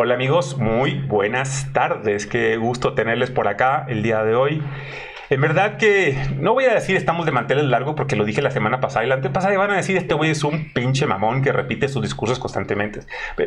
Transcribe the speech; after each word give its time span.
Hola 0.00 0.14
amigos, 0.14 0.56
muy 0.58 0.94
buenas 0.94 1.72
tardes. 1.72 2.26
Qué 2.26 2.56
gusto 2.56 2.94
tenerles 2.94 3.30
por 3.30 3.46
acá 3.46 3.84
el 3.88 4.02
día 4.02 4.24
de 4.24 4.34
hoy. 4.34 4.62
En 5.30 5.40
verdad 5.42 5.76
que 5.76 6.16
no 6.38 6.54
voy 6.54 6.64
a 6.64 6.74
decir 6.74 6.96
estamos 6.96 7.26
de 7.26 7.32
manteles 7.32 7.64
largo 7.64 7.94
porque 7.94 8.16
lo 8.16 8.24
dije 8.24 8.40
la 8.40 8.50
semana 8.50 8.80
pasada 8.80 9.04
y 9.04 9.08
la 9.08 9.16
antepasada 9.16 9.52
y 9.52 9.58
van 9.58 9.70
a 9.70 9.76
decir 9.76 9.96
este 9.96 10.14
güey 10.14 10.30
es 10.30 10.42
un 10.42 10.72
pinche 10.72 11.06
mamón 11.06 11.42
que 11.42 11.52
repite 11.52 11.88
sus 11.88 12.02
discursos 12.02 12.38
constantemente, 12.38 13.00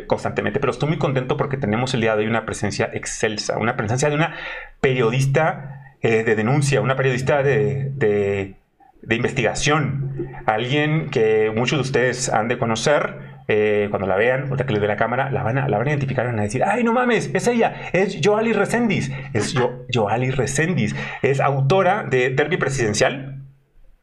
constantemente. 0.06 0.60
Pero 0.60 0.70
estoy 0.70 0.88
muy 0.90 0.98
contento 0.98 1.36
porque 1.36 1.56
tenemos 1.56 1.92
el 1.94 2.02
día 2.02 2.14
de 2.14 2.22
hoy 2.22 2.28
una 2.28 2.44
presencia 2.44 2.88
excelsa, 2.92 3.58
una 3.58 3.76
presencia 3.76 4.08
de 4.08 4.14
una 4.14 4.36
periodista 4.80 5.96
eh, 6.02 6.22
de 6.22 6.36
denuncia, 6.36 6.80
una 6.80 6.94
periodista 6.94 7.42
de, 7.42 7.90
de, 7.96 8.54
de 9.02 9.14
investigación, 9.16 10.28
alguien 10.46 11.10
que 11.10 11.52
muchos 11.54 11.78
de 11.78 11.82
ustedes 11.82 12.28
han 12.28 12.46
de 12.46 12.58
conocer 12.58 13.31
eh, 13.54 13.88
cuando 13.90 14.08
la 14.08 14.16
vean, 14.16 14.44
ahorita 14.44 14.64
que 14.64 14.72
les 14.72 14.80
dé 14.80 14.88
la 14.88 14.96
cámara, 14.96 15.30
la 15.30 15.42
van, 15.42 15.58
a, 15.58 15.68
la 15.68 15.76
van 15.76 15.86
a 15.88 15.90
identificar 15.90 16.24
y 16.24 16.28
van 16.28 16.38
a 16.38 16.42
decir, 16.42 16.64
ay, 16.64 16.84
no 16.84 16.94
mames, 16.94 17.30
es 17.34 17.46
ella, 17.46 17.90
es 17.92 18.18
Joali 18.24 18.54
Resendiz, 18.54 19.12
es 19.34 19.52
yo, 19.52 19.84
Joali 19.92 20.30
Resendiz, 20.30 20.94
es 21.20 21.38
autora 21.38 22.04
de 22.04 22.30
Derby 22.30 22.56
Presidencial, 22.56 23.42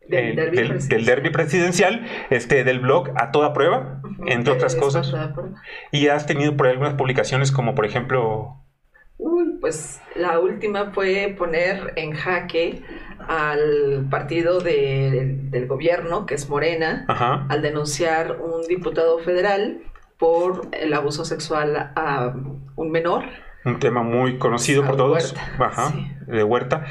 del, 0.08 0.36
derby, 0.36 0.58
presidencial. 0.58 1.06
derby, 1.06 1.30
presidencial. 1.32 2.08
este, 2.30 2.64
del 2.64 2.80
blog 2.80 3.10
A 3.16 3.32
Toda 3.32 3.54
Prueba, 3.54 4.04
entre 4.28 4.54
otras 4.54 4.76
cosas. 4.76 5.12
Y 5.92 6.08
has 6.10 6.28
tenido 6.28 6.56
por 6.56 6.68
ahí 6.68 6.74
algunas 6.74 6.94
publicaciones 6.94 7.52
como 7.52 7.74
por 7.74 7.88
ejemplo... 7.88 8.56
Uy, 9.18 9.58
pues 9.60 10.00
la 10.16 10.40
última 10.40 10.92
fue 10.92 11.36
poner 11.38 11.94
en 11.96 12.14
jaque 12.14 12.84
al 13.30 14.08
partido 14.10 14.60
del 14.60 15.68
gobierno, 15.68 16.26
que 16.26 16.34
es 16.34 16.50
Morena, 16.50 17.06
al 17.48 17.62
denunciar 17.62 18.42
un 18.42 18.64
diputado 18.68 19.20
federal 19.20 19.84
por 20.18 20.68
el 20.72 20.92
abuso 20.96 21.24
sexual 21.26 21.92
a 21.96 22.34
un 22.76 22.92
menor. 22.92 23.26
Un 23.66 23.78
tema 23.78 24.02
muy 24.02 24.40
conocido 24.40 24.84
por 24.84 24.98
todos. 24.98 25.36
Ajá, 25.60 25.94
de 26.26 26.44
Huerta. 26.44 26.86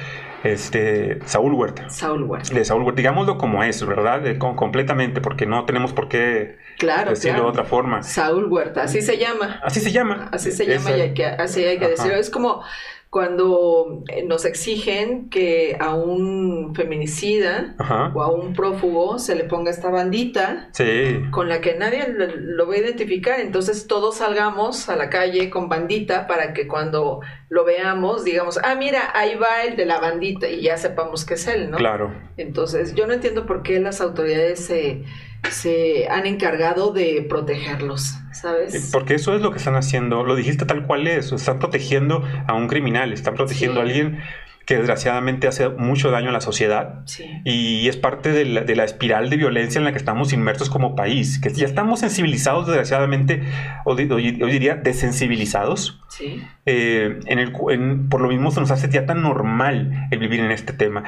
Este, 0.45 1.19
Saúl 1.25 1.55
Huerta. 1.55 1.91
Saúl 1.91 2.23
Huerta. 2.23 2.55
De 2.55 2.65
Saúl 2.65 2.83
Huerta. 2.83 2.99
Digámoslo 2.99 3.37
como 3.37 3.65
es, 3.65 3.85
¿verdad? 3.85 4.23
completamente, 4.39 5.21
porque 5.21 5.45
no 5.45 5.65
tenemos 5.65 5.93
por 5.93 6.09
qué 6.09 6.59
decirlo 7.09 7.43
de 7.43 7.49
otra 7.49 7.65
forma. 7.65 8.05
Saúl 8.05 8.45
Huerta, 8.45 8.85
así 8.85 9.03
se 9.03 9.19
llama. 9.19 9.61
Así 9.65 9.81
se 9.81 9.91
llama. 9.91 10.29
Así 10.31 10.53
se 10.53 10.67
llama 10.67 10.97
y 10.97 11.01
hay 11.01 11.15
que, 11.15 11.27
así 11.27 11.65
hay 11.65 11.81
que 11.81 11.89
decirlo. 11.89 12.15
Es 12.15 12.31
como 12.31 12.63
cuando 13.11 14.05
eh, 14.09 14.23
nos 14.25 14.45
exigen 14.45 15.31
que 15.31 15.79
a 15.81 15.95
un 15.95 16.75
feminicida 16.75 17.75
o 18.15 18.23
a 18.23 18.31
un 18.31 18.53
prófugo 18.53 19.19
se 19.19 19.35
le 19.35 19.45
ponga 19.45 19.71
esta 19.71 19.89
bandita 19.89 20.71
con 21.31 21.49
la 21.49 21.63
que 21.63 21.75
nadie 21.75 22.07
lo, 22.09 22.69
va 22.69 22.75
a 22.75 22.79
identificar. 22.79 23.41
Entonces 23.41 23.87
todos 23.87 24.17
salgamos 24.17 24.91
a 24.91 24.97
la 24.97 25.09
calle 25.09 25.49
con 25.49 25.71
bandita 25.71 26.27
para 26.27 26.53
que 26.53 26.69
cuando 26.69 27.21
lo 27.49 27.65
veamos 27.65 28.25
digamos, 28.25 28.59
ah, 28.63 28.75
mira, 28.75 29.11
ahí 29.15 29.37
va 29.37 29.63
el 29.65 29.77
de 29.77 29.87
la 29.87 30.01
bandita 30.01 30.47
y 30.47 30.63
ya 30.63 30.77
sepamos 30.77 31.25
que 31.25 31.35
es 31.35 31.47
él, 31.47 31.71
¿no? 31.71 31.79
Claro. 31.79 32.13
Entonces 32.37 32.95
yo 32.95 33.07
no 33.07 33.15
entiendo 33.15 33.47
por 33.47 33.63
qué 33.63 33.81
las 33.81 34.03
autoridades 34.03 34.67
se 34.67 35.03
se 35.51 36.09
han 36.09 36.27
encargado 36.27 36.93
de 36.93 37.25
protegerlos, 37.29 38.15
¿sabes? 38.33 38.91
Porque 38.93 39.15
eso 39.15 39.35
es 39.35 39.43
lo 39.43 39.51
que 39.51 39.59
están 39.59 39.77
haciendo, 39.77 40.25
lo 40.25 40.37
dijiste 40.37 40.65
tal 40.67 40.87
cual 40.87 41.07
es, 41.07 41.33
están 41.33 41.59
protegiendo 41.59 42.23
a 42.47 42.55
un 42.55 42.69
criminal, 42.69 43.13
están 43.13 43.35
protegiendo 43.35 43.81
a 43.81 43.83
alguien 43.85 44.19
que 44.69 44.77
desgraciadamente 44.77 45.49
hace 45.49 45.71
mucho 45.71 46.11
daño 46.11 46.29
a 46.29 46.33
la 46.33 46.43
sociedad 46.43 47.03
y 47.43 47.89
es 47.89 47.97
parte 47.97 48.33
de 48.33 48.45
la, 48.45 48.85
espiral 48.85 49.31
de 49.31 49.39
violencia 49.39 49.79
en 49.79 49.87
la 49.87 49.93
que 49.93 49.97
estamos 49.97 50.35
inmersos 50.35 50.69
como 50.69 50.95
país, 50.95 51.41
que 51.41 51.51
ya 51.55 51.65
estamos 51.65 52.01
sensibilizados 52.01 52.67
desgraciadamente, 52.67 53.45
o, 53.87 53.95
diría 53.97 54.75
desensibilizados. 54.75 56.03
Eh, 56.67 57.21
en 57.27 57.39
el, 57.39 57.53
por 57.53 58.21
lo 58.21 58.29
mismo 58.29 58.51
se 58.51 58.61
nos 58.61 58.71
hace 58.71 58.89
ya 58.89 59.07
tan 59.07 59.23
normal 59.23 60.09
el 60.11 60.19
vivir 60.19 60.41
en 60.41 60.51
este 60.51 60.73
tema. 60.73 61.05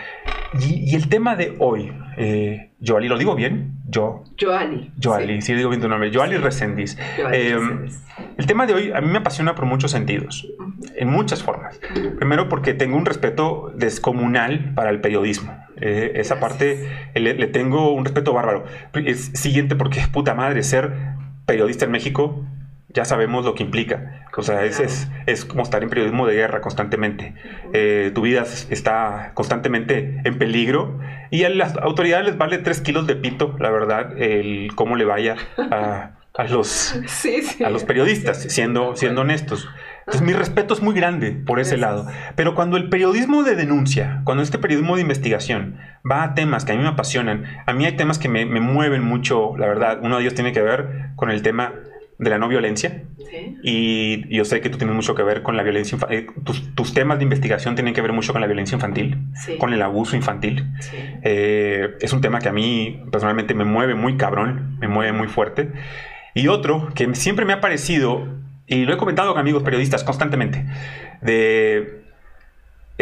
Y, 0.59 0.95
el 0.95 1.09
tema 1.09 1.37
de 1.37 1.55
hoy, 1.59 1.93
eh, 2.17 2.71
Joali, 2.85 3.09
¿lo 3.09 3.19
digo 3.19 3.35
bien? 3.35 3.75
Yo. 3.89 4.25
Joali. 4.41 4.91
Joali, 5.03 5.43
sí. 5.43 5.55
digo 5.55 5.71
bien 5.71 5.81
tu 5.81 5.89
nombre. 5.89 6.11
Joali 6.13 6.37
Resendiz. 6.37 6.99
Eh, 7.33 7.59
el 8.37 8.47
tema 8.47 8.67
de 8.67 8.75
hoy 8.75 8.93
a 8.93 9.01
mí 9.01 9.09
me 9.09 9.19
apasiona 9.19 9.55
por 9.55 9.67
muchos 9.67 9.91
sentidos, 9.91 10.49
en 10.97 11.09
muchas 11.09 11.43
formas. 11.43 11.79
Primero 12.17 12.49
porque 12.49 12.75
tengo 12.75 12.97
un 12.97 13.07
respeto 13.07 13.73
descomunal 13.77 14.73
para 14.75 14.91
el 14.91 15.01
periodismo. 15.01 15.57
Eh, 15.81 16.13
esa 16.17 16.41
parte 16.41 16.89
le, 17.15 17.47
tengo 17.49 17.93
un 17.93 18.05
respeto 18.05 18.33
bárbaro. 18.33 18.65
Es 18.95 19.31
siguiente 19.35 19.77
porque, 19.77 20.03
puta 20.13 20.35
madre, 20.35 20.63
ser 20.63 20.93
periodista 21.47 21.85
en 21.85 21.91
México 21.91 22.45
ya 22.93 23.05
sabemos 23.05 23.45
lo 23.45 23.55
que 23.55 23.63
implica. 23.63 24.25
O 24.37 24.43
sea, 24.43 24.65
es, 24.65 25.09
es, 25.27 25.45
como 25.45 25.63
estar 25.63 25.83
en 25.83 25.91
periodismo 25.91 26.27
de 26.27 26.35
guerra 26.35 26.61
constantemente. 26.61 27.35
Eh, 27.73 28.11
tu 28.15 28.23
vida 28.23 28.45
está 28.71 29.33
constantemente 29.35 30.21
en 30.25 30.39
peligro 30.39 30.99
y 31.31 31.45
a 31.45 31.51
las 31.51 31.77
autoridades 31.77 32.27
les 32.27 32.39
vale 32.39 32.59
tres 32.59 32.81
kilos 32.81 33.07
de 33.07 33.17
pito, 33.17 33.57
la 33.59 33.71
verdad, 33.71 34.17
el 34.19 34.71
cómo 34.75 34.97
le 34.97 35.05
vaya 35.05 35.37
a, 35.59 36.13
a 36.35 36.45
los, 36.45 36.95
a 37.65 37.71
los 37.71 37.85
periodistas, 37.85 38.43
siendo, 38.43 38.97
siendo 38.97 39.21
honestos. 39.23 39.69
Entonces, 40.01 40.23
mi 40.23 40.33
respeto 40.33 40.75
es 40.75 40.83
muy 40.83 40.95
grande 40.95 41.33
por 41.33 41.61
ese 41.61 41.77
lado. 41.77 42.07
Pero 42.35 42.55
cuando 42.55 42.77
el 42.77 42.89
periodismo 42.89 43.45
de 43.45 43.55
denuncia, 43.55 44.23
cuando 44.25 44.43
este 44.43 44.59
periodismo 44.59 44.97
de 44.97 45.03
investigación 45.03 45.79
va 46.09 46.25
a 46.25 46.35
temas 46.35 46.65
que 46.65 46.73
a 46.73 46.77
mí 46.77 46.83
me 46.83 46.89
apasionan, 46.89 47.45
a 47.67 47.73
mí 47.73 47.85
hay 47.85 47.97
temas 47.97 48.19
que 48.19 48.29
me, 48.29 48.47
me 48.47 48.61
mueven 48.61 49.05
mucho, 49.05 49.57
la 49.57 49.67
verdad. 49.67 50.01
Uno 50.03 50.17
de 50.17 50.23
ellos 50.23 50.35
tiene 50.35 50.53
que 50.53 50.63
ver 50.63 51.11
con 51.15 51.31
el 51.31 51.43
tema 51.43 51.75
de 52.21 52.31
la 52.31 52.39
no 52.39 52.49
violencia. 52.49 53.03
Y 53.63 54.35
yo 54.35 54.45
sé 54.45 54.61
que 54.61 54.69
tú 54.69 54.77
tienes 54.77 54.95
mucho 54.95 55.15
que 55.15 55.23
ver 55.23 55.43
con 55.43 55.57
la 55.57 55.63
violencia 55.63 55.97
infantil. 55.97 56.19
Eh, 56.19 56.27
tus, 56.75 56.95
temas 56.95 57.19
de 57.19 57.25
investigación 57.25 57.75
tienen 57.75 57.95
que 57.95 58.03
ver 58.03 58.13
mucho 58.13 58.33
con 58.33 58.41
la 58.41 58.47
violencia 58.47 58.75
infantil, 58.75 59.19
con 59.59 59.73
el 59.73 59.81
abuso 59.81 60.17
infantil. 60.17 60.67
Eh, 61.23 61.97
es 62.01 62.13
un 62.13 62.21
tema 62.21 62.41
que 62.41 62.49
a 62.49 62.53
mí 62.53 63.03
personalmente 63.11 63.55
me 63.55 63.65
mueve 63.65 63.95
muy 63.95 64.17
cabrón, 64.17 64.77
me 64.81 64.89
mueve 64.89 65.13
muy 65.13 65.29
fuerte. 65.29 65.73
Y 66.35 66.49
otro 66.49 66.91
que 66.95 67.15
siempre 67.15 67.47
me 67.47 67.55
ha 67.55 67.61
parecido, 67.61 68.29
y 68.67 68.85
lo 68.85 68.95
he 68.95 68.97
comentado 68.99 69.33
con 69.33 69.41
amigos 69.41 69.63
periodistas 69.63 70.05
constantemente, 70.05 70.67
de 71.23 72.00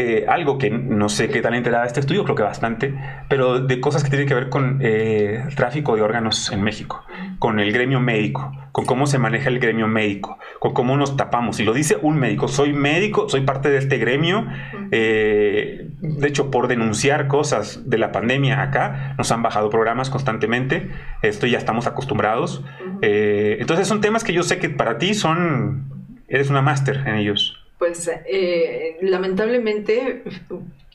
eh, 0.01 0.27
algo 0.29 0.59
que 0.59 0.71
no 0.71 1.09
sé 1.09 1.29
qué 1.29 1.43
tal 1.43 1.55
enterada 1.55 1.85
este 1.85 1.99
estudio, 1.99 2.23
creo 2.23 2.37
que 2.37 2.45
bastante, 2.45 2.95
pero 3.29 3.59
de 3.59 3.81
cosas 3.81 4.05
que 4.05 4.11
tienen 4.11 4.29
que 4.29 4.35
ver 4.35 4.49
con 4.49 4.79
eh, 4.81 5.45
tráfico 5.57 5.97
de 5.97 6.03
órganos 6.03 6.53
en 6.53 6.63
México, 6.63 7.05
con 7.41 7.59
el 7.59 7.73
gremio 7.73 7.99
médico, 7.99 8.53
con 8.71 8.85
cómo 8.85 9.09
se 9.09 9.19
maneja 9.19 9.49
el 9.49 9.59
gremio 9.59 9.89
médico, 9.89 10.39
con 10.61 10.73
cómo 10.73 10.97
nos 10.97 11.17
tapamos. 11.17 11.59
Y 11.59 11.65
lo 11.65 11.73
dice 11.73 11.99
un 12.01 12.17
médico, 12.17 12.47
soy 12.47 12.73
médico, 12.73 13.29
soy 13.29 13.41
parte 13.41 13.71
de 13.71 13.79
este 13.79 13.99
gremio. 13.99 14.47
Eh, 14.93 15.91
de 16.01 16.29
hecho, 16.29 16.53
por 16.53 16.69
denunciar 16.69 17.27
cosas 17.27 17.91
de 17.91 17.99
la 17.99 18.13
pandemia 18.13 18.63
acá, 18.63 19.17
nos 19.19 19.33
han 19.33 19.43
bajado 19.43 19.69
programas 19.69 20.11
constantemente. 20.11 20.93
Esto 21.23 21.49
ya 21.49 21.59
estamos 21.59 21.89
acostumbrados. 21.89 22.65
entonces 23.03 23.89
son 23.89 24.01
temas 24.01 24.23
que 24.23 24.33
yo 24.33 24.45
sé 24.45 24.61
que 24.61 24.71
para 24.71 24.97
ti 24.99 25.15
son, 25.15 26.15
eres 26.29 26.51
una 26.51 26.63
máster 26.63 27.03
en 27.05 27.17
ellos. 27.17 27.58
Pues 27.79 28.11
eh, 28.27 28.97
lamentablemente, 29.03 30.25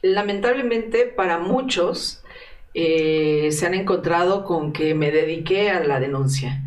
lamentablemente 0.02 1.06
para 1.06 1.40
muchos 1.40 2.22
eh, 2.74 3.50
se 3.52 3.66
han 3.66 3.74
encontrado 3.74 4.44
con 4.44 4.74
que 4.74 4.94
me 4.94 5.12
dediqué 5.12 5.70
a 5.72 5.80
la 5.82 6.00
denuncia. 6.00 6.62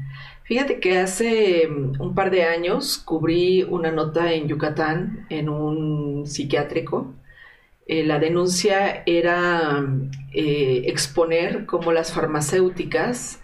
Fíjate 0.44 0.80
que 0.80 0.98
hace 0.98 1.68
mm, 1.68 2.00
un 2.00 2.14
par 2.14 2.30
de 2.30 2.44
años 2.44 2.98
cubrí 2.98 3.62
una 3.64 3.90
nota 3.92 4.32
en 4.32 4.48
Yucatán 4.48 5.26
en 5.28 5.48
un 5.50 6.26
psiquiátrico. 6.26 7.12
Eh, 7.86 8.04
la 8.04 8.18
denuncia 8.18 9.02
era 9.06 9.84
exponer 10.32 11.66
cómo 11.66 11.92
las 11.92 12.12
farmacéuticas 12.12 13.40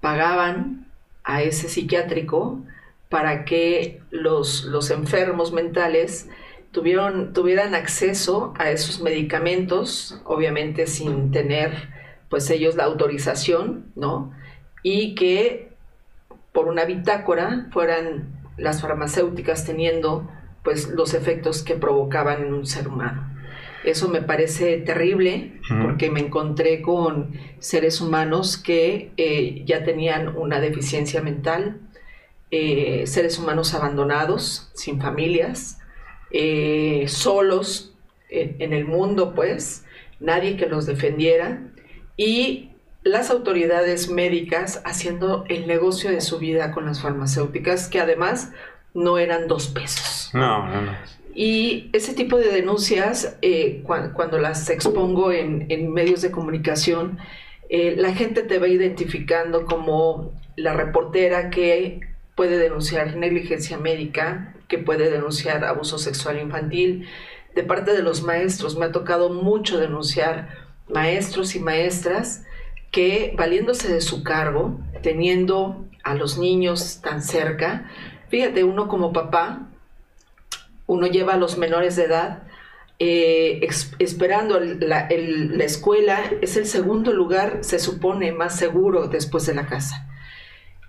pagaban 0.00 0.86
a 1.24 1.42
ese 1.42 1.68
psiquiátrico 1.68 2.60
para 3.10 3.44
que 3.44 4.00
los, 4.10 4.64
los 4.64 4.90
enfermos 4.90 5.52
mentales 5.52 6.30
tuvieron, 6.70 7.32
tuvieran 7.34 7.74
acceso 7.74 8.54
a 8.56 8.70
esos 8.70 9.02
medicamentos, 9.02 10.22
obviamente 10.24 10.86
sin 10.86 11.30
tener 11.32 11.90
pues 12.30 12.48
ellos 12.50 12.76
la 12.76 12.84
autorización, 12.84 13.92
¿no? 13.96 14.32
Y 14.84 15.16
que 15.16 15.72
por 16.52 16.68
una 16.68 16.84
bitácora 16.84 17.66
fueran 17.72 18.40
las 18.56 18.80
farmacéuticas 18.80 19.66
teniendo 19.66 20.30
pues 20.62 20.88
los 20.88 21.12
efectos 21.12 21.62
que 21.62 21.74
provocaban 21.74 22.44
en 22.44 22.54
un 22.54 22.66
ser 22.66 22.86
humano. 22.86 23.26
Eso 23.82 24.08
me 24.08 24.20
parece 24.20 24.76
terrible 24.76 25.58
porque 25.82 26.10
me 26.10 26.20
encontré 26.20 26.82
con 26.82 27.32
seres 27.60 28.00
humanos 28.00 28.58
que 28.58 29.10
eh, 29.16 29.62
ya 29.64 29.84
tenían 29.84 30.36
una 30.36 30.60
deficiencia 30.60 31.22
mental, 31.22 31.80
eh, 32.50 33.04
seres 33.06 33.38
humanos 33.38 33.74
abandonados, 33.74 34.70
sin 34.74 35.00
familias, 35.00 35.78
eh, 36.30 37.04
solos 37.08 37.94
en 38.32 38.72
el 38.72 38.84
mundo, 38.84 39.34
pues, 39.34 39.84
nadie 40.20 40.56
que 40.56 40.66
los 40.66 40.86
defendiera 40.86 41.62
y 42.16 42.70
las 43.02 43.30
autoridades 43.30 44.08
médicas 44.08 44.82
haciendo 44.84 45.44
el 45.48 45.66
negocio 45.66 46.10
de 46.10 46.20
su 46.20 46.38
vida 46.38 46.70
con 46.70 46.86
las 46.86 47.00
farmacéuticas, 47.00 47.88
que 47.88 47.98
además 48.00 48.52
no 48.94 49.18
eran 49.18 49.48
dos 49.48 49.68
pesos. 49.68 50.30
No, 50.34 50.68
no, 50.68 50.82
no. 50.82 50.92
Y 51.34 51.90
ese 51.92 52.12
tipo 52.12 52.38
de 52.38 52.50
denuncias, 52.50 53.38
eh, 53.40 53.82
cuando 53.84 54.38
las 54.38 54.68
expongo 54.68 55.32
en, 55.32 55.92
medios 55.92 56.22
de 56.22 56.30
comunicación, 56.30 57.18
eh, 57.68 57.94
la 57.96 58.12
gente 58.12 58.42
te 58.42 58.58
va 58.58 58.68
identificando 58.68 59.64
como 59.64 60.32
la 60.56 60.74
reportera 60.74 61.50
que 61.50 62.00
puede 62.40 62.56
denunciar 62.56 63.16
negligencia 63.16 63.76
médica, 63.76 64.54
que 64.66 64.78
puede 64.78 65.10
denunciar 65.10 65.62
abuso 65.62 65.98
sexual 65.98 66.40
infantil. 66.40 67.06
De 67.54 67.62
parte 67.62 67.92
de 67.92 68.02
los 68.02 68.22
maestros, 68.22 68.78
me 68.78 68.86
ha 68.86 68.92
tocado 68.92 69.28
mucho 69.28 69.78
denunciar 69.78 70.48
maestros 70.88 71.54
y 71.54 71.60
maestras 71.60 72.46
que, 72.90 73.34
valiéndose 73.36 73.92
de 73.92 74.00
su 74.00 74.22
cargo, 74.22 74.80
teniendo 75.02 75.84
a 76.02 76.14
los 76.14 76.38
niños 76.38 77.02
tan 77.02 77.20
cerca, 77.20 77.90
fíjate, 78.30 78.64
uno 78.64 78.88
como 78.88 79.12
papá 79.12 79.68
uno 80.86 81.08
lleva 81.08 81.34
a 81.34 81.36
los 81.36 81.58
menores 81.58 81.94
de 81.96 82.04
edad 82.04 82.44
eh, 82.98 83.68
esperando 83.98 84.58
la, 84.60 85.08
escuela, 85.62 86.22
es 86.40 86.56
el 86.56 86.64
segundo 86.64 87.12
lugar, 87.12 87.58
se 87.60 87.78
supone, 87.78 88.32
más 88.32 88.56
seguro 88.56 89.08
después 89.08 89.44
de 89.44 89.54
la 89.54 89.66
casa. 89.66 90.09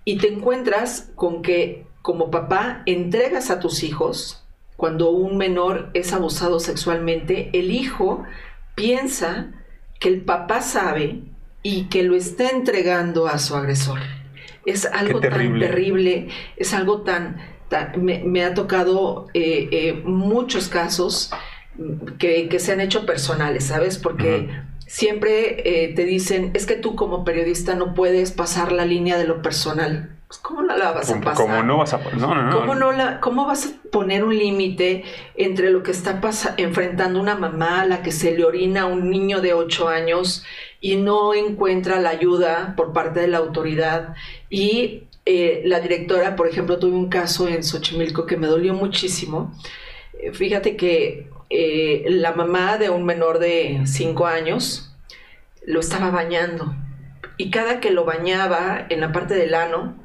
Y 0.06 0.18
te 0.18 0.28
encuentras 0.28 1.12
con 1.16 1.42
que 1.42 1.86
como 2.02 2.32
papá 2.32 2.84
entregas 2.86 3.52
a 3.52 3.60
tus 3.60 3.84
hijos, 3.84 4.44
cuando 4.76 5.12
un 5.12 5.38
menor 5.38 5.92
es 5.94 6.14
abusado 6.14 6.60
sexualmente, 6.60 7.52
el 7.54 7.72
hijo 7.72 8.24
piensa 8.76 9.52
que 10.00 10.10
el 10.10 10.22
papá 10.22 10.62
sabe 10.62 11.22
y 11.62 11.84
que 11.84 12.04
lo 12.04 12.16
está 12.16 12.50
entregando 12.50 13.28
a 13.28 13.38
su 13.38 13.56
agresor. 13.56 14.00
Es 14.66 14.86
algo 14.86 15.20
tan 15.20 15.60
terrible, 15.60 16.30
es 16.58 16.74
algo 16.74 17.02
tan 17.02 17.38
me, 17.98 18.44
ha 18.44 18.54
tocado 18.54 19.28
eh, 19.34 19.70
eh, 19.72 20.02
muchos 20.04 20.68
casos 20.68 21.32
que, 22.18 22.60
se 22.60 22.72
han 22.74 22.82
hecho 22.82 23.06
personales, 23.06 23.66
¿sabes? 23.66 23.98
Porque 23.98 24.50
siempre 24.92 25.86
eh, 25.86 25.94
te 25.96 26.04
dicen, 26.04 26.52
es 26.54 26.66
que 26.66 26.76
tú 26.76 26.98
como 26.98 27.24
periodista 27.24 27.76
no 27.76 27.94
puedes 27.94 28.34
pasar 28.34 28.74
la 28.74 28.84
línea 28.84 29.18
de 29.18 29.24
lo 29.24 29.42
personal. 29.42 30.18
Pues, 30.28 30.38
¿Cómo 30.40 30.64
no 30.64 30.76
la 30.76 30.92
vas 30.92 31.10
a 31.10 31.22
pasar? 31.22 31.46
¿Cómo 31.46 31.64
no 31.64 31.78
vas 31.78 31.94
a 31.94 32.00
no, 32.18 32.36
no, 32.36 32.60
¿Cómo, 32.60 32.76
no 32.76 32.92
la, 32.92 33.22
¿Cómo 33.22 33.46
vas 33.46 33.68
a 33.68 33.90
poner 33.90 34.26
un 34.26 34.38
límite 34.38 35.06
entre 35.38 35.70
lo 35.70 35.82
que 35.82 35.92
está 35.92 36.20
enfrentando 36.58 37.22
una 37.22 37.36
mamá 37.36 37.82
a 37.82 37.86
la 37.86 38.02
que 38.02 38.12
se 38.12 38.38
le 38.38 38.44
orina 38.44 38.82
a 38.82 38.86
un 38.88 39.10
niño 39.10 39.40
de 39.40 39.54
8 39.54 39.88
años 39.88 40.44
y 40.82 40.98
no 40.98 41.34
encuentra 41.34 42.02
la 42.02 42.10
ayuda 42.10 42.74
por 42.76 42.92
parte 42.92 43.22
de 43.22 43.30
la 43.30 43.38
autoridad 43.38 44.14
y 44.50 45.04
eh, 45.26 45.62
la 45.64 45.80
directora, 45.80 46.36
por 46.36 46.50
ejemplo, 46.50 46.80
tuve 46.80 46.98
un 46.98 47.08
caso 47.08 47.48
en 47.48 47.64
Xochimilco 47.64 48.26
que 48.26 48.36
me 48.36 48.48
dolió 48.48 48.74
muchísimo. 48.74 49.54
Eh, 50.20 50.34
fíjate 50.34 50.76
que 50.76 51.30
eh, 51.52 52.06
la 52.08 52.34
mamá 52.34 52.78
de 52.78 52.90
un 52.90 53.04
menor 53.06 53.40
de 53.40 53.82
5 53.86 54.26
años 54.26 54.96
lo 55.66 55.80
estaba 55.80 56.10
bañando. 56.12 56.74
Y 57.38 57.50
cada 57.50 57.80
que 57.80 57.92
lo 57.92 58.06
bañaba 58.06 58.86
en 58.90 59.02
la 59.02 59.12
parte 59.12 59.34
del 59.34 59.56
ano, 59.56 59.96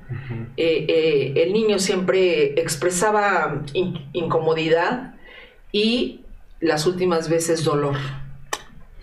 el 0.56 1.52
niño 1.52 1.78
siempre 1.78 2.58
expresaba 2.60 3.62
incomodidad 4.12 5.14
y 5.70 6.20
las 6.60 6.86
últimas 6.86 7.28
veces 7.28 7.64
dolor. 7.64 7.96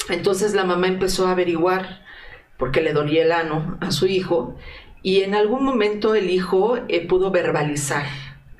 Entonces 0.09 0.53
la 0.53 0.63
mamá 0.63 0.87
empezó 0.87 1.27
a 1.27 1.31
averiguar 1.31 2.01
porque 2.57 2.81
le 2.81 2.93
dolía 2.93 3.23
el 3.23 3.31
ano 3.31 3.77
a 3.81 3.91
su 3.91 4.07
hijo 4.07 4.55
y 5.01 5.21
en 5.21 5.35
algún 5.35 5.63
momento 5.63 6.15
el 6.15 6.29
hijo 6.29 6.77
eh, 6.87 7.05
pudo 7.05 7.31
verbalizar, 7.31 8.05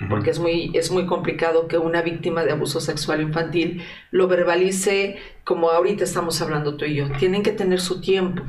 porque 0.09 0.29
es 0.29 0.39
muy, 0.39 0.71
es 0.73 0.91
muy 0.91 1.05
complicado 1.05 1.67
que 1.67 1.77
una 1.77 2.01
víctima 2.01 2.43
de 2.43 2.51
abuso 2.51 2.79
sexual 2.79 3.21
infantil 3.21 3.83
lo 4.11 4.27
verbalice 4.27 5.17
como 5.43 5.69
ahorita 5.69 6.03
estamos 6.03 6.41
hablando 6.41 6.75
tú 6.75 6.85
y 6.85 6.95
yo. 6.95 7.11
Tienen 7.19 7.43
que 7.43 7.51
tener 7.51 7.79
su 7.79 8.01
tiempo. 8.01 8.43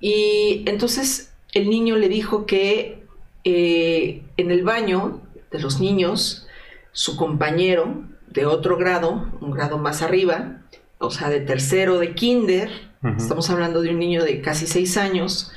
Y 0.00 0.62
entonces 0.66 1.32
el 1.52 1.68
niño 1.70 1.96
le 1.96 2.08
dijo 2.08 2.46
que 2.46 3.04
eh, 3.44 4.22
en 4.36 4.50
el 4.50 4.62
baño 4.62 5.22
de 5.50 5.58
los 5.60 5.80
niños, 5.80 6.46
su 6.92 7.16
compañero 7.16 8.04
de 8.28 8.46
otro 8.46 8.76
grado, 8.76 9.30
un 9.40 9.50
grado 9.50 9.78
más 9.78 10.02
arriba, 10.02 10.62
o 10.98 11.10
sea, 11.10 11.30
de 11.30 11.40
tercero 11.40 11.98
de 11.98 12.14
kinder, 12.14 12.70
estamos 13.16 13.48
hablando 13.50 13.80
de 13.80 13.90
un 13.90 13.98
niño 13.98 14.24
de 14.24 14.40
casi 14.40 14.66
seis 14.66 14.96
años, 14.96 15.52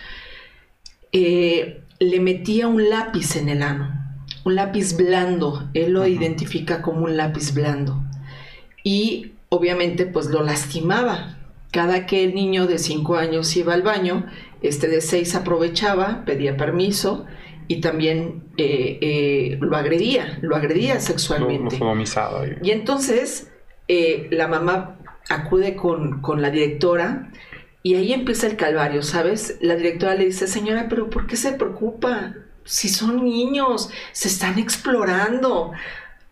eh, 1.12 1.82
le 2.00 2.20
metía 2.20 2.68
un 2.68 2.90
lápiz 2.90 3.36
en 3.36 3.50
el 3.50 3.64
ano, 3.64 4.01
un 4.46 4.56
lápiz 4.56 4.96
blando, 4.96 5.70
él 5.74 5.94
lo 5.94 6.06
identifica 6.08 6.82
como 6.82 7.06
un 7.06 7.18
lápiz 7.18 7.54
blando. 7.54 8.02
Y 8.84 9.34
obviamente 9.50 10.06
pues 10.06 10.28
lo 10.28 10.44
lastimaba. 10.44 11.38
Cada 11.72 12.06
que 12.06 12.24
el 12.24 12.36
niño 12.36 12.68
de 12.68 12.80
5 12.80 13.16
años 13.16 13.56
iba 13.56 13.74
al 13.74 13.82
baño, 13.82 14.26
este 14.62 14.88
de 14.88 15.02
6 15.02 15.36
aprovechaba, 15.36 16.26
pedía 16.26 16.58
permiso 16.58 17.26
y 17.68 17.80
también 17.80 18.44
eh, 18.58 18.98
eh, 19.02 19.58
lo 19.62 19.78
agredía, 19.78 20.38
lo 20.42 20.56
agredía 20.56 21.00
sexualmente. 21.00 21.78
y 22.62 22.72
entonces 22.72 23.48
la 23.88 24.48
mamá 24.48 24.98
acude 25.30 25.76
con, 25.76 26.22
con 26.22 26.42
la 26.42 26.50
directora 26.50 27.30
y 27.84 27.96
ahí 27.96 28.14
empieza 28.14 28.48
el 28.48 28.58
calvario, 28.58 29.02
¿sabes? 29.02 29.58
La 29.62 29.76
directora 29.76 30.16
le 30.16 30.26
dice, 30.26 30.48
señora, 30.48 30.88
pero 30.90 31.10
¿por 31.10 31.26
qué 31.26 31.36
se 31.36 31.54
preocupa? 31.54 32.36
Si 32.64 32.90
son 32.90 33.24
niños, 33.24 33.90
se 34.12 34.28
están 34.28 34.60
explorando. 34.60 35.72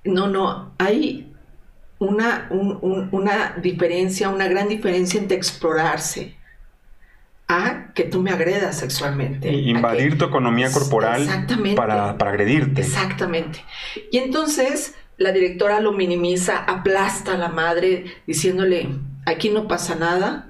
No, 0.03 0.27
no, 0.27 0.73
hay 0.77 1.31
una, 1.99 2.47
una 2.51 3.55
diferencia, 3.61 4.29
una 4.29 4.47
gran 4.47 4.69
diferencia 4.69 5.19
entre 5.19 5.37
explorarse 5.37 6.35
a 7.47 7.91
que 7.95 8.03
tú 8.03 8.21
me 8.21 8.31
agredas 8.31 8.77
sexualmente. 8.77 9.51
Y 9.51 9.71
invadir 9.71 10.17
tu 10.17 10.25
economía 10.25 10.71
corporal 10.71 11.27
para, 11.75 12.17
para 12.17 12.31
agredirte. 12.31 12.81
Exactamente. 12.81 13.63
Y 14.11 14.19
entonces 14.19 14.95
la 15.17 15.31
directora 15.31 15.81
lo 15.81 15.91
minimiza, 15.91 16.57
aplasta 16.57 17.33
a 17.33 17.37
la 17.37 17.49
madre 17.49 18.05
diciéndole, 18.25 18.89
aquí 19.25 19.49
no 19.49 19.67
pasa 19.67 19.95
nada, 19.95 20.47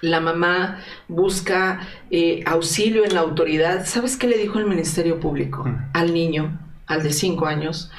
la 0.00 0.20
mamá 0.20 0.80
busca 1.08 1.80
eh, 2.10 2.42
auxilio 2.46 3.04
en 3.04 3.14
la 3.14 3.20
autoridad. 3.20 3.86
¿Sabes 3.86 4.16
qué 4.16 4.28
le 4.28 4.38
dijo 4.38 4.58
el 4.58 4.66
Ministerio 4.66 5.20
Público 5.20 5.64
mm. 5.64 5.90
al 5.92 6.14
niño, 6.14 6.58
al 6.86 7.02
de 7.02 7.12
cinco 7.12 7.46
años? 7.46 7.90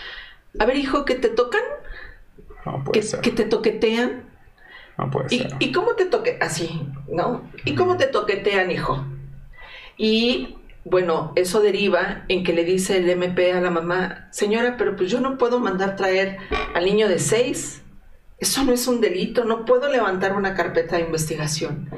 A 0.59 0.65
ver, 0.65 0.77
hijo, 0.77 1.05
¿que 1.05 1.15
te 1.15 1.29
tocan? 1.29 1.61
No 2.65 2.83
puede 2.83 3.03
ser. 3.03 3.21
¿Que 3.21 3.31
te 3.31 3.43
toquetean? 3.43 4.23
No 4.97 5.09
puede 5.09 5.29
ser. 5.29 5.55
¿Y 5.59 5.71
cómo 5.71 5.93
te 5.93 6.05
toque? 6.05 6.37
Así, 6.41 6.87
¿no? 7.07 7.49
¿Y 7.65 7.75
cómo 7.75 7.97
te 7.97 8.07
toquetean, 8.07 8.71
hijo? 8.71 9.05
Y 9.97 10.57
bueno, 10.85 11.33
eso 11.35 11.61
deriva 11.61 12.23
en 12.29 12.43
que 12.43 12.53
le 12.53 12.63
dice 12.63 12.97
el 12.97 13.09
MP 13.09 13.51
a 13.51 13.61
la 13.61 13.69
mamá, 13.69 14.27
señora, 14.31 14.75
pero 14.77 14.95
pues 14.95 15.11
yo 15.11 15.19
no 15.19 15.37
puedo 15.37 15.59
mandar 15.59 15.95
traer 15.95 16.37
al 16.73 16.85
niño 16.85 17.07
de 17.07 17.19
seis 17.19 17.83
eso 18.39 18.63
no 18.63 18.71
es 18.71 18.87
un 18.87 19.01
delito, 19.01 19.43
no 19.43 19.65
puedo 19.65 19.89
levantar 19.89 20.33
una 20.33 20.55
carpeta 20.55 20.95
de 20.95 21.03
investigación. 21.03 21.89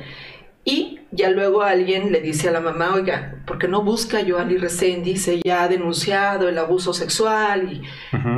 Y 0.64 1.00
ya 1.12 1.30
luego 1.30 1.64
alguien 1.64 2.12
le 2.12 2.22
dice 2.22 2.50
a 2.50 2.52
la 2.52 2.62
mamá, 2.62 2.94
oiga, 2.94 3.36
¿por 3.46 3.58
qué 3.58 3.68
no 3.68 3.84
busca 3.84 4.20
a 4.20 4.26
Joali 4.26 4.58
Reséndiz? 4.58 5.28
Ella 5.28 5.64
ha 5.64 5.68
denunciado 5.68 6.48
el 6.48 6.58
abuso 6.58 6.94
sexual 6.94 7.74
y 7.74 7.82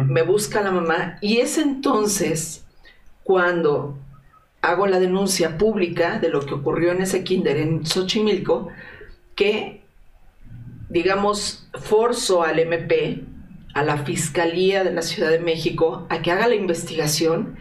me 0.07 0.21
busca 0.21 0.61
la 0.61 0.71
mamá. 0.71 1.17
Y 1.21 1.37
es 1.37 1.57
entonces 1.57 2.65
cuando 3.23 3.97
hago 4.61 4.87
la 4.87 4.99
denuncia 4.99 5.57
pública 5.57 6.19
de 6.19 6.29
lo 6.29 6.45
que 6.45 6.53
ocurrió 6.53 6.91
en 6.91 7.01
ese 7.01 7.23
kinder 7.23 7.57
en 7.57 7.85
Xochimilco, 7.85 8.69
que, 9.35 9.81
digamos, 10.89 11.67
forzo 11.73 12.43
al 12.43 12.59
MP, 12.59 13.23
a 13.73 13.83
la 13.83 13.97
Fiscalía 13.97 14.85
de 14.85 14.93
la 14.93 15.01
Ciudad 15.01 15.29
de 15.29 15.39
México, 15.39 16.07
a 16.09 16.21
que 16.21 16.31
haga 16.31 16.47
la 16.47 16.55
investigación 16.55 17.57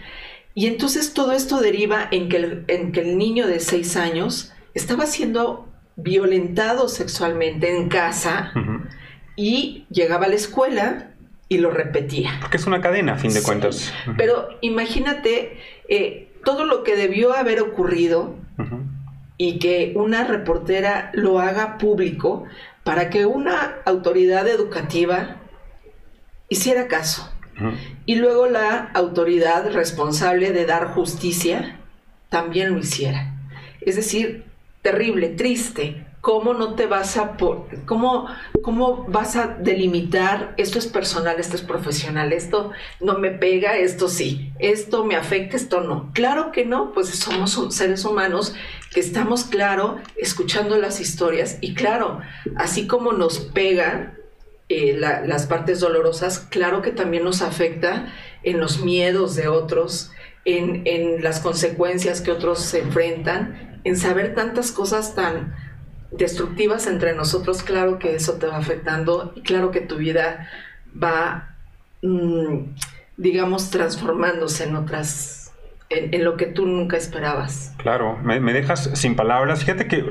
y 0.54 0.66
entonces 0.66 1.14
todo 1.14 1.32
esto 1.32 1.60
deriva 1.60 2.08
en 2.10 2.28
que 2.28 2.36
el, 2.36 2.64
en 2.68 2.92
que 2.92 3.00
el 3.00 3.18
niño 3.18 3.46
de 3.46 3.60
seis 3.60 3.96
años 3.96 4.52
estaba 4.74 5.06
siendo 5.06 5.68
violentado 5.96 6.88
sexualmente 6.88 7.74
en 7.76 7.88
casa 7.88 8.52
y 9.36 9.86
llegaba 9.90 10.26
a 10.26 10.28
la 10.28 10.34
escuela 10.34 11.10
y 11.48 11.58
lo 11.58 11.70
repetía. 11.70 12.38
Porque 12.40 12.56
es 12.56 12.66
una 12.66 12.80
cadena, 12.80 13.14
a 13.14 13.16
fin 13.16 13.32
de 13.32 13.42
cuentas. 13.42 13.92
Pero 14.16 14.48
imagínate, 14.60 15.58
eh, 15.88 16.32
todo 16.44 16.64
lo 16.64 16.82
que 16.82 16.96
debió 16.96 17.34
haber 17.34 17.60
ocurrido 17.60 18.36
y 19.36 19.58
que 19.58 19.92
una 19.96 20.24
reportera 20.24 21.10
lo 21.14 21.40
haga 21.40 21.78
público 21.78 22.44
para 22.84 23.10
que 23.10 23.26
una 23.26 23.76
autoridad 23.84 24.46
educativa 24.48 25.36
hiciera 26.48 26.88
caso. 26.88 27.31
Y 28.06 28.16
luego 28.16 28.46
la 28.46 28.90
autoridad 28.94 29.72
responsable 29.72 30.52
de 30.52 30.66
dar 30.66 30.88
justicia 30.88 31.78
también 32.28 32.72
lo 32.72 32.78
hiciera. 32.78 33.34
Es 33.80 33.96
decir, 33.96 34.44
terrible, 34.80 35.28
triste, 35.28 36.06
¿cómo 36.22 36.54
no 36.54 36.74
te 36.74 36.86
vas 36.86 37.16
a 37.16 37.36
cómo, 37.84 38.26
cómo 38.62 39.04
vas 39.08 39.36
a 39.36 39.48
delimitar 39.48 40.54
esto 40.56 40.78
es 40.78 40.86
personal, 40.86 41.38
esto 41.38 41.56
es 41.56 41.62
profesional, 41.62 42.32
esto 42.32 42.70
no 43.00 43.18
me 43.18 43.30
pega, 43.30 43.76
esto 43.76 44.08
sí, 44.08 44.52
esto 44.58 45.04
me 45.04 45.16
afecta, 45.16 45.56
esto 45.56 45.80
no? 45.82 46.10
Claro 46.14 46.52
que 46.52 46.64
no, 46.64 46.92
pues 46.92 47.08
somos 47.10 47.74
seres 47.74 48.04
humanos 48.04 48.54
que 48.92 49.00
estamos 49.00 49.44
claro 49.44 49.98
escuchando 50.16 50.78
las 50.78 51.00
historias 51.00 51.58
y 51.60 51.74
claro, 51.74 52.20
así 52.56 52.86
como 52.86 53.12
nos 53.12 53.38
pega 53.38 54.14
eh, 54.72 54.96
las 54.96 55.46
partes 55.46 55.80
dolorosas, 55.80 56.40
claro 56.40 56.80
que 56.80 56.92
también 56.92 57.24
nos 57.24 57.42
afecta 57.42 58.12
en 58.42 58.58
los 58.58 58.82
miedos 58.82 59.34
de 59.36 59.48
otros, 59.48 60.10
en, 60.44 60.82
en 60.86 61.22
las 61.22 61.40
consecuencias 61.40 62.20
que 62.20 62.30
otros 62.30 62.60
se 62.60 62.80
enfrentan, 62.80 63.80
en 63.84 63.96
saber 63.96 64.34
tantas 64.34 64.72
cosas 64.72 65.14
tan 65.14 65.54
destructivas 66.12 66.86
entre 66.86 67.14
nosotros, 67.14 67.62
claro 67.62 67.98
que 67.98 68.14
eso 68.14 68.34
te 68.34 68.46
va 68.46 68.56
afectando 68.56 69.32
y 69.34 69.42
claro 69.42 69.70
que 69.70 69.80
tu 69.80 69.96
vida 69.96 70.48
va, 71.00 71.56
mm, 72.02 72.74
digamos, 73.16 73.70
transformándose 73.70 74.64
en 74.64 74.76
otras, 74.76 75.52
en, 75.88 76.24
lo 76.24 76.36
que 76.36 76.46
tú 76.46 76.66
nunca 76.66 76.96
esperabas. 76.96 77.74
Claro, 77.78 78.18
me, 78.18 78.40
dejas 78.52 78.90
sin 78.94 79.16
palabras. 79.16 79.60
Fíjate 79.60 79.88
que 79.88 80.04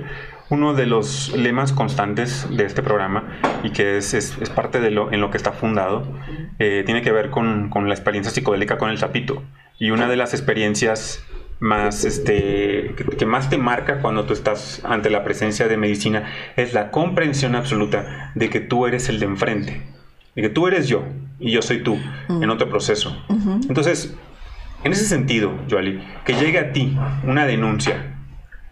uno 0.52 0.74
de 0.74 0.86
los 0.86 1.34
lemas 1.34 1.72
constantes 1.72 2.46
de 2.56 2.66
este 2.66 2.84
programa 2.84 3.40
y 3.64 3.72
que 3.72 3.98
es, 3.98 4.14
es, 4.14 4.36
parte 4.54 4.82
de 4.82 4.92
lo 4.92 5.12
en 5.12 5.22
lo 5.22 5.32
que 5.32 5.38
está 5.38 5.54
fundado, 5.54 6.04
eh, 6.60 6.84
tiene 6.86 7.02
que 7.02 7.12
ver 7.14 7.30
con, 7.30 7.70
con 7.70 7.88
la 7.88 7.96
experiencia 7.96 8.32
psicodélica 8.32 8.78
con 8.78 8.90
el 8.90 8.98
sapito. 8.98 9.42
Y 9.80 9.92
una 9.92 10.10
de 10.10 10.18
las 10.18 10.34
experiencias 10.34 11.26
más 11.60 12.04
este 12.04 12.96
que, 13.18 13.26
más 13.26 13.50
te 13.50 13.58
marca 13.58 14.02
cuando 14.02 14.26
tú 14.26 14.34
estás 14.34 14.82
ante 14.84 15.10
la 15.10 15.24
presencia 15.24 15.68
de 15.68 15.78
medicina 15.78 16.26
es 16.58 16.74
la 16.74 16.92
comprensión 16.92 17.56
absoluta 17.56 18.32
de 18.36 18.50
que 18.50 18.60
tú 18.60 18.86
eres 18.88 19.08
el 19.08 19.20
de 19.20 19.28
enfrente, 19.28 19.82
de 20.36 20.42
que 20.42 20.50
tú 20.50 20.68
eres 20.68 20.90
yo 20.90 21.06
y 21.40 21.52
yo 21.52 21.62
soy 21.62 21.82
tú 21.82 21.98
en 22.28 22.50
otro 22.50 22.70
proceso. 22.70 23.16
Entonces, 23.70 24.18
en 24.84 24.92
ese 24.92 25.06
sentido, 25.06 25.54
Joali, 25.70 26.04
que 26.26 26.34
llegue 26.34 26.60
a 26.60 26.74
ti 26.74 26.98
una 27.24 27.46
denuncia 27.46 28.18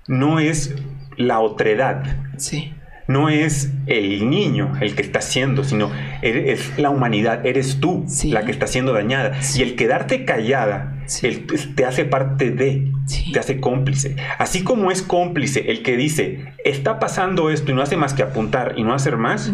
no 0.10 0.40
es 0.40 0.76
la 1.20 1.40
otredad. 1.40 2.04
Sí 2.38 2.74
no 3.10 3.28
es 3.28 3.72
el 3.88 4.30
niño 4.30 4.74
el 4.82 4.94
que 4.94 5.02
está 5.02 5.20
siendo, 5.22 5.64
sino 5.64 5.92
es 6.22 6.78
la 6.78 6.92
humanidad, 6.92 7.44
eres 7.44 7.80
tú 7.80 8.06
la 8.26 8.46
que 8.46 8.52
está 8.52 8.68
siendo 8.68 8.94
dañada. 8.94 9.36
Y 9.56 9.64
el 9.64 9.76
quedarte 9.76 10.26
callada 10.26 10.96
te 11.76 11.86
hace 11.86 12.06
parte 12.06 12.52
de, 12.52 12.92
te 13.34 13.40
hace 13.40 13.60
cómplice. 13.60 14.16
Así 14.38 14.64
como 14.64 14.92
es 14.92 15.02
cómplice 15.02 15.72
el 15.72 15.82
que 15.82 15.98
dice, 15.98 16.54
está 16.64 17.00
pasando 17.00 17.50
esto 17.50 17.72
y 17.72 17.74
no 17.74 17.82
hace 17.82 17.98
más 17.98 18.14
que 18.14 18.22
apuntar 18.22 18.76
y 18.78 18.84
no 18.84 18.94
hacer 18.94 19.18
más, 19.18 19.52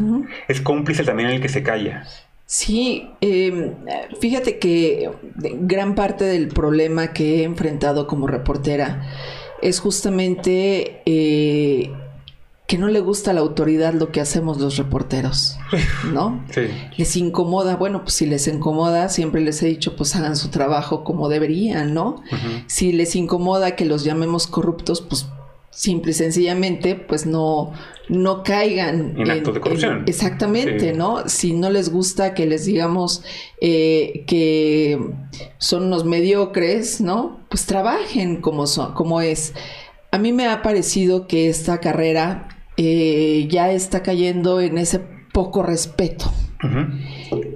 es 0.50 0.60
cómplice 0.60 1.05
también 1.05 1.29
el 1.29 1.39
que 1.39 1.48
se 1.48 1.63
calla. 1.63 2.03
Sí, 2.45 3.10
em, 3.22 3.72
fíjate 4.19 4.60
que 4.60 5.10
gran 5.34 5.95
parte 5.95 6.25
del 6.25 6.50
problema 6.50 7.13
que 7.13 7.39
he 7.39 7.43
enfrentado 7.43 8.05
como 8.05 8.27
reportera 8.27 9.01
es 9.67 9.79
justamente 9.79 11.01
eh, 11.07 11.91
que 12.67 12.77
no 12.77 12.88
le 12.88 13.00
gusta 13.00 13.31
a 13.31 13.34
la 13.34 13.41
autoridad 13.41 13.95
lo 13.95 14.12
que 14.12 14.22
hacemos 14.22 14.60
los 14.60 14.77
reporteros, 14.77 15.57
¿no? 16.13 16.45
Sí. 16.51 16.67
Les 16.98 17.15
incomoda, 17.15 17.75
bueno, 17.75 18.03
pues 18.03 18.13
si 18.13 18.27
les 18.27 18.48
incomoda, 18.48 19.10
siempre 19.10 19.41
les 19.41 19.63
he 19.63 19.67
dicho, 19.67 19.95
pues 19.95 20.15
hagan 20.15 20.36
su 20.36 20.50
trabajo 20.50 21.03
como 21.03 21.29
deberían, 21.29 21.95
¿no? 21.95 22.22
Si 22.67 22.91
les 22.91 23.15
incomoda 23.15 23.75
que 23.75 23.86
los 23.86 24.03
llamemos 24.03 24.45
corruptos, 24.45 25.01
pues 25.01 25.25
simple 25.75 26.12
y 26.12 26.13
sencillamente, 26.13 26.96
pues 26.96 27.25
no, 27.25 27.74
no 28.08 28.44
caigan 28.44 29.20
en, 29.20 29.29
actos 29.29 29.53
de 29.53 29.60
corrupción. 29.60 30.03
exactamente, 30.08 30.94
¿no? 30.94 31.27
Si 31.27 31.51
no 31.51 31.70
les 31.70 31.89
gusta 31.89 32.34
que 32.34 32.46
les 32.46 32.65
digamos 32.65 33.24
eh, 33.60 34.24
que 34.25 34.98
son 35.58 35.84
unos 35.84 36.05
mediocres, 36.05 37.01
¿no? 37.01 37.41
Pues 37.50 37.65
trabajen 37.65 38.41
como 38.41 38.67
son, 38.67 38.94
como 38.94 39.20
es. 39.20 39.53
A 40.12 40.17
mí 40.17 40.32
me 40.32 40.48
ha 40.48 40.62
parecido 40.62 41.27
que 41.27 41.50
esta 41.50 41.82
carrera 41.82 42.48
eh, 42.77 43.48
ya 43.51 43.72
está 43.74 44.01
cayendo 44.01 44.62
en 44.62 44.77
ese 44.77 45.01
poco 45.34 45.62
respeto. 45.62 46.32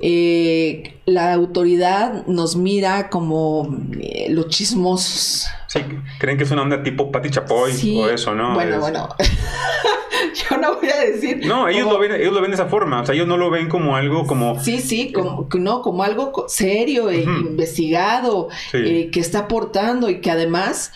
Eh, 0.02 1.00
la 1.06 1.34
autoridad 1.34 2.26
nos 2.28 2.56
mira 2.56 3.10
como 3.10 3.78
eh, 4.00 4.28
los 4.30 4.48
chismosos. 4.48 5.48
Sí, 5.68 5.80
creen 6.18 6.38
que 6.38 6.44
es 6.44 6.52
una 6.52 6.64
onda 6.64 6.82
tipo 6.84 7.12
Pati 7.12 7.30
Chapoy 7.30 7.72
o 7.98 8.10
eso, 8.10 8.34
¿no? 8.36 8.54
Bueno, 8.54 8.80
bueno. 8.80 9.10
Yo 10.50 10.58
no 10.58 10.76
voy 10.76 10.90
a 10.90 11.00
decir. 11.02 11.46
No, 11.46 11.68
ellos, 11.68 11.88
lo 11.88 12.00
ven, 12.00 12.12
ellos 12.14 12.34
lo 12.34 12.42
ven 12.42 12.52
de 12.52 12.56
esa 12.56 12.68
forma. 12.68 13.02
O 13.02 13.06
sea, 13.06 13.16
ellos 13.16 13.28
no 13.28 13.38
lo 13.38 13.50
ven 13.50 13.70
como 13.70 13.96
algo 13.96 14.26
como. 14.26 14.60
Sí, 14.60 14.80
sí, 14.80 15.12
como, 15.12 15.48
no, 15.56 15.82
como 15.82 16.04
algo 16.04 16.46
serio 16.48 17.10
e 17.10 17.22
investigado, 17.22 18.50
que 18.72 19.10
está 19.14 19.40
aportando 19.40 20.10
y 20.10 20.22
que 20.22 20.32
además 20.32 20.92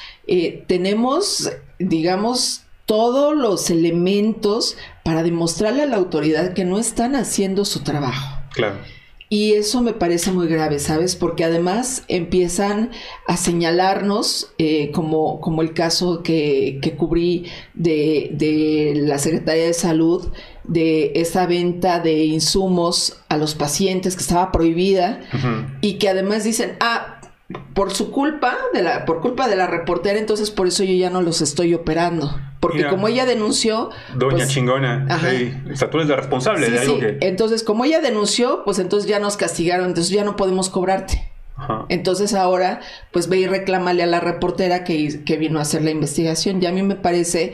tenemos, 0.67 1.51
digamos, 1.79 2.62
todos 2.85 3.35
los 3.35 3.69
elementos 3.69 4.77
para 5.03 5.23
demostrarle 5.23 5.83
a 5.83 5.87
la 5.87 5.97
autoridad 5.97 6.53
que 6.53 6.65
no 6.65 6.79
están 6.79 7.15
haciendo 7.15 7.65
su 7.65 7.81
trabajo. 7.81 8.39
Claro. 8.53 8.77
Y 9.33 9.53
eso 9.53 9.81
me 9.81 9.93
parece 9.93 10.31
muy 10.31 10.47
grave, 10.47 10.77
¿sabes? 10.77 11.15
Porque 11.15 11.43
además 11.43 12.03
empiezan 12.07 12.91
a 13.25 13.35
señalarnos, 13.35 14.53
eh, 14.59 14.91
como, 14.91 15.41
como 15.41 15.63
el 15.63 15.73
caso 15.73 16.21
que, 16.21 16.77
que 16.83 16.95
cubrí 16.95 17.47
de, 17.73 18.29
de, 18.33 18.93
la 18.95 19.17
Secretaría 19.17 19.65
de 19.65 19.73
Salud, 19.73 20.31
de 20.65 21.13
esa 21.15 21.47
venta 21.47 21.99
de 21.99 22.25
insumos 22.25 23.23
a 23.27 23.37
los 23.37 23.55
pacientes 23.55 24.15
que 24.15 24.21
estaba 24.21 24.51
prohibida 24.51 25.21
y 25.81 25.93
que 25.93 26.09
además 26.09 26.43
dicen, 26.43 26.75
ah, 26.79 27.12
por 27.73 27.91
su 27.91 28.11
culpa, 28.11 28.57
de 28.73 28.81
la, 28.81 29.05
por 29.05 29.21
culpa 29.21 29.47
de 29.47 29.55
la 29.55 29.67
reportera, 29.67 30.17
entonces 30.17 30.51
por 30.51 30.67
eso 30.67 30.83
yo 30.83 30.93
ya 30.93 31.09
no 31.09 31.21
los 31.21 31.41
estoy 31.41 31.73
operando. 31.73 32.39
Porque 32.59 32.87
como 32.87 33.09
ella 33.09 33.25
denunció. 33.25 33.89
Doña 34.15 34.37
pues, 34.37 34.49
chingona. 34.49 35.05
sea, 35.73 35.89
tú 35.89 35.97
eres 35.97 36.09
la 36.09 36.15
responsable 36.15 36.69
de 36.69 36.79
algo 36.79 36.99
que. 36.99 37.17
Entonces, 37.19 37.61
como 37.61 37.83
ella 37.83 37.99
denunció, 37.99 38.63
pues 38.63 38.79
entonces 38.79 39.09
ya 39.09 39.19
nos 39.19 39.35
castigaron, 39.35 39.87
entonces 39.87 40.13
ya 40.13 40.23
no 40.23 40.37
podemos 40.37 40.69
cobrarte. 40.69 41.29
Entonces 41.89 42.33
ahora, 42.33 42.81
pues 43.11 43.29
ve 43.29 43.37
y 43.37 43.47
reclámale 43.47 44.03
a 44.03 44.07
la 44.07 44.19
reportera 44.19 44.83
que, 44.83 45.23
que 45.23 45.37
vino 45.37 45.59
a 45.59 45.61
hacer 45.61 45.81
la 45.81 45.91
investigación. 45.91 46.61
Y 46.61 46.65
a 46.65 46.71
mí 46.71 46.81
me 46.81 46.95
parece 46.95 47.53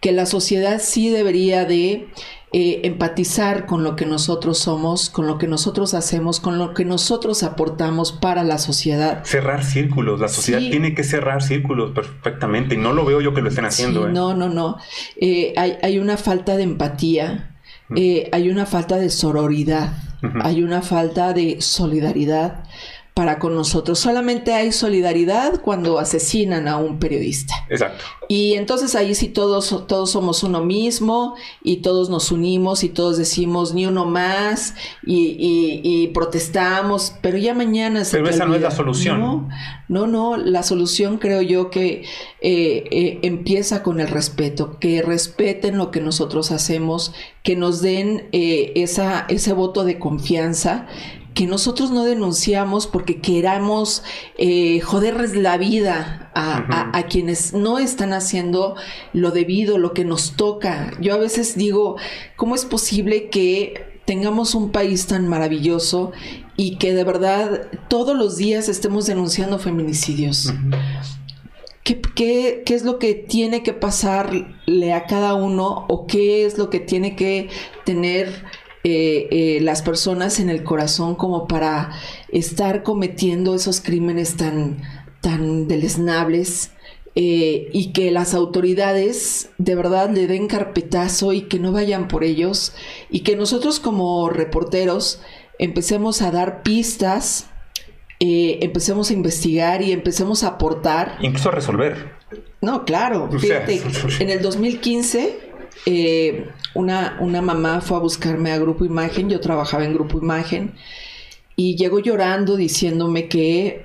que 0.00 0.12
la 0.12 0.24
sociedad 0.26 0.80
sí 0.80 1.10
debería 1.10 1.64
de 1.64 2.08
eh, 2.52 2.80
empatizar 2.82 3.64
con 3.66 3.84
lo 3.84 3.94
que 3.94 4.06
nosotros 4.06 4.58
somos, 4.58 5.08
con 5.08 5.28
lo 5.28 5.38
que 5.38 5.46
nosotros 5.46 5.94
hacemos, 5.94 6.40
con 6.40 6.58
lo 6.58 6.74
que 6.74 6.84
nosotros 6.84 7.44
aportamos 7.44 8.10
para 8.10 8.42
la 8.42 8.58
sociedad. 8.58 9.24
Cerrar 9.24 9.64
círculos, 9.64 10.18
la 10.18 10.26
sociedad 10.26 10.58
tiene 10.58 10.94
que 10.94 11.04
cerrar 11.04 11.42
círculos 11.42 11.92
perfectamente 11.92 12.74
y 12.74 12.78
no 12.78 12.92
lo 12.92 13.04
veo 13.04 13.20
yo 13.20 13.34
que 13.34 13.40
lo 13.40 13.50
estén 13.50 13.66
haciendo. 13.66 14.08
¿eh? 14.08 14.12
No, 14.12 14.34
no, 14.34 14.48
no. 14.48 14.78
Eh, 15.20 15.54
hay, 15.56 15.76
hay, 15.80 16.00
una 16.00 16.16
falta 16.16 16.56
de 16.56 16.64
empatía, 16.64 17.56
hay 18.32 18.50
una 18.50 18.66
falta 18.66 18.96
de 18.96 19.10
sororidad, 19.10 19.92
hay 20.42 20.64
una 20.64 20.82
falta 20.82 21.32
de 21.32 21.60
solidaridad 21.60 22.64
para 23.14 23.38
con 23.38 23.54
nosotros. 23.54 23.98
Solamente 23.98 24.52
hay 24.54 24.72
solidaridad 24.72 25.60
cuando 25.60 25.98
asesinan 25.98 26.68
a 26.68 26.76
un 26.76 26.98
periodista. 26.98 27.54
Exacto. 27.68 28.04
Y 28.28 28.54
entonces 28.54 28.94
ahí 28.94 29.14
sí 29.16 29.26
todos, 29.26 29.86
todos 29.88 30.12
somos 30.12 30.44
uno 30.44 30.64
mismo 30.64 31.34
y 31.64 31.78
todos 31.78 32.10
nos 32.10 32.30
unimos 32.30 32.84
y 32.84 32.88
todos 32.88 33.18
decimos 33.18 33.74
ni 33.74 33.86
uno 33.86 34.04
más 34.04 34.74
y, 35.04 36.06
protestamos, 36.14 37.12
pero 37.22 37.38
ya 37.38 37.54
mañana 37.54 38.04
se... 38.04 38.18
Pero 38.18 38.30
esa 38.30 38.46
no 38.46 38.54
es 38.54 38.62
la 38.62 38.70
solución. 38.70 39.18
No, 39.18 39.48
no, 39.88 40.06
no, 40.06 40.36
la 40.36 40.62
solución 40.62 41.18
creo 41.18 41.42
yo 41.42 41.70
que 41.70 42.04
eh, 42.40 42.84
eh, 42.90 43.18
empieza 43.22 43.82
con 43.82 43.98
el 43.98 44.06
respeto, 44.06 44.78
que 44.78 45.02
respeten 45.02 45.76
lo 45.76 45.90
que 45.90 46.00
nosotros 46.00 46.52
hacemos, 46.52 47.12
que 47.42 47.56
nos 47.56 47.82
den 47.82 48.28
eh, 48.30 48.72
esa, 48.76 49.26
ese 49.28 49.52
voto 49.52 49.82
de 49.82 49.98
confianza 49.98 50.86
que 51.34 51.46
nosotros 51.46 51.90
no 51.90 52.04
denunciamos 52.04 52.86
porque 52.86 53.20
queramos 53.20 54.02
eh, 54.36 54.80
joderles 54.80 55.36
la 55.36 55.56
vida 55.58 56.30
a, 56.34 57.06
quienes 57.08 57.52
no 57.52 57.78
están 57.78 58.12
haciendo 58.12 58.76
lo 59.12 59.30
debido, 59.30 59.78
lo 59.78 59.92
que 59.92 60.04
nos 60.04 60.36
toca. 60.36 60.92
Yo 61.00 61.14
a 61.14 61.18
veces 61.18 61.56
digo, 61.56 61.96
¿cómo 62.36 62.54
es 62.54 62.64
posible 62.64 63.28
que 63.30 64.00
tengamos 64.04 64.54
un 64.54 64.70
país 64.70 65.06
tan 65.06 65.28
maravilloso 65.28 66.12
y 66.56 66.76
que 66.76 66.94
de 66.94 67.04
verdad 67.04 67.68
todos 67.88 68.16
los 68.16 68.36
días 68.36 68.68
estemos 68.68 69.06
denunciando 69.06 69.58
feminicidios? 69.58 70.52
¿Qué, 72.14 72.62
es 72.66 72.84
lo 72.84 72.98
que 72.98 73.14
tiene 73.14 73.62
que 73.62 73.72
pasarle 73.72 74.92
a 74.92 75.06
cada 75.06 75.34
uno 75.34 75.86
o 75.88 76.06
qué 76.06 76.44
es 76.44 76.58
lo 76.58 76.70
que 76.70 76.78
tiene 76.78 77.16
que 77.16 77.48
tener 77.84 78.44
eh, 78.84 79.28
eh, 79.30 79.58
las 79.60 79.82
personas 79.82 80.40
en 80.40 80.48
el 80.48 80.64
corazón 80.64 81.14
como 81.14 81.46
para 81.46 81.90
estar 82.28 82.82
cometiendo 82.82 83.54
esos 83.54 83.80
crímenes 83.80 84.36
tan, 84.36 84.82
tan 85.20 85.68
deleznables? 85.68 86.72
Eh, 87.16 87.70
y 87.72 87.92
que 87.92 88.12
las 88.12 88.34
autoridades 88.34 89.50
de 89.58 89.74
verdad 89.74 90.10
le 90.10 90.28
den 90.28 90.46
carpetazo 90.46 91.32
y 91.32 91.42
que 91.42 91.58
no 91.58 91.72
vayan 91.72 92.06
por 92.06 92.22
ellos 92.22 92.72
y 93.10 93.20
que 93.20 93.34
nosotros 93.34 93.80
como 93.80 94.30
reporteros 94.30 95.20
empecemos 95.58 96.22
a 96.22 96.30
dar 96.30 96.62
pistas, 96.62 97.50
empecemos 98.20 99.10
a 99.10 99.14
investigar 99.14 99.82
y 99.82 99.90
empecemos 99.90 100.44
a 100.44 100.50
aportar. 100.50 101.18
Incluso 101.20 101.48
a 101.48 101.52
resolver. 101.52 102.12
No, 102.60 102.84
claro. 102.84 103.28
Fíjate, 103.38 103.82
en 104.20 104.30
el 104.30 104.40
2015 104.40 105.50
eh, 105.86 106.46
una, 106.74 107.16
una 107.20 107.42
mamá 107.42 107.80
fue 107.80 107.96
a 107.96 108.00
buscarme 108.00 108.52
a 108.52 108.58
Grupo 108.58 108.84
Imagen, 108.84 109.28
yo 109.28 109.40
trabajaba 109.40 109.84
en 109.84 109.94
Grupo 109.94 110.18
Imagen, 110.18 110.74
y 111.56 111.76
llegó 111.76 111.98
llorando 111.98 112.56
diciéndome 112.56 113.28
que 113.28 113.82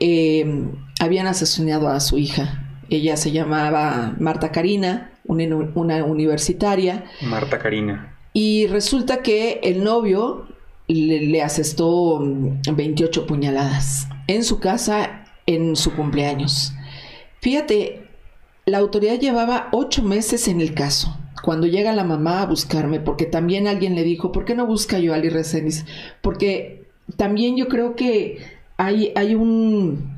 habían 1.00 1.28
asesinado 1.28 1.90
a 1.90 2.00
su 2.00 2.18
hija 2.18 2.66
ella 2.90 3.18
se 3.18 3.32
llamaba 3.32 4.16
Marta 4.20 4.52
Karina, 4.52 5.12
una, 5.26 6.04
universitaria. 6.06 7.06
Marta 7.22 7.58
Karina. 7.58 8.16
Y 8.34 8.68
resulta 8.68 9.22
que 9.24 9.60
el 9.64 9.84
novio 9.84 10.48
le, 10.88 11.42
asestó 11.42 12.20
28 12.20 13.22
mm, 13.22 13.26
puñaladas 13.26 14.08
en 14.28 14.44
su 14.44 14.60
casa 14.60 15.26
en 15.48 15.76
su 15.76 15.96
cumpleaños. 15.96 16.74
Fíjate, 17.42 18.08
la 18.66 18.80
autoridad 18.80 19.20
llevaba 19.20 19.70
ocho 19.72 20.04
meses 20.04 20.48
en 20.48 20.62
el 20.62 20.74
caso. 20.74 21.18
Cuando 21.44 21.68
llega 21.68 21.94
la 21.94 22.04
mamá 22.04 22.42
a 22.42 22.46
buscarme, 22.46 23.00
porque 23.00 23.26
también 23.26 23.68
alguien 23.68 23.96
le 23.96 24.04
dijo, 24.04 24.32
¿por 24.32 24.46
qué 24.46 24.56
no 24.56 24.66
busca 24.66 25.00
yo 25.00 25.14
a 25.14 25.18
Ali 25.18 25.30
Reséndiz? 25.30 25.86
Porque 26.22 26.86
también 27.18 27.58
yo 27.58 27.68
creo 27.68 27.96
que 27.96 28.40
hay, 28.78 29.12
hay 29.16 29.36
un, 29.36 30.16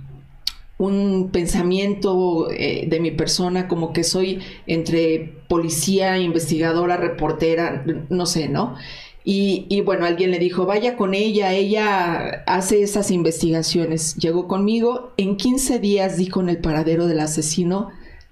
un 0.78 1.30
pensamiento 1.32 2.50
eh, 2.52 2.88
de 2.88 3.00
mi 3.00 3.12
persona 3.12 3.68
como 3.68 3.94
que 3.94 4.04
soy 4.04 4.40
entre 4.68 5.34
policía, 5.48 6.20
investigadora, 6.20 6.98
reportera, 6.98 7.84
no 8.10 8.26
sé, 8.26 8.48
¿no? 8.48 8.76
Y, 9.24 9.66
y, 9.68 9.82
bueno, 9.82 10.06
alguien 10.06 10.32
le 10.32 10.40
dijo, 10.40 10.66
vaya 10.66 10.96
con 10.96 11.14
ella, 11.14 11.52
ella 11.52 12.44
hace 12.46 12.82
esas 12.82 13.12
investigaciones. 13.12 14.16
Llegó 14.16 14.48
conmigo, 14.48 15.12
en 15.18 15.36
15 15.36 15.80
días 15.80 16.16
di 16.16 16.30
con 16.30 16.48
el 16.48 16.60
paradero 16.60 17.08
del 17.08 17.20
asesino 17.20 17.90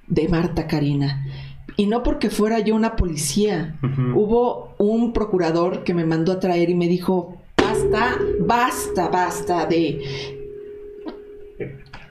de 0.07 0.29
Marta 0.29 0.67
Karina. 0.67 1.25
Y 1.77 1.87
no 1.87 2.03
porque 2.03 2.29
fuera 2.29 2.59
yo 2.59 2.75
una 2.75 2.95
policía. 2.95 3.75
Hubo 4.13 4.75
un 4.77 5.13
procurador 5.13 5.83
que 5.83 5.93
me 5.93 6.05
mandó 6.05 6.31
a 6.31 6.39
traer 6.39 6.69
y 6.69 6.75
me 6.75 6.87
dijo, 6.87 7.37
basta, 7.57 8.17
basta, 8.39 9.09
basta 9.09 9.65
de 9.65 10.35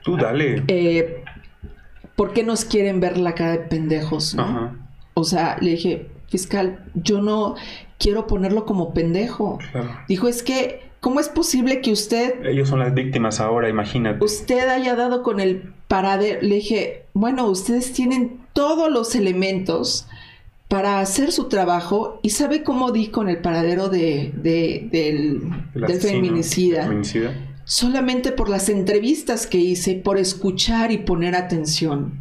Tú 0.04 0.16
dale. 0.16 0.62
Eh, 0.68 1.24
¿Por 2.14 2.32
qué 2.32 2.44
nos 2.44 2.64
quieren 2.64 3.00
ver 3.00 3.18
la 3.18 3.34
cara 3.34 3.52
de 3.52 3.58
pendejos? 3.58 4.36
O 5.14 5.24
sea, 5.24 5.56
le 5.60 5.72
dije, 5.72 6.06
fiscal, 6.28 6.84
yo 6.94 7.20
no 7.20 7.56
quiero 7.98 8.26
ponerlo 8.26 8.66
como 8.66 8.92
pendejo. 8.92 9.58
Dijo, 10.06 10.28
es 10.28 10.42
que, 10.42 10.82
¿cómo 11.04 11.20
es 11.20 11.28
posible 11.28 11.82
que 11.82 11.92
usted... 11.92 12.42
Ellos 12.46 12.70
son 12.70 12.78
las 12.78 12.94
víctimas 12.94 13.38
ahora, 13.38 13.68
imagínate. 13.68 14.24
Usted 14.24 14.66
haya 14.70 14.96
dado 14.96 15.22
con 15.22 15.38
el 15.38 15.74
paradero. 15.86 16.40
Le 16.40 16.54
dije, 16.54 17.04
bueno, 17.12 17.46
ustedes 17.46 17.92
tienen 17.92 18.38
todos 18.54 18.90
los 18.90 19.14
elementos 19.14 20.06
para 20.66 21.00
hacer 21.00 21.30
su 21.30 21.50
trabajo 21.50 22.20
y 22.22 22.30
sabe 22.30 22.62
cómo 22.62 22.90
di 22.90 23.08
con 23.08 23.28
el 23.28 23.36
paradero 23.36 23.90
de, 23.90 24.32
del, 24.34 25.42
del 25.74 26.00
feminicida. 26.00 26.84
feminicida 26.84 27.34
solamente 27.64 28.32
por 28.32 28.48
las 28.48 28.70
entrevistas 28.70 29.46
que 29.46 29.58
hice, 29.58 29.96
por 29.96 30.16
escuchar 30.16 30.90
y 30.90 30.98
poner 30.98 31.34
atención. 31.34 32.18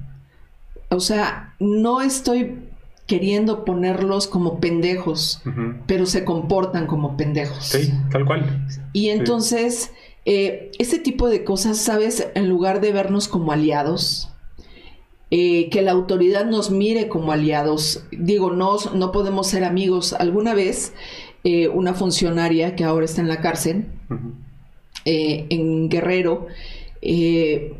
O 0.89 0.99
sea, 0.99 1.55
no 1.59 2.01
estoy 2.01 2.59
queriendo 3.07 3.65
ponerlos 3.65 4.27
como 4.27 4.59
pendejos, 4.59 5.41
pero 5.87 6.05
se 6.05 6.23
comportan 6.23 6.87
como 6.87 7.17
pendejos. 7.17 7.65
Sí, 7.65 7.93
tal 8.11 8.25
cual. 8.25 8.65
Y 8.93 9.09
entonces, 9.09 9.91
eh, 10.25 10.71
ese 10.79 10.99
tipo 10.99 11.27
de 11.29 11.43
cosas, 11.43 11.77
¿sabes? 11.77 12.27
En 12.35 12.49
lugar 12.49 12.79
de 12.81 12.93
vernos 12.93 13.27
como 13.27 13.51
aliados, 13.51 14.29
eh, 15.31 15.69
que 15.69 15.81
la 15.81 15.91
autoridad 15.91 16.45
nos 16.45 16.71
mire 16.71 17.07
como 17.09 17.31
aliados. 17.31 18.05
Digo, 18.11 18.51
no, 18.51 18.77
no 18.93 19.11
podemos 19.11 19.47
ser 19.47 19.63
amigos. 19.63 20.13
Alguna 20.13 20.53
vez, 20.53 20.93
eh, 21.43 21.67
una 21.67 21.93
funcionaria 21.93 22.75
que 22.75 22.85
ahora 22.85 23.03
está 23.03 23.19
en 23.19 23.27
la 23.27 23.41
cárcel, 23.41 23.87
eh, 25.03 25.45
en 25.49 25.89
Guerrero, 25.89 26.47
eh, 27.01 27.73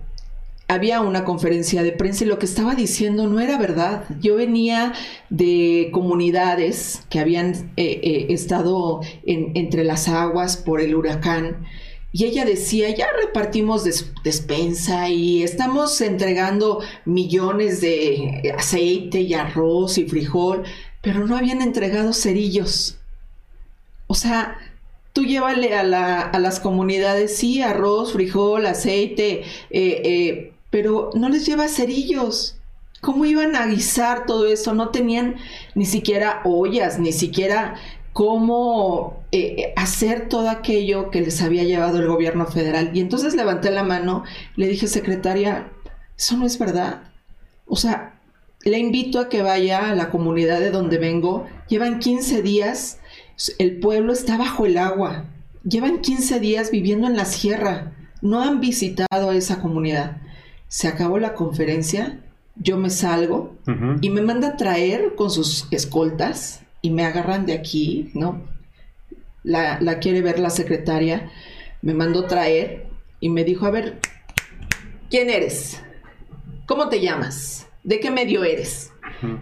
había 0.73 1.01
una 1.01 1.23
conferencia 1.23 1.83
de 1.83 1.91
prensa 1.91 2.23
y 2.23 2.27
lo 2.27 2.39
que 2.39 2.45
estaba 2.45 2.75
diciendo 2.75 3.27
no 3.27 3.39
era 3.39 3.57
verdad. 3.57 4.05
Yo 4.21 4.35
venía 4.35 4.93
de 5.29 5.89
comunidades 5.91 7.03
que 7.09 7.19
habían 7.19 7.71
eh, 7.77 8.27
estado 8.29 9.01
entre 9.25 9.83
las 9.83 10.07
aguas 10.07 10.57
por 10.57 10.81
el 10.81 10.95
huracán 10.95 11.65
y 12.15 12.25
ella 12.25 12.45
decía, 12.45 12.91
ya 12.91 13.07
repartimos 13.19 13.83
despensa 14.23 15.09
y 15.09 15.41
estamos 15.41 15.99
entregando 15.99 16.79
millones 17.05 17.81
de 17.81 18.53
aceite 18.55 19.21
y 19.21 19.33
arroz 19.33 19.97
y 19.97 20.05
frijol, 20.05 20.61
pero 21.01 21.25
no 21.25 21.35
habían 21.35 21.63
entregado 21.63 22.13
cerillos. 22.13 22.99
O 24.05 24.13
sea, 24.13 24.59
tú 25.11 25.23
llévale 25.23 25.73
a, 25.73 25.83
las 25.83 26.59
comunidades, 26.59 27.35
sí, 27.35 27.63
arroz, 27.63 28.13
frijol, 28.13 28.67
aceite, 28.67 29.41
eh, 29.71 30.01
eh, 30.05 30.52
pero 30.73 31.11
no 31.13 31.29
les 31.29 31.45
lleva 31.45 31.67
cerillos. 31.67 32.57
¿Cómo 32.99 33.25
iban 33.25 33.55
a 33.55 33.67
guisar 33.67 34.25
todo 34.25 34.47
eso? 34.47 34.73
No 34.73 34.89
tenían 34.89 35.35
ni 35.75 35.85
siquiera 35.85 36.41
ollas, 36.45 36.97
ni 36.97 37.11
siquiera 37.11 37.75
cómo 38.11 39.23
eh, 39.31 39.71
hacer 39.75 40.29
todo 40.29 40.49
aquello 40.49 41.11
que 41.11 41.21
les 41.21 41.43
había 41.43 41.63
llevado 41.63 41.99
el 41.99 42.07
gobierno 42.07 42.47
federal. 42.47 42.89
Y 42.91 43.01
entonces 43.01 43.35
levanté 43.35 43.69
la 43.69 43.83
mano, 43.83 44.23
le 44.55 44.67
dije, 44.67 44.87
secretaria, 44.87 45.71
eso 46.17 46.37
no 46.37 46.47
es 46.47 46.57
verdad. 46.57 47.03
O 47.67 47.75
sea, 47.75 48.19
le 48.65 48.79
invito 48.79 49.19
a 49.19 49.29
que 49.29 49.43
vaya 49.43 49.91
a 49.91 49.95
la 49.95 50.09
comunidad 50.09 50.59
de 50.59 50.71
donde 50.71 50.97
vengo. 50.97 51.45
Llevan 51.67 51.99
15 51.99 52.41
días 52.41 52.97
el 53.59 53.79
pueblo 53.79 54.11
está 54.11 54.37
bajo 54.37 54.65
el 54.65 54.79
agua. 54.79 55.25
Llevan 55.63 56.01
15 56.01 56.39
días 56.39 56.71
viviendo 56.71 57.05
en 57.05 57.15
la 57.15 57.25
sierra. 57.25 57.93
No 58.23 58.41
han 58.41 58.59
visitado 58.59 59.29
a 59.29 59.35
esa 59.35 59.61
comunidad. 59.61 60.17
Se 60.73 60.87
acabó 60.87 61.19
la 61.19 61.35
conferencia, 61.35 62.19
yo 62.55 62.77
me 62.77 62.89
salgo 62.89 63.55
y 64.01 64.09
me 64.09 64.21
manda 64.21 64.47
a 64.47 64.57
traer 64.57 65.13
con 65.15 65.29
sus 65.29 65.67
escoltas 65.69 66.63
y 66.81 66.89
me 66.89 67.05
agarran 67.05 67.45
de 67.45 67.53
aquí, 67.53 68.09
¿no? 68.15 68.41
La, 69.43 69.79
la 69.79 69.99
quiere 69.99 70.23
ver 70.23 70.39
la 70.39 70.49
secretaria. 70.49 71.29
Me 71.83 71.93
mandó 71.93 72.25
traer 72.25 72.87
y 73.19 73.29
me 73.29 73.43
dijo, 73.43 73.67
a 73.67 73.69
ver, 73.69 73.99
¿quién 75.11 75.29
eres? 75.29 75.79
¿Cómo 76.65 76.89
te 76.89 76.99
llamas? 76.99 77.67
¿De 77.83 77.99
qué 77.99 78.09
medio 78.09 78.43
eres? 78.43 78.91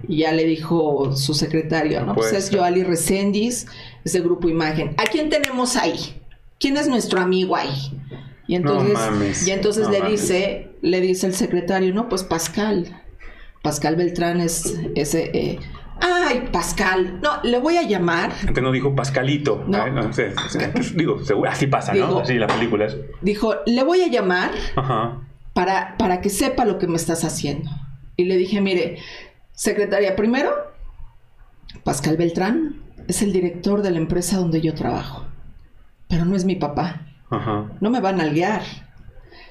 Y 0.10 0.18
ya 0.18 0.34
le 0.34 0.44
dijo 0.44 1.16
su 1.16 1.34
secretario, 1.34 2.06
¿no? 2.06 2.14
Pues 2.14 2.34
es 2.34 2.54
Joali 2.54 2.84
Resendiz, 2.84 3.68
es 4.04 4.12
de 4.12 4.20
Grupo 4.20 4.50
Imagen. 4.50 4.96
¿A 4.98 5.04
quién 5.04 5.30
tenemos 5.30 5.78
ahí? 5.78 6.22
¿Quién 6.60 6.76
es 6.76 6.90
nuestro 6.90 7.22
amigo 7.22 7.56
ahí? 7.56 7.98
Y 8.48 8.56
entonces, 8.56 9.48
y 9.48 9.52
entonces 9.52 9.88
le 9.90 10.02
dice, 10.02 10.72
le 10.82 11.00
dice 11.00 11.28
el 11.28 11.34
secretario, 11.34 11.94
no, 11.94 12.10
pues 12.10 12.24
Pascal. 12.24 13.02
Pascal 13.62 13.96
Beltrán 13.96 14.42
es 14.42 14.78
ese. 14.96 15.32
Eh, 15.34 15.60
Ay, 16.02 16.50
Pascal. 16.52 17.20
No, 17.22 17.42
le 17.44 17.60
voy 17.60 17.78
a 17.78 17.84
llamar. 17.84 18.34
Antes 18.48 18.64
no 18.64 18.72
dijo 18.72 18.96
Pascalito. 18.96 19.64
No. 19.68 19.88
no 19.88 20.12
sé, 20.12 20.34
digo, 20.96 21.20
así 21.48 21.68
pasa, 21.68 21.94
¿no? 21.94 22.20
Así 22.20 22.36
las 22.36 22.52
películas. 22.52 22.98
Dijo, 23.22 23.56
le 23.68 23.84
voy 23.84 24.02
a 24.02 24.08
llamar 24.08 24.52
Para, 25.54 25.96
para 25.98 26.22
que 26.22 26.30
sepa 26.30 26.66
lo 26.66 26.80
que 26.80 26.88
me 26.88 26.96
estás 26.96 27.24
haciendo. 27.24 27.70
Y 28.18 28.26
le 28.26 28.38
dije, 28.38 28.62
mire, 28.62 28.98
Secretaria, 29.54 30.16
primero, 30.16 30.52
Pascal 31.84 32.18
Beltrán 32.18 32.82
es 33.08 33.22
el 33.22 33.32
director 33.32 33.82
de 33.82 33.92
la 33.92 33.98
empresa 33.98 34.38
donde 34.38 34.62
yo 34.62 34.74
trabajo, 34.74 35.26
pero 36.08 36.26
no 36.26 36.36
es 36.36 36.46
mi 36.46 36.56
papá. 36.56 37.08
No 37.32 37.90
me 37.90 38.02
van 38.02 38.22
a 38.22 38.28
guiar. 38.28 38.62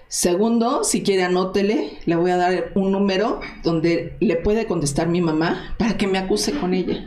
Segundo, 0.09 0.83
si 0.83 1.03
quiere 1.03 1.23
anótele, 1.23 1.99
le 2.05 2.17
voy 2.17 2.33
a 2.33 2.37
dar 2.37 2.73
un 2.75 2.91
número 2.91 3.41
donde 3.63 4.17
le 4.21 4.37
puede 4.37 4.67
contestar 4.67 5.09
mi 5.09 5.21
mamá 5.21 5.75
para 5.79 5.97
que 5.97 6.07
me 6.07 6.19
acuse 6.19 6.53
con 6.53 6.75
ella. 6.75 7.05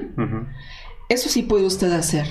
Eso 1.10 1.30
sí 1.30 1.44
puede 1.44 1.66
usted 1.66 1.92
hacer. 1.92 2.28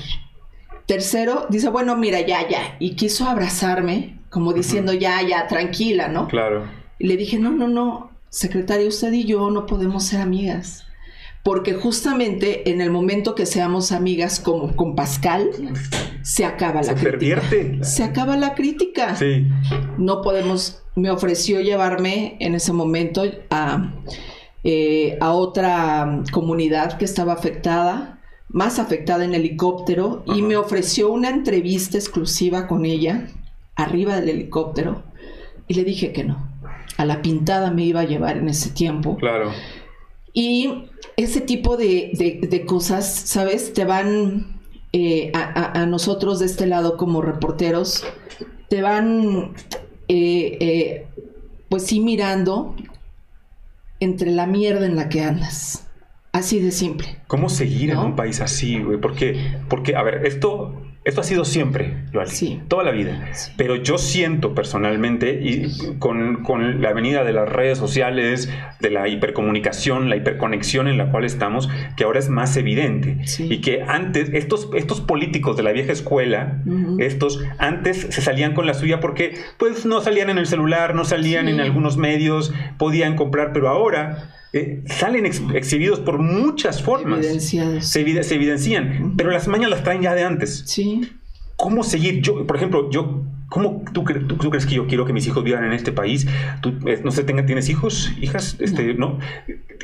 Tercero, 0.87 1.46
dice, 1.50 1.68
bueno, 1.68 1.96
mira, 1.96 2.20
ya, 2.22 2.48
ya. 2.48 2.76
Y 2.81 2.96
quiso 2.96 3.28
abrazarme, 3.28 4.18
como 4.31 4.52
diciendo, 4.52 4.92
ya, 4.92 5.22
ya, 5.22 5.46
tranquila, 5.46 6.09
¿no? 6.09 6.26
Claro. 6.28 6.66
Y 6.98 7.07
le 7.07 7.16
dije, 7.16 7.38
no, 7.38 7.50
no, 7.50 7.68
no, 7.68 8.11
secretaria, 8.31 8.88
usted 8.88 9.12
y 9.12 9.24
yo 9.24 9.50
no 9.50 9.66
podemos 9.66 10.05
ser 10.05 10.22
amigas. 10.22 10.87
Porque 11.44 11.74
justamente 11.74 12.70
en 12.70 12.81
el 12.81 12.90
momento 12.90 13.35
que 13.35 13.46
seamos 13.46 13.92
amigas 13.92 14.40
como 14.40 14.74
con 14.74 14.94
Pascal, 14.96 15.50
se 16.22 16.44
acaba 16.44 16.82
la 16.82 16.85
se 16.85 16.94
crítica. 16.94 17.11
Pervierte. 17.11 17.85
Se 17.85 18.04
acaba 18.04 18.37
la 18.37 18.54
crítica. 18.54 19.16
Sí. 19.16 19.46
No 19.98 20.22
podemos, 20.22 20.82
me 20.94 21.11
ofreció 21.11 21.61
llevarme 21.61 22.37
en 22.40 22.54
ese 22.54 22.72
momento 22.72 23.22
a, 23.50 23.92
eh, 24.64 25.18
a 25.20 25.32
otra 25.32 26.22
comunidad 26.32 26.98
que 26.98 27.04
estaba 27.04 27.32
afectada, 27.32 28.20
más 28.48 28.78
afectada 28.78 29.24
en 29.24 29.35
helicóptero, 29.35 30.22
y 30.26 30.42
me 30.42 30.56
ofreció 30.56 31.11
una 31.11 31.30
entrevista 31.30 31.98
exclusiva 31.98 32.66
con 32.66 32.85
ella 32.85 33.28
arriba 33.74 34.20
del 34.20 34.28
helicóptero. 34.28 35.02
Y 35.68 35.74
le 35.74 35.85
dije 35.85 36.12
que 36.12 36.24
no. 36.24 36.50
A 36.96 37.04
la 37.04 37.22
pintada 37.22 37.70
me 37.70 37.85
iba 37.85 38.00
a 38.00 38.04
llevar 38.04 38.37
en 38.37 38.48
ese 38.48 38.70
tiempo. 38.70 39.16
Claro. 39.16 39.50
Y 40.32 40.88
ese 41.16 41.40
tipo 41.40 41.76
de, 41.76 42.38
de, 42.48 42.64
cosas, 42.64 43.06
¿sabes? 43.06 43.72
Te 43.72 43.85
van 43.85 44.62
eh, 44.92 45.33
a, 45.35 45.81
a, 45.81 45.87
nosotros 45.87 46.38
de 46.38 46.46
este 46.46 46.66
lado 46.66 46.96
como 46.96 47.22
reporteros, 47.22 48.05
te 48.68 48.83
van, 48.83 49.55
eh, 50.09 50.59
eh, 50.61 51.07
pues 51.68 51.87
sí, 51.87 52.00
mirando 52.00 52.74
entre 54.00 54.31
la 54.31 54.46
mierda 54.46 54.87
en 54.87 54.96
la 54.96 55.09
que 55.09 55.22
andas. 55.22 55.88
Así 56.33 56.59
de 56.61 56.72
simple. 56.72 57.20
¿Cómo 57.26 57.48
seguir 57.48 57.90
en 57.90 57.98
un 57.98 58.16
país 58.16 58.40
así, 58.40 58.83
güey? 58.83 58.98
Porque, 58.98 59.59
porque, 59.68 59.94
a 59.96 60.02
ver, 60.02 60.26
esto 60.26 60.74
esto 61.04 61.20
ha 61.20 61.24
sido 61.24 61.44
siempre, 61.44 61.96
sí. 62.26 62.60
toda 62.68 62.84
la 62.84 62.92
vida. 62.92 63.28
Pero 63.56 63.74
yo 63.74 63.98
siento 63.98 64.54
personalmente, 64.54 65.40
y 65.42 65.96
con, 65.98 66.44
con, 66.44 66.80
la 66.80 66.92
venida 66.92 67.24
de 67.24 67.32
las 67.32 67.48
redes 67.48 67.76
sociales, 67.78 68.48
de 68.78 68.90
la 68.90 69.08
hipercomunicación, 69.08 70.08
la 70.08 70.16
hiperconexión 70.16 70.86
en 70.86 70.98
la 70.98 71.10
cual 71.10 71.24
estamos, 71.24 71.68
que 71.96 72.04
ahora 72.04 72.20
es 72.20 72.28
más 72.28 72.56
evidente. 72.56 73.18
Y 73.38 73.60
que 73.60 73.82
antes, 73.82 74.30
estos, 74.32 74.68
estos 74.74 75.00
políticos 75.00 75.56
de 75.56 75.64
la 75.64 75.72
vieja 75.72 75.92
escuela, 75.92 76.62
estos 76.98 77.42
antes 77.58 78.06
se 78.10 78.22
salían 78.22 78.54
con 78.54 78.66
la 78.66 78.74
suya 78.74 79.00
porque 79.00 79.34
pues 79.58 79.84
no 79.84 80.00
salían 80.02 80.30
en 80.30 80.38
el 80.38 80.46
celular, 80.46 80.94
no 80.94 81.04
salían 81.04 81.48
en 81.48 81.60
algunos 81.60 81.96
medios, 81.96 82.52
podían 82.78 83.16
comprar, 83.16 83.52
pero 83.52 83.68
ahora 83.68 84.30
eh, 84.54 84.82
salen 84.84 85.24
exhibidos 85.24 86.00
por 86.00 86.18
muchas 86.18 86.82
formas. 86.82 87.24
Se, 87.80 88.00
evidencian, 88.00 89.14
pero 89.16 89.30
las 89.30 89.48
mañas 89.48 89.70
las 89.70 89.82
traen 89.82 90.02
ya 90.02 90.14
de 90.14 90.24
antes. 90.24 90.64
Sí. 90.66 90.91
¿Cómo 91.62 91.85
seguir? 91.85 92.22
Yo, 92.22 92.44
por 92.44 92.57
ejemplo, 92.57 92.90
yo, 92.90 93.22
¿cómo 93.48 93.85
tú, 93.92 94.03
tú, 94.03 94.51
crees 94.51 94.66
que 94.66 94.75
yo 94.75 94.88
quiero 94.88 95.05
que 95.05 95.12
mis 95.12 95.29
hijos 95.29 95.44
vivan 95.44 95.62
en 95.62 95.72
este 95.72 95.92
país? 95.92 96.27
¿Tú, 96.61 96.75
eh, 96.87 97.01
no 97.05 97.12
sé, 97.12 97.22
tenga, 97.22 97.46
¿tienes 97.46 97.68
hijos, 97.68 98.12
hijas? 98.20 98.57
Este, 98.59 98.94
no. 98.94 99.20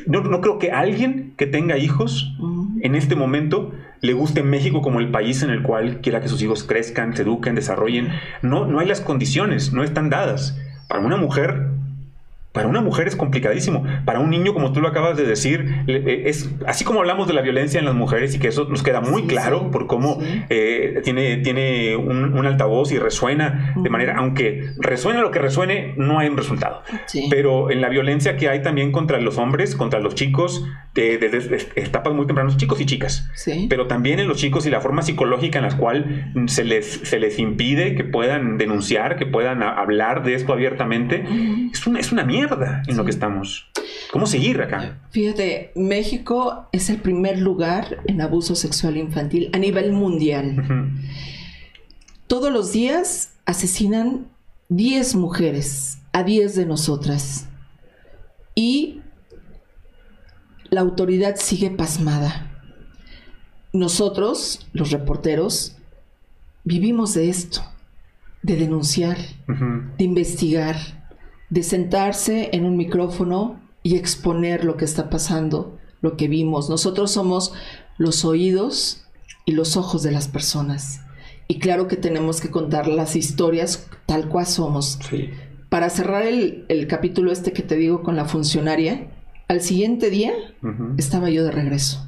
¿no? 0.05 0.19
No, 0.19 0.41
creo 0.41 0.59
que 0.59 0.73
alguien 0.73 1.35
que 1.37 1.45
tenga 1.45 1.77
hijos 1.77 2.35
en 2.81 2.95
este 2.95 3.15
momento 3.15 3.71
le 4.01 4.11
guste 4.11 4.43
México 4.43 4.81
como 4.81 4.99
el 4.99 5.09
país 5.09 5.41
en 5.41 5.51
el 5.51 5.63
cual 5.63 6.01
quiera 6.01 6.19
que 6.19 6.27
sus 6.27 6.41
hijos 6.41 6.65
crezcan, 6.65 7.15
se 7.15 7.21
eduquen, 7.21 7.55
desarrollen. 7.55 8.09
No, 8.41 8.65
no 8.65 8.79
hay 8.79 8.85
las 8.85 8.99
condiciones, 8.99 9.71
no 9.71 9.81
están 9.81 10.09
dadas. 10.09 10.59
Para 10.89 10.99
una 10.99 11.15
mujer 11.15 11.67
para 12.59 12.67
una 12.67 12.81
mujer 12.81 13.07
es 13.07 13.15
complicadísimo. 13.15 13.85
Para 14.03 14.19
un 14.19 14.29
niño, 14.29 14.53
como 14.53 14.73
tú 14.73 14.81
lo 14.81 14.89
acabas 14.89 15.15
de 15.15 15.23
decir, 15.23 15.83
eh, 15.87 16.23
es 16.25 16.53
así 16.67 16.83
como 16.83 16.99
hablamos 16.99 17.25
de 17.25 17.33
la 17.33 17.41
violencia 17.41 17.79
en 17.79 17.85
las 17.85 17.95
mujeres 17.95 18.35
y 18.35 18.39
que 18.39 18.49
eso 18.49 18.65
nos 18.65 18.83
queda 18.83 18.99
muy 18.99 19.27
claro 19.27 19.71
por 19.71 19.87
cómo 19.87 20.19
eh, 20.49 20.99
tiene, 21.05 21.37
tiene 21.37 21.95
un, 21.95 22.45
altavoz 22.45 22.91
y 22.91 22.99
resuena 22.99 23.75
de 23.77 23.89
manera, 23.89 24.17
aunque 24.17 24.71
resuene 24.77 25.21
lo 25.21 25.31
que 25.31 25.39
resuene, 25.39 25.93
no 25.95 26.19
hay 26.19 26.27
un 26.27 26.35
resultado. 26.35 26.81
Pero 27.29 27.71
en 27.71 27.79
la 27.79 27.87
violencia 27.87 28.35
que 28.35 28.49
hay 28.49 28.61
también 28.61 28.91
contra 28.91 29.21
los 29.21 29.37
hombres, 29.37 29.77
contra 29.77 30.01
los 30.01 30.15
chicos, 30.15 30.65
desde 30.93 31.57
etapas 31.75 32.13
muy 32.13 32.25
tempranas, 32.27 32.57
chicos 32.57 32.81
y 32.81 32.85
chicas. 32.85 33.29
Pero 33.69 33.87
también 33.87 34.19
en 34.19 34.27
los 34.27 34.37
chicos 34.37 34.65
y 34.65 34.69
la 34.69 34.81
forma 34.81 35.01
psicológica 35.01 35.59
en 35.59 35.65
la 35.65 35.77
cual 35.77 36.33
se 36.47 36.63
les, 36.63 36.85
se 36.85 37.19
les 37.19 37.39
impide 37.39 37.95
que 37.95 38.03
puedan 38.03 38.57
denunciar, 38.57 39.15
que 39.15 39.25
puedan 39.25 39.63
hablar 39.63 40.23
de 40.23 40.33
esto 40.33 40.51
abiertamente, 40.51 41.23
es, 41.71 41.85
una, 41.87 41.99
es 41.99 42.11
una 42.11 42.23
mierda 42.23 42.48
en 42.87 42.97
lo 42.97 43.05
que 43.05 43.11
estamos. 43.11 43.69
¿Cómo 44.11 44.25
seguir 44.25 44.61
acá? 44.61 44.99
Fíjate, 45.11 45.71
México 45.75 46.67
es 46.71 46.89
el 46.89 46.97
primer 46.97 47.39
lugar 47.39 47.97
en 48.07 48.21
abuso 48.21 48.55
sexual 48.55 48.97
infantil 48.97 49.49
a 49.53 49.57
nivel 49.57 49.91
mundial. 49.91 50.91
Todos 52.27 52.51
los 52.51 52.71
días 52.71 53.33
asesinan 53.45 54.27
10 54.69 55.15
mujeres 55.15 55.99
a 56.11 56.23
10 56.23 56.55
de 56.55 56.65
nosotras. 56.65 57.47
Y 58.55 59.01
la 60.69 60.81
autoridad 60.81 61.35
sigue 61.37 61.71
pasmada. 61.71 62.51
Nosotros, 63.73 64.67
los 64.73 64.91
reporteros, 64.91 65.75
vivimos 66.63 67.13
de 67.13 67.29
esto, 67.29 67.61
de 68.41 68.55
denunciar, 68.55 69.17
de 69.97 70.03
investigar, 70.03 70.98
de 71.49 71.63
sentarse 71.63 72.49
en 72.53 72.65
un 72.65 72.77
micrófono 72.77 73.59
y 73.83 73.95
exponer 73.95 74.63
lo 74.63 74.77
que 74.77 74.85
está 74.85 75.09
pasando, 75.09 75.77
lo 76.01 76.15
que 76.15 76.27
vimos. 76.27 76.69
Nosotros 76.69 77.11
somos 77.11 77.53
los 77.97 78.25
oídos 78.25 79.05
y 79.45 79.53
los 79.53 79.77
ojos 79.77 80.03
de 80.03 80.11
las 80.11 80.27
personas. 80.27 81.01
Y 81.47 81.59
claro 81.59 81.87
que 81.87 81.95
tenemos 81.95 82.41
que 82.41 82.51
contar 82.51 82.87
las 82.87 83.15
historias 83.15 83.87
tal 84.05 84.29
cual 84.29 84.45
somos. 84.45 84.99
Para 85.69 85.89
cerrar 85.89 86.23
el, 86.25 86.87
capítulo 86.87 87.31
este 87.31 87.53
que 87.53 87.63
te 87.63 87.75
digo 87.75 88.03
con 88.03 88.15
la 88.15 88.25
funcionaria, 88.25 89.07
al 89.47 89.61
siguiente 89.61 90.11
día 90.11 90.33
estaba 90.97 91.29
yo 91.31 91.43
de 91.43 91.51
regreso. 91.51 92.05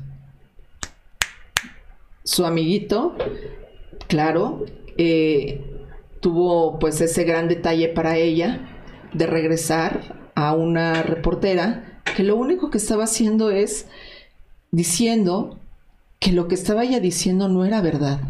Su 2.24 2.46
amiguito, 2.46 3.16
claro, 4.08 4.66
eh, 4.98 5.66
tuvo 6.20 6.78
pues 6.78 7.02
ese 7.02 7.24
gran 7.24 7.48
detalle 7.48 7.90
para 7.90 8.18
ella 8.18 8.81
de 9.14 9.28
regresar 9.28 10.32
a 10.36 10.54
una 10.54 11.04
reportera 11.04 12.02
que 12.16 12.24
lo 12.24 12.36
único 12.36 12.70
que 12.70 12.78
estaba 12.78 13.04
haciendo 13.04 13.52
es 13.52 13.88
diciendo 14.72 15.60
que 16.20 16.32
lo 16.32 16.48
que 16.48 16.56
estaba 16.56 16.84
ella 16.84 17.00
diciendo 17.00 17.48
no 17.48 17.66
era 17.66 17.82
verdad, 17.82 18.22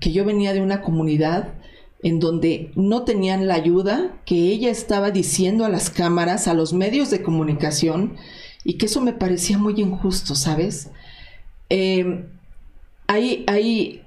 que 0.00 0.12
yo 0.12 0.24
venía 0.24 0.52
de 0.52 0.60
una 0.60 0.82
comunidad 0.82 1.54
en 2.02 2.18
donde 2.18 2.72
no 2.74 3.04
tenían 3.04 3.46
la 3.46 3.54
ayuda 3.54 4.20
que 4.24 4.34
ella 4.34 4.70
estaba 4.70 5.10
diciendo 5.10 5.64
a 5.64 5.68
las 5.68 5.90
cámaras, 5.90 6.48
a 6.48 6.54
los 6.54 6.72
medios 6.72 7.10
de 7.10 7.22
comunicación, 7.22 8.16
y 8.64 8.74
que 8.74 8.86
eso 8.86 9.00
me 9.00 9.12
parecía 9.12 9.58
muy 9.58 9.80
injusto, 9.80 10.34
¿sabes? 10.34 10.90
Eh, 11.68 12.26
hay, 13.06 13.44
hay, 13.46 14.02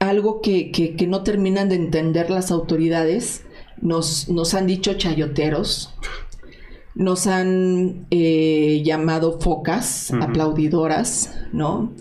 algo 0.00 0.40
que, 0.40 0.70
que, 0.72 1.06
no 1.06 1.22
terminan 1.22 1.68
de 1.68 1.74
entender 1.74 2.30
las 2.30 2.50
autoridades 2.50 3.44
nos, 3.80 4.28
nos 4.28 4.54
han 4.54 4.66
dicho 4.66 4.94
chayoteros, 4.94 5.94
nos 6.94 7.26
han 7.26 8.06
eh, 8.10 8.82
llamado 8.84 9.40
focas, 9.40 10.12
aplaudidoras, 10.20 11.34
¿no? 11.52 11.92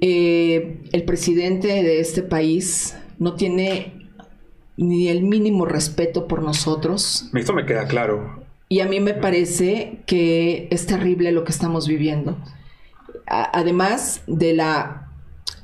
Eh, 0.00 0.80
el 0.92 1.04
presidente 1.04 1.68
de 1.68 2.00
este 2.00 2.22
país 2.22 2.96
no 3.18 3.34
tiene 3.34 4.08
ni 4.76 5.08
el 5.08 5.22
mínimo 5.22 5.66
respeto 5.66 6.26
por 6.26 6.42
nosotros. 6.42 7.30
Esto 7.32 7.52
me 7.52 7.64
queda 7.64 7.86
claro. 7.86 8.42
Y 8.68 8.80
a 8.80 8.86
mí 8.86 8.98
me 8.98 9.14
parece 9.14 10.00
que 10.06 10.68
es 10.70 10.86
terrible 10.86 11.32
lo 11.32 11.44
que 11.44 11.52
estamos 11.52 11.86
viviendo. 11.86 12.36
además 13.26 14.22
de 14.26 14.52
la 14.52 15.10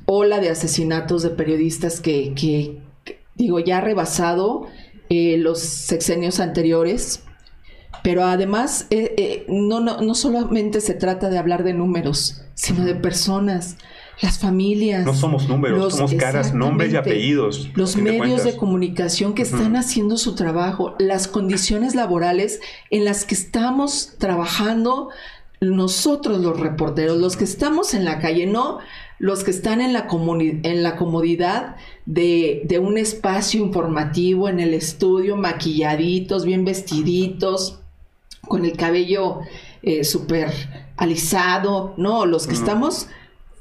ola 0.05 0.39
de 0.39 0.49
asesinatos 0.49 1.21
de 1.21 1.29
periodistas 1.29 1.99
que, 1.99 2.33
que 2.33 2.79
digo, 3.35 3.59
ya 3.59 3.77
ha 3.77 3.81
rebasado 3.81 4.67
eh, 5.13 5.37
los 5.37 5.59
sexenios 5.59 6.39
anteriores, 6.39 7.23
pero 8.01 8.23
además 8.23 8.87
eh, 8.91 9.13
eh, 9.17 9.45
no, 9.49 9.81
no, 9.81 9.99
no, 9.99 10.15
solamente 10.15 10.79
se 10.79 10.93
trata 10.93 11.29
de 11.29 11.37
hablar 11.37 11.65
de 11.65 11.73
números, 11.73 12.43
sino 12.53 12.85
de 12.85 12.95
personas, 12.95 13.75
las 14.21 14.39
familias. 14.39 15.05
No 15.05 15.13
somos 15.13 15.49
números, 15.49 15.97
somos 15.97 16.13
caras, 16.13 16.53
nombres 16.53 16.93
y 16.93 16.95
apellidos. 16.95 17.71
Los 17.75 17.97
medios 17.97 18.45
de, 18.45 18.55
comunicación 18.55 19.33
que 19.33 19.41
están 19.41 19.75
haciendo 19.75 20.15
su 20.15 20.33
trabajo, 20.33 20.95
las 20.97 21.27
condiciones 21.27 21.93
laborales 21.93 22.61
en 22.89 23.03
las 23.03 23.25
que 23.25 23.35
estamos 23.35 24.13
trabajando 24.17 25.09
nosotros 25.59 26.39
los 26.39 26.57
reporteros, 26.57 27.17
los 27.17 27.35
que 27.35 27.43
estamos 27.43 27.93
en 27.93 28.05
la 28.05 28.19
calle, 28.19 28.47
no 28.47 28.79
los 29.21 29.43
que 29.43 29.51
están 29.51 29.81
en 29.81 29.93
la, 29.93 30.07
en 30.09 30.81
la 30.81 30.95
comodidad 30.95 31.75
de, 32.07 32.81
un 32.81 32.97
espacio 32.97 33.63
informativo 33.63 34.49
en 34.49 34.59
el 34.59 34.73
estudio, 34.73 35.37
maquilladitos, 35.37 36.43
bien 36.43 36.65
vestiditos, 36.65 37.77
con 38.47 38.65
el 38.65 38.75
cabello 38.75 39.41
eh, 39.83 40.05
súper 40.05 40.51
alisado, 40.97 41.93
no, 41.97 42.25
los 42.25 42.47
que 42.47 42.55
estamos 42.55 43.09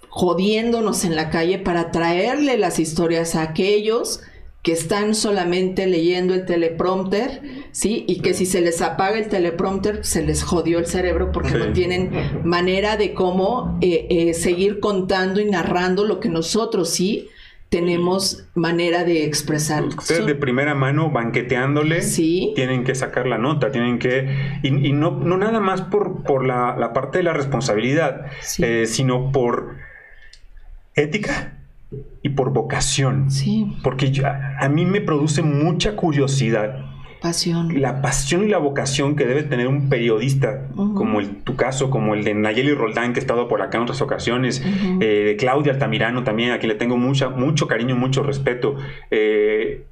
jodiéndonos 0.09 1.05
en 1.05 1.15
la 1.15 1.29
calle 1.29 1.59
para 1.59 1.91
traerle 1.91 2.57
las 2.57 2.79
historias 2.79 3.35
a 3.35 3.43
aquellos 3.43 4.23
que 4.63 4.73
están 4.73 5.15
solamente 5.15 5.87
leyendo 5.87 6.35
el 6.35 6.45
teleprompter, 6.45 7.41
¿sí? 7.73 8.05
Y 8.07 8.21
que 8.21 8.35
si 8.35 8.45
se 8.45 8.61
les 8.61 8.83
apaga 8.83 9.19
el 9.19 9.29
teleprompter, 9.29 10.05
se 10.05 10.23
les 10.23 10.43
jodió 10.43 10.79
el 10.79 10.87
cerebro 10.87 11.33
porque 11.33 11.55
no 11.55 11.73
tienen 11.73 12.11
manera 12.45 12.97
de 12.97 13.15
cómo 13.15 13.79
eh, 13.81 14.07
eh, 14.11 14.35
seguir 14.35 14.81
contando 14.81 15.41
y 15.41 15.47
narrando 15.47 16.05
lo 16.05 16.21
que 16.21 16.29
nosotros 16.29 16.91
sí 16.91 17.29
tenemos 17.71 18.45
manera 18.55 19.05
de 19.05 19.25
expresar. 19.25 19.85
Ustedes 19.85 20.27
de 20.27 20.35
primera 20.35 20.75
mano, 20.75 21.11
banqueteándole, 21.11 22.01
tienen 22.55 22.85
que 22.85 22.97
sacar 22.97 23.29
la 23.29 23.39
nota, 23.39 23.71
tienen 23.71 24.01
que... 24.01 24.59
Y, 24.63 24.93
no, 24.93 25.13
no 25.13 25.39
nada 25.39 25.61
más 25.61 25.83
por, 25.83 26.25
por 26.25 26.45
la, 26.45 26.93
parte 26.93 27.19
de 27.19 27.25
la 27.25 27.33
responsabilidad, 27.33 28.27
eh, 28.59 28.87
sino 28.87 29.31
por 29.31 29.77
ética 30.97 31.60
y 32.23 32.31
por 32.31 32.53
vocación. 32.53 33.31
Sí. 33.31 33.77
Porque 33.83 34.13
a 34.25 34.69
mí 34.69 34.85
me 34.85 35.01
produce 35.01 35.43
mucha 35.43 35.97
curiosidad. 35.97 36.87
Pasión. 37.21 37.81
La 37.81 38.01
pasión 38.01 38.45
y 38.45 38.49
la 38.49 38.57
vocación 38.57 39.15
que 39.15 39.27
debe 39.27 39.43
tener 39.43 39.69
un 39.69 39.91
periodista, 39.91 40.69
como 40.75 41.21
el, 41.21 41.43
tu 41.43 41.55
caso, 41.55 41.91
como 41.91 42.15
el 42.15 42.25
de 42.25 42.33
Nayeli 42.33 42.73
Roldán, 42.73 43.13
que 43.13 43.21
ha 43.21 43.23
estado 43.23 43.47
por 43.47 43.61
acá 43.61 43.77
en 43.77 43.83
otras 43.83 44.01
ocasiones, 44.01 44.65
eh, 45.01 45.25
de 45.27 45.37
Claudia 45.37 45.73
Altamirano 45.75 46.25
también, 46.25 46.53
a 46.53 46.59
quien 46.59 46.69
le 46.71 46.77
tengo 46.77 46.97
mucha, 46.97 47.29
mucho 47.29 47.67
cariño, 47.67 47.95
mucho 47.95 48.23
respeto. 48.23 48.77
Eh, 49.11 49.85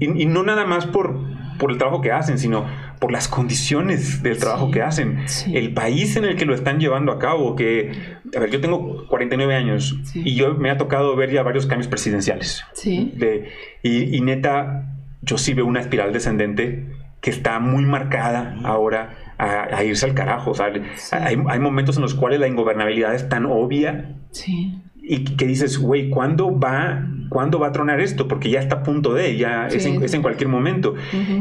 y, 0.00 0.26
no 0.26 0.42
nada 0.42 0.66
más 0.66 0.86
por, 0.86 1.18
por 1.58 1.70
el 1.70 1.78
trabajo 1.78 2.00
que 2.00 2.12
hacen, 2.12 2.38
sino 2.38 2.66
por 2.98 3.12
las 3.12 3.28
condiciones 3.28 4.22
del 4.22 4.38
trabajo 4.38 4.70
que 4.70 4.82
hacen, 4.82 5.24
el 5.52 5.72
país 5.72 6.16
en 6.16 6.24
el 6.24 6.36
que 6.36 6.44
lo 6.44 6.54
están 6.54 6.80
llevando 6.80 7.12
a 7.12 7.18
cabo, 7.18 7.54
que, 7.56 7.92
a 8.34 8.40
ver, 8.40 8.50
yo 8.50 8.60
tengo 8.60 9.06
49 9.08 9.54
años 9.54 9.98
y 10.14 10.34
yo 10.34 10.54
me 10.54 10.70
ha 10.70 10.78
tocado 10.78 11.14
ver 11.16 11.30
ya 11.30 11.42
varios 11.42 11.66
cambios 11.66 11.88
presidenciales. 11.88 12.64
De, 12.84 13.50
y, 13.82 14.20
neta, 14.20 14.94
yo 15.22 15.38
sí 15.38 15.54
veo 15.54 15.66
una 15.66 15.80
espiral 15.80 16.12
descendente 16.12 16.86
que 17.20 17.30
está 17.30 17.58
muy 17.58 17.84
marcada 17.84 18.56
ahora 18.64 19.34
a, 19.38 19.82
irse 19.84 20.06
al 20.06 20.14
carajo. 20.14 20.52
hay, 21.10 21.38
hay, 21.48 21.58
momentos 21.58 21.96
en 21.96 22.02
los 22.02 22.14
cuales 22.14 22.40
la 22.40 22.48
ingobernabilidad 22.48 23.14
es 23.14 23.28
tan 23.28 23.46
obvia. 23.46 24.16
Y 25.08 25.24
que 25.24 25.46
dices, 25.46 25.78
güey, 25.78 26.10
¿cuándo 26.10 26.58
va, 26.58 27.08
¿cuándo 27.30 27.58
va 27.58 27.68
a 27.68 27.72
tronar 27.72 28.00
esto? 28.00 28.28
Porque 28.28 28.50
ya 28.50 28.60
está 28.60 28.76
a 28.76 28.82
punto 28.82 29.14
de, 29.14 29.36
ya 29.36 29.66
es, 29.68 29.86
en, 29.86 30.22
cualquier 30.22 30.48
momento. 30.48 30.94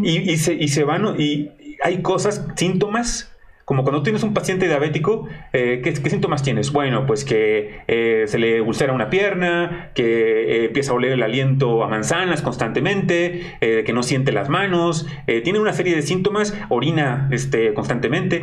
y, 0.03 0.31
y, 0.31 0.37
se, 0.37 0.53
y 0.53 0.69
se 0.69 0.83
van, 0.83 1.19
y 1.19 1.51
hay 1.83 2.01
cosas, 2.01 2.47
síntomas 2.55 3.36
como 3.67 3.83
cuando 3.83 4.01
tienes 4.01 4.23
un 4.23 4.33
paciente 4.33 4.65
diabético, 4.69 5.27
eh, 5.51 5.81
¿qué, 5.83 5.93
síntomas 5.93 6.41
tienes? 6.41 6.71
Bueno, 6.71 7.05
pues 7.05 7.25
que 7.25 7.81
eh, 7.89 8.23
se 8.25 8.39
le 8.39 8.61
ulcera 8.61 8.93
una 8.93 9.09
pierna, 9.09 9.91
que 9.93 10.03
eh, 10.03 10.65
empieza 10.67 10.93
a 10.93 10.95
oler 10.95 11.11
el 11.11 11.21
aliento 11.21 11.83
a 11.83 11.89
manzanas 11.89 12.41
constantemente, 12.41 13.57
que 13.59 13.91
no 13.93 14.03
siente 14.03 14.31
las 14.31 14.47
manos, 14.47 15.05
tiene 15.43 15.59
una 15.59 15.73
serie 15.73 15.95
de 15.97 16.01
síntomas, 16.01 16.57
orina 16.69 17.27
este, 17.33 17.73
constantemente. 17.73 18.41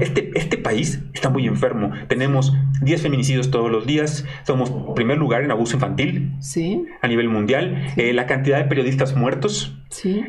este, 0.00 0.30
este 0.34 0.58
país 0.58 1.00
está 1.14 1.30
muy 1.30 1.46
enfermo. 1.46 1.90
Tenemos 2.08 2.52
10 2.82 3.00
feminicidios 3.00 3.50
todos 3.50 3.70
los 3.70 3.86
días, 3.86 4.26
somos 4.46 4.70
primer 4.94 5.16
lugar 5.16 5.44
en 5.44 5.50
abuso 5.50 5.76
infantil 5.76 6.32
¿Sí? 6.40 6.84
a 7.00 7.08
nivel 7.08 7.30
mundial, 7.30 7.86
la 7.96 8.26
cantidad 8.26 8.58
de 8.58 8.64
periodistas 8.64 9.16
muertos. 9.16 9.78
Sí. 9.88 10.24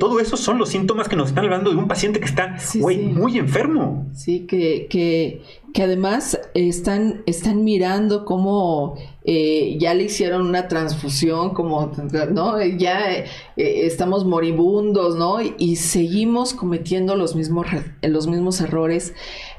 todo 0.00 0.20
eso 0.20 0.36
son 0.36 0.58
los 0.58 0.70
síntomas 0.70 1.08
que 1.08 1.16
nos 1.16 1.28
están 1.28 1.44
hablando 1.44 1.70
de 1.70 1.76
un 1.76 1.86
paciente 1.86 2.18
que 2.18 2.26
está 2.26 2.56
muy 2.80 3.27
enfermo. 3.36 4.06
Sí, 4.14 4.46
que, 4.46 4.86
que, 4.88 5.42
que 5.74 5.82
además 5.82 6.40
están, 6.54 7.22
están 7.26 7.64
mirando 7.64 8.24
cómo 8.24 8.96
eh, 9.24 9.76
ya 9.78 9.92
le 9.92 10.04
hicieron 10.04 10.46
una 10.46 10.68
transfusión, 10.68 11.50
como, 11.50 11.92
¿no? 12.32 12.64
Ya 12.64 13.10
eh, 13.10 13.26
estamos 13.56 14.24
moribundos, 14.24 15.16
¿no? 15.16 15.38
Y 15.58 15.76
seguimos 15.76 16.54
cometiendo 16.54 17.16
los 17.16 17.36
mismos, 17.36 17.66
los 18.00 18.26
mismos 18.26 18.60
errores, 18.60 19.12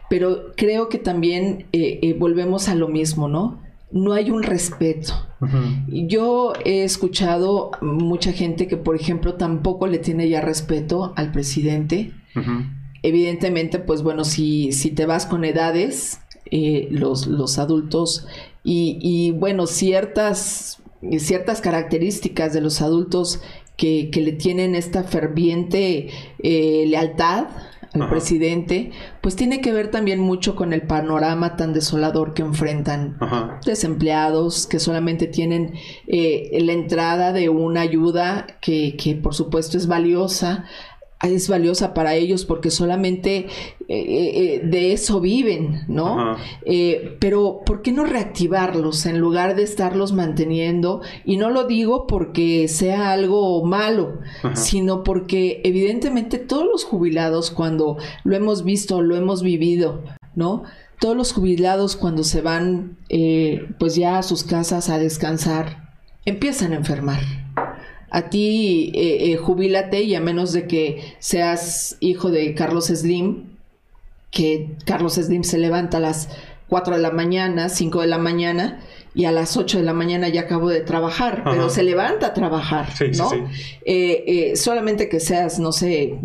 pero 0.10 0.54
creo 0.56 0.90
que 0.90 0.98
también 0.98 1.68
eh, 1.74 2.16
volvemos 2.18 2.70
a 2.70 2.76
lo 2.76 2.88
mismo, 2.88 3.28
¿no? 3.28 3.60
no 3.92 4.14
hay 4.14 4.32
un 4.32 4.44
respeto. 4.44 5.14
Yo 5.88 6.54
he 6.66 6.84
escuchado 6.84 7.72
mucha 7.82 8.34
gente 8.34 8.68
que, 8.68 8.78
por 8.78 8.96
ejemplo, 8.96 9.36
tampoco 9.36 9.88
le 9.88 10.00
tiene 10.00 10.30
ya 10.30 10.42
respeto 10.42 11.14
al 11.16 11.32
presidente. 11.32 12.12
Evidentemente, 13.02 13.80
pues 13.80 14.04
bueno, 14.04 14.24
si, 14.24 14.72
si 14.72 14.92
te 14.92 15.06
vas 15.06 15.26
con 15.26 15.46
edades, 15.46 16.20
eh, 16.52 16.88
los, 16.90 17.28
los, 17.28 17.60
adultos 17.60 18.26
y, 18.64 19.32
bueno, 19.32 19.68
ciertas, 19.68 20.82
ciertas 21.20 21.62
características 21.62 22.54
de 22.54 22.62
los 22.62 22.82
adultos 22.82 23.42
que, 23.78 24.10
le 24.14 24.32
tienen 24.34 24.74
esta 24.74 25.04
ferviente 25.04 26.10
eh, 26.40 26.86
lealtad 26.88 27.48
al 27.94 28.10
presidente, 28.10 28.92
pues 29.22 29.36
tiene 29.36 29.62
que 29.62 29.72
ver 29.72 29.90
también 29.90 30.20
mucho 30.20 30.56
con 30.56 30.74
el 30.74 30.84
panorama 30.84 31.56
tan 31.56 31.74
desolador 31.74 32.34
que 32.34 32.44
enfrentan 32.44 33.18
desempleados 33.66 34.68
que 34.68 34.80
solamente 34.80 35.26
tienen 35.28 35.74
eh, 36.08 36.58
la 36.62 36.74
entrada 36.74 37.34
de 37.34 37.50
una 37.50 37.82
ayuda 37.82 38.46
que, 38.62 38.96
que 38.96 39.16
por 39.16 39.34
supuesto 39.34 39.78
es 39.78 39.88
valiosa 39.88 40.66
es 41.28 41.50
valiosa 41.50 41.94
para 41.94 42.16
ellos 42.16 42.46
porque 42.46 42.72
solamente 42.72 43.48
eh, 43.88 43.88
eh, 43.90 44.62
de 44.64 44.94
eso 44.94 45.20
viven, 45.20 45.84
¿no? 45.90 46.38
Eh, 46.66 47.18
pero 47.20 47.62
¿por 47.66 47.82
qué 47.82 47.92
no 47.92 48.06
reactivarlos 48.06 49.06
en 49.06 49.20
lugar 49.20 49.56
de 49.56 49.64
estarlos 49.64 50.14
manteniendo? 50.14 51.02
Y 51.26 51.36
no 51.36 51.50
lo 51.50 51.66
digo 51.66 52.08
porque 52.08 52.70
sea 52.70 53.12
algo 53.12 53.66
malo, 53.66 54.20
sino 54.54 55.04
porque 55.04 55.60
evidentemente 55.66 56.38
todos 56.38 56.66
los 56.66 56.86
jubilados 56.86 57.52
cuando 57.52 57.98
lo 58.24 58.36
hemos 58.36 58.64
visto, 58.64 59.02
lo 59.02 59.18
hemos 59.18 59.44
vivido, 59.44 60.04
¿no? 60.36 60.64
Todos 61.02 61.18
los 61.18 61.34
jubilados 61.34 61.98
cuando 61.98 62.24
se 62.24 62.42
van 62.42 62.98
pues 63.78 63.96
ya 63.96 64.20
a 64.20 64.24
sus 64.24 64.44
casas 64.44 64.90
a 64.90 65.00
descansar, 65.00 65.90
empiezan 66.26 66.72
a 66.72 66.78
enfermar 66.78 67.20
a 68.12 68.30
ti 68.30 68.92
eh, 68.96 69.32
eh, 69.32 69.38
jubílate 69.38 70.04
y 70.04 70.16
a 70.16 70.22
menos 70.22 70.54
de 70.54 70.68
que 70.68 71.16
seas 71.20 71.98
hijo 72.00 72.32
de 72.32 72.54
Carlos 72.56 72.88
Slim, 72.88 73.46
que 74.32 74.76
Carlos 74.86 75.16
Slim 75.16 75.44
se 75.44 75.58
levanta 75.58 75.98
a 75.98 76.02
las 76.02 76.30
4 76.68 76.96
de 76.96 77.02
la 77.02 77.12
mañana, 77.12 77.70
5 77.70 78.02
de 78.02 78.08
la 78.08 78.18
mañana, 78.18 78.80
y 79.16 79.26
a 79.26 79.32
las 79.32 79.58
8 79.58 79.80
de 79.80 79.84
la 79.84 79.94
mañana 79.94 80.30
ya 80.30 80.42
acabo 80.42 80.70
de 80.70 80.82
trabajar, 80.82 81.44
pero 81.44 81.70
se 81.70 81.82
levanta 81.84 82.28
a 82.28 82.34
trabajar, 82.34 82.90
¿no? 83.18 83.32
Eh, 83.86 84.54
solamente 84.56 85.10
que 85.10 85.20
seas, 85.20 85.58
no 85.60 85.72
sé, 85.72 86.20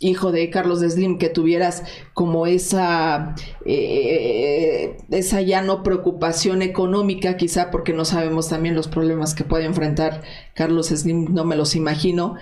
hijo 0.00 0.32
de 0.32 0.48
Carlos 0.50 0.80
Slim, 0.80 1.18
que 1.18 1.28
tuvieras 1.28 1.84
como 2.14 2.46
esa, 2.46 3.34
eh, 3.66 4.96
esa 5.10 5.42
ya 5.42 5.62
no 5.62 5.82
preocupación 5.82 6.62
económica, 6.62 7.36
quizá 7.36 7.70
porque 7.70 7.92
no 7.92 8.04
sabemos 8.04 8.48
también 8.48 8.74
los 8.74 8.88
problemas 8.88 9.34
que 9.34 9.44
puede 9.44 9.66
enfrentar 9.66 10.22
Carlos 10.54 10.88
Slim, 10.88 11.32
no 11.32 11.44
me 11.44 11.54
los 11.54 11.76
imagino, 11.76 12.36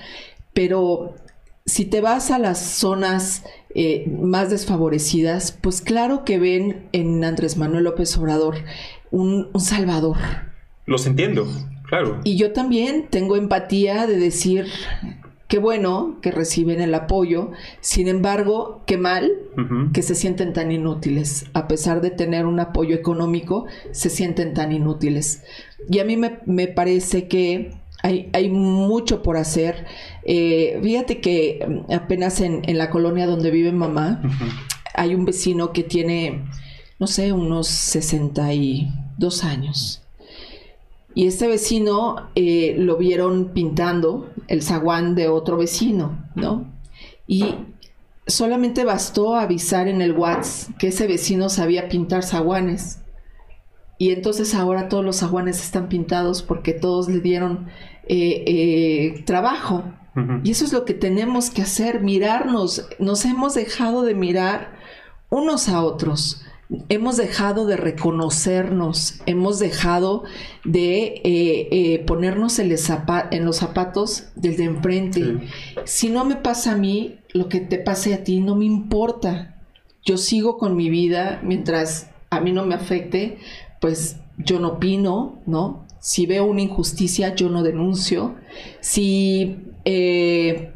pero 0.54 1.14
si 1.66 1.84
te 1.84 2.00
vas 2.00 2.30
a 2.30 2.38
las 2.38 2.58
zonas 2.58 3.44
eh, 3.74 4.08
más 4.08 4.50
desfavorecidas, 4.50 5.52
pues 5.52 5.82
claro 5.82 6.24
que 6.24 6.38
ven 6.38 6.88
en 6.92 7.22
Andrés 7.24 7.56
Manuel 7.56 7.84
López 7.84 8.16
Obrador 8.16 8.56
un, 9.10 9.48
un 9.52 9.60
salvador. 9.60 10.16
Los 10.86 11.06
entiendo, 11.06 11.46
claro. 11.88 12.20
Y 12.24 12.38
yo 12.38 12.52
también 12.52 13.08
tengo 13.10 13.36
empatía 13.36 14.06
de 14.06 14.16
decir, 14.16 14.66
Qué 15.48 15.58
bueno 15.58 16.18
que 16.20 16.30
reciben 16.30 16.82
el 16.82 16.92
apoyo, 16.92 17.52
sin 17.80 18.06
embargo, 18.06 18.82
qué 18.86 18.98
mal 18.98 19.32
que 19.94 20.02
se 20.02 20.14
sienten 20.14 20.52
tan 20.52 20.70
inútiles. 20.70 21.46
A 21.54 21.66
pesar 21.68 22.02
de 22.02 22.10
tener 22.10 22.44
un 22.44 22.60
apoyo 22.60 22.94
económico, 22.94 23.64
se 23.90 24.10
sienten 24.10 24.52
tan 24.52 24.72
inútiles. 24.72 25.42
Y 25.88 26.00
a 26.00 26.04
mí 26.04 26.18
me, 26.18 26.68
parece 26.68 27.28
que 27.28 27.70
hay, 28.02 28.28
hay, 28.34 28.50
mucho 28.50 29.22
por 29.22 29.38
hacer. 29.38 29.86
Eh, 30.22 30.78
fíjate 30.82 31.22
que 31.22 31.66
mm, 31.66 31.92
apenas 31.94 32.42
en, 32.42 32.62
la 32.76 32.90
colonia 32.90 33.26
donde 33.26 33.50
vive 33.50 33.72
mamá, 33.72 34.20
hay 34.94 35.14
un 35.14 35.24
vecino 35.24 35.72
que 35.72 35.82
tiene, 35.82 36.44
no 36.98 37.06
sé, 37.06 37.32
unos 37.32 37.68
62 37.68 39.44
años. 39.44 40.02
Y 41.14 41.26
este 41.26 41.48
vecino 41.48 42.28
eh, 42.34 42.76
lo 42.78 42.96
vieron 42.96 43.52
pintando 43.52 44.30
el 44.46 44.62
zaguán 44.62 45.14
de 45.14 45.28
otro 45.28 45.56
vecino, 45.56 46.30
¿no? 46.34 46.70
Y 47.26 47.54
solamente 48.26 48.84
bastó 48.84 49.34
avisar 49.34 49.88
en 49.88 50.02
el 50.02 50.12
WhatsApp 50.12 50.76
que 50.78 50.88
ese 50.88 51.06
vecino 51.06 51.48
sabía 51.48 51.88
pintar 51.88 52.22
zaguanes. 52.22 53.00
Y 53.98 54.12
entonces 54.12 54.54
ahora 54.54 54.88
todos 54.88 55.04
los 55.04 55.16
zaguanes 55.16 55.60
están 55.62 55.88
pintados 55.88 56.42
porque 56.42 56.72
todos 56.72 57.08
le 57.08 57.20
dieron 57.20 57.66
eh, 58.06 58.44
eh, 58.46 59.22
trabajo. 59.24 59.84
Y 60.42 60.50
eso 60.50 60.64
es 60.64 60.72
lo 60.72 60.84
que 60.84 60.94
tenemos 60.94 61.48
que 61.48 61.62
hacer, 61.62 62.00
mirarnos. 62.00 62.88
Nos 62.98 63.24
hemos 63.24 63.54
dejado 63.54 64.02
de 64.02 64.14
mirar 64.14 64.72
unos 65.30 65.68
a 65.68 65.80
otros. 65.80 66.42
Hemos 66.88 67.16
dejado 67.16 67.66
de 67.66 67.76
reconocernos, 67.76 69.20
hemos 69.26 69.58
dejado 69.58 70.24
de 70.64 71.20
eh, 71.24 71.68
eh, 71.70 71.98
ponernos 72.06 72.58
en, 72.58 72.68
los 72.68 73.56
zapatos 73.56 74.24
del 74.34 74.56
de 74.56 74.64
enfrente. 74.64 75.48
Si 75.84 76.10
no 76.10 76.24
me 76.24 76.36
pasa 76.36 76.72
a 76.72 76.76
mí, 76.76 77.18
lo 77.32 77.48
que 77.48 77.60
te 77.60 77.78
pase 77.78 78.14
a 78.14 78.24
ti 78.24 78.40
no 78.40 78.54
me 78.54 78.66
importa. 78.66 79.56
Yo 80.04 80.16
sigo 80.16 80.58
con 80.58 80.76
mi 80.76 80.90
vida 80.90 81.40
mientras 81.42 82.10
a 82.30 82.40
mí 82.40 82.52
no 82.52 82.66
me 82.66 82.74
afecte, 82.74 83.38
pues 83.80 84.16
yo 84.36 84.60
no 84.60 84.68
opino, 84.68 85.38
¿no? 85.46 85.86
Si 86.00 86.26
veo 86.26 86.44
una 86.44 86.62
injusticia, 86.62 87.34
yo 87.34 87.48
no 87.48 87.62
denuncio. 87.62 88.36
Si 88.80 89.56
eh, 89.84 90.72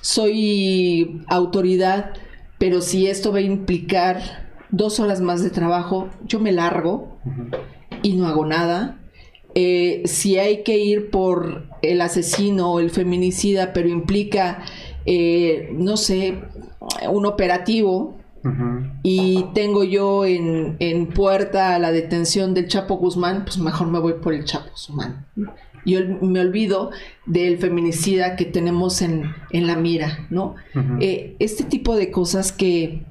soy 0.00 1.22
autoridad, 1.28 2.12
pero 2.58 2.80
si 2.80 3.06
esto 3.06 3.32
va 3.32 3.38
a 3.38 3.42
implicar 3.42 4.45
dos 4.70 5.00
horas 5.00 5.20
más 5.20 5.42
de 5.42 5.50
trabajo, 5.50 6.08
yo 6.24 6.40
me 6.40 6.52
largo 6.52 7.18
y 8.02 8.14
no 8.14 8.26
hago 8.26 8.46
nada. 8.46 8.98
Eh, 9.54 10.02
si 10.04 10.38
hay 10.38 10.62
que 10.64 10.78
ir 10.78 11.10
por 11.10 11.66
el 11.80 12.00
asesino 12.00 12.72
o 12.72 12.80
el 12.80 12.90
feminicida, 12.90 13.72
pero 13.72 13.88
implica, 13.88 14.62
eh, 15.06 15.70
no 15.72 15.96
sé, 15.96 16.40
un 17.10 17.26
operativo, 17.26 18.16
y 19.02 19.44
tengo 19.54 19.82
yo 19.82 20.24
en, 20.24 20.76
en, 20.78 21.08
puerta 21.08 21.78
la 21.80 21.90
detención 21.90 22.54
del 22.54 22.68
Chapo 22.68 22.96
Guzmán, 22.96 23.44
pues 23.44 23.58
mejor 23.58 23.88
me 23.88 23.98
voy 23.98 24.14
por 24.14 24.34
el 24.34 24.44
Chapo 24.44 24.70
Guzmán. 24.70 25.26
Y 25.84 25.96
me 25.96 26.40
olvido 26.40 26.90
del 27.26 27.58
feminicida 27.58 28.36
que 28.36 28.44
tenemos 28.44 29.02
en, 29.02 29.34
en 29.50 29.66
la 29.66 29.76
mira, 29.76 30.26
¿no? 30.30 30.54
Eh, 31.00 31.36
este 31.38 31.64
tipo 31.64 31.96
de 31.96 32.10
cosas 32.10 32.52
que 32.52 33.02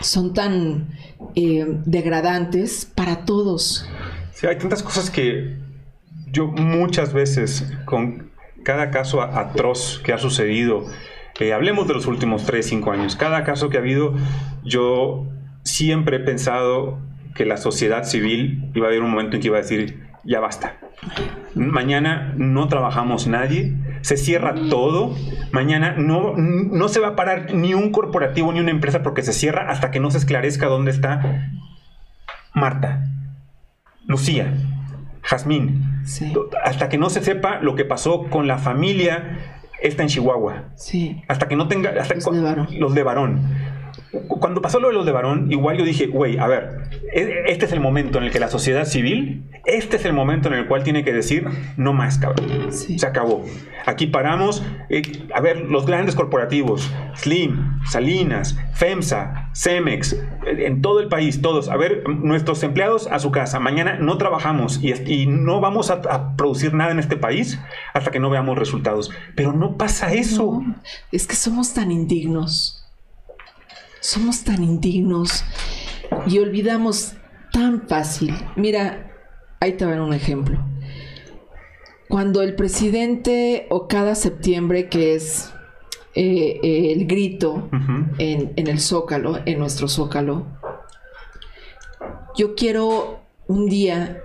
son 0.00 0.34
tan 0.34 0.88
eh, 1.34 1.66
degradantes 1.84 2.84
para 2.84 3.24
todos. 3.24 3.88
Sí, 4.32 4.46
hay 4.46 4.58
tantas 4.58 4.82
cosas 4.82 5.10
que 5.10 5.56
yo 6.32 6.48
muchas 6.48 7.12
veces, 7.12 7.72
con 7.84 8.30
cada 8.64 8.90
caso 8.90 9.22
atroz 9.22 10.00
que 10.04 10.12
ha 10.12 10.18
sucedido, 10.18 10.84
eh, 11.40 11.52
hablemos 11.52 11.86
de 11.88 11.94
los 11.94 12.06
últimos 12.06 12.44
3, 12.44 12.66
5 12.66 12.90
años, 12.90 13.16
cada 13.16 13.44
caso 13.44 13.68
que 13.68 13.76
ha 13.76 13.80
habido, 13.80 14.14
yo 14.64 15.26
siempre 15.62 16.16
he 16.16 16.20
pensado 16.20 16.98
que 17.34 17.44
la 17.44 17.56
sociedad 17.56 18.04
civil 18.04 18.70
iba 18.74 18.86
a 18.86 18.90
haber 18.90 19.02
un 19.02 19.10
momento 19.10 19.36
en 19.36 19.42
que 19.42 19.48
iba 19.48 19.58
a 19.58 19.62
decir, 19.62 20.03
ya 20.24 20.40
basta. 20.40 20.76
Mañana 21.54 22.32
no 22.36 22.68
trabajamos 22.68 23.26
nadie, 23.26 23.74
se 24.02 24.16
cierra 24.16 24.54
todo. 24.70 25.14
Mañana 25.52 25.94
no, 25.96 26.34
no 26.36 26.88
se 26.88 27.00
va 27.00 27.08
a 27.08 27.16
parar 27.16 27.54
ni 27.54 27.74
un 27.74 27.90
corporativo 27.92 28.52
ni 28.52 28.60
una 28.60 28.70
empresa 28.70 29.02
porque 29.02 29.22
se 29.22 29.32
cierra 29.32 29.70
hasta 29.70 29.90
que 29.90 30.00
no 30.00 30.10
se 30.10 30.18
esclarezca 30.18 30.66
dónde 30.66 30.90
está 30.90 31.50
Marta, 32.54 33.04
Lucía, 34.06 34.54
Jazmín. 35.22 36.02
Hasta 36.64 36.88
que 36.88 36.98
no 36.98 37.10
se 37.10 37.22
sepa 37.22 37.58
lo 37.60 37.74
que 37.74 37.84
pasó 37.84 38.24
con 38.24 38.46
la 38.46 38.58
familia 38.58 39.38
esta 39.80 40.02
en 40.02 40.08
Chihuahua. 40.08 40.70
Sí. 40.76 41.22
Hasta 41.28 41.48
que 41.48 41.56
no 41.56 41.68
tenga. 41.68 41.92
Los 42.70 42.94
de 42.94 43.02
varón 43.02 43.40
cuando 44.28 44.60
pasó 44.60 44.80
lo 44.80 44.88
de 44.88 44.94
los 44.94 45.06
de 45.06 45.12
varón, 45.12 45.50
igual 45.50 45.76
yo 45.76 45.84
dije, 45.84 46.06
güey, 46.06 46.38
a 46.38 46.46
ver, 46.46 46.88
e, 47.12 47.44
este 47.48 47.66
es 47.66 47.72
el 47.72 47.80
momento 47.80 48.18
en 48.18 48.24
el 48.24 48.30
que 48.30 48.40
la 48.40 48.48
sociedad 48.48 48.84
civil, 48.84 49.44
este 49.64 49.96
es 49.96 50.04
el 50.04 50.12
momento 50.12 50.48
en 50.48 50.54
el 50.54 50.66
cual 50.66 50.82
tiene 50.82 51.04
que 51.04 51.12
decir, 51.12 51.46
no 51.76 51.92
más, 51.92 52.18
cabrón. 52.18 52.72
Se 52.72 53.06
acabó. 53.06 53.44
Aquí 53.86 54.06
paramos, 54.06 54.64
eh, 54.88 55.02
a 55.34 55.40
ver, 55.40 55.62
los 55.62 55.86
grandes 55.86 56.14
corporativos, 56.14 56.90
Slim, 57.14 57.80
Salinas, 57.86 58.58
FEMSA, 58.74 59.50
Cemex, 59.54 60.16
en 60.46 60.82
todo 60.82 61.00
el 61.00 61.08
país, 61.08 61.40
todos, 61.40 61.68
a 61.68 61.76
ver, 61.76 62.08
nuestros 62.08 62.62
empleados 62.62 63.06
a 63.06 63.18
su 63.18 63.30
casa. 63.30 63.60
Mañana 63.60 63.98
no 63.98 64.18
trabajamos 64.18 64.80
y, 64.82 65.26
no 65.26 65.60
vamos 65.60 65.90
a, 65.90 66.36
producir 66.36 66.74
nada 66.74 66.92
en 66.92 66.98
este 66.98 67.16
país 67.16 67.58
hasta 67.92 68.10
que 68.10 68.20
no 68.20 68.30
veamos 68.30 68.58
resultados. 68.58 69.10
Pero 69.34 69.52
no 69.52 69.76
pasa 69.76 70.12
eso. 70.12 70.62
es 71.12 71.26
que 71.26 71.36
somos 71.36 71.74
tan 71.74 71.90
indignos 71.90 72.83
somos 74.04 74.44
tan 74.44 74.62
indignos 74.62 75.44
y 76.26 76.38
olvidamos 76.38 77.14
tan 77.52 77.88
fácil. 77.88 78.34
Mira, 78.54 79.10
ahí 79.60 79.78
te 79.78 79.86
va 79.86 80.02
un 80.02 80.12
ejemplo. 80.12 80.62
Cuando 82.10 82.42
el 82.42 82.54
presidente 82.54 83.66
o 83.70 83.88
cada 83.88 84.14
septiembre, 84.14 84.90
que 84.90 85.14
es 85.14 85.54
eh, 86.14 86.60
eh, 86.62 86.92
el 86.92 87.06
grito 87.06 87.70
en, 88.18 88.52
el 88.56 88.78
zócalo, 88.78 89.40
en 89.46 89.58
nuestro 89.58 89.88
zócalo, 89.88 90.46
yo 92.36 92.54
quiero 92.56 93.22
un 93.46 93.70
día 93.70 94.20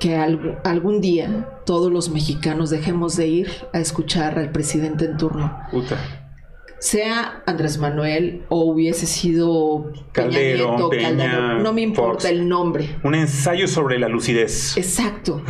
que 0.00 0.16
algún 0.16 1.02
día 1.02 1.60
todos 1.66 1.92
los 1.92 2.08
mexicanos 2.08 2.70
dejemos 2.70 3.14
de 3.16 3.26
ir 3.26 3.50
a 3.74 3.78
escuchar 3.78 4.38
al 4.38 4.52
presidente 4.52 5.04
en 5.04 5.18
turno 5.18 5.54
sea 6.78 7.42
Andrés 7.46 7.78
Manuel 7.78 8.42
o 8.48 8.60
hubiese 8.64 9.06
sido 9.06 9.92
Calderón, 10.12 11.62
no 11.62 11.72
me 11.72 11.82
importa 11.82 12.28
el 12.28 12.48
nombre. 12.48 12.96
Un 13.02 13.14
ensayo 13.14 13.66
sobre 13.68 13.98
la 13.98 14.08
lucidez. 14.08 14.76
Exacto. 14.76 15.42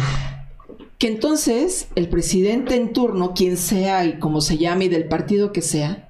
Que 0.98 1.08
entonces 1.08 1.88
el 1.94 2.08
presidente 2.08 2.76
en 2.76 2.92
turno, 2.92 3.34
quien 3.34 3.56
sea 3.56 4.04
y 4.04 4.18
como 4.18 4.40
se 4.40 4.56
llame 4.56 4.86
y 4.86 4.88
del 4.88 5.08
partido 5.08 5.52
que 5.52 5.62
sea, 5.62 6.08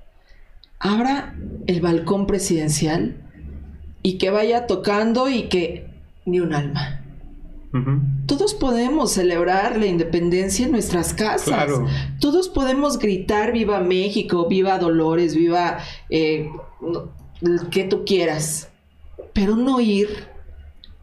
abra 0.79 1.35
el 1.67 1.81
balcón 1.81 2.27
presidencial 2.27 3.17
y 4.03 4.19
que 4.19 4.31
vaya 4.31 4.67
tocando 4.67 5.29
y 5.29 5.45
que 5.45 5.89
ni 6.25 6.41
un 6.41 6.55
alma. 6.55 7.06
Todos 8.27 8.55
podemos 8.55 9.13
celebrar 9.13 9.79
la 9.79 9.87
independencia 9.87 10.67
en 10.67 10.73
nuestras 10.73 11.15
casas. 11.15 11.71
Todos 12.21 12.49
podemos 12.49 12.99
gritar 12.99 13.53
viva 13.53 13.81
México, 13.81 14.49
viva 14.49 14.79
Dolores, 14.79 15.35
viva 15.35 15.79
eh, 16.11 16.51
que 17.71 17.85
tú 17.85 18.05
quieras. 18.05 18.71
Pero 19.33 19.57
no 19.57 19.81
ir 19.81 20.09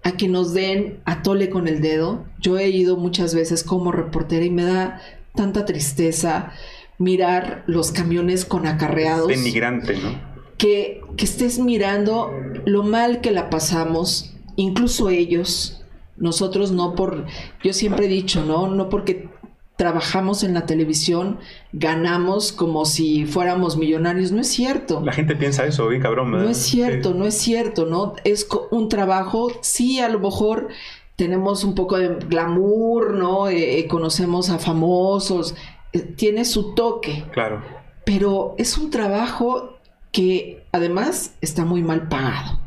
a 0.04 0.12
que 0.12 0.28
nos 0.28 0.54
den 0.54 1.00
a 1.06 1.24
tole 1.24 1.50
con 1.50 1.68
el 1.68 1.82
dedo. 1.82 2.26
Yo 2.40 2.58
he 2.58 2.70
ido 2.70 2.98
muchas 2.98 3.34
veces 3.34 3.64
como 3.64 3.92
reportera 3.92 4.46
y 4.46 4.50
me 4.50 4.64
da 4.64 5.02
tanta 5.34 5.66
tristeza 5.66 6.52
mirar 6.98 7.64
los 7.68 7.92
camiones 7.92 8.46
con 8.46 8.68
acarreados. 8.68 9.28
Denigrante, 9.28 9.98
¿no? 9.98 10.34
Que, 10.58 11.02
que 11.18 11.26
estés 11.26 11.60
mirando 11.60 12.32
lo 12.66 12.84
mal 12.84 13.22
que 13.22 13.32
la 13.32 13.50
pasamos, 13.50 14.34
incluso 14.56 15.10
ellos, 15.10 15.83
nosotros 16.18 16.72
no 16.72 16.96
por, 16.96 17.26
yo 17.64 17.74
siempre 17.74 18.06
he 18.06 18.10
dicho, 18.10 18.44
¿no? 18.46 18.68
No 18.68 18.90
porque 18.90 19.30
trabajamos 19.76 20.44
en 20.44 20.54
la 20.54 20.66
televisión, 20.66 21.40
ganamos 21.72 22.52
como 22.52 22.86
si 22.86 23.26
fuéramos 23.26 23.76
millonarios. 23.78 24.32
No 24.32 24.42
es 24.42 24.48
cierto. 24.48 25.02
La 25.04 25.14
gente 25.14 25.36
piensa 25.36 25.66
eso, 25.66 25.88
bien 25.88 26.02
cabrón. 26.02 26.32
No 26.32 26.50
es 26.50 26.58
cierto, 26.58 27.14
no 27.14 27.26
es 27.26 27.38
cierto, 27.38 27.86
¿no? 27.86 28.14
Es 28.24 28.48
un 28.72 28.90
trabajo, 28.90 29.52
sí, 29.62 30.00
a 30.00 30.10
lo 30.10 30.20
mejor 30.20 30.70
tenemos 31.16 31.64
un 31.64 31.76
poco 31.76 31.98
de 31.98 32.16
glamour, 32.16 33.14
¿no? 33.14 33.48
Eh, 33.48 33.80
eh, 33.80 33.88
conocemos 33.88 34.50
a 34.50 34.60
famosos, 34.60 35.56
eh, 35.92 36.00
tiene 36.00 36.46
su 36.46 36.74
toque. 36.76 37.26
Claro. 37.32 37.62
Pero 38.06 38.56
es 38.58 38.78
un 38.78 38.90
trabajo 38.90 39.78
que 40.12 40.64
además 40.72 41.36
está 41.42 41.66
muy 41.66 41.82
mal 41.82 42.08
pagado, 42.08 42.60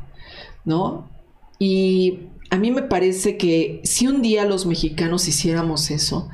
¿no? 0.64 1.09
Y 1.59 2.28
a 2.50 2.56
mí 2.59 2.70
me 2.70 2.82
parece 2.82 3.37
que 3.37 3.80
si 3.85 4.06
un 4.06 4.22
día 4.22 4.44
los 4.44 4.66
mexicanos 4.66 5.28
hiciéramos 5.28 5.90
eso, 5.90 6.28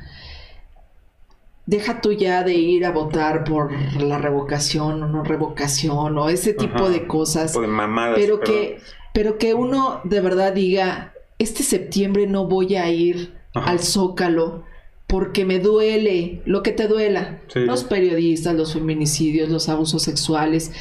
deja 1.65 2.01
tú 2.01 2.11
ya 2.11 2.43
de 2.43 2.55
ir 2.55 2.85
a 2.85 2.91
votar 2.91 3.43
por 3.43 3.71
la 4.01 4.17
revocación 4.17 5.01
o 5.03 5.07
no 5.07 5.23
revocación 5.23 6.17
o 6.17 6.29
ese 6.29 6.53
tipo 6.53 6.89
de 6.89 7.07
cosas. 7.07 7.53
de 7.59 7.67
mamadas, 7.67 8.17
pero 8.19 8.39
que, 8.39 8.79
pero 9.13 9.37
que 9.37 9.53
uno 9.53 10.01
de 10.03 10.21
verdad 10.21 10.53
diga, 10.53 11.13
este 11.39 11.63
septiembre 11.63 12.27
no 12.27 12.47
voy 12.47 12.75
a 12.75 12.89
ir 12.89 13.33
al 13.53 13.79
Zócalo 13.79 14.63
porque 15.07 15.45
me 15.45 15.59
duele 15.59 16.41
lo 16.45 16.63
que 16.63 16.71
te 16.71 16.87
duela. 16.87 17.41
Los 17.53 17.83
periodistas, 17.83 18.55
los 18.55 18.73
feminicidios, 18.73 19.49
los 19.49 19.69
abusos 19.69 20.01
sexuales, 20.03 20.71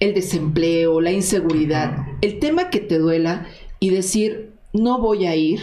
el 0.00 0.14
desempleo, 0.14 1.00
la 1.00 1.12
inseguridad, 1.12 2.06
el 2.22 2.38
tema 2.38 2.70
que 2.70 2.80
te 2.80 2.98
duela 2.98 3.46
y 3.80 3.90
decir, 3.90 4.51
no 4.72 4.98
voy 4.98 5.26
a 5.26 5.36
ir 5.36 5.60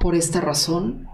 por 0.00 0.14
esta 0.14 0.40
razón, 0.40 1.08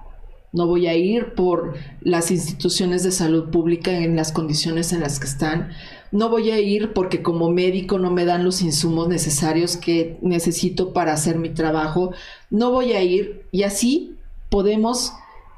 no 0.52 0.66
voy 0.66 0.88
a 0.88 0.96
ir 0.96 1.34
por 1.34 1.74
las 2.00 2.30
instituciones 2.30 3.02
de 3.02 3.12
salud 3.12 3.50
pública 3.50 3.92
en 3.92 4.16
las 4.16 4.32
condiciones 4.32 4.92
en 4.92 5.00
las 5.00 5.20
que 5.20 5.26
están, 5.26 5.70
no 6.12 6.28
voy 6.28 6.50
a 6.50 6.58
ir 6.58 6.92
porque 6.92 7.22
como 7.22 7.50
médico 7.50 7.98
no 7.98 8.10
me 8.10 8.24
dan 8.24 8.44
los 8.44 8.62
insumos 8.62 9.08
necesarios 9.08 9.76
que 9.76 10.18
necesito 10.22 10.92
para 10.92 11.12
hacer 11.12 11.38
mi 11.38 11.50
trabajo, 11.50 12.12
no 12.50 12.72
voy 12.72 12.94
a 12.94 13.02
ir 13.02 13.46
y 13.52 13.62
así 13.62 14.16
podemos 14.48 15.12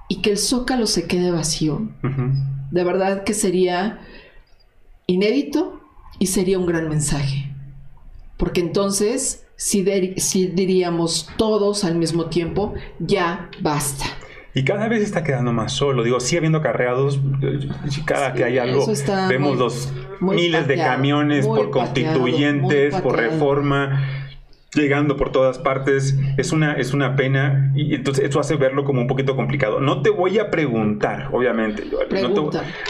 y 0.08 0.16
que 0.16 0.30
el 0.30 0.38
zócalo 0.38 0.86
se 0.86 1.06
quede 1.06 1.30
vacío. 1.30 1.88
De 2.70 2.84
verdad 2.84 3.24
que 3.24 3.32
sería 3.32 4.00
inédito 5.06 5.80
y 6.18 6.26
sería 6.26 6.58
un 6.58 6.66
gran 6.66 6.88
mensaje. 6.88 7.50
Porque 8.36 8.60
entonces 8.60 9.41
si, 9.62 10.14
si 10.16 10.46
diríamos 10.48 11.28
todos 11.36 11.84
al 11.84 11.94
mismo 11.94 12.26
tiempo, 12.26 12.74
ya 12.98 13.48
basta. 13.60 14.04
Y 14.54 14.64
cada 14.64 14.88
vez 14.88 15.02
está 15.02 15.22
quedando 15.22 15.52
más 15.52 15.72
solo. 15.72 16.02
Digo, 16.02 16.18
sigue 16.18 16.38
habiendo 16.38 16.60
carreados. 16.60 17.20
Cada 18.04 18.34
que 18.34 18.42
hay 18.42 18.58
algo, 18.58 18.84
vemos 19.28 19.56
los 19.56 19.92
miles 20.20 20.66
de 20.66 20.76
camiones 20.76 21.46
por 21.46 21.70
constituyentes, 21.70 23.00
por 23.00 23.16
reforma 23.16 24.02
llegando 24.74 25.16
por 25.16 25.32
todas 25.32 25.58
partes. 25.58 26.16
Es 26.36 26.52
una, 26.52 26.74
es 26.74 26.94
una 26.94 27.16
pena 27.16 27.72
y 27.74 27.94
entonces 27.94 28.24
eso 28.28 28.40
hace 28.40 28.56
verlo 28.56 28.84
como 28.84 29.00
un 29.00 29.06
poquito 29.06 29.36
complicado. 29.36 29.80
No 29.80 30.02
te 30.02 30.10
voy 30.10 30.38
a 30.38 30.50
preguntar, 30.50 31.28
obviamente, 31.32 31.84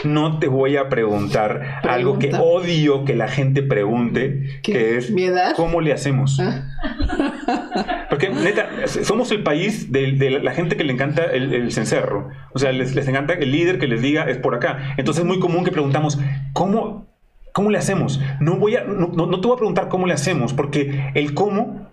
no 0.05 0.39
te, 0.39 0.49
voy 0.49 0.77
a 0.77 0.89
preguntar 0.89 1.81
algo 1.83 2.19
que 2.19 2.33
odio 2.35 3.05
que 3.05 3.17
la 3.17 3.29
gente 3.29 3.63
pregunte, 3.63 4.61
que 4.63 4.97
es 4.97 5.13
¿cómo 5.57 5.81
le 5.81 5.93
hacemos? 5.93 6.39
Ah. 6.41 8.07
Porque 8.11 8.29
neta, 8.29 8.69
somos 8.87 9.31
el 9.33 9.43
país 9.43 9.91
de, 9.91 10.41
la 10.43 10.53
gente 10.53 10.77
que 10.77 10.85
le 10.85 10.93
encanta 10.93 11.25
el, 11.25 11.73
cencerro. 11.73 12.29
O 12.53 12.59
sea, 12.59 12.73
les, 12.73 12.95
les 12.95 13.09
encanta 13.09 13.33
el 13.33 13.51
líder 13.51 13.79
que 13.79 13.87
les 13.87 14.03
diga 14.03 14.25
es 14.25 14.37
por 14.37 14.55
acá. 14.55 14.95
Entonces 14.97 15.23
es 15.23 15.27
muy 15.27 15.41
común 15.41 15.65
que 15.65 15.73
preguntamos, 15.73 16.19
¿cómo, 16.53 17.12
¿Cómo 17.53 17.71
le 17.71 17.79
hacemos? 17.79 18.21
No, 18.41 18.57
voy 18.57 18.77
a, 18.77 18.85
no, 18.85 19.09
te 19.41 19.47
voy 19.47 19.55
a 19.55 19.59
preguntar 19.59 19.89
cómo 19.89 20.07
le 20.07 20.15
hacemos, 20.15 20.55
porque 20.55 21.11
el 21.15 21.35
cómo 21.35 21.91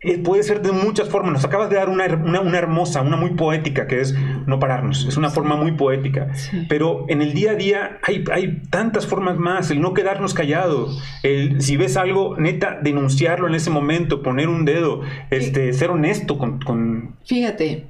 eh, 0.00 0.18
puede 0.18 0.42
ser 0.42 0.60
de 0.62 0.70
muchas 0.70 1.08
formas. 1.08 1.32
Nos 1.32 1.44
acabas 1.44 1.70
de 1.70 1.76
dar 1.76 1.88
una, 1.88 2.04
hermosa, 2.04 3.00
una 3.00 3.16
muy 3.16 3.30
poética, 3.30 3.86
que 3.86 4.00
es 4.00 4.14
no 4.46 4.60
pararnos. 4.60 5.06
Es 5.06 5.16
una 5.16 5.30
forma 5.30 5.56
muy 5.56 5.72
poética. 5.72 6.30
Pero 6.68 7.06
en 7.08 7.22
el 7.22 7.32
día 7.32 7.52
a 7.52 7.54
día 7.54 7.98
hay, 8.02 8.22
hay, 8.30 8.62
tantas 8.70 9.06
formas 9.06 9.38
más. 9.38 9.70
El 9.70 9.80
no 9.80 9.94
quedarnos 9.94 10.34
callados. 10.34 11.02
El, 11.22 11.62
si 11.62 11.76
ves 11.76 11.96
algo, 11.96 12.36
neta, 12.36 12.78
denunciarlo 12.80 13.48
en 13.48 13.54
ese 13.54 13.70
momento, 13.70 14.22
poner 14.22 14.48
un 14.48 14.64
dedo, 14.64 15.00
este, 15.30 15.72
ser 15.72 15.90
honesto 15.90 16.38
con... 16.38 17.16
Fíjate, 17.24 17.86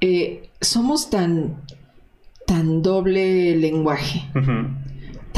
eh, 0.00 0.50
somos 0.60 1.10
tan, 1.10 1.56
tan 2.46 2.82
doble 2.82 3.56
lenguaje 3.56 4.22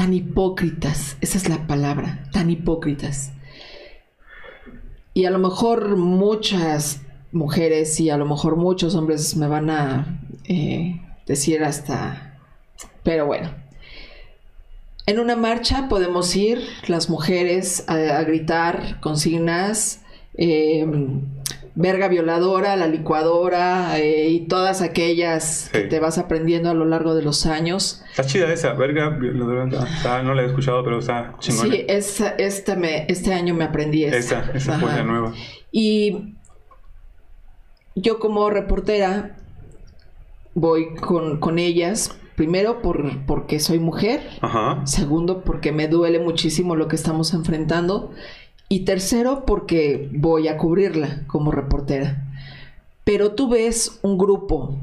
tan 0.01 0.15
hipócritas, 0.15 1.19
esa 1.21 1.37
es 1.37 1.51
la 1.51 1.67
palabra, 1.67 2.25
tan 2.33 2.49
hipócritas. 2.49 3.33
Y 5.13 5.27
a 5.27 5.31
lo 5.31 5.39
mejor 5.39 5.99
muchas 5.99 7.03
mujeres 7.33 8.01
y 8.01 8.09
a 8.09 8.17
lo 8.17 8.25
mejor 8.25 8.57
muchos 8.57 8.95
hombres 8.95 9.37
me 9.37 9.47
van 9.47 9.69
a 9.69 10.23
eh, 10.45 11.03
decir 11.27 11.63
hasta... 11.63 12.39
Pero 13.03 13.27
bueno, 13.27 13.51
en 15.05 15.19
una 15.19 15.37
marcha 15.37 15.87
podemos 15.91 16.35
ir 16.35 16.63
las 16.87 17.11
mujeres 17.11 17.85
a, 17.87 18.23
gritar 18.23 19.01
consignas, 19.01 20.01
eh, 20.33 20.87
verga 21.81 22.09
violadora, 22.09 22.77
la 22.77 22.87
licuadora 22.87 23.99
eh, 23.99 24.29
y 24.29 24.47
todas 24.47 24.83
aquellas 24.83 25.71
que 25.73 25.81
te 25.81 25.99
vas 25.99 26.19
aprendiendo 26.19 26.71
a 26.71 26.75
lo 26.75 26.85
largo 26.85 27.15
de 27.15 27.23
los 27.23 27.47
años. 27.47 28.03
Está 28.11 28.25
chida 28.25 28.53
esa, 28.53 28.75
verga 28.75 29.09
violadora. 29.11 30.23
no 30.23 30.35
la 30.35 30.43
he 30.43 30.47
escuchado, 30.47 30.85
pero 30.85 30.99
está 30.99 31.35
chingona. 31.39 31.75
Sí, 31.75 31.87
este, 31.89 32.77
me, 32.77 33.07
este 33.09 33.33
año 33.33 33.55
me 33.55 33.65
aprendí 33.65 34.05
esa. 34.05 34.17
Esa, 34.17 34.51
esa 34.53 34.79
fue 34.79 34.91
la 34.91 35.03
nueva. 35.03 35.33
Y 35.73 36.37
yo 37.95 38.19
como 38.19 38.51
reportera 38.51 39.37
voy 40.55 40.95
con, 40.97 41.59
ellas 41.59 42.17
Primero 42.37 42.81
por, 42.81 43.27
porque 43.27 43.61
soy 43.61 43.79
mujer. 43.79 44.23
Ajá. 44.41 44.81
Segundo 44.87 45.45
porque 45.45 45.73
me 45.73 45.89
duele 45.89 46.21
muchísimo 46.21 46.75
lo 46.75 46.89
que 46.89 46.97
estamos 46.97 47.35
enfrentando. 47.35 48.13
Y 48.73 48.85
tercero, 48.85 49.45
porque 49.47 50.09
voy 50.13 50.47
a 50.47 50.57
cubrirla 50.57 51.25
como 51.27 51.51
reportera. 51.51 52.25
Pero 53.03 53.33
tú 53.33 53.49
ves 53.49 53.99
un 54.03 54.17
grupo 54.17 54.79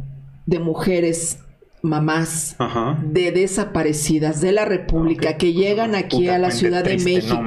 de 0.45 0.59
mujeres 0.59 1.39
mamás 1.81 2.57
de 3.01 3.31
desaparecidas 3.31 4.41
de 4.41 4.51
la 4.51 4.65
República 4.65 5.37
que 5.37 5.53
llegan 5.53 5.95
aquí 5.95 6.27
a 6.27 6.37
la 6.37 6.51
Ciudad 6.51 6.83
de 6.83 6.97
México 6.97 7.41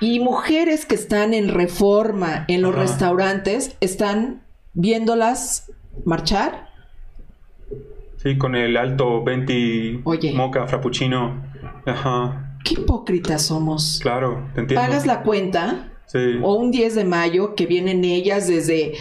y 0.00 0.20
mujeres 0.20 0.86
que 0.86 0.94
están 0.94 1.34
en 1.34 1.48
reforma 1.48 2.44
en 2.48 2.62
los 2.62 2.74
restaurantes 2.74 3.76
están 3.80 4.42
viéndolas 4.74 5.72
marchar. 6.04 6.68
Sí, 8.18 8.38
con 8.38 8.54
el 8.54 8.76
alto 8.76 9.24
20 9.24 10.02
moca 10.34 10.66
frappuccino. 10.66 11.42
Ajá. 11.86 12.53
Qué 12.64 12.74
hipócritas 12.74 13.42
somos. 13.42 14.00
Claro, 14.02 14.50
te 14.54 14.62
entiendo. 14.62 14.86
Pagas 14.86 15.06
la 15.06 15.22
cuenta. 15.22 15.92
Sí. 16.06 16.38
O 16.42 16.54
un 16.54 16.70
10 16.70 16.96
de 16.96 17.04
mayo 17.04 17.54
que 17.54 17.66
vienen 17.66 18.04
ellas 18.04 18.48
desde 18.48 18.94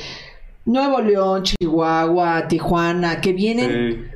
Nuevo 0.66 1.02
León, 1.02 1.44
Chihuahua, 1.44 2.48
Tijuana, 2.48 3.22
que 3.22 3.34
vienen 3.34 4.12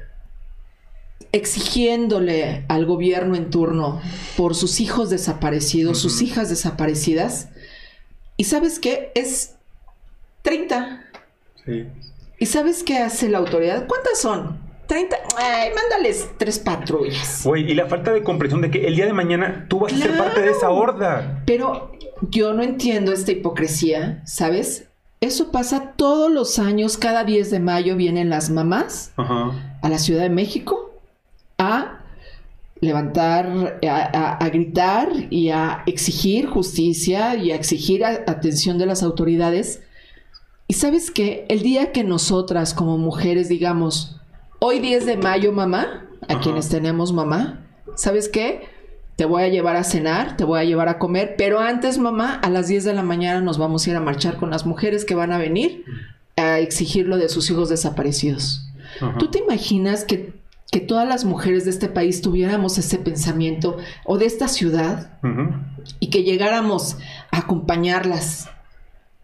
exigiéndole 1.31 2.65
al 2.67 2.85
gobierno 2.85 3.35
en 3.35 3.49
turno 3.49 4.01
por 4.37 4.55
sus 4.55 4.79
hijos 4.79 5.09
desaparecidos, 5.09 5.99
sus 5.99 6.21
hijas 6.21 6.49
desaparecidas. 6.49 7.49
¿Y 8.37 8.45
sabes 8.45 8.79
qué? 8.79 9.11
Es 9.15 9.55
30. 10.43 11.03
Sí. 11.65 11.87
¿Y 12.39 12.45
sabes 12.45 12.83
qué 12.83 12.99
hace 12.99 13.29
la 13.29 13.39
autoridad? 13.39 13.87
¿Cuántas 13.87 14.19
son? 14.19 14.66
30, 14.87 15.17
ay, 15.37 15.69
mándales 15.75 16.29
tres 16.37 16.59
patrullas. 16.59 17.41
Güey, 17.43 17.69
y 17.71 17.75
la 17.75 17.87
falta 17.87 18.11
de 18.11 18.23
comprensión 18.23 18.61
de 18.61 18.71
que 18.71 18.87
el 18.87 18.95
día 18.95 19.05
de 19.05 19.13
mañana 19.13 19.65
tú 19.69 19.79
vas 19.79 19.93
a 19.93 19.97
ser 19.97 20.17
parte 20.17 20.41
de 20.41 20.51
esa 20.51 20.69
horda. 20.69 21.43
Pero 21.45 21.91
yo 22.21 22.53
no 22.53 22.63
entiendo 22.63 23.11
esta 23.11 23.31
hipocresía, 23.31 24.21
¿sabes? 24.25 24.87
Eso 25.19 25.51
pasa 25.51 25.93
todos 25.95 26.31
los 26.31 26.59
años, 26.59 26.97
cada 26.97 27.23
10 27.23 27.49
de 27.49 27.59
mayo 27.59 27.95
vienen 27.95 28.29
las 28.29 28.49
mamás 28.49 29.13
a 29.17 29.89
la 29.89 29.97
Ciudad 29.97 30.21
de 30.21 30.29
México 30.29 30.91
a 31.57 32.03
levantar, 32.81 33.79
a, 33.89 34.49
gritar 34.49 35.09
y 35.31 35.49
a 35.49 35.81
exigir 35.87 36.45
justicia 36.45 37.35
y 37.35 37.51
a 37.51 37.55
exigir 37.55 38.05
atención 38.05 38.77
de 38.77 38.85
las 38.85 39.01
autoridades. 39.01 39.81
Y 40.67 40.75
sabes 40.75 41.09
qué, 41.09 41.45
el 41.49 41.61
día 41.61 41.91
que 41.91 42.03
nosotras 42.03 42.75
como 42.75 42.99
mujeres 42.99 43.49
digamos, 43.49 44.16
Hoy 44.59 44.79
10 44.79 45.05
de 45.05 45.17
mayo, 45.17 45.51
mamá, 45.51 46.07
a 46.27 46.39
quienes 46.39 46.67
tenemos 46.69 47.13
mamá, 47.13 47.59
¿sabes 47.95 48.27
qué? 48.27 48.67
Te 49.15 49.25
voy 49.25 49.43
a 49.43 49.49
llevar 49.49 49.75
a 49.75 49.83
cenar, 49.83 50.35
te 50.35 50.45
voy 50.45 50.59
a 50.59 50.63
llevar 50.63 50.89
a 50.89 50.97
comer, 50.97 51.35
pero 51.37 51.59
antes, 51.59 51.99
mamá, 51.99 52.33
a 52.33 52.49
las 52.49 52.67
10 52.67 52.83
de 52.85 52.93
la 52.93 53.03
mañana 53.03 53.39
nos 53.39 53.59
vamos 53.59 53.85
a 53.85 53.91
ir 53.91 53.95
a 53.95 54.01
marchar 54.01 54.37
con 54.37 54.49
las 54.49 54.65
mujeres 54.65 55.05
que 55.05 55.13
van 55.13 55.31
a 55.31 55.37
venir 55.37 55.85
a 56.37 56.57
exigir 56.59 57.07
lo 57.07 57.17
de 57.17 57.29
sus 57.29 57.49
hijos 57.51 57.69
desaparecidos. 57.69 58.67
¿Tú 59.19 59.29
te 59.29 59.39
imaginas 59.39 60.05
que, 60.05 60.33
que, 60.71 60.79
todas 60.79 61.07
las 61.07 61.23
mujeres 61.23 61.65
de 61.65 61.71
este 61.71 61.87
país 61.87 62.23
tuviéramos 62.23 62.79
ese 62.79 62.97
pensamiento 62.97 63.77
o 64.05 64.17
de 64.17 64.25
esta 64.25 64.47
ciudad 64.47 65.19
y 65.99 66.09
que 66.09 66.23
llegáramos 66.23 66.97
a 67.31 67.39
acompañarlas? 67.39 68.49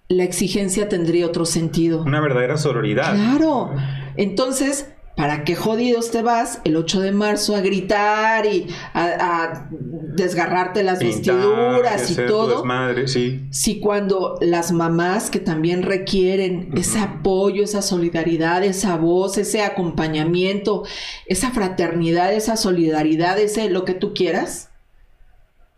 La 0.09 0.23
exigencia 0.23 0.89
tendría 0.89 1.25
otro 1.25 1.45
sentido. 1.45 2.03
Una 2.03 2.21
verdadera 2.21 2.57
sororidad. 2.57 3.15
Claro. 3.15 3.71
Entonces, 4.15 4.93
¿Para 5.15 5.43
qué 5.43 5.55
jodidos 5.55 6.09
te 6.09 6.23
vas 6.23 6.59
el 6.63 6.75
8 6.75 7.01
de 7.01 7.11
marzo 7.11 7.55
a 7.55 7.61
gritar 7.61 8.47
y 8.47 8.67
a, 8.95 9.67
desgarrarte 10.15 10.81
las 10.81 10.99
vestiduras 10.99 12.09
y 12.09 12.15
todo? 12.15 12.65
Madre, 12.65 13.07
sí. 13.07 13.45
Si 13.51 13.79
cuando 13.79 14.37
las 14.41 14.71
mamás 14.71 15.29
que 15.29 15.39
también 15.39 15.83
requieren 15.83 16.71
ese 16.75 16.97
apoyo, 16.99 17.63
esa 17.63 17.83
solidaridad, 17.83 18.63
esa 18.63 18.97
voz, 18.97 19.37
ese 19.37 19.61
acompañamiento, 19.61 20.83
esa 21.27 21.51
fraternidad, 21.51 22.33
esa 22.33 22.57
solidaridad, 22.57 23.37
ese 23.39 23.69
lo 23.69 23.85
que 23.85 23.93
tú 23.93 24.15
quieras, 24.15 24.71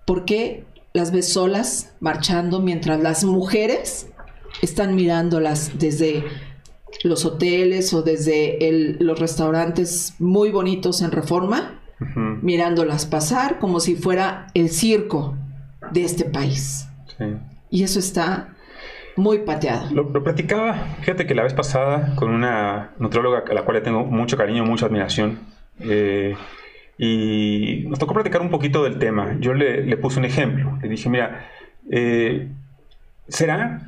¿por 0.05 0.23
qué 0.23 0.65
las 0.93 1.11
ves 1.11 1.27
solas 1.27 1.93
marchando 1.99 2.61
mientras 2.61 3.01
las 3.01 3.25
mujeres 3.25 4.07
están 4.61 4.95
mirándolas 4.95 5.77
desde 5.77 6.23
los 7.05 7.23
hoteles 7.23 7.93
o 7.93 8.01
desde 8.01 8.57
los 8.99 9.19
restaurantes 9.19 10.15
muy 10.17 10.49
bonitos 10.49 11.03
en 11.03 11.11
Reforma, 11.11 11.79
mirándolas 12.41 13.05
pasar 13.05 13.59
como 13.59 13.79
si 13.79 13.95
fuera 13.95 14.47
el 14.55 14.69
circo 14.69 15.37
de 15.91 16.03
este 16.03 16.25
país. 16.25 16.87
Y 17.69 17.83
eso 17.83 17.99
está 17.99 18.55
muy 19.17 19.39
pateado. 19.39 19.93
Lo, 19.93 20.23
platicaba, 20.23 20.73
fíjate 21.01 21.27
que 21.27 21.35
la 21.35 21.43
vez 21.43 21.53
pasada 21.53 22.15
con 22.15 22.31
una 22.31 22.95
nutróloga 22.97 23.43
a 23.47 23.53
la 23.53 23.61
cual 23.61 23.75
le 23.75 23.81
tengo 23.81 24.03
mucho 24.03 24.35
cariño, 24.35 24.65
mucha 24.65 24.87
admiración. 24.87 25.41
Eh, 25.79 26.35
y 26.97 27.83
nos 27.87 27.99
tocó 27.99 28.15
platicar 28.15 28.41
un 28.41 28.49
poquito 28.49 28.83
del 28.83 28.97
tema. 28.97 29.37
Yo 29.39 29.53
le, 29.53 29.95
puse 29.97 30.17
un 30.17 30.25
ejemplo. 30.25 30.79
Le 30.81 30.89
dije, 30.89 31.07
mira, 31.07 31.49
eh, 31.91 32.49
¿será, 33.27 33.87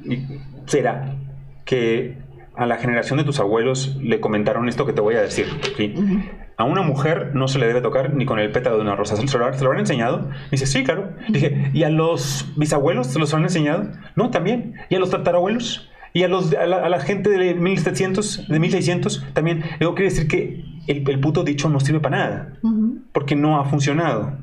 será 0.67 1.15
que 1.65 2.26
a 2.57 2.65
la 2.65 2.77
generación 2.77 3.17
de 3.17 3.23
tus 3.23 3.39
abuelos 3.39 3.97
le 4.01 4.19
comentaron 4.19 4.67
esto 4.67 4.85
que 4.85 4.93
te 4.93 5.01
voy 5.01 5.15
a 5.15 5.21
decir. 5.21 5.45
a 6.57 6.63
una 6.63 6.81
mujer 6.81 7.31
no 7.35 7.47
se 7.47 7.59
le 7.59 7.67
debe 7.67 7.81
tocar 7.81 8.13
ni 8.13 8.25
con 8.25 8.39
el 8.39 8.51
pétalo 8.51 8.77
de 8.77 8.81
una 8.81 8.95
rosa. 8.95 9.15
¿Se 9.15 9.37
lo, 9.37 9.53
se 9.53 9.63
lo 9.63 9.71
han 9.71 9.79
enseñado? 9.79 10.29
dice, 10.51 10.65
sí, 10.65 10.83
claro. 10.83 11.11
Dije, 11.29 11.69
¿y 11.73 11.83
a 11.83 11.89
los 11.89 12.51
bisabuelos 12.57 13.07
se 13.07 13.19
los 13.19 13.33
han 13.33 13.43
enseñado? 13.43 13.91
No, 14.15 14.31
también. 14.31 14.73
¿Y 14.89 14.95
a 14.95 14.99
los 14.99 15.11
tatarabuelos? 15.11 15.89
Y 16.13 16.23
a, 16.23 16.27
los, 16.27 16.51
a, 16.53 16.65
la, 16.65 16.99
gente 16.99 17.29
de 17.29 17.53
1700, 17.53 18.47
de 18.47 18.59
1600 18.59 19.27
también. 19.33 19.63
Luego 19.79 19.93
quiere 19.93 20.09
decir 20.09 20.27
que 20.27 20.63
el, 20.87 21.07
el, 21.07 21.19
puto 21.19 21.43
dicho 21.43 21.69
no 21.69 21.79
sirve 21.79 21.99
para 21.99 22.17
nada, 22.17 22.53
porque 23.11 23.35
no 23.35 23.59
ha 23.59 23.65
funcionado. 23.65 24.35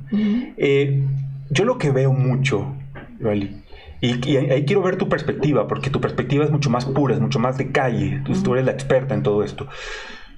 Eh, 0.57 1.05
yo 1.51 1.65
lo 1.65 1.79
que 1.79 1.91
veo 1.91 2.13
mucho, 2.13 2.77
Rally, 3.19 3.64
y, 4.05 4.37
ahí 4.37 4.65
quiero 4.65 4.83
ver 4.83 4.97
tu 4.97 5.09
perspectiva, 5.09 5.67
porque 5.67 5.91
tu 5.91 6.01
perspectiva 6.01 6.45
es 6.45 6.51
mucho 6.51 6.71
más 6.71 6.85
pura, 6.85 7.15
es 7.15 7.21
mucho 7.21 7.39
más 7.39 7.57
de 7.59 7.73
calle. 7.73 8.23
Tú, 8.25 8.55
eres 8.55 8.67
la 8.67 8.73
experta 8.73 9.15
en 9.15 9.23
todo 9.23 9.43
esto. 9.43 9.69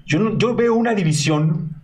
Yo, 0.05 0.39
yo 0.39 0.55
veo 0.55 0.75
una 0.75 0.95
división 0.95 1.83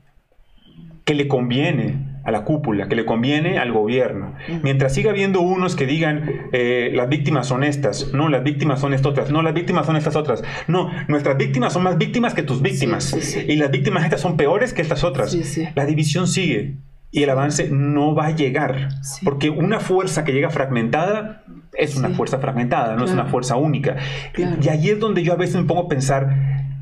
que 1.05 1.15
le 1.15 1.29
conviene 1.29 2.13
a 2.25 2.31
la 2.31 2.45
cúpula, 2.45 2.89
que 2.89 2.95
le 2.95 3.05
conviene 3.05 3.59
al 3.59 3.73
gobierno. 3.73 4.35
Mientras 4.63 4.95
siga 4.95 5.11
habiendo 5.11 5.41
unos 5.41 5.75
que 5.75 5.87
digan 5.87 6.49
eh, 6.53 6.93
las 6.95 7.09
víctimas 7.09 7.49
son 7.49 7.65
estas, 7.65 8.13
no, 8.13 8.29
las 8.29 8.45
víctimas 8.45 8.81
son 8.81 8.95
estas 8.95 9.11
otras, 9.11 9.31
no, 9.31 9.43
las 9.43 9.55
víctimas 9.55 9.87
son 9.87 9.97
estas 9.97 10.15
otras, 10.15 10.45
no, 10.69 10.91
nuestras 11.09 11.37
víctimas 11.37 11.73
son 11.73 11.83
más 11.83 11.99
víctimas 11.99 12.35
que 12.35 12.43
tus 12.43 12.63
víctimas 12.63 13.13
y 13.37 13.57
las 13.57 13.71
víctimas 13.71 14.05
estas 14.05 14.21
son 14.21 14.37
peores 14.37 14.73
que 14.73 14.83
estas 14.83 15.03
otras. 15.03 15.37
La 15.75 15.85
división 15.85 16.29
sigue 16.29 16.77
y 17.11 17.25
el 17.25 17.31
avance 17.31 17.69
no 17.71 18.15
va 18.15 18.27
a 18.27 18.31
llegar, 18.31 18.89
porque 19.25 19.51
una 19.51 19.81
fuerza 19.81 20.25
que 20.25 20.33
llega 20.33 20.51
fragmentada 20.51 21.43
es 21.73 21.97
una 21.97 22.11
fuerza 22.11 22.39
fragmentada, 22.39 22.97
no 22.97 23.05
es 23.05 23.13
una 23.13 23.27
fuerza 23.27 23.57
única. 23.57 23.97
Y 24.37 24.69
ahí 24.69 24.91
es 24.91 25.01
donde 25.01 25.23
yo 25.23 25.33
a 25.33 25.37
veces 25.37 25.57
me 25.57 25.65
pongo 25.65 25.83
a 25.83 25.89
pensar, 25.89 26.29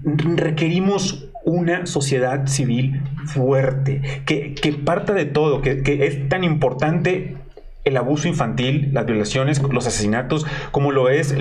requerimos 0.04 1.28
una 1.44 1.86
sociedad 1.86 2.46
civil 2.46 3.02
fuerte, 3.26 4.02
que, 4.26 4.54
que 4.54 4.72
parta 4.72 5.12
de 5.12 5.24
todo, 5.24 5.62
que, 5.62 5.82
que 5.82 6.06
es 6.06 6.28
tan 6.28 6.44
importante 6.44 7.36
el 7.84 7.96
abuso 7.96 8.28
infantil, 8.28 8.90
las 8.92 9.06
violaciones, 9.06 9.62
los 9.62 9.86
asesinatos, 9.86 10.46
como 10.70 10.92
lo 10.92 11.08
es 11.08 11.34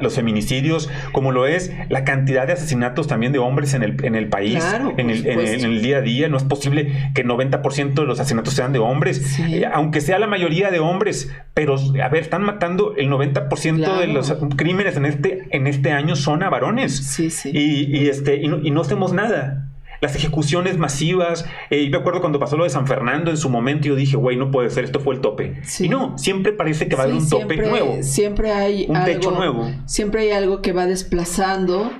los 0.00 0.14
feminicidios, 0.14 0.88
como 1.12 1.32
lo 1.32 1.46
es 1.46 1.72
la 1.88 2.04
cantidad 2.04 2.46
de 2.46 2.54
asesinatos 2.54 3.08
también 3.08 3.32
de 3.32 3.38
hombres 3.38 3.74
en 3.74 3.82
el, 3.82 4.04
en 4.04 4.14
el 4.14 4.28
país, 4.28 4.64
en, 4.96 5.10
el, 5.10 5.82
día 5.82 5.98
a 5.98 6.00
día. 6.00 6.28
No 6.28 6.36
es 6.36 6.44
posible 6.44 7.10
que 7.14 7.22
el 7.22 7.28
90% 7.28 7.94
de 7.94 8.06
los 8.06 8.20
asesinatos 8.20 8.54
sean 8.54 8.72
de 8.72 8.78
hombres, 8.78 9.38
eh, 9.38 9.64
aunque 9.72 10.00
sea 10.00 10.18
la 10.18 10.26
mayoría 10.26 10.70
de 10.70 10.78
hombres, 10.78 11.30
pero 11.54 11.76
a 12.02 12.08
ver, 12.08 12.22
están 12.22 12.42
matando 12.42 12.94
el 12.96 13.10
90% 13.10 13.98
de 13.98 14.06
los 14.06 14.32
crímenes 14.56 14.96
en 14.96 15.06
este, 15.06 15.46
en 15.50 15.66
este 15.66 15.92
año 15.92 16.16
son 16.16 16.42
a 16.42 16.50
varones. 16.50 17.18
Y, 17.44 18.08
este, 18.08 18.36
y 18.36 18.70
no 18.70 18.80
hacemos 18.80 19.12
nada 19.12 19.71
las 20.02 20.16
ejecuciones 20.16 20.76
masivas. 20.76 21.46
Eh, 21.70 21.82
y 21.82 21.88
me 21.88 21.96
acuerdo 21.96 22.20
cuando 22.20 22.38
pasó 22.40 22.56
lo 22.56 22.64
de 22.64 22.70
San 22.70 22.86
Fernando 22.86 23.30
en 23.30 23.36
su 23.36 23.48
momento, 23.48 23.86
yo 23.86 23.94
dije, 23.94 24.16
güey, 24.16 24.36
no 24.36 24.50
puede 24.50 24.68
ser, 24.68 24.84
esto 24.84 24.98
fue 25.00 25.14
el 25.14 25.20
tope. 25.20 25.62
Y 25.78 25.88
no, 25.88 26.18
siempre 26.18 26.52
parece 26.52 26.88
que 26.88 26.96
va 26.96 27.02
a 27.02 27.04
haber 27.04 27.16
un 27.16 27.28
tope 27.28 27.56
nuevo. 27.56 27.98
Siempre 28.02 28.52
hay 28.52 28.86
un 28.88 29.04
techo 29.04 29.30
nuevo. 29.30 29.70
Siempre 29.86 30.22
hay 30.22 30.30
algo 30.32 30.60
que 30.60 30.72
va 30.72 30.86
desplazando 30.86 31.90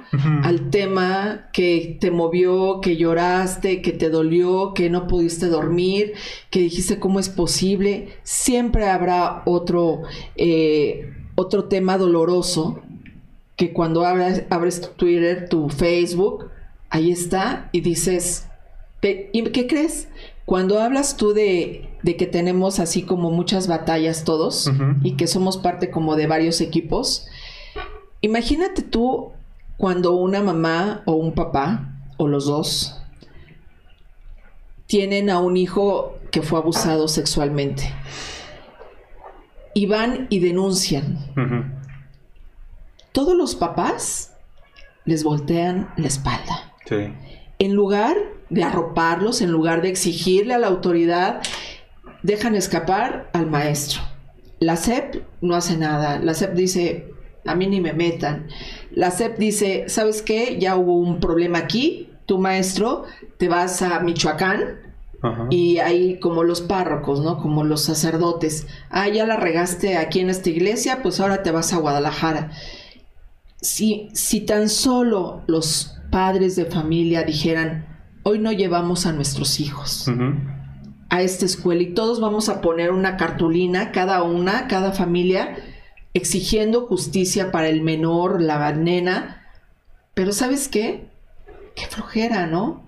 al 0.42 0.70
tema 0.70 1.48
que 1.53 1.96
te 2.00 2.11
movió, 2.11 2.80
que 2.80 2.96
lloraste, 2.96 3.80
que 3.80 3.92
te 3.92 4.11
dolió, 4.11 4.74
que 4.74 4.90
no 4.90 5.07
pudiste 5.07 5.46
dormir, 5.46 6.14
que 6.50 6.59
dijiste 6.59 6.98
cómo 6.98 7.20
es 7.20 7.28
posible. 7.28 8.09
Siempre 8.24 8.88
habrá 8.88 9.42
otro, 9.46 10.03
eh, 10.34 11.14
otro 11.36 11.64
tema 11.64 11.98
doloroso 11.98 12.82
que 13.55 13.72
cuando 13.72 14.05
abres, 14.05 14.42
abres 14.50 14.80
tu 14.80 14.88
Twitter, 14.88 15.48
tu 15.48 15.68
Facebook, 15.68 16.50
ahí 16.93 17.11
está 17.11 17.70
y 17.72 17.80
dices, 17.80 18.47
¿y 19.03 19.43
qué 19.45 19.66
crees? 19.66 20.09
Cuando 20.45 20.78
hablas 20.78 21.16
tú 21.16 21.32
de, 21.32 21.88
que 22.05 22.26
tenemos 22.26 22.80
así 22.80 23.03
como 23.03 23.30
muchas 23.30 23.66
batallas 23.66 24.24
todos 24.24 24.70
y 25.03 25.16
que 25.16 25.26
somos 25.26 25.57
parte 25.57 25.90
como 25.90 26.16
de 26.16 26.26
varios 26.26 26.61
equipos, 26.61 27.26
imagínate 28.20 28.82
tú 28.82 29.32
cuando 29.78 30.12
una 30.12 30.43
mamá 30.43 31.03
o 31.07 31.14
un 31.14 31.32
papá 31.32 31.97
o 32.18 32.28
los 32.28 32.45
dos 32.45 33.01
tienen 34.86 35.30
a 35.30 35.40
un 35.40 35.57
hijo 35.57 36.18
que 36.30 36.43
fue 36.43 36.59
abusado 36.59 37.09
sexualmente 37.09 37.90
y 39.72 39.86
van 39.86 40.26
y 40.28 40.40
denuncian. 40.40 41.18
Todos 43.12 43.34
los 43.34 43.55
papás 43.55 44.34
les 45.07 45.24
voltean 45.24 45.90
la 45.97 46.09
espalda. 46.09 46.71
En 47.59 47.74
lugar 47.74 48.16
de 48.51 48.64
arroparlos, 48.64 49.41
en 49.41 49.51
lugar 49.51 49.83
de 49.83 49.89
exigirle 49.89 50.55
a 50.55 50.59
la 50.59 50.66
autoridad, 50.66 51.43
dejan 52.22 52.55
escapar 52.55 53.30
al 53.33 53.47
maestro. 53.47 54.03
La 54.59 54.76
SEP 54.76 55.22
no 55.41 55.55
hace 55.55 55.76
nada. 55.76 56.18
La 56.18 56.35
SEP 56.35 56.55
dice, 56.55 57.12
a 57.45 57.55
mí 57.55 57.66
ni 57.66 57.80
me 57.80 57.93
metan. 57.93 58.49
La 58.91 59.11
SEP 59.11 59.39
dice, 59.39 59.85
¿sabes 59.89 60.22
qué? 60.22 60.59
Ya 60.59 60.76
hubo 60.76 60.97
un 60.97 61.20
problema 61.20 61.59
aquí. 61.59 62.09
Tu 62.26 62.39
maestro, 62.39 63.05
te 63.39 63.49
vas 63.49 63.83
a 63.83 63.99
Michoacán 64.01 64.78
y 65.51 65.78
ahí 65.78 66.18
como 66.18 66.43
los 66.43 66.61
párrocos, 66.61 67.20
¿no? 67.20 67.39
Como 67.39 67.64
los 67.64 67.83
sacerdotes. 67.83 68.66
Ah, 68.91 69.09
ya 69.09 69.26
la 69.26 69.37
regaste 69.37 69.97
aquí 69.97 70.20
en 70.20 70.30
esta 70.30 70.51
iglesia, 70.51 71.01
pues 71.03 71.20
ahora 71.20 71.43
te 71.43 71.53
vas 71.53 71.72
a 71.72 71.78
Guadalajara. 71.78 72.51
Si, 73.61 74.09
si 74.12 74.41
tan 74.41 74.68
solo 74.68 75.43
los 75.47 75.91
padres 76.12 76.54
de 76.54 76.66
familia 76.66 77.24
dijeran, 77.24 77.86
hoy 78.22 78.38
no 78.38 78.52
llevamos 78.52 79.06
a 79.06 79.12
nuestros 79.12 79.58
hijos 79.58 80.08
a 81.08 81.20
esta 81.20 81.44
escuela 81.44 81.82
y 81.82 81.92
todos 81.92 82.20
vamos 82.20 82.48
a 82.48 82.62
poner 82.62 82.90
una 82.90 83.18
cartulina, 83.18 83.92
cada 83.92 84.22
una, 84.22 84.66
cada 84.66 84.92
familia, 84.92 85.56
exigiendo 86.14 86.86
justicia 86.86 87.50
para 87.50 87.68
el 87.68 87.82
menor, 87.82 88.40
la 88.40 88.72
nena. 88.72 89.42
Pero 90.14 90.32
¿sabes 90.32 90.68
qué? 90.68 91.08
Qué 91.74 91.86
flojera, 91.86 92.46
¿no? 92.46 92.86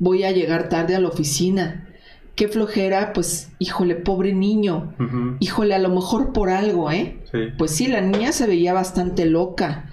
Voy 0.00 0.24
a 0.24 0.32
llegar 0.32 0.68
tarde 0.68 0.96
a 0.96 1.00
la 1.00 1.08
oficina. 1.08 1.88
Qué 2.34 2.48
flojera, 2.48 3.12
pues, 3.12 3.50
híjole, 3.60 3.94
pobre 3.94 4.32
niño. 4.32 4.94
Híjole, 5.38 5.76
a 5.76 5.78
lo 5.78 5.90
mejor 5.90 6.32
por 6.32 6.50
algo, 6.50 6.90
¿eh? 6.90 7.20
Pues 7.56 7.70
sí, 7.70 7.86
la 7.86 8.00
niña 8.00 8.32
se 8.32 8.48
veía 8.48 8.72
bastante 8.72 9.26
loca. 9.26 9.92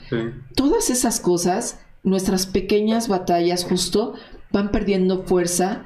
Todas 0.56 0.90
esas 0.90 1.20
cosas 1.20 1.85
nuestras 2.06 2.46
pequeñas 2.46 3.10
batallas 3.10 3.66
justo 3.66 4.14
van 4.52 4.72
perdiendo 4.72 5.24
fuerza 5.24 5.84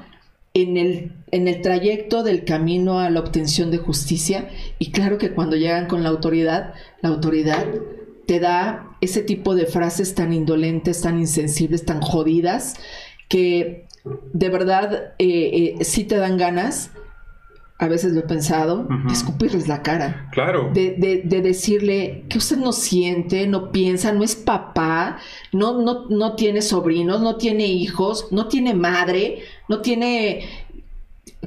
en 0.54 0.76
el, 0.76 1.12
en 1.30 1.48
el 1.48 1.62
trayecto 1.62 2.22
del 2.22 2.44
camino 2.44 3.00
a 3.00 3.10
la 3.10 3.20
obtención 3.20 3.70
de 3.70 3.78
justicia. 3.78 4.48
Y 4.78 4.92
claro 4.92 5.18
que 5.18 5.32
cuando 5.32 5.56
llegan 5.56 5.86
con 5.86 6.02
la 6.02 6.10
autoridad, 6.10 6.74
la 7.00 7.08
autoridad 7.08 7.66
te 8.26 8.38
da 8.38 8.96
ese 9.00 9.22
tipo 9.22 9.54
de 9.54 9.66
frases 9.66 10.14
tan 10.14 10.32
indolentes, 10.32 11.00
tan 11.00 11.18
insensibles, 11.18 11.84
tan 11.84 12.00
jodidas, 12.00 12.74
que 13.28 13.86
de 14.32 14.48
verdad 14.48 15.14
eh, 15.18 15.76
eh, 15.80 15.84
sí 15.84 16.04
te 16.04 16.16
dan 16.16 16.36
ganas 16.36 16.90
a 17.80 17.88
veces 17.88 18.12
lo 18.12 18.20
he 18.20 18.24
pensado, 18.24 18.86
escupirles 19.10 19.66
la 19.66 19.82
cara. 19.82 20.28
Claro. 20.32 20.70
De, 20.74 21.22
decirle 21.24 22.24
que 22.28 22.36
usted 22.36 22.58
no 22.58 22.72
siente, 22.72 23.46
no 23.46 23.72
piensa, 23.72 24.12
no 24.12 24.22
es 24.22 24.36
papá, 24.36 25.18
no, 25.50 25.80
no, 25.80 26.06
no 26.10 26.36
tiene 26.36 26.60
sobrinos, 26.60 27.22
no 27.22 27.36
tiene 27.36 27.64
hijos, 27.66 28.28
no 28.30 28.48
tiene 28.48 28.74
madre, 28.74 29.38
no 29.68 29.80
tiene... 29.80 30.44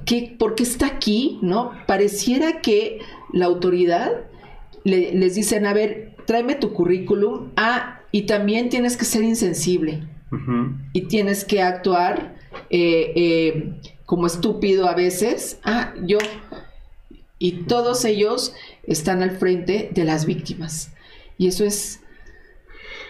¿Qué, 0.05 0.35
¿Por 0.39 0.55
qué 0.55 0.63
está 0.63 0.87
aquí? 0.87 1.37
¿No? 1.43 1.71
Pareciera 1.85 2.61
que 2.61 2.99
la 3.31 3.45
autoridad 3.45 4.11
les 4.83 5.35
dicen, 5.35 5.67
a 5.67 5.73
ver, 5.73 6.15
tráeme 6.25 6.55
tu 6.55 6.73
currículum, 6.73 7.51
ah, 7.57 8.01
y 8.11 8.23
también 8.23 8.69
tienes 8.69 8.97
que 8.97 9.05
ser 9.05 9.23
insensible. 9.23 10.07
Y 10.93 11.01
tienes 11.01 11.45
que 11.45 11.61
actuar 11.61 12.33
eh, 12.71 13.13
eh, 13.15 13.73
como 14.13 14.27
estúpido 14.27 14.87
a 14.87 14.93
veces, 14.93 15.59
ah, 15.63 15.91
yo, 16.03 16.19
y 17.39 17.63
todos 17.63 18.05
ellos 18.05 18.53
están 18.83 19.23
al 19.23 19.31
frente 19.31 19.89
de 19.91 20.03
las 20.05 20.27
víctimas. 20.27 20.93
Y 21.39 21.47
eso 21.47 21.65
es 21.65 21.99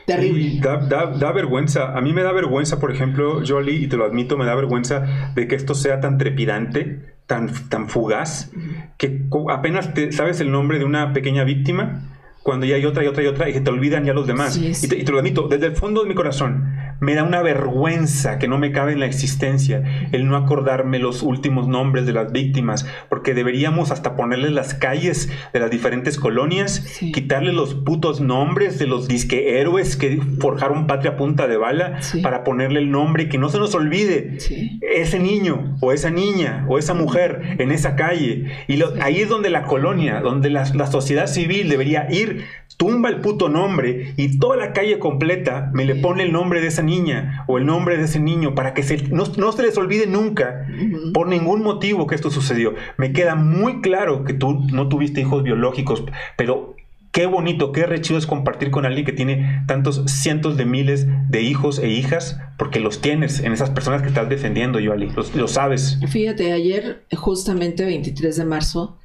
terrible. 0.06 0.62
da, 0.62 1.32
vergüenza. 1.34 1.98
A 1.98 2.00
mí 2.00 2.14
me 2.14 2.24
da 2.24 2.32
vergüenza, 2.32 2.80
por 2.80 2.90
ejemplo, 2.90 3.42
Jolie, 3.46 3.82
y 3.82 3.88
te 3.88 3.98
lo 3.98 4.06
admito, 4.06 4.38
me 4.38 4.46
da 4.46 4.56
vergüenza 4.56 5.34
de 5.36 5.46
que 5.46 5.56
esto 5.56 5.76
sea 5.76 6.00
tan 6.00 6.18
trepidante, 6.18 7.02
tan, 7.28 7.52
tan 7.68 7.90
fugaz, 7.90 8.54
que 8.98 9.24
apenas 9.50 9.94
te, 9.94 10.14
sabes 10.14 10.40
el 10.40 10.54
nombre 10.54 10.80
de 10.80 10.86
una 10.86 11.12
pequeña 11.12 11.44
víctima 11.44 12.14
cuando 12.44 12.66
ya 12.66 12.78
hay 12.78 12.86
otra 12.86 13.04
y 13.04 13.08
otra 13.08 13.24
y 13.24 13.28
otra 13.28 13.50
y 13.50 13.54
se 13.54 13.60
te 13.60 13.70
olvidan 13.70 14.06
ya 14.06 14.14
los 14.14 14.26
demás. 14.26 14.56
y, 14.56 14.88
te, 14.88 14.98
y, 14.98 15.04
te, 15.04 15.12
lo 15.12 15.20
admito, 15.20 15.50
desde 15.50 15.66
el 15.66 15.76
fondo 15.76 16.02
de 16.04 16.08
mi 16.08 16.16
corazón, 16.16 16.83
Me 17.04 17.16
da 17.16 17.24
una 17.24 17.42
vergüenza 17.42 18.40
que 18.40 18.48
no 18.48 18.58
me 18.58 18.72
cabe 18.72 18.94
en 18.94 19.02
la 19.02 19.06
existencia 19.06 19.84
el 20.14 20.26
no 20.26 20.38
acordarme 20.38 21.00
los 21.00 21.22
últimos 21.22 21.68
nombres 21.68 22.06
de 22.06 22.14
las 22.14 22.32
víctimas, 22.32 22.88
porque 23.10 23.34
deberíamos 23.34 23.92
hasta 23.92 24.16
ponerles 24.16 24.52
las 24.52 24.74
calles 24.74 25.30
de 25.52 25.60
las 25.60 25.70
diferentes 25.70 26.18
colonias, 26.18 26.80
quitarle 27.14 27.52
los 27.52 27.76
putos 27.76 28.22
nombres 28.22 28.80
de 28.80 28.88
los 28.88 29.10
disque 29.10 29.60
héroes 29.60 29.98
que 29.98 30.22
forjaron 30.40 30.88
patria 30.88 31.18
punta 31.18 31.46
de 31.48 31.58
bala 31.58 32.00
para 32.22 32.46
ponerle 32.46 32.80
el 32.80 32.90
nombre 32.90 33.24
y 33.24 33.30
que 33.30 33.38
no 33.38 33.50
se 33.50 33.60
nos 33.60 33.76
olvide 33.76 34.38
ese 34.82 35.20
niño 35.20 35.76
o 35.82 35.92
esa 35.92 36.10
niña 36.10 36.66
o 36.70 36.80
esa 36.80 36.94
mujer 36.94 37.58
en 37.60 37.74
esa 37.74 37.98
calle. 37.98 38.46
Y 38.70 38.82
ahí 39.02 39.20
es 39.20 39.28
donde 39.28 39.50
la 39.50 39.64
colonia, 39.64 40.22
donde 40.22 40.50
la, 40.50 40.64
la 40.74 40.88
sociedad 40.88 41.28
civil 41.28 41.68
debería 41.68 42.08
ir 42.10 42.46
tumba 42.84 43.08
el 43.08 43.22
puto 43.22 43.48
nombre 43.48 44.14
y 44.18 44.40
toda 44.40 44.58
la 44.58 44.74
calle 44.74 45.00
completa 45.00 45.72
me 45.74 45.86
le 45.86 45.96
pone 45.96 46.24
el 46.24 46.34
nombre 46.34 46.60
de 46.60 46.68
esa 46.68 46.82
niña 46.82 47.46
o 47.48 47.58
el 47.58 47.66
nombre 47.66 47.96
de 47.96 48.04
ese 48.04 48.20
niño 48.20 48.56
para 48.56 48.74
que 48.74 48.84
se, 48.84 49.08
no, 49.08 49.24
se 49.26 49.64
les 49.64 49.78
olvide 49.78 50.06
nunca 50.06 50.68
por 51.14 51.30
ningún 51.30 51.64
motivo 51.64 52.08
que 52.08 52.16
esto 52.16 52.30
sucedió. 52.30 52.74
Me 52.98 53.14
queda 53.14 53.36
muy 53.36 53.80
claro 53.80 54.26
que 54.26 54.34
tú 54.34 54.66
no 54.74 54.90
tuviste 54.90 55.22
hijos 55.22 55.44
biológicos, 55.44 56.04
pero 56.36 56.76
qué 57.14 57.26
bonito, 57.26 57.72
qué 57.72 57.86
rechido 57.86 58.20
es 58.20 58.28
compartir 58.28 58.70
con 58.70 58.86
alguien 58.86 59.06
que 59.06 59.14
tiene 59.14 59.64
tantos 59.66 60.04
cientos 60.08 60.58
de 60.58 60.66
miles 60.66 61.08
de 61.30 61.42
hijos 61.42 61.80
e 61.80 61.88
hijas, 61.88 62.38
porque 62.58 62.82
los 62.82 63.00
tienes 63.00 63.40
en 63.40 63.54
esas 63.54 63.70
personas 63.70 64.02
que 64.02 64.10
estás 64.10 64.28
defendiendo, 64.28 64.82
Yoali, 64.82 65.10
lo 65.36 65.48
sabes. 65.48 66.00
Fíjate, 66.10 66.52
ayer, 66.52 67.06
justamente 67.16 67.86
23 67.86 68.36
de 68.36 68.44
marzo, 68.44 68.98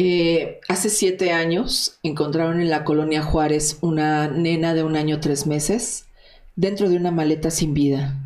eh, 0.00 0.60
hace 0.68 0.90
siete 0.90 1.32
años 1.32 1.98
encontraron 2.04 2.60
en 2.60 2.70
la 2.70 2.84
colonia 2.84 3.20
Juárez 3.20 3.78
una 3.80 4.28
nena 4.28 4.72
de 4.72 4.84
un 4.84 4.94
año 4.94 5.18
tres 5.18 5.44
meses 5.44 6.06
dentro 6.54 6.88
de 6.88 6.96
una 6.96 7.10
maleta 7.10 7.50
sin 7.50 7.74
vida. 7.74 8.16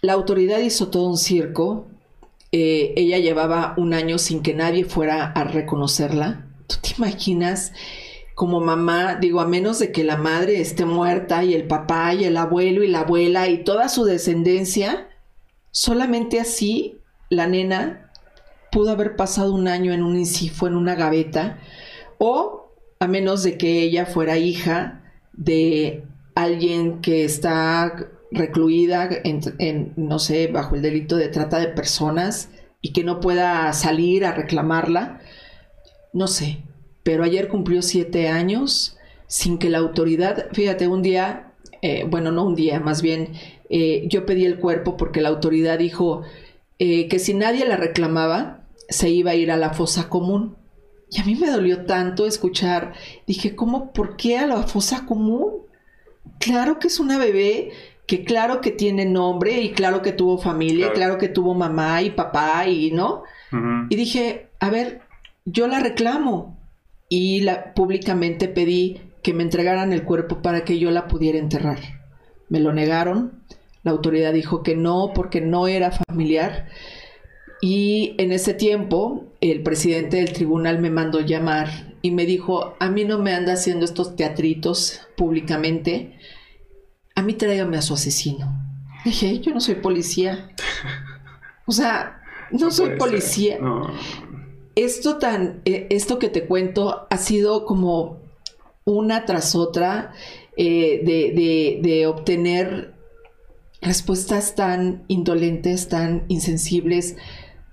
La 0.00 0.14
autoridad 0.14 0.60
hizo 0.60 0.88
todo 0.88 1.10
un 1.10 1.18
circo. 1.18 1.88
Eh, 2.52 2.94
ella 2.96 3.18
llevaba 3.18 3.74
un 3.76 3.92
año 3.92 4.16
sin 4.16 4.42
que 4.42 4.54
nadie 4.54 4.86
fuera 4.86 5.26
a 5.32 5.44
reconocerla. 5.44 6.46
¿Tú 6.66 6.76
te 6.80 6.94
imaginas? 6.96 7.74
Como 8.34 8.60
mamá, 8.60 9.16
digo, 9.16 9.40
a 9.40 9.46
menos 9.46 9.78
de 9.78 9.92
que 9.92 10.04
la 10.04 10.16
madre 10.16 10.58
esté 10.58 10.86
muerta 10.86 11.44
y 11.44 11.52
el 11.52 11.66
papá 11.66 12.14
y 12.14 12.24
el 12.24 12.38
abuelo 12.38 12.82
y 12.82 12.88
la 12.88 13.00
abuela 13.00 13.48
y 13.48 13.62
toda 13.62 13.90
su 13.90 14.04
descendencia, 14.04 15.10
solamente 15.70 16.40
así 16.40 16.98
la 17.28 17.46
nena 17.46 18.05
pudo 18.76 18.90
haber 18.90 19.16
pasado 19.16 19.54
un 19.54 19.68
año 19.68 19.94
en 19.94 20.02
un 20.02 20.18
incifo, 20.18 20.66
en 20.66 20.76
una 20.76 20.94
gaveta, 20.94 21.58
o 22.18 22.74
a 23.00 23.06
menos 23.06 23.42
de 23.42 23.56
que 23.56 23.80
ella 23.80 24.04
fuera 24.04 24.36
hija 24.36 25.02
de 25.32 26.04
alguien 26.34 27.00
que 27.00 27.24
está 27.24 28.10
recluida 28.30 29.08
en, 29.24 29.94
no 29.96 30.18
sé, 30.18 30.48
bajo 30.48 30.74
el 30.74 30.82
delito 30.82 31.16
de 31.16 31.28
trata 31.28 31.58
de 31.58 31.68
personas 31.68 32.50
y 32.82 32.92
que 32.92 33.02
no 33.02 33.18
pueda 33.18 33.72
salir 33.72 34.26
a 34.26 34.32
reclamarla. 34.32 35.22
No 36.12 36.26
sé, 36.26 36.58
pero 37.02 37.24
ayer 37.24 37.48
cumplió 37.48 37.80
siete 37.80 38.28
años 38.28 38.98
sin 39.26 39.56
que 39.56 39.70
la 39.70 39.78
autoridad, 39.78 40.48
fíjate, 40.52 40.86
un 40.86 41.00
día, 41.00 41.54
eh, 41.80 42.04
bueno, 42.06 42.30
no 42.30 42.44
un 42.44 42.54
día, 42.54 42.78
más 42.78 43.00
bien, 43.00 43.32
eh, 43.70 44.04
yo 44.06 44.26
pedí 44.26 44.44
el 44.44 44.58
cuerpo 44.58 44.98
porque 44.98 45.22
la 45.22 45.30
autoridad 45.30 45.78
dijo 45.78 46.24
eh, 46.78 47.08
que 47.08 47.18
si 47.18 47.32
nadie 47.32 47.64
la 47.64 47.78
reclamaba, 47.78 48.55
se 48.88 49.10
iba 49.10 49.32
a 49.32 49.34
ir 49.34 49.50
a 49.50 49.56
la 49.56 49.70
fosa 49.70 50.08
común. 50.08 50.56
Y 51.10 51.20
a 51.20 51.24
mí 51.24 51.36
me 51.36 51.50
dolió 51.50 51.86
tanto 51.86 52.26
escuchar, 52.26 52.94
dije, 53.26 53.54
¿cómo? 53.54 53.92
¿Por 53.92 54.16
qué 54.16 54.38
a 54.38 54.46
la 54.46 54.62
fosa 54.64 55.06
común? 55.06 55.62
Claro 56.40 56.78
que 56.78 56.88
es 56.88 56.98
una 56.98 57.18
bebé 57.18 57.70
que 58.06 58.24
claro 58.24 58.60
que 58.60 58.70
tiene 58.70 59.04
nombre 59.04 59.60
y 59.60 59.72
claro 59.72 60.02
que 60.02 60.12
tuvo 60.12 60.38
familia, 60.38 60.92
claro, 60.92 61.18
que 61.18 61.28
tuvo 61.28 61.54
mamá 61.54 62.02
y 62.02 62.10
papá 62.10 62.68
y 62.68 62.90
no. 62.92 63.22
Y 63.88 63.96
dije, 63.96 64.48
a 64.60 64.70
ver, 64.70 65.00
yo 65.44 65.66
la 65.66 65.80
reclamo 65.80 66.58
y 67.08 67.40
la, 67.40 67.74
públicamente 67.74 68.48
pedí 68.48 69.00
que 69.22 69.32
me 69.32 69.42
entregaran 69.42 69.92
el 69.92 70.04
cuerpo 70.04 70.42
para 70.42 70.64
que 70.64 70.78
yo 70.78 70.90
la 70.90 71.08
pudiera 71.08 71.38
enterrar. 71.38 71.78
Me 72.48 72.60
lo 72.60 72.72
negaron, 72.72 73.42
la 73.82 73.92
autoridad 73.92 74.32
dijo 74.32 74.62
que 74.62 74.76
no 74.76 75.12
porque 75.14 75.40
no 75.40 75.68
era 75.68 75.90
familiar 75.90 76.68
y 77.60 78.14
en 78.18 78.32
ese 78.32 78.54
tiempo 78.54 79.24
el 79.40 79.62
presidente 79.62 80.18
del 80.18 80.32
tribunal 80.32 80.78
me 80.78 80.90
mandó 80.90 81.20
llamar 81.20 81.94
y 82.02 82.10
me 82.10 82.26
dijo, 82.26 82.76
a 82.78 82.90
mí 82.90 83.04
no 83.04 83.18
me 83.18 83.34
anda 83.34 83.54
haciendo 83.54 83.84
estos 83.84 84.16
teatritos 84.16 85.00
públicamente, 85.16 86.18
a 87.14 87.22
mí 87.22 87.34
tráigame 87.34 87.78
a 87.78 87.82
su 87.82 87.94
asesino. 87.94 88.52
Dije, 89.04 89.40
yo 89.40 89.52
no 89.52 89.60
soy 89.60 89.76
policía. 89.76 90.50
O 91.66 91.72
sea, 91.72 92.20
no, 92.50 92.70
soy 92.70 92.96
policía. 92.96 93.58
Esto 94.74 95.16
tan, 95.16 95.62
eh, 95.64 95.86
esto 95.90 96.18
que 96.18 96.28
te 96.28 96.44
cuento 96.44 97.06
ha 97.08 97.16
sido 97.16 97.64
como 97.64 98.20
una 98.84 99.24
tras 99.24 99.54
otra 99.54 100.12
eh, 100.56 101.00
de, 101.04 101.80
de 101.82 102.06
obtener 102.06 102.94
respuestas 103.80 104.54
tan 104.54 105.04
indolentes, 105.08 105.88
tan 105.88 106.24
insensibles 106.28 107.16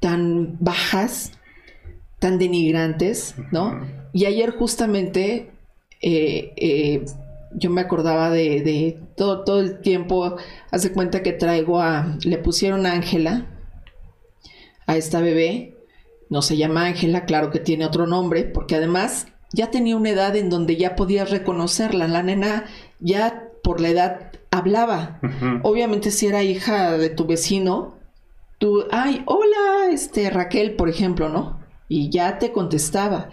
tan 0.04 0.58
bajas, 0.60 1.32
tan 2.20 2.38
denigrantes, 2.38 3.36
¿no? 3.54 3.80
Y 4.12 4.26
ayer 4.26 4.52
justamente 4.52 5.50
eh, 6.02 6.52
eh, 6.58 7.06
yo 7.54 7.70
me 7.70 7.80
acordaba 7.80 8.30
de, 8.30 9.00
todo, 9.16 9.46
todo 9.46 9.62
el 9.62 9.80
tiempo, 9.80 10.36
hace 10.72 10.92
cuenta 10.92 11.24
que 11.24 11.32
traigo 11.32 11.80
a, 11.80 12.18
le 12.26 12.38
pusieron 12.38 12.86
Ángela 12.86 13.46
a 14.88 14.98
esta 14.98 15.22
bebé, 15.22 15.78
no 16.30 16.42
se 16.42 16.58
llama 16.58 16.86
Ángela, 16.86 17.24
claro 17.24 17.50
que 17.50 17.60
tiene 17.60 17.86
otro 17.86 18.06
nombre, 18.06 18.44
porque 18.44 18.76
además 18.76 19.28
ya 19.54 19.72
tenía 19.72 19.96
una 19.96 20.10
edad 20.10 20.36
en 20.36 20.50
donde 20.50 20.76
ya 20.76 20.98
podías 20.98 21.30
reconocerla, 21.30 22.10
la 22.10 22.24
nena 22.24 22.66
ya 23.00 23.48
por 23.64 23.80
la 23.80 23.88
edad 23.88 24.32
hablaba. 24.52 25.22
Obviamente 25.62 26.12
si 26.12 26.28
era 26.28 26.44
hija 26.44 26.98
de 26.98 27.10
tu 27.10 27.26
vecino, 27.26 28.03
tú, 28.64 28.88
ay, 28.92 29.24
hola, 29.26 29.92
este 29.92 30.30
Raquel, 30.30 30.78
por 30.78 30.88
ejemplo, 30.88 31.28
¿no? 31.28 31.60
Y 31.90 32.10
ya 32.10 32.40
te 32.40 32.54
contestaba. 32.54 33.28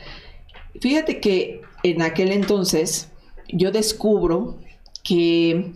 Fíjate 0.80 1.20
que 1.20 1.60
en 1.84 2.02
aquel 2.02 2.32
entonces 2.32 3.12
yo 3.46 3.70
descubro 3.70 4.58
que 5.04 5.72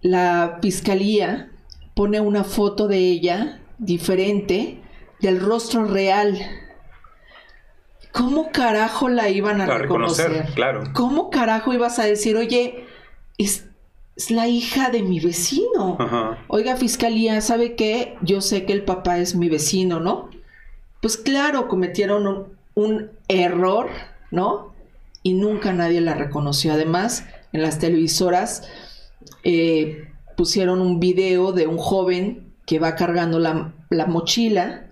la 0.00 0.60
fiscalía 0.62 1.50
pone 1.96 2.20
una 2.20 2.44
foto 2.44 2.86
de 2.86 2.98
ella 2.98 3.60
diferente 3.78 4.80
del 5.20 5.40
rostro 5.40 5.86
real. 5.86 6.38
¿Cómo 8.12 8.52
carajo 8.52 9.08
la 9.08 9.28
iban 9.28 9.60
a 9.60 9.66
reconocer? 9.66 10.50
Claro. 10.54 10.84
¿Cómo 10.94 11.30
carajo 11.30 11.72
ibas 11.72 11.98
a 11.98 12.04
decir, 12.04 12.36
oye, 12.36 12.84
es, 13.38 13.67
es 14.18 14.32
la 14.32 14.48
hija 14.48 14.90
de 14.90 15.02
mi 15.02 15.20
vecino. 15.20 15.96
Oiga, 16.48 16.76
fiscalía, 16.76 17.40
¿sabe 17.40 17.76
qué? 17.76 18.16
Yo 18.20 18.40
sé 18.40 18.64
que 18.64 18.72
el 18.72 18.84
papá 18.84 19.18
es 19.18 19.36
mi 19.36 19.48
vecino, 19.48 20.00
¿no? 20.00 20.28
Pues 21.00 21.16
claro, 21.16 21.68
cometieron 21.68 22.48
un, 22.74 23.10
error, 23.28 23.88
¿no? 24.32 24.74
Y 25.22 25.34
nunca 25.34 25.72
nadie 25.72 26.00
la 26.00 26.14
reconoció. 26.14 26.72
Además, 26.72 27.26
en 27.52 27.62
las 27.62 27.78
televisoras 27.78 28.68
eh, 29.44 30.08
pusieron 30.36 30.80
un 30.80 30.98
video 30.98 31.52
de 31.52 31.68
un 31.68 31.78
joven 31.78 32.54
que 32.66 32.80
va 32.80 32.96
cargando 32.96 33.38
la, 33.38 33.72
mochila. 34.08 34.84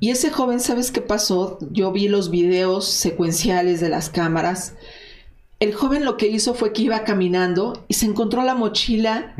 Y 0.00 0.08
ese 0.08 0.30
joven, 0.30 0.58
¿sabes 0.58 0.90
qué 0.90 1.02
pasó? 1.02 1.58
Yo 1.70 1.92
vi 1.92 2.08
los 2.08 2.30
videos 2.30 2.88
secuenciales 2.88 3.82
de 3.82 3.90
las 3.90 4.08
cámaras 4.08 4.74
el 5.60 5.72
joven 5.72 6.04
lo 6.04 6.16
que 6.16 6.26
hizo 6.26 6.54
fue 6.54 6.72
que 6.72 6.82
iba 6.82 7.04
caminando 7.04 7.84
y 7.88 7.94
se 7.94 8.06
encontró 8.06 8.42
la 8.42 8.54
mochila 8.54 9.34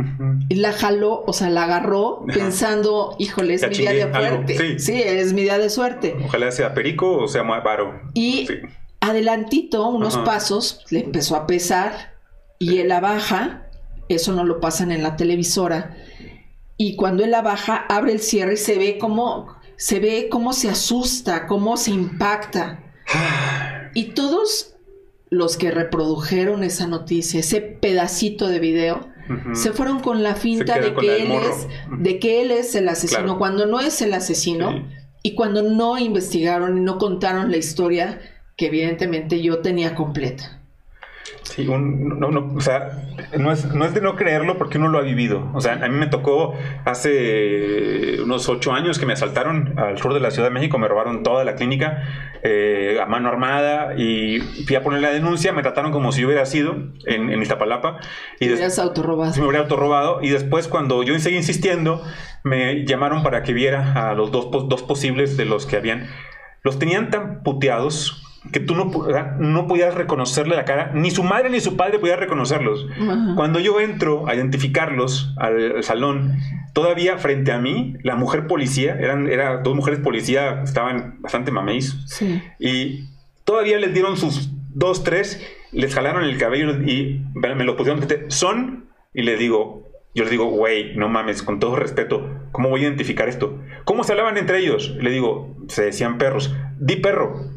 y 0.48 0.54
la 0.54 0.72
jaló, 0.72 1.24
o 1.26 1.32
sea, 1.32 1.50
la 1.50 1.64
agarró 1.64 2.24
pensando, 2.26 3.16
híjole, 3.18 3.54
es 3.54 3.68
mi 3.68 3.76
día 3.76 3.92
de 3.92 4.12
suerte. 4.12 4.78
Sí. 4.78 5.02
es 5.02 5.32
mi 5.32 5.42
día 5.42 5.58
de 5.58 5.70
suerte. 5.70 6.16
Ojalá 6.24 6.50
sea 6.52 6.72
perico 6.72 7.18
o 7.18 7.28
sea 7.28 7.42
varo. 7.42 8.00
Y 8.14 8.48
adelantito, 9.00 9.86
unos 9.88 10.16
pasos, 10.18 10.84
le 10.90 11.00
empezó 11.00 11.36
a 11.36 11.46
pesar 11.46 12.14
y 12.58 12.78
él 12.78 12.88
la 12.88 13.00
baja, 13.00 13.68
eso 14.08 14.32
no 14.32 14.44
lo 14.44 14.60
pasan 14.60 14.92
en 14.92 15.02
la 15.02 15.16
televisora. 15.16 15.96
Y 16.76 16.96
cuando 16.96 17.24
él 17.24 17.32
la 17.32 17.42
baja, 17.42 17.84
abre 17.88 18.12
el 18.12 18.20
cierre 18.20 18.54
y 18.54 18.56
se 18.56 18.78
ve 18.78 18.98
cómo 18.98 19.54
se 19.76 19.98
ve 20.00 20.28
cómo 20.30 20.52
se 20.52 20.70
asusta, 20.70 21.46
cómo 21.46 21.76
se 21.76 21.90
impacta. 21.90 22.80
Y 23.96 24.06
todos 24.06 24.73
los 25.36 25.56
que 25.56 25.70
reprodujeron 25.70 26.64
esa 26.64 26.86
noticia, 26.86 27.40
ese 27.40 27.60
pedacito 27.60 28.48
de 28.48 28.58
video, 28.58 29.08
se 29.54 29.72
fueron 29.72 30.00
con 30.00 30.22
la 30.22 30.34
finta 30.34 30.78
de 30.78 30.94
que, 30.94 31.22
él 31.22 31.32
es, 31.32 31.66
de 31.98 32.18
que 32.18 32.42
él 32.42 32.50
es 32.50 32.74
el 32.74 32.88
asesino, 32.88 33.38
cuando 33.38 33.64
no 33.64 33.80
es 33.80 34.02
el 34.02 34.12
asesino 34.12 34.86
y 35.22 35.34
cuando 35.34 35.62
no 35.62 35.96
investigaron 35.98 36.76
y 36.76 36.80
no 36.82 36.98
contaron 36.98 37.50
la 37.50 37.56
historia 37.56 38.20
que 38.56 38.66
evidentemente 38.66 39.40
yo 39.40 39.60
tenía 39.60 39.94
completa. 39.94 40.63
Sí, 41.42 41.66
un, 41.68 42.18
no, 42.18 42.30
no, 42.30 42.52
o 42.54 42.60
sea, 42.60 43.06
no 43.38 43.52
es, 43.52 43.66
no 43.66 43.84
es 43.84 43.94
de 43.94 44.00
no 44.00 44.16
creerlo 44.16 44.58
porque 44.58 44.78
uno 44.78 44.88
lo 44.88 44.98
ha 44.98 45.02
vivido. 45.02 45.50
O 45.54 45.60
sea, 45.60 45.74
a 45.74 45.88
mí 45.88 45.96
me 45.96 46.06
tocó 46.06 46.54
hace 46.84 48.20
unos 48.22 48.48
ocho 48.48 48.72
años 48.72 48.98
que 48.98 49.06
me 49.06 49.12
asaltaron 49.12 49.78
al 49.78 49.98
sur 49.98 50.14
de 50.14 50.20
la 50.20 50.30
Ciudad 50.30 50.48
de 50.48 50.54
México, 50.54 50.78
me 50.78 50.88
robaron 50.88 51.22
toda 51.22 51.44
la 51.44 51.54
clínica 51.54 52.02
eh, 52.42 52.98
a 53.00 53.06
mano 53.06 53.28
armada 53.28 53.94
y 53.96 54.40
fui 54.66 54.76
a 54.76 54.82
poner 54.82 55.00
la 55.00 55.10
denuncia, 55.10 55.52
me 55.52 55.62
trataron 55.62 55.92
como 55.92 56.12
si 56.12 56.24
hubiera 56.24 56.44
sido 56.44 56.76
en, 57.06 57.30
en 57.30 57.40
Iztapalapa. 57.40 58.00
Y 58.40 58.46
me 58.46 58.54
hubieras 58.54 58.78
autorrobado. 58.78 59.34
Me 59.36 59.42
hubiera 59.42 59.60
autorrobado 59.60 60.22
y 60.22 60.30
después 60.30 60.68
cuando 60.68 61.02
yo 61.02 61.18
seguí 61.18 61.36
insistiendo, 61.36 62.02
me 62.42 62.84
llamaron 62.84 63.22
para 63.22 63.42
que 63.42 63.52
viera 63.52 64.10
a 64.10 64.14
los 64.14 64.30
dos, 64.30 64.50
dos 64.50 64.82
posibles 64.82 65.36
de 65.36 65.44
los 65.44 65.66
que 65.66 65.76
habían. 65.76 66.08
Los 66.62 66.78
tenían 66.78 67.10
tan 67.10 67.42
puteados 67.42 68.23
que 68.52 68.60
tú 68.60 68.74
no, 68.74 68.90
no 69.38 69.66
podías 69.66 69.94
reconocerle 69.94 70.56
la 70.56 70.64
cara, 70.64 70.92
ni 70.94 71.10
su 71.10 71.22
madre 71.22 71.50
ni 71.50 71.60
su 71.60 71.76
padre 71.76 71.98
podían 71.98 72.18
reconocerlos. 72.18 72.86
Cuando 73.36 73.58
yo 73.58 73.80
entro 73.80 74.28
a 74.28 74.34
identificarlos 74.34 75.34
al, 75.38 75.82
salón, 75.82 76.36
todavía 76.72 77.18
frente 77.18 77.52
a 77.52 77.58
mí, 77.58 77.94
la 78.02 78.16
mujer 78.16 78.46
policía, 78.46 78.96
eran 79.00 79.28
era 79.28 79.58
dos 79.58 79.74
mujeres 79.74 80.00
policía, 80.00 80.62
estaban 80.62 81.20
bastante 81.20 81.50
mameis, 81.50 81.96
y 82.58 83.08
todavía 83.44 83.78
les 83.78 83.94
dieron 83.94 84.16
sus 84.16 84.50
dos, 84.74 85.04
tres, 85.04 85.40
les 85.72 85.94
jalaron 85.94 86.24
el 86.24 86.38
cabello 86.38 86.72
y 86.82 87.22
me 87.34 87.64
lo 87.64 87.76
pusieron, 87.76 88.06
son, 88.28 88.86
y 89.12 89.22
le 89.22 89.36
digo, 89.36 89.84
yo 90.14 90.22
les 90.22 90.30
digo, 90.30 90.46
güey, 90.46 90.94
no 90.96 91.08
mames, 91.08 91.42
con 91.42 91.58
todo 91.58 91.74
respeto, 91.76 92.28
¿cómo 92.52 92.68
voy 92.68 92.82
a 92.82 92.84
identificar 92.84 93.28
esto? 93.28 93.58
¿Cómo 93.84 94.04
se 94.04 94.12
hablaban 94.12 94.36
entre 94.36 94.58
ellos? 94.60 94.94
Le 95.00 95.10
digo, 95.10 95.56
se 95.68 95.84
decían 95.84 96.18
perros. 96.18 96.54
Di 96.78 96.96
perro. 96.96 97.53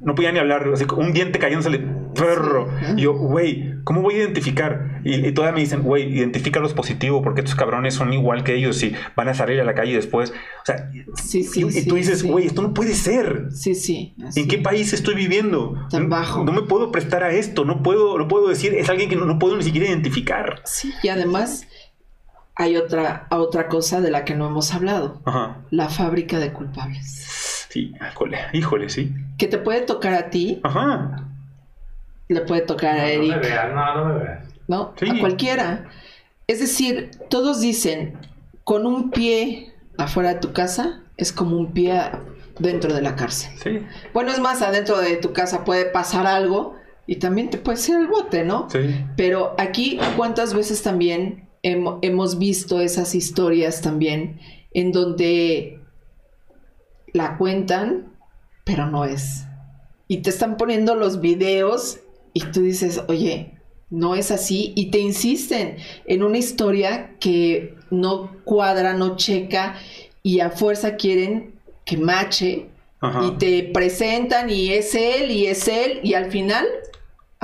No 0.00 0.14
podía 0.14 0.32
ni 0.32 0.38
hablar, 0.38 0.68
así, 0.72 0.84
un 0.96 1.12
diente 1.12 1.38
cayéndose, 1.38 1.70
perro. 2.14 2.68
Y 2.96 3.02
yo, 3.02 3.12
güey, 3.14 3.74
¿cómo 3.84 4.02
voy 4.02 4.14
a 4.14 4.18
identificar? 4.18 5.00
Y, 5.04 5.32
todavía 5.32 5.54
me 5.54 5.60
dicen, 5.60 5.82
güey, 5.82 6.16
identifica 6.16 6.60
los 6.60 6.74
positivos 6.74 7.22
porque 7.22 7.40
estos 7.40 7.54
cabrones 7.54 7.94
son 7.94 8.12
igual 8.12 8.44
que 8.44 8.54
ellos 8.54 8.82
y 8.82 8.94
van 9.16 9.28
a 9.28 9.34
salir 9.34 9.60
a 9.60 9.64
la 9.64 9.74
calle 9.74 9.94
después. 9.94 10.30
O 10.30 10.64
sea, 10.64 10.90
sí, 11.22 11.44
sí, 11.44 11.66
y, 11.68 11.86
tú 11.86 11.96
dices, 11.96 12.22
güey, 12.22 12.46
esto 12.46 12.62
no 12.62 12.74
puede 12.74 12.94
ser. 12.94 13.48
Sí, 13.50 13.74
sí. 13.74 14.14
¿En 14.36 14.48
qué 14.48 14.58
país 14.58 14.92
estoy 14.92 15.14
viviendo? 15.14 15.74
Tan 15.90 16.08
bajo. 16.08 16.44
No, 16.44 16.52
me 16.52 16.62
puedo 16.62 16.90
prestar 16.90 17.22
a 17.22 17.32
esto, 17.32 17.64
no 17.64 17.82
puedo, 17.82 18.18
no 18.18 18.28
puedo 18.28 18.48
decir, 18.48 18.74
es 18.74 18.88
alguien 18.88 19.08
que 19.08 19.16
no, 19.16 19.26
no 19.26 19.38
puedo 19.38 19.56
ni 19.56 19.62
siquiera 19.62 19.88
identificar. 19.88 20.62
Sí, 20.64 20.92
y 21.02 21.08
además 21.08 21.66
hay 22.56 22.76
otra, 22.76 23.26
otra 23.30 23.68
cosa 23.68 24.00
de 24.00 24.10
la 24.10 24.24
que 24.24 24.34
no 24.34 24.46
hemos 24.46 24.72
hablado. 24.74 25.22
La 25.70 25.88
fábrica 25.88 26.38
de 26.38 26.52
culpables. 26.52 27.53
Sí, 27.74 27.92
híjole, 28.52 28.88
sí. 28.88 29.12
Que 29.36 29.48
te 29.48 29.58
puede 29.58 29.80
tocar 29.80 30.14
a 30.14 30.30
ti. 30.30 30.60
Ajá. 30.62 31.26
Le 32.28 32.40
puede 32.42 32.60
tocar 32.60 32.96
a 32.96 33.08
Eric. 33.08 33.32
No 33.32 33.36
me 33.40 33.48
veas, 33.48 33.74
no, 33.74 33.96
no 33.96 34.04
me 34.04 34.22
veas. 34.22 34.44
No, 34.68 34.94
a 34.96 35.18
cualquiera. 35.18 35.90
Es 36.46 36.60
decir, 36.60 37.10
todos 37.28 37.60
dicen, 37.60 38.16
con 38.62 38.86
un 38.86 39.10
pie 39.10 39.74
afuera 39.98 40.34
de 40.34 40.38
tu 40.38 40.52
casa 40.52 41.02
es 41.16 41.32
como 41.32 41.56
un 41.56 41.72
pie 41.72 42.00
dentro 42.60 42.94
de 42.94 43.02
la 43.02 43.16
cárcel. 43.16 43.50
Sí. 43.60 43.80
Bueno, 44.12 44.30
es 44.30 44.38
más, 44.38 44.62
adentro 44.62 44.98
de 44.98 45.16
tu 45.16 45.32
casa 45.32 45.64
puede 45.64 45.86
pasar 45.86 46.28
algo 46.28 46.76
y 47.08 47.16
también 47.16 47.50
te 47.50 47.58
puede 47.58 47.78
ser 47.78 48.00
el 48.00 48.06
bote, 48.06 48.44
¿no? 48.44 48.70
Sí. 48.70 49.04
Pero 49.16 49.56
aquí, 49.58 49.98
¿cuántas 50.16 50.54
veces 50.54 50.80
también 50.84 51.48
hemos 51.62 52.38
visto 52.38 52.80
esas 52.80 53.16
historias 53.16 53.80
también 53.80 54.38
en 54.72 54.92
donde 54.92 55.80
la 57.14 57.38
cuentan, 57.38 58.12
pero 58.64 58.86
no 58.86 59.06
es. 59.06 59.46
Y 60.06 60.18
te 60.18 60.28
están 60.28 60.58
poniendo 60.58 60.94
los 60.94 61.22
videos 61.22 62.00
y 62.34 62.40
tú 62.40 62.60
dices, 62.60 63.02
oye, 63.08 63.54
no 63.88 64.14
es 64.14 64.30
así. 64.30 64.74
Y 64.76 64.90
te 64.90 64.98
insisten 64.98 65.76
en 66.04 66.22
una 66.22 66.36
historia 66.36 67.16
que 67.20 67.76
no 67.90 68.30
cuadra, 68.44 68.92
no 68.92 69.16
checa 69.16 69.76
y 70.22 70.40
a 70.40 70.50
fuerza 70.50 70.96
quieren 70.96 71.54
que 71.86 71.96
mache. 71.96 72.68
Y 73.22 73.32
te 73.32 73.62
presentan 73.64 74.48
y 74.48 74.70
es 74.70 74.94
él 74.94 75.30
y 75.30 75.46
es 75.46 75.68
él 75.68 76.00
y 76.02 76.14
al 76.14 76.30
final 76.30 76.64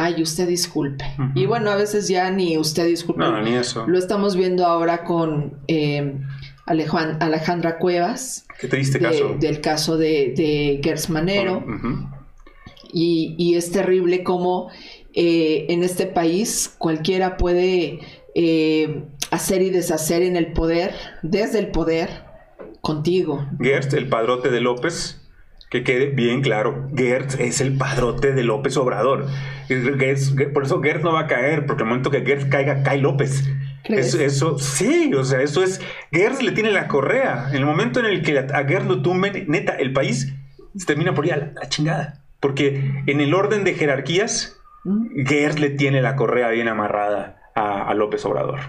ay, 0.01 0.23
usted 0.23 0.49
disculpe. 0.49 1.05
Y 1.35 1.47
bueno, 1.47 1.71
a 1.71 1.77
veces 1.77 2.09
ya 2.09 2.31
ni 2.31 2.57
usted 2.57 2.87
disculpe. 2.87 3.23
No, 3.23 3.43
ni 3.43 3.55
eso. 3.55 3.87
Lo 3.87 3.99
estamos 3.99 4.35
viendo 4.35 4.65
ahora 4.65 5.05
con 5.05 5.59
eh, 5.69 6.19
Alejandra 6.71 7.79
Cuevas. 7.79 8.47
Qué 8.61 8.69
triste 8.69 8.99
caso. 8.99 9.37
Del 9.39 9.61
caso 9.61 9.97
de, 9.97 10.33
de 10.37 10.81
Gers 10.83 11.11
Manero. 11.11 11.65
y, 12.93 13.55
es 13.57 13.73
terrible 13.73 14.23
cómo 14.23 14.71
eh, 15.15 15.67
en 15.69 15.83
este 15.83 16.07
país 16.07 16.75
cualquiera 16.79 17.37
puede 17.37 18.01
eh, 18.35 19.03
hacer 19.31 19.63
y 19.63 19.71
deshacer 19.71 20.23
en 20.23 20.37
el 20.37 20.53
poder, 20.53 20.95
desde 21.23 21.59
el 21.59 21.69
poder, 21.69 22.09
contigo. 22.81 23.47
Gertz, 23.61 23.93
el 23.95 24.09
padrote 24.09 24.51
de 24.51 24.61
López, 24.61 25.21
que 25.71 25.83
quede 25.83 26.07
bien 26.07 26.41
claro, 26.41 26.89
Gertz 26.97 27.39
es 27.39 27.61
el 27.61 27.77
padrote 27.77 28.33
de 28.33 28.45
López 28.45 28.77
Obrador. 28.77 29.27
por 30.55 30.65
eso 30.65 30.81
Gertz 30.81 31.03
no 31.03 31.13
va 31.13 31.21
a 31.21 31.27
caer, 31.27 31.67
porque 31.67 31.83
el 31.83 31.89
momento 31.89 32.11
que 32.11 32.25
Gertz 32.25 32.47
caiga, 32.47 32.83
cae 32.83 32.99
López. 32.99 33.45
Eso, 33.85 34.59
sí, 34.59 35.13
o 35.15 35.25
sea, 35.25 35.41
eso 35.41 35.63
es. 35.63 35.81
Gertz 36.13 36.43
le 36.43 36.53
tiene 36.53 36.71
la 36.71 36.89
correa. 36.89 37.49
En 37.51 37.57
el 37.57 37.67
momento 37.67 38.01
en 38.01 38.07
el 38.07 38.23
que 38.23 38.39
a 38.39 38.65
Gertz 38.65 38.87
lo 38.87 39.03
tumben, 39.03 39.47
neta, 39.49 39.75
el 39.75 39.93
país 39.93 40.33
se 40.77 40.87
termina 40.87 41.15
por 41.15 41.27
ir 41.27 41.35
a 41.35 41.37
la, 41.37 41.69
chingada. 41.69 42.23
Porque 42.41 43.03
en 43.07 43.21
el 43.21 43.35
orden 43.35 43.65
de 43.65 43.75
jerarquías, 43.75 44.59
mm. 44.85 45.27
Gertz 45.27 45.59
le 45.59 45.71
tiene 45.71 46.03
la 46.03 46.17
correa 46.17 46.49
bien 46.49 46.69
amarrada 46.69 47.37
a, 47.55 47.93
López 47.95 48.25
Obrador. 48.25 48.61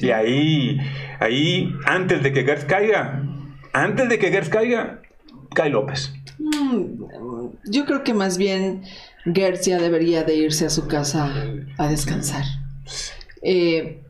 Y 0.00 0.10
ahí, 0.10 0.78
ahí, 1.18 1.74
antes 1.84 2.22
de 2.22 2.32
que 2.32 2.44
Gertz 2.44 2.64
caiga, 2.64 3.22
antes 3.72 4.08
de 4.08 4.18
que 4.18 4.30
Gertz 4.30 4.48
caiga, 4.48 5.00
cae 5.54 5.70
López. 5.70 6.12
Mm, 6.38 7.04
yo 7.70 7.84
creo 7.84 8.02
que 8.02 8.14
más 8.14 8.38
bien 8.38 8.82
Gertz 9.24 9.66
debería 9.66 10.24
de 10.24 10.36
irse 10.36 10.66
a 10.66 10.70
su 10.70 10.86
casa 10.86 11.32
a 11.76 11.88
descansar. 11.88 12.44
Eh, 13.42 14.02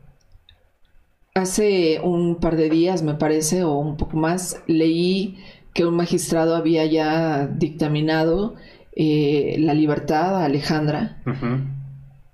hace 1.33 1.99
un 2.01 2.35
par 2.35 2.55
de 2.55 2.69
días, 2.69 3.03
me 3.03 3.15
parece, 3.15 3.63
o 3.63 3.73
un 3.77 3.97
poco 3.97 4.17
más, 4.17 4.61
leí 4.67 5.39
que 5.73 5.85
un 5.85 5.95
magistrado 5.95 6.55
había 6.55 6.85
ya 6.85 7.47
dictaminado 7.47 8.55
eh, 8.95 9.55
la 9.59 9.73
libertad 9.73 10.35
a 10.41 10.45
Alejandra. 10.45 11.21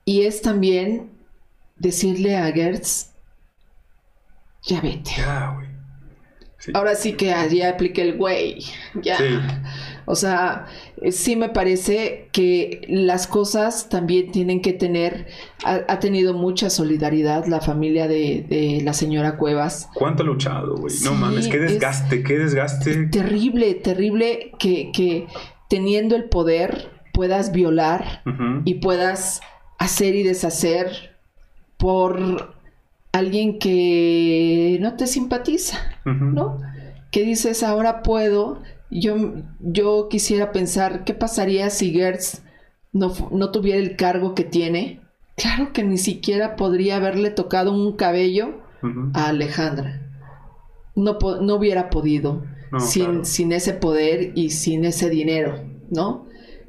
Y 0.06 0.22
es 0.24 0.42
también 0.42 1.12
decirle 1.78 2.38
a 2.38 2.52
Gertz, 2.52 3.12
ya 4.64 4.82
vete. 4.82 5.12
Ahora 6.74 6.96
sí 6.96 7.14
que 7.14 7.34
allí 7.34 7.62
aplique 7.62 8.02
el 8.02 8.18
güey. 8.18 8.64
Ya. 9.02 9.18
O 10.06 10.16
sea, 10.16 10.66
sí 11.12 11.36
me 11.36 11.50
parece 11.50 12.30
que 12.32 12.82
las 12.88 13.28
cosas 13.28 13.90
también 13.90 14.32
tienen 14.32 14.62
que 14.62 14.74
tener. 14.74 15.28
Ha, 15.64 16.00
tenido 16.00 16.34
mucha 16.34 16.70
solidaridad 16.70 17.46
la 17.46 17.62
familia 17.62 18.08
de, 18.08 18.82
la 18.84 18.94
señora 18.94 19.38
Cuevas. 19.38 19.90
¿Cuánto 19.94 20.24
ha 20.24 20.26
luchado, 20.26 20.78
güey? 20.78 20.96
no 21.04 21.14
mames, 21.14 21.48
qué 21.48 21.60
desgaste, 21.60 22.24
qué 22.24 22.38
desgaste. 22.38 23.08
Terrible, 23.08 23.74
terrible 23.76 24.52
que, 24.58 24.92
que 24.94 25.28
teniendo 25.68 26.16
el 26.16 26.26
poder 26.26 26.92
puedas 27.14 27.52
violar 27.52 28.24
y 28.66 28.76
puedas 28.76 29.42
hacer 29.78 30.16
y 30.16 30.24
deshacer 30.24 31.18
por 31.78 32.57
alguien 33.18 33.60
que 33.60 34.78
no 34.82 34.96
te 34.96 35.08
simpatiza, 35.08 35.78
¿no? 36.06 36.60
Que 37.12 37.24
dices, 37.24 37.64
ahora 37.64 38.04
puedo. 38.04 38.62
Yo, 38.90 39.16
yo 39.60 40.08
quisiera 40.10 40.52
pensar, 40.52 41.04
¿qué 41.04 41.14
pasaría 41.14 41.70
si 41.70 41.92
Gertz 41.92 42.44
no, 42.94 43.14
no 43.32 43.52
tuviera 43.52 43.80
el 43.80 43.96
cargo 43.96 44.34
que 44.34 44.44
tiene? 44.44 45.02
Claro 45.36 45.74
que 45.74 45.84
ni 45.84 45.98
siquiera 45.98 46.56
podría 46.56 46.96
haberle 46.96 47.30
tocado 47.30 47.72
un 47.72 47.96
cabello 47.96 48.62
a 49.14 49.28
Alejandra. 49.28 50.02
No, 50.96 51.18
no 51.42 51.56
hubiera 51.56 51.90
podido 51.90 52.44
sin, 52.80 53.26
sin, 53.26 53.52
ese 53.52 53.74
poder 53.74 54.32
y 54.36 54.50
sin 54.50 54.86
ese 54.86 55.10
dinero, 55.10 55.64
¿no? 55.90 56.26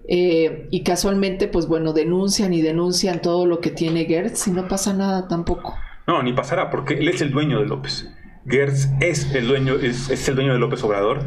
Eh, 0.07 0.68
y 0.70 0.82
casualmente, 0.82 1.49
pues 1.49 1.66
bueno, 1.66 1.92
denuncian 1.92 2.53
y 2.55 2.62
denuncian 2.62 3.20
todo 3.20 3.46
lo 3.46 3.61
que 3.61 3.70
tiene 3.70 4.07
Gertz 4.07 4.49
y 4.49 4.51
no 4.51 4.66
pasa 4.68 4.92
nada 4.92 5.28
tampoco. 5.28 5.74
No, 6.09 6.22
ni 6.22 6.32
pasará, 6.32 6.70
porque 6.70 6.94
él 6.94 7.06
es 7.09 7.20
el 7.20 7.30
dueño 7.30 7.61
de 7.61 7.66
López. 7.66 8.11
Gertz 8.46 8.88
es 9.00 9.34
el 9.34 9.46
dueño, 9.46 9.74
es, 9.74 10.26
el 10.26 10.34
dueño 10.34 10.54
de 10.54 10.59
López 10.59 10.82
Obrador. 10.82 11.20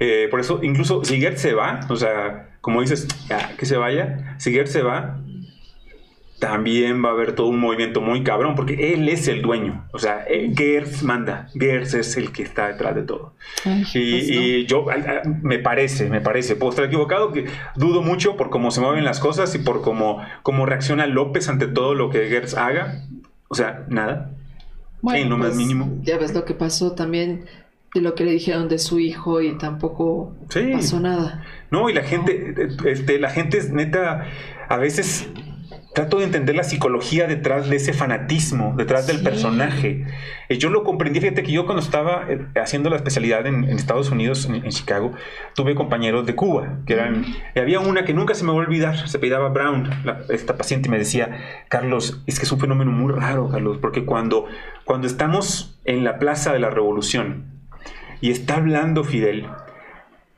Eh, 0.00 0.26
por 0.28 0.40
eso, 0.40 0.58
incluso 0.60 1.04
si 1.04 1.20
Gertz 1.20 1.40
se 1.40 1.54
va, 1.54 1.80
o 1.88 1.94
sea, 1.94 2.50
como 2.60 2.80
dices, 2.80 3.06
que 3.56 3.64
se 3.64 3.76
vaya, 3.76 4.34
si 4.38 4.52
Gertz 4.52 4.72
se 4.72 4.82
va, 4.82 5.20
también 6.40 7.02
va 7.02 7.10
a 7.10 7.12
haber 7.12 7.36
todo 7.36 7.46
un 7.46 7.60
movimiento 7.60 8.00
muy 8.00 8.24
cabrón, 8.24 8.56
porque 8.56 8.92
él 8.92 9.08
es 9.08 9.28
el 9.28 9.40
dueño. 9.40 9.86
O 9.92 10.00
sea, 10.00 10.24
eh, 10.28 10.52
Gers 10.54 11.04
manda. 11.04 11.48
Gers 11.54 11.94
es 11.94 12.16
el 12.16 12.32
que 12.32 12.42
está 12.42 12.66
detrás 12.66 12.96
de 12.96 13.02
todo. 13.02 13.34
y, 13.94 14.66
yo, 14.66 14.84
me 15.42 15.60
parece, 15.60 16.10
me 16.10 16.20
parece, 16.20 16.56
puedo 16.56 16.70
estar 16.70 16.86
equivocado, 16.86 17.30
que 17.30 17.46
dudo 17.76 18.02
mucho 18.02 18.36
por 18.36 18.50
cómo 18.50 18.72
se 18.72 18.80
mueven 18.80 19.04
las 19.04 19.20
cosas 19.20 19.54
y 19.54 19.58
por 19.58 19.80
cómo, 19.80 20.20
cómo 20.42 20.66
reacciona 20.66 21.06
López 21.06 21.48
ante 21.48 21.68
todo 21.68 21.94
lo 21.94 22.10
que 22.10 22.26
Gers 22.26 22.56
haga. 22.56 23.04
O 23.54 23.56
sea, 23.56 23.84
nada. 23.88 24.30
en 25.14 25.30
lo 25.30 25.38
más 25.38 25.50
pues, 25.50 25.58
mínimo. 25.58 26.00
Ya 26.02 26.18
ves 26.18 26.34
lo 26.34 26.44
que 26.44 26.54
pasó 26.54 26.92
también 26.92 27.44
de 27.94 28.00
lo 28.00 28.16
que 28.16 28.24
le 28.24 28.32
dijeron 28.32 28.68
de 28.68 28.80
su 28.80 28.98
hijo 28.98 29.40
y 29.40 29.56
tampoco 29.56 30.34
pasó 30.72 30.98
nada. 30.98 31.44
No, 31.70 31.88
y 31.88 31.92
la 31.92 32.02
gente, 32.02 32.54
este, 32.86 33.20
la 33.20 33.30
gente 33.30 33.58
es 33.58 33.70
neta, 33.70 34.26
a 34.68 34.76
veces 34.76 35.28
trato 35.94 36.18
de 36.18 36.24
entender 36.24 36.56
la 36.56 36.64
psicología 36.64 37.28
detrás 37.28 37.70
de 37.70 37.76
ese 37.76 37.92
fanatismo, 37.92 38.74
detrás 38.76 39.06
del 39.06 39.22
personaje. 39.22 40.04
Eh, 40.48 40.58
yo 40.58 40.68
lo 40.68 40.82
comprendí, 40.82 41.20
fíjate 41.20 41.44
que 41.44 41.52
yo 41.52 41.64
cuando 41.64 41.82
estaba 41.82 42.26
eh, 42.28 42.40
haciendo 42.60 42.90
la 42.90 42.96
especialidad 42.96 43.46
en, 43.46 43.64
Estados 43.64 44.10
Unidos, 44.10 44.46
en, 44.46 44.68
Chicago, 44.70 45.12
tuve 45.54 45.76
compañeros 45.76 46.26
de 46.26 46.34
Cuba, 46.34 46.80
que 46.84 46.94
eran, 46.94 47.24
había 47.56 47.78
una 47.78 48.04
que 48.04 48.12
nunca 48.12 48.34
se 48.34 48.44
me 48.44 48.50
va 48.50 48.56
a 48.56 48.60
olvidar, 48.60 49.08
se 49.08 49.18
pedaba 49.20 49.48
Brown, 49.50 49.88
esta 50.28 50.56
paciente, 50.56 50.88
y 50.88 50.90
me 50.90 50.98
decía, 50.98 51.64
Carlos, 51.68 52.22
es 52.26 52.38
que 52.40 52.44
es 52.44 52.52
un 52.52 52.58
fenómeno 52.58 52.90
muy 52.90 53.12
raro, 53.12 53.48
Carlos, 53.48 53.78
porque 53.80 54.04
cuando, 54.04 54.46
cuando 54.84 55.06
estamos 55.06 55.80
en 55.84 56.02
la 56.02 56.18
Plaza 56.18 56.52
de 56.52 56.58
la 56.58 56.70
Revolución 56.70 57.54
y 58.20 58.32
está 58.32 58.56
hablando 58.56 59.04
Fidel, 59.04 59.46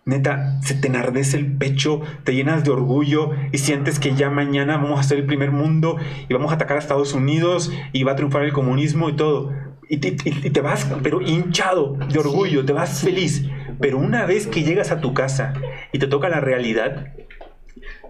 neta, 0.07 0.61
se 0.63 0.75
te 0.75 0.87
enardece 0.87 1.37
el 1.37 1.57
pecho, 1.59 2.01
te 2.23 2.33
llenas 2.33 2.63
de 2.63 2.71
orgullo 2.71 3.33
y 3.51 3.59
sientes 3.59 3.99
que 3.99 4.15
ya 4.15 4.31
mañana 4.31 4.77
vamos 4.77 5.01
a 5.01 5.03
ser 5.03 5.19
el 5.19 5.27
primer 5.27 5.51
mundo 5.51 5.97
y 6.29 6.33
vamos 6.33 6.53
a 6.53 6.55
atacar 6.55 6.77
a 6.77 6.81
Estados 6.81 7.13
Unidos 7.13 7.73
y 7.93 8.05
va 8.05 8.13
a 8.13 8.17
triunfar 8.17 8.45
el 8.45 8.53
comunismo 8.53 9.09
y 9.09 9.17
todo. 9.17 9.53
Y 9.89 9.99
te, 9.99 10.61
vas, 10.61 10.87
pero 11.03 11.21
hinchado 11.21 11.97
de 12.09 12.19
orgullo, 12.21 12.65
te 12.65 12.73
vas 12.73 13.01
feliz. 13.01 13.47
Pero 13.81 13.99
una 13.99 14.27
vez 14.27 14.47
que 14.47 14.63
llegas 14.63 14.93
a 14.93 15.01
tu 15.01 15.13
casa 15.13 15.55
y 15.93 15.99
te 15.99 16.07
toca 16.07 16.29
la 16.29 16.41
realidad, 16.41 17.13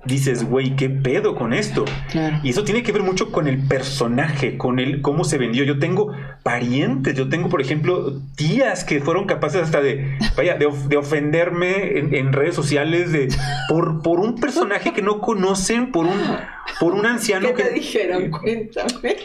dices, 0.07 0.45
güey, 0.45 0.77
¿qué 0.77 0.89
pedo 0.89 1.35
con 1.35 1.53
esto? 1.53 1.85
Y 2.43 2.51
eso 2.51 2.65
tiene 2.65 2.83
que 2.83 2.93
ver 2.93 3.03
mucho 3.03 3.33
con 3.33 3.49
el 3.49 3.67
personaje, 3.67 4.57
con 4.57 4.79
el 4.79 5.03
cómo 5.03 5.25
se 5.25 5.39
vendió. 5.39 5.65
Yo 5.65 5.79
tengo 5.79 6.13
parientes, 6.43 7.15
yo 7.15 7.29
tengo, 7.29 7.49
por 7.49 7.61
ejemplo, 7.61 8.21
tías 8.37 8.85
que 8.85 9.01
fueron 9.01 9.27
capaces 9.27 9.63
hasta 9.63 9.81
de, 9.81 10.17
vaya, 10.37 10.55
de, 10.55 10.97
ofenderme 10.97 11.99
en, 11.99 12.33
redes 12.33 12.55
sociales 12.55 13.13
de, 13.13 13.29
por, 13.69 14.03
por 14.03 14.21
un 14.21 14.37
personaje 14.37 14.93
que 14.93 15.03
no 15.03 15.21
conocen, 15.21 15.93
por 15.93 16.07
un, 16.07 16.21
por 16.81 16.95
un 16.95 17.07
anciano 17.07 17.55
¿Qué 17.55 17.65
te 17.65 17.71
dijeron? 17.71 18.31
Cuéntame. 18.31 19.17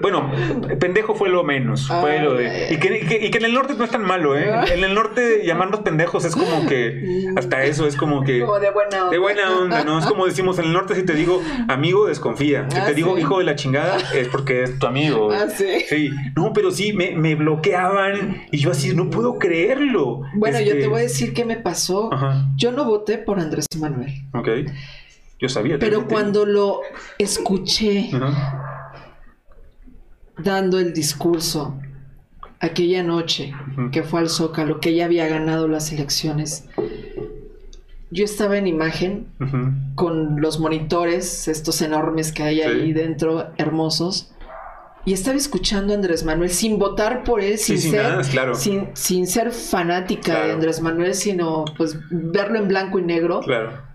bueno, 0.00 0.30
pendejo 0.78 1.14
fue 1.14 1.28
lo 1.28 1.44
menos. 1.44 1.88
fue 1.88 2.20
lo 2.20 2.34
de, 2.34 2.72
y, 2.72 2.76
que, 2.78 3.18
y, 3.22 3.30
que, 3.30 3.38
en 3.38 3.44
el 3.44 3.54
norte 3.54 3.74
no 3.74 3.84
es 3.84 3.90
tan 3.90 4.02
malo, 4.02 4.36
¿eh? 4.36 4.50
En 4.74 4.82
el 4.82 4.94
norte 4.94 5.44
llamarnos 5.44 5.80
pendejos 5.80 6.24
es 6.24 6.34
como 6.34 6.66
que, 6.66 7.26
hasta 7.36 7.64
eso 7.64 7.86
es 7.86 7.96
como 7.96 8.24
que... 8.24 8.40
Como 8.40 8.58
de 8.58 8.70
buena 8.70 9.04
onda. 9.04 9.13
De 9.14 9.20
buena 9.20 9.56
onda, 9.56 9.84
¿no? 9.84 10.00
Es 10.00 10.06
como 10.06 10.26
decimos 10.26 10.58
en 10.58 10.64
el 10.64 10.72
norte, 10.72 10.96
si 10.96 11.04
te 11.04 11.14
digo 11.14 11.40
amigo, 11.68 12.08
desconfía. 12.08 12.68
Si 12.68 12.74
te 12.74 12.80
ah, 12.80 12.92
digo 12.92 13.16
hijo 13.16 13.38
de 13.38 13.44
la 13.44 13.54
chingada, 13.54 13.96
es 14.12 14.26
porque 14.26 14.64
es 14.64 14.76
tu 14.80 14.88
amigo. 14.88 15.30
Ah, 15.30 15.48
sí. 15.48 15.84
Sí. 15.88 16.10
No, 16.34 16.52
pero 16.52 16.72
sí, 16.72 16.92
me, 16.92 17.12
me 17.12 17.36
bloqueaban 17.36 18.42
y 18.50 18.58
yo 18.58 18.72
así, 18.72 18.92
no 18.92 19.10
puedo 19.10 19.38
creerlo. 19.38 20.22
Bueno, 20.34 20.58
yo 20.58 20.72
te 20.72 20.78
este 20.78 20.88
voy 20.88 20.98
a 20.98 21.02
decir 21.02 21.32
qué 21.32 21.44
me 21.44 21.54
pasó. 21.54 22.10
Yo 22.56 22.72
no 22.72 22.86
voté 22.86 23.18
por 23.18 23.38
Andrés 23.38 23.66
Manuel. 23.78 24.10
Ok. 24.32 24.48
Yo 25.38 25.48
sabía. 25.48 25.78
Pero 25.78 26.08
cuando 26.08 26.44
lo 26.44 26.80
escuché 27.16 28.10
dando 30.38 30.80
el 30.80 30.92
discurso 30.92 31.78
aquella 32.58 33.04
noche 33.04 33.54
que 33.92 34.02
fue 34.02 34.18
al 34.18 34.28
Zócalo, 34.28 34.80
que 34.80 34.92
ya 34.92 35.04
había 35.04 35.28
ganado 35.28 35.68
las 35.68 35.92
elecciones, 35.92 36.66
yo 38.14 38.24
estaba 38.24 38.56
en 38.56 38.66
imagen 38.66 39.26
con 39.94 40.40
los 40.40 40.60
monitores, 40.60 41.48
estos 41.48 41.82
enormes 41.82 42.32
que 42.32 42.44
hay 42.44 42.60
ahí 42.62 42.92
dentro, 42.92 43.50
hermosos. 43.56 44.30
Y 45.06 45.12
estaba 45.12 45.36
escuchando 45.36 45.92
a 45.92 45.96
Andrés 45.96 46.24
Manuel 46.24 46.48
sin 46.48 46.78
votar 46.78 47.24
por 47.24 47.42
él, 47.42 47.58
sin, 47.58 47.78
ser, 47.78 48.24
sin, 48.94 49.26
ser 49.26 49.52
fanática 49.52 50.46
de 50.46 50.52
Andrés 50.52 50.80
Manuel, 50.80 51.14
sino 51.14 51.66
pues 51.76 51.98
verlo 52.10 52.58
en 52.58 52.68
blanco 52.68 52.98
y 52.98 53.02
negro. 53.02 53.40
Claro 53.40 53.94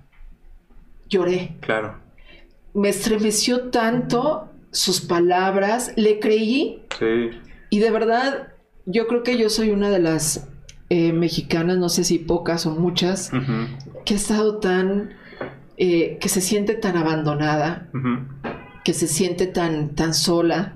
lloré. 1.09 1.57
Claro. 1.59 1.99
Me 2.73 2.89
estremeció 2.89 3.69
tanto 3.69 4.49
sus 4.71 5.01
palabras, 5.01 5.91
le 5.95 6.19
creí. 6.19 6.85
Sí. 6.97 7.31
Y 7.69 7.79
de 7.79 7.91
verdad, 7.91 8.53
yo 8.85 9.07
creo 9.07 9.23
que 9.23 9.37
yo 9.37 9.49
soy 9.49 9.71
una 9.71 9.89
de 9.89 9.99
las 9.99 10.47
eh, 10.89 11.13
mexicanas, 11.13 11.77
no 11.77 11.89
sé 11.89 12.03
si 12.03 12.19
pocas 12.19 12.65
o 12.65 12.71
muchas, 12.71 13.31
que 14.05 14.13
ha 14.13 14.17
estado 14.17 14.59
tan, 14.59 15.11
eh, 15.77 16.17
que 16.19 16.29
se 16.29 16.41
siente 16.41 16.73
tan 16.73 16.97
abandonada, 16.97 17.89
que 18.83 18.93
se 18.93 19.07
siente 19.07 19.47
tan, 19.47 19.95
tan 19.95 20.13
sola, 20.13 20.75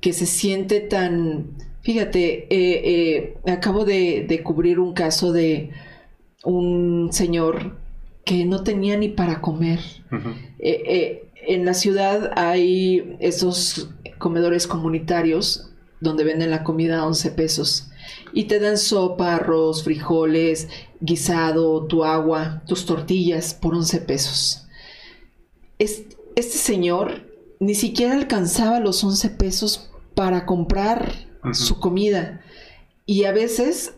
que 0.00 0.12
se 0.12 0.26
siente 0.26 0.80
tan, 0.80 1.56
fíjate, 1.82 2.46
eh, 2.50 3.36
acabo 3.46 3.84
de, 3.84 4.26
de 4.28 4.42
cubrir 4.42 4.78
un 4.80 4.94
caso 4.94 5.32
de 5.32 5.70
un 6.44 7.10
señor 7.12 7.82
que 8.24 8.44
no 8.44 8.62
tenía 8.62 8.96
ni 8.96 9.08
para 9.08 9.40
comer. 9.40 9.80
Eh, 10.58 10.82
eh, 10.86 11.28
en 11.46 11.64
la 11.64 11.74
ciudad 11.74 12.32
hay 12.36 13.16
esos 13.20 13.90
comedores 14.18 14.66
comunitarios 14.66 15.70
donde 16.00 16.24
venden 16.24 16.50
la 16.50 16.62
comida 16.62 17.00
a 17.00 17.06
11 17.06 17.32
pesos 17.32 17.90
y 18.32 18.44
te 18.44 18.58
dan 18.58 18.78
sopa, 18.78 19.36
arroz, 19.36 19.84
frijoles, 19.84 20.68
guisado, 21.00 21.86
tu 21.86 22.04
agua, 22.04 22.62
tus 22.66 22.86
tortillas 22.86 23.54
por 23.54 23.74
11 23.74 24.00
pesos. 24.00 24.66
Este, 25.78 26.16
señor 26.34 27.30
ni 27.58 27.74
siquiera 27.74 28.14
alcanzaba 28.14 28.80
los 28.80 29.04
11 29.04 29.30
pesos 29.30 29.90
para 30.14 30.46
comprar 30.46 31.12
su 31.52 31.78
comida 31.78 32.40
y 33.06 33.24
a 33.24 33.32
veces 33.32 33.94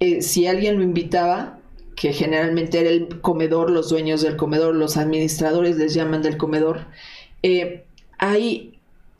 eh, 0.00 0.22
si 0.22 0.46
alguien 0.46 0.76
lo 0.76 0.82
invitaba 0.82 1.60
que 1.96 2.12
generalmente 2.12 2.80
era 2.80 2.88
el 2.88 3.20
comedor, 3.20 3.70
los 3.70 3.90
dueños 3.90 4.22
del 4.22 4.36
comedor, 4.36 4.74
los 4.74 4.96
administradores 4.96 5.76
les 5.76 5.92
llaman 5.92 6.22
del 6.22 6.38
comedor, 6.38 6.86
eh, 7.42 7.84
ahí 8.16 8.78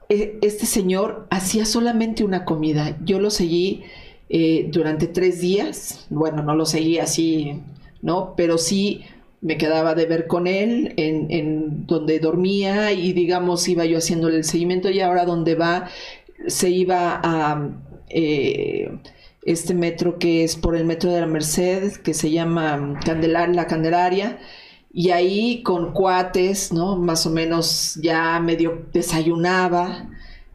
eh, 0.09 0.39
este 0.41 0.67
señor 0.67 1.27
hacía 1.31 1.67
solamente 1.67 2.25
una 2.25 2.45
comida. 2.45 2.97
Yo 3.05 3.21
lo 3.21 3.31
seguí 3.31 3.85
eh, 4.31 4.69
durante 4.73 5.07
tres 5.07 5.41
días, 5.41 6.07
bueno, 6.09 6.43
no 6.43 6.55
lo 6.55 6.65
seguí 6.65 6.99
así, 6.99 7.61
¿no? 8.01 8.35
Pero 8.37 8.57
sí 8.57 9.03
me 9.43 9.59
quedaba 9.59 9.95
de 9.95 10.07
ver 10.07 10.27
con 10.27 10.47
él 10.47 10.95
en, 10.97 11.31
en 11.31 11.87
donde 11.87 12.19
dormía 12.21 12.93
y 12.93 13.13
digamos 13.13 13.69
iba 13.69 13.85
yo 13.85 13.99
haciéndole 13.99 14.37
el 14.37 14.45
seguimiento 14.45 14.91
y 14.91 15.01
ahora 15.01 15.25
donde 15.25 15.55
va 15.55 15.89
se 16.47 16.71
iba 16.71 17.21
a 17.23 17.71
este 19.43 19.75
metro 19.75 20.19
que 20.19 20.45
es 20.45 20.57
por 20.57 20.77
el 20.77 20.85
metro 20.85 21.13
de 21.13 21.21
la 21.21 21.27
Merced, 21.27 21.93
que 21.99 22.15
se 22.15 22.31
llama 22.31 22.99
Candelar, 23.05 23.55
la 23.55 23.67
Candelaria, 23.67 24.39
y 24.93 25.11
ahí 25.11 25.63
con 25.63 25.93
cuates, 25.93 26.73
¿no? 26.73 26.97
Más 26.97 27.27
o 27.27 27.31
menos 27.31 27.99
ya 28.03 28.39
medio 28.41 28.87
desayunaba, 28.93 30.09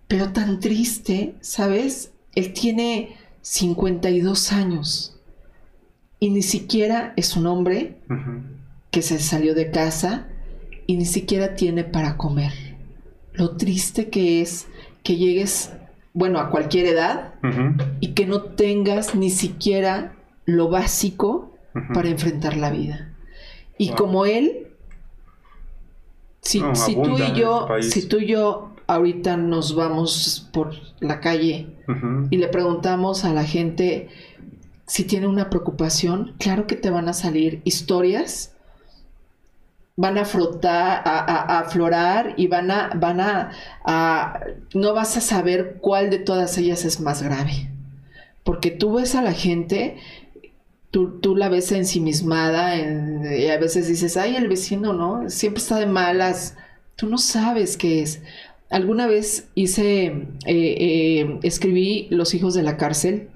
pero 0.08 0.32
tan 0.34 0.60
triste, 0.60 1.36
¿sabes? 1.42 2.12
Él 2.36 2.54
tiene 2.54 3.16
52 3.46 4.52
años. 4.54 5.16
Y 6.20 6.32
ni 6.32 6.42
siquiera 6.42 7.14
es 7.16 7.38
un 7.38 7.46
hombre 7.46 8.00
que 8.90 9.04
se 9.04 9.20
salió 9.20 9.54
de 9.54 9.70
casa 9.70 10.28
y 10.88 10.98
ni 10.98 11.06
siquiera 11.06 11.54
tiene 11.54 11.84
para 11.84 12.18
comer. 12.18 12.54
Lo 13.34 13.56
triste 13.56 14.10
que 14.10 14.42
es 14.42 14.66
que 15.04 15.18
llegues 15.18 15.72
bueno, 16.14 16.40
a 16.40 16.50
cualquier 16.50 16.86
edad, 16.86 17.34
y 18.00 18.14
que 18.14 18.26
no 18.26 18.42
tengas 18.42 19.16
ni 19.16 19.30
siquiera 19.30 20.16
lo 20.46 20.70
básico 20.70 21.54
para 21.94 22.08
enfrentar 22.08 22.56
la 22.56 22.72
vida. 22.72 23.14
Y 23.78 23.90
como 23.90 24.26
él, 24.26 24.70
si, 26.42 26.62
tú 26.62 27.18
y 27.18 27.38
yo, 27.38 27.68
si 27.82 28.08
tú 28.08 28.20
y 28.20 28.28
yo 28.28 28.75
ahorita 28.88 29.38
nos 29.38 29.76
vamos 29.76 30.50
por 30.54 30.74
la 31.00 31.20
calle 31.20 31.68
y 32.30 32.38
le 32.38 32.48
preguntamos 32.48 33.26
a 33.26 33.34
la 33.34 33.44
gente 33.44 34.10
si 34.88 35.04
tiene 35.04 35.28
una 35.28 35.50
preocupación, 35.50 36.36
claro 36.40 36.68
que 36.68 36.76
te 36.76 36.90
van 36.90 37.10
a 37.10 37.14
salir 37.14 37.62
historias 37.64 38.56
van 39.96 40.18
a 40.18 40.26
frotar, 40.26 41.02
a, 41.06 41.60
aflorar 41.60 42.34
y 42.38 42.48
van 42.48 42.70
a, 42.72 42.92
van 42.96 43.22
a, 43.22 44.40
no 44.74 44.94
vas 44.94 45.18
a 45.18 45.22
saber 45.22 45.78
cuál 45.80 46.10
de 46.10 46.20
todas 46.20 46.58
ellas 46.58 46.86
es 46.86 47.00
más 47.00 47.22
grave. 47.22 47.70
Porque 48.44 48.72
tú 48.72 48.96
ves 48.96 49.16
a 49.16 49.22
la 49.22 49.34
gente, 49.34 49.98
tú, 50.92 51.20
tú 51.20 51.36
la 51.36 51.50
ves 51.50 51.72
ensimismada 51.72 52.76
en, 52.76 53.26
y 53.26 53.48
a 53.48 53.58
veces 53.58 53.88
dices, 53.88 54.18
ay, 54.18 54.36
el 54.36 54.50
vecino, 54.50 54.94
¿no? 54.94 55.30
Siempre 55.30 55.62
está 55.62 55.80
de 55.80 55.88
malas, 55.88 56.56
Tú 56.96 57.08
no 57.10 57.18
sabes 57.18 57.76
qué 57.76 58.02
es. 58.02 58.22
Alguna 58.70 59.08
vez 59.08 59.50
hice, 59.56 60.06
eh, 60.06 60.26
eh, 60.48 61.40
escribí 61.44 62.08
Los 62.10 62.34
hijos 62.34 62.54
de 62.54 62.64
la 62.64 62.78
cárcel 62.78 63.30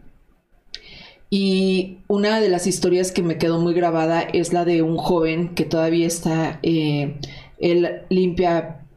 y 1.30 2.00
una 2.08 2.40
de 2.40 2.50
las 2.50 2.66
historias 2.66 3.12
que 3.12 3.22
me 3.22 3.38
quedó 3.38 3.60
muy 3.60 3.74
grabada 3.74 4.22
es 4.22 4.52
la 4.52 4.66
de 4.66 4.82
un 4.82 4.98
joven 4.98 5.54
que 5.54 5.64
todavía 5.64 6.08
está, 6.08 6.60
eh, 6.64 7.20
él 7.60 8.02
limpia 8.10 8.88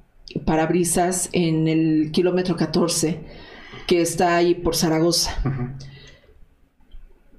parabrisas 0.47 1.28
en 1.33 1.68
el 1.68 2.11
kilómetro 2.11 2.57
14 2.57 3.20
que 3.87 4.01
está 4.01 4.37
ahí 4.37 4.55
por 4.55 4.74
Zaragoza. 4.74 5.43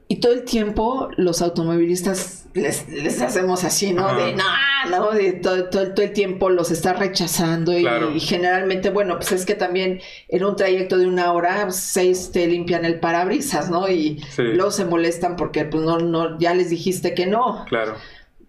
Y 0.07 0.17
todo 0.17 0.33
el 0.33 0.43
tiempo 0.43 1.09
los 1.17 1.41
automovilistas 1.41 2.42
les, 2.53 3.21
hacemos 3.21 3.63
así, 3.63 3.93
¿no? 3.93 4.15
De 4.15 4.33
no, 4.33 4.43
no, 4.89 5.11
de 5.11 5.33
todo, 5.33 5.69
todo, 5.69 6.03
el 6.03 6.13
tiempo 6.13 6.49
los 6.49 6.71
está 6.71 6.93
rechazando 6.93 7.77
y, 7.77 8.19
generalmente, 8.19 8.89
bueno, 8.89 9.17
pues 9.17 9.31
es 9.31 9.45
que 9.45 9.55
también 9.55 10.01
en 10.29 10.43
un 10.43 10.55
trayecto 10.55 10.97
de 10.97 11.07
una 11.07 11.33
hora, 11.33 11.71
seis 11.71 12.31
te 12.31 12.47
limpian 12.47 12.85
el 12.85 12.99
parabrisas, 12.99 13.69
¿no? 13.69 13.89
Y 13.89 14.23
luego 14.37 14.71
se 14.71 14.85
molestan 14.85 15.35
porque 15.35 15.65
pues 15.65 15.83
no, 15.83 15.99
no, 15.99 16.37
ya 16.39 16.53
les 16.53 16.69
dijiste 16.69 17.13
que 17.13 17.25
no. 17.25 17.65
Claro. 17.67 17.95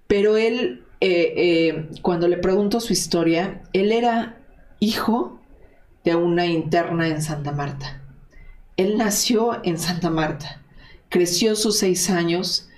Pero 0.07 0.37
él, 0.37 0.85
eh, 1.01 1.33
eh, 1.37 1.89
cuando 2.03 2.29
le 2.29 2.37
pregunto 2.37 2.81
su 2.81 2.93
historia, 2.93 3.63
él 3.73 3.93
era 3.93 4.39
hijo 4.81 5.41
de 6.05 6.15
una 6.15 6.47
interna 6.47 7.09
en 7.09 7.23
Santa 7.23 7.53
Marta. 7.53 8.03
Él 8.77 8.99
nació 8.99 9.61
en 9.65 9.79
Santa 9.79 10.11
Marta 10.11 10.61
creció 11.15 11.55
sus 11.55 11.79
seis 11.79 12.11
años 12.11 12.69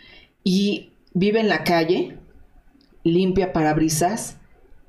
y 0.45 0.91
vive 1.17 1.41
en 1.41 1.49
la 1.49 1.65
calle, 1.65 2.19
limpia 3.03 3.55
parabrisas, 3.55 4.37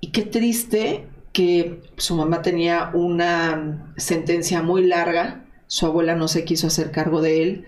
y 0.02 0.12
qué 0.12 0.24
triste 0.24 1.08
que 1.32 1.82
su 1.96 2.16
mamá 2.16 2.42
tenía 2.42 2.92
una 2.94 3.94
sentencia 3.96 4.62
muy 4.62 4.86
larga, 4.86 5.46
su 5.68 5.86
abuela 5.86 6.16
no 6.16 6.28
se 6.28 6.44
quiso 6.44 6.68
hacer 6.68 6.92
cargo 6.92 7.22
de 7.22 7.44
él, 7.44 7.66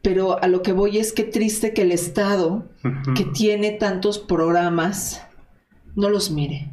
pero 0.00 0.42
a 0.42 0.48
lo 0.48 0.62
que 0.62 0.72
voy 0.72 0.96
es 0.96 1.12
que 1.12 1.24
triste 1.24 1.74
que 1.74 1.82
el 1.82 1.92
Estado, 1.92 2.66
que 3.14 3.24
tiene 3.24 3.72
tantos 3.72 4.18
programas, 4.18 5.22
no 5.94 6.08
los 6.08 6.30
mire. 6.30 6.70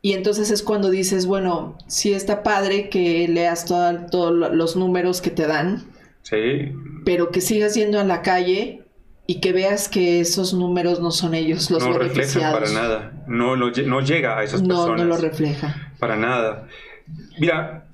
Y 0.00 0.12
entonces 0.12 0.52
es 0.52 0.62
cuando 0.62 0.90
dices, 0.90 1.26
bueno, 1.26 1.76
sí 1.88 2.12
está 2.12 2.44
padre 2.44 2.88
que 2.88 3.26
leas 3.26 3.64
todos 3.64 4.32
los 4.32 4.76
números 4.76 5.20
que 5.20 5.30
te 5.30 5.48
dan, 5.48 5.90
Sí. 6.22 6.72
Pero 7.04 7.30
que 7.30 7.40
sigas 7.40 7.74
yendo 7.74 7.98
a 7.98 8.04
la 8.04 8.22
calle 8.22 8.79
y 9.30 9.38
que 9.38 9.52
veas 9.52 9.88
que 9.88 10.20
esos 10.20 10.54
números 10.54 10.98
no 10.98 11.12
son 11.12 11.34
ellos 11.34 11.70
los 11.70 11.86
no 11.86 11.96
reflejan 11.96 12.52
para 12.52 12.68
nada. 12.72 13.12
No, 13.28 13.54
no, 13.54 14.00
llega 14.00 14.36
a 14.36 14.42
esas 14.42 14.60
personas. 14.60 14.88
No, 14.88 14.96
no 14.96 15.04
lo 15.04 15.16
refleja. 15.18 15.92
Para 16.00 16.16
nada. 16.16 16.66
Mira, 17.38 17.84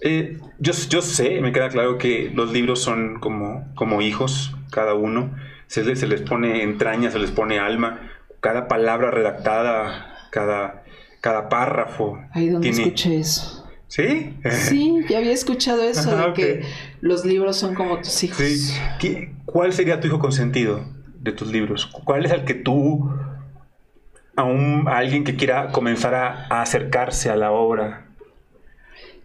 eh, 0.00 0.38
yo, 0.58 0.72
yo 0.88 1.02
sé, 1.02 1.42
me 1.42 1.52
queda 1.52 1.68
claro 1.68 1.98
que 1.98 2.32
los 2.34 2.52
libros 2.52 2.80
son 2.80 3.20
como, 3.20 3.70
como 3.74 4.00
hijos, 4.00 4.56
cada 4.70 4.94
uno. 4.94 5.36
Se 5.66 5.84
les, 5.84 6.00
se 6.00 6.06
les 6.06 6.22
pone 6.22 6.62
entraña, 6.62 7.10
se 7.10 7.18
les 7.18 7.32
pone 7.32 7.58
alma. 7.58 8.10
Cada 8.40 8.66
palabra 8.66 9.10
redactada, 9.10 10.28
cada, 10.30 10.84
cada 11.20 11.50
párrafo. 11.50 12.18
Ahí 12.32 12.48
donde 12.48 12.70
escuché 12.70 13.20
eso. 13.20 13.68
¿Sí? 13.88 14.34
Sí, 14.50 15.00
ya 15.06 15.18
había 15.18 15.32
escuchado 15.32 15.82
eso, 15.82 16.16
de 16.28 16.32
que 16.32 16.62
los 17.00 17.24
libros 17.24 17.56
son 17.56 17.74
como 17.74 17.98
tus 17.98 18.22
hijos. 18.24 18.44
Sí. 19.00 19.28
¿Cuál 19.44 19.72
sería 19.72 20.00
tu 20.00 20.08
hijo 20.08 20.18
consentido 20.18 20.84
de 21.20 21.32
tus 21.32 21.50
libros? 21.50 21.86
¿Cuál 21.86 22.26
es 22.26 22.32
el 22.32 22.44
que 22.44 22.54
tú, 22.54 23.10
a, 24.36 24.44
un, 24.44 24.88
alguien 24.88 25.24
que 25.24 25.36
quiera 25.36 25.72
comenzar 25.72 26.14
a, 26.14 26.62
acercarse 26.62 27.30
a 27.30 27.36
la 27.36 27.50
obra, 27.52 28.04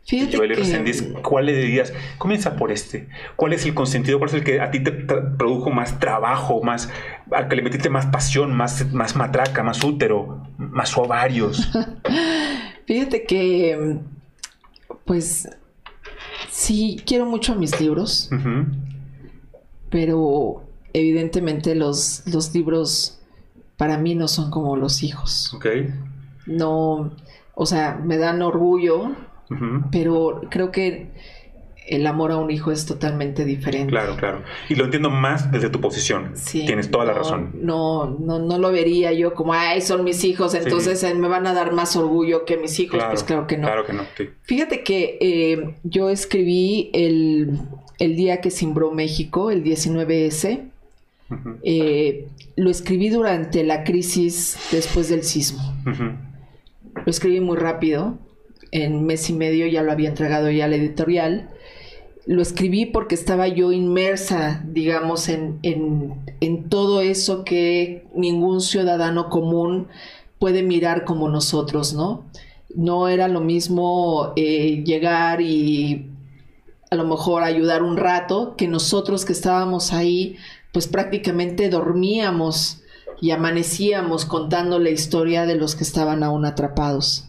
Fíjate 0.05 0.31
que... 0.31 1.13
¿cuál 1.21 1.45
le 1.45 1.55
dirías? 1.55 1.93
Comienza 2.17 2.57
por 2.57 2.73
este. 2.73 3.07
¿Cuál 3.37 3.53
es 3.53 3.63
el 3.65 3.73
consentido? 3.73 4.19
¿Cuál 4.19 4.31
es 4.31 4.35
el 4.35 4.43
que 4.43 4.59
a 4.59 4.69
ti 4.69 4.81
te 4.81 4.91
produjo 4.91 5.69
más 5.69 5.97
trabajo, 5.97 6.61
más, 6.61 6.89
al 7.31 7.47
que 7.47 7.55
le 7.55 7.61
metiste 7.61 7.89
más 7.89 8.07
pasión, 8.07 8.53
más, 8.53 8.91
más 8.91 9.15
matraca, 9.15 9.63
más 9.63 9.81
útero, 9.81 10.45
más 10.57 10.97
ovarios? 10.97 11.71
Fíjate 12.85 13.23
que 13.23 13.97
pues 15.05 15.47
sí, 16.49 17.01
quiero 17.05 17.25
mucho 17.25 17.55
mis 17.55 17.79
libros, 17.79 18.29
pero 19.89 20.63
evidentemente 20.93 21.75
los, 21.75 22.23
los 22.27 22.53
libros 22.53 23.19
para 23.77 23.97
mí 23.97 24.15
no 24.15 24.27
son 24.27 24.51
como 24.51 24.75
los 24.77 25.03
hijos. 25.03 25.53
Ok. 25.53 25.65
No, 26.45 27.11
o 27.55 27.65
sea, 27.65 27.99
me 28.03 28.17
dan 28.17 28.41
orgullo, 28.41 29.11
pero 29.91 30.41
creo 30.49 30.71
que 30.71 31.11
el 31.95 32.07
amor 32.07 32.31
a 32.31 32.37
un 32.37 32.49
hijo 32.49 32.71
es 32.71 32.85
totalmente 32.85 33.45
diferente. 33.45 33.91
Claro, 33.91 34.15
claro. 34.15 34.43
Y 34.69 34.75
lo 34.75 34.85
entiendo 34.85 35.09
más 35.09 35.51
desde 35.51 35.69
tu 35.69 35.79
posición. 35.79 36.31
Sí, 36.35 36.65
Tienes 36.65 36.89
toda 36.89 37.05
la 37.05 37.13
razón. 37.13 37.51
No, 37.61 38.05
no, 38.19 38.39
no 38.39 38.57
lo 38.57 38.71
vería 38.71 39.11
yo 39.13 39.33
como, 39.33 39.53
ay, 39.53 39.81
son 39.81 40.03
mis 40.03 40.23
hijos, 40.23 40.53
entonces 40.53 41.03
eh, 41.03 41.13
me 41.13 41.27
van 41.27 41.45
a 41.47 41.53
dar 41.53 41.71
más 41.71 41.95
orgullo 41.95 42.45
que 42.45 42.57
mis 42.57 42.79
hijos. 42.79 43.03
pues 43.09 43.23
claro 43.23 43.47
que 43.47 43.57
no. 43.57 43.67
Claro 43.67 43.85
que 43.85 43.93
no. 43.93 44.03
Fíjate 44.43 44.83
que 44.83 45.17
eh, 45.21 45.75
yo 45.83 46.09
escribí 46.09 46.89
el, 46.93 47.59
día 47.99 48.41
que 48.41 48.51
cimbró 48.51 48.91
México, 48.91 49.51
el 49.51 49.63
19S. 49.63 50.69
Eh, 51.63 52.27
lo 52.55 52.69
escribí 52.69 53.09
durante 53.09 53.63
la 53.63 53.83
crisis 53.83 54.57
después 54.71 55.09
del 55.09 55.23
sismo. 55.23 55.73
Lo 55.85 57.09
escribí 57.09 57.39
muy 57.39 57.57
rápido. 57.57 58.17
En 58.71 59.05
mes 59.05 59.29
y 59.29 59.33
medio 59.33 59.67
ya 59.67 59.83
lo 59.83 59.91
había 59.91 60.09
entregado 60.09 60.49
ya 60.49 60.65
al 60.65 60.73
editorial 60.73 61.49
lo 62.25 62.41
escribí 62.41 62.85
porque 62.85 63.15
estaba 63.15 63.47
yo 63.47 63.71
inmersa, 63.71 64.63
digamos, 64.65 65.27
en, 65.29 65.59
en, 65.61 66.69
todo 66.69 67.01
eso 67.01 67.43
que 67.43 68.07
ningún 68.15 68.61
ciudadano 68.61 69.29
común 69.29 69.87
puede 70.39 70.63
mirar 70.63 71.03
como 71.03 71.29
nosotros, 71.29 71.93
¿no? 71.93 72.25
No 72.75 73.07
era 73.07 73.27
lo 73.27 73.41
mismo 73.41 74.33
eh, 74.35 74.83
llegar 74.85 75.41
y 75.41 76.09
a 76.89 76.95
lo 76.95 77.05
mejor 77.05 77.43
ayudar 77.43 77.83
un 77.83 77.97
rato 77.97 78.55
que 78.55 78.67
nosotros 78.67 79.25
que 79.25 79.33
estábamos 79.33 79.93
ahí, 79.93 80.37
pues 80.71 80.87
prácticamente 80.87 81.69
dormíamos 81.69 82.81
y 83.19 83.31
amanecíamos 83.31 84.25
contando 84.25 84.79
la 84.79 84.89
historia 84.89 85.45
de 85.45 85.55
los 85.55 85.75
que 85.75 85.83
estaban 85.83 86.23
aún 86.23 86.45
atrapados. 86.45 87.27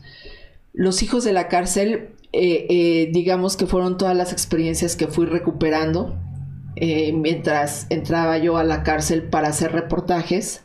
Los 0.73 1.03
hijos 1.03 1.25
de 1.25 1.33
la 1.33 1.49
cárcel 1.49 2.14
eh, 2.37 2.67
eh, 2.69 3.11
digamos 3.13 3.57
que 3.57 3.67
fueron 3.67 3.97
todas 3.97 4.17
las 4.17 4.33
experiencias 4.33 4.97
que 4.97 5.07
fui 5.07 5.25
recuperando 5.25 6.17
eh, 6.75 7.13
mientras 7.13 7.87
entraba 7.91 8.39
yo 8.39 8.57
a 8.57 8.65
la 8.65 8.83
cárcel 8.83 9.23
para 9.23 9.47
hacer 9.47 9.71
reportajes 9.71 10.65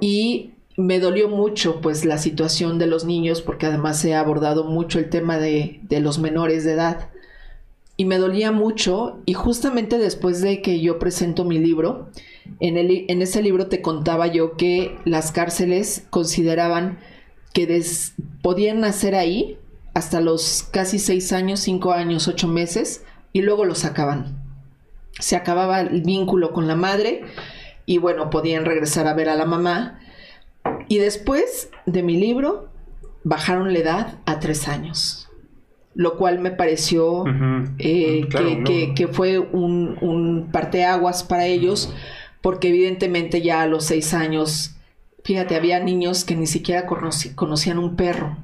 y 0.00 0.54
me 0.76 0.98
dolió 0.98 1.28
mucho 1.28 1.80
pues 1.80 2.04
la 2.04 2.18
situación 2.18 2.80
de 2.80 2.88
los 2.88 3.04
niños 3.04 3.42
porque 3.42 3.66
además 3.66 4.04
ha 4.04 4.18
abordado 4.18 4.64
mucho 4.64 4.98
el 4.98 5.08
tema 5.08 5.38
de, 5.38 5.80
los 5.88 6.18
menores 6.18 6.64
de 6.64 6.72
edad 6.72 7.10
y 7.96 8.04
me 8.04 8.18
dolía 8.18 8.50
mucho 8.50 9.20
y 9.24 9.34
justamente 9.34 9.98
después 9.98 10.40
de 10.40 10.62
que 10.62 10.80
yo 10.80 10.98
presento 10.98 11.44
mi 11.44 11.60
libro 11.60 12.08
en, 12.58 12.76
el, 12.76 13.04
en 13.06 13.22
ese 13.22 13.40
libro 13.40 13.68
te 13.68 13.82
contaba 13.82 14.26
yo 14.26 14.56
que 14.56 14.96
las 15.04 15.30
cárceles 15.30 16.08
consideraban 16.10 16.98
que 17.52 17.84
podían 18.42 18.80
nacer 18.80 19.14
ahí 19.14 19.58
hasta 19.94 20.20
los 20.20 20.68
casi 20.70 20.98
seis 20.98 21.32
años, 21.32 21.60
cinco 21.60 21.92
años, 21.92 22.28
ocho 22.28 22.48
meses, 22.48 23.04
y 23.32 23.42
luego 23.42 23.64
los 23.64 23.78
sacaban. 23.78 24.38
Se 25.18 25.36
acababa 25.36 25.80
el 25.80 26.02
vínculo 26.02 26.52
con 26.52 26.66
la 26.66 26.76
madre 26.76 27.22
y 27.84 27.98
bueno, 27.98 28.30
podían 28.30 28.64
regresar 28.64 29.06
a 29.06 29.14
ver 29.14 29.28
a 29.28 29.36
la 29.36 29.44
mamá. 29.44 30.00
Y 30.88 30.98
después 30.98 31.70
de 31.86 32.02
mi 32.02 32.18
libro, 32.18 32.70
bajaron 33.24 33.72
la 33.72 33.78
edad 33.78 34.18
a 34.24 34.40
tres 34.40 34.68
años, 34.68 35.28
lo 35.94 36.16
cual 36.16 36.38
me 36.38 36.50
pareció 36.50 37.24
eh, 37.78 38.28
que, 38.94 39.08
fue 39.08 39.38
un, 39.38 39.98
un 40.00 40.48
parteaguas 40.50 41.24
para 41.24 41.46
ellos, 41.46 41.92
porque 42.40 42.68
evidentemente 42.68 43.42
ya 43.42 43.62
a 43.62 43.66
los 43.66 43.84
seis 43.84 44.14
años, 44.14 44.76
fíjate, 45.24 45.56
había 45.56 45.80
niños 45.80 46.24
que 46.24 46.36
ni 46.36 46.46
siquiera 46.46 46.86
conocían 46.86 47.78
un 47.78 47.96
perro 47.96 48.36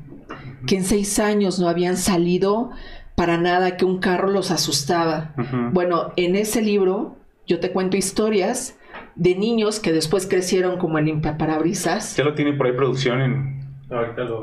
que 0.67 0.77
en 0.77 0.85
seis 0.85 1.19
años 1.19 1.59
no 1.59 1.69
habían 1.69 1.97
salido 1.97 2.71
para 3.15 3.37
nada, 3.37 3.77
que 3.77 3.85
un 3.85 3.99
carro 3.99 4.29
los 4.29 4.51
asustaba. 4.51 5.35
Bueno, 5.73 6.13
en 6.17 6.37
ese 6.37 6.63
libro 6.63 7.17
yo 7.47 7.61
te 7.61 7.73
cuento 7.73 7.97
historias 7.97 8.79
de 9.17 9.35
niños 9.35 9.81
que 9.81 9.93
después 9.93 10.27
crecieron 10.27 10.79
como 10.79 10.99
el 10.99 11.21
parabrisas. 11.21 12.17
Ya 12.17 12.25
lo 12.25 12.35
tiene 12.35 12.53
por 12.53 12.67
ahí 12.67 12.73
producción 12.73 13.21
en, 13.21 13.58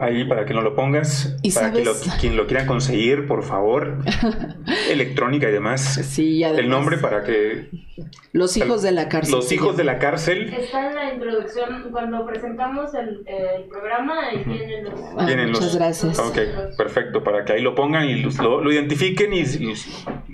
Ahí 0.02 0.26
para 0.26 0.46
que 0.46 0.54
no 0.54 0.62
lo 0.62 0.76
pongas. 0.76 1.38
¿Y 1.44 1.52
para 1.52 1.72
que 1.72 1.84
quien 2.20 2.36
lo 2.36 2.48
quiera 2.48 2.66
conseguir, 2.66 3.28
por 3.28 3.44
favor. 3.44 4.00
electrónica 4.90 5.50
y 5.50 5.52
demás. 5.52 5.82
Sí, 5.82 6.44
además. 6.44 6.64
El 6.64 6.70
nombre 6.70 6.98
para 6.98 7.24
que... 7.24 7.70
Los 8.32 8.58
hijos 8.58 8.82
de 8.82 8.92
la 8.92 9.08
cárcel. 9.08 9.36
Los 9.36 9.52
hijos 9.52 9.78
de 9.78 9.84
la 9.84 10.00
cárcel. 10.00 10.54
Está 10.54 10.90
en 10.90 10.96
la 10.96 11.14
introducción, 11.14 11.90
cuando 11.92 12.26
presentamos 12.26 12.94
el, 12.94 13.24
el 13.28 13.64
programa, 13.70 14.30
ahí 14.30 14.44
vienen 14.46 14.86
los... 14.86 15.00
Ah, 15.18 15.28
muchas 15.48 15.76
gracias. 15.76 16.20
Ok, 16.20 16.38
perfecto, 16.78 17.24
para 17.24 17.46
que 17.46 17.54
ahí 17.54 17.62
lo 17.62 17.76
pongan 17.76 18.10
y 18.10 18.16
lo, 18.16 18.62
lo 18.62 18.72
identifiquen 18.72 19.34
y... 19.34 19.44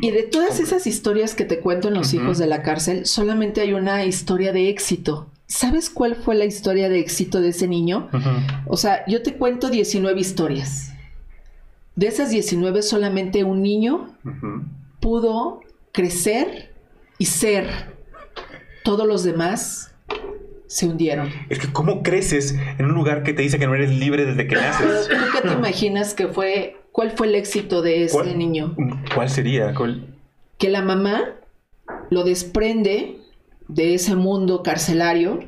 Y 0.01 0.11
de 0.11 0.23
todas 0.23 0.59
esas 0.59 0.87
historias 0.87 1.35
que 1.35 1.45
te 1.45 1.59
cuento 1.59 1.89
en 1.89 1.93
Los 1.93 2.13
hijos 2.13 2.39
de 2.39 2.47
la 2.47 2.63
cárcel, 2.63 3.05
solamente 3.05 3.61
hay 3.61 3.73
una 3.73 4.03
historia 4.05 4.51
de 4.51 4.69
éxito. 4.69 5.27
¿Sabes 5.51 5.89
cuál 5.89 6.15
fue 6.15 6.35
la 6.35 6.45
historia 6.45 6.87
de 6.87 6.99
éxito 6.99 7.41
de 7.41 7.49
ese 7.49 7.67
niño? 7.67 8.07
O 8.67 8.77
sea, 8.77 9.03
yo 9.05 9.21
te 9.21 9.33
cuento 9.33 9.69
19 9.69 10.17
historias. 10.17 10.93
De 11.97 12.07
esas 12.07 12.29
19, 12.29 12.81
solamente 12.81 13.43
un 13.43 13.61
niño 13.61 14.15
pudo 15.01 15.59
crecer 15.91 16.71
y 17.17 17.25
ser. 17.25 17.67
Todos 18.85 19.05
los 19.05 19.25
demás 19.25 19.93
se 20.67 20.87
hundieron. 20.87 21.29
Es 21.49 21.59
que 21.59 21.67
¿cómo 21.73 22.01
creces 22.01 22.55
en 22.77 22.85
un 22.85 22.93
lugar 22.93 23.23
que 23.23 23.33
te 23.33 23.41
dice 23.41 23.59
que 23.59 23.67
no 23.67 23.75
eres 23.75 23.89
libre 23.89 24.23
desde 24.23 24.47
que 24.47 24.55
naces? 24.55 25.09
¿Tú 25.09 25.15
qué 25.33 25.49
te 25.49 25.53
imaginas 25.53 26.13
que 26.13 26.29
fue, 26.29 26.77
cuál 26.93 27.11
fue 27.11 27.27
el 27.27 27.35
éxito 27.35 27.81
de 27.81 28.05
ese 28.05 28.37
niño? 28.37 28.73
¿Cuál 29.13 29.29
sería? 29.29 29.73
Que 30.57 30.69
la 30.69 30.81
mamá 30.81 31.25
lo 32.09 32.23
desprende 32.23 33.17
de 33.71 33.93
ese 33.93 34.15
mundo 34.15 34.63
carcelario, 34.63 35.39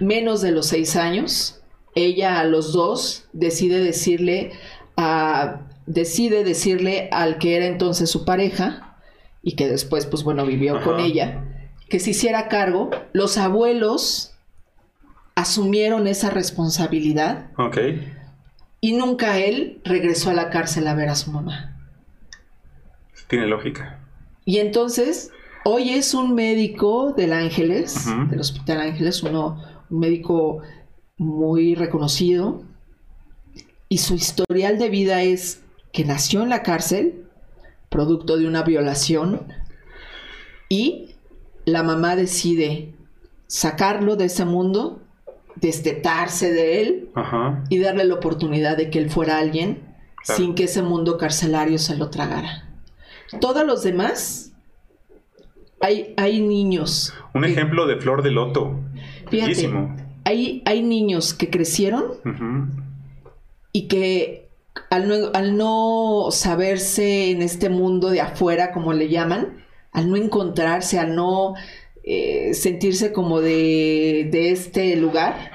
menos 0.00 0.42
de 0.42 0.50
los 0.50 0.66
seis 0.66 0.96
años. 0.96 1.62
Ella 1.94 2.40
a 2.40 2.44
los 2.44 2.72
dos 2.72 3.28
decide 3.32 3.78
decirle 3.78 4.52
a, 4.96 5.60
decide 5.86 6.42
decirle 6.42 7.08
al 7.12 7.38
que 7.38 7.56
era 7.56 7.66
entonces 7.66 8.10
su 8.10 8.24
pareja 8.24 8.96
y 9.42 9.52
que 9.52 9.68
después, 9.68 10.06
pues 10.06 10.24
bueno, 10.24 10.44
vivió 10.44 10.82
con 10.82 10.98
ella, 10.98 11.44
que 11.88 12.00
se 12.00 12.10
hiciera 12.10 12.48
cargo. 12.48 12.90
Los 13.12 13.38
abuelos 13.38 14.34
asumieron 15.36 16.08
esa 16.08 16.30
responsabilidad. 16.30 17.50
Ok. 17.56 17.78
Y 18.80 18.94
nunca 18.94 19.38
él 19.38 19.80
regresó 19.84 20.30
a 20.30 20.34
la 20.34 20.50
cárcel 20.50 20.88
a 20.88 20.94
ver 20.94 21.08
a 21.08 21.14
su 21.14 21.30
mamá. 21.30 21.76
Tiene 23.28 23.46
lógica. 23.46 24.00
Y 24.44 24.58
entonces 24.58 25.30
Hoy 25.64 25.90
es 25.90 26.14
un 26.14 26.34
médico 26.34 27.12
del 27.12 27.32
Ángeles, 27.32 28.06
del 28.30 28.40
Hospital 28.40 28.80
Ángeles, 28.80 29.22
uno, 29.22 29.62
un 29.90 29.98
médico 29.98 30.60
muy 31.16 31.74
reconocido. 31.74 32.62
Y 33.88 33.98
su 33.98 34.14
historial 34.14 34.78
de 34.78 34.88
vida 34.88 35.22
es 35.22 35.62
que 35.92 36.04
nació 36.04 36.42
en 36.42 36.50
la 36.50 36.62
cárcel, 36.62 37.24
producto 37.88 38.36
de 38.36 38.46
una 38.46 38.62
violación, 38.62 39.46
y 40.68 41.14
la 41.64 41.82
mamá 41.82 42.16
decide 42.16 42.94
sacarlo 43.46 44.16
de 44.16 44.26
ese 44.26 44.44
mundo, 44.44 45.00
destetarse 45.56 46.52
de 46.52 46.82
él 46.82 47.10
y 47.68 47.78
darle 47.78 48.04
la 48.04 48.14
oportunidad 48.14 48.76
de 48.76 48.90
que 48.90 48.98
él 48.98 49.10
fuera 49.10 49.38
alguien 49.38 49.82
sin 50.22 50.54
que 50.54 50.64
ese 50.64 50.82
mundo 50.82 51.16
carcelario 51.18 51.78
se 51.78 51.96
lo 51.96 52.10
tragara. 52.10 52.68
Todos 53.40 53.66
los 53.66 53.82
demás 53.82 54.47
hay, 55.80 56.14
hay 56.16 56.40
niños. 56.40 57.14
Un 57.34 57.44
ejemplo 57.44 57.86
de 57.86 57.96
flor 57.96 58.22
de 58.22 58.30
loto. 58.30 58.80
Fíjate, 59.30 59.70
hay, 60.24 60.62
hay 60.64 60.82
niños 60.82 61.34
que 61.34 61.50
crecieron 61.50 62.14
y 63.72 63.88
que 63.88 64.48
al 64.90 65.08
no, 65.08 65.14
al 65.34 65.56
no 65.56 66.28
saberse 66.30 67.30
en 67.30 67.42
este 67.42 67.68
mundo 67.68 68.10
de 68.10 68.20
afuera, 68.20 68.72
como 68.72 68.92
le 68.92 69.08
llaman, 69.08 69.64
al 69.92 70.10
no 70.10 70.16
encontrarse, 70.16 70.98
al 70.98 71.14
no 71.14 71.54
eh, 72.04 72.54
sentirse 72.54 73.12
como 73.12 73.40
de, 73.40 74.28
de 74.30 74.50
este 74.50 74.96
lugar, 74.96 75.50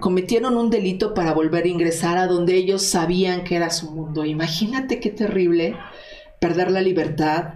cometieron 0.00 0.56
un 0.56 0.70
delito 0.70 1.14
para 1.14 1.32
volver 1.32 1.64
a 1.64 1.68
ingresar 1.68 2.18
a 2.18 2.26
donde 2.26 2.56
ellos 2.56 2.82
sabían 2.82 3.44
que 3.44 3.56
era 3.56 3.70
su 3.70 3.90
mundo. 3.90 4.24
Imagínate 4.24 5.00
qué 5.00 5.10
terrible 5.10 5.76
perder 6.40 6.70
la 6.70 6.80
libertad, 6.80 7.54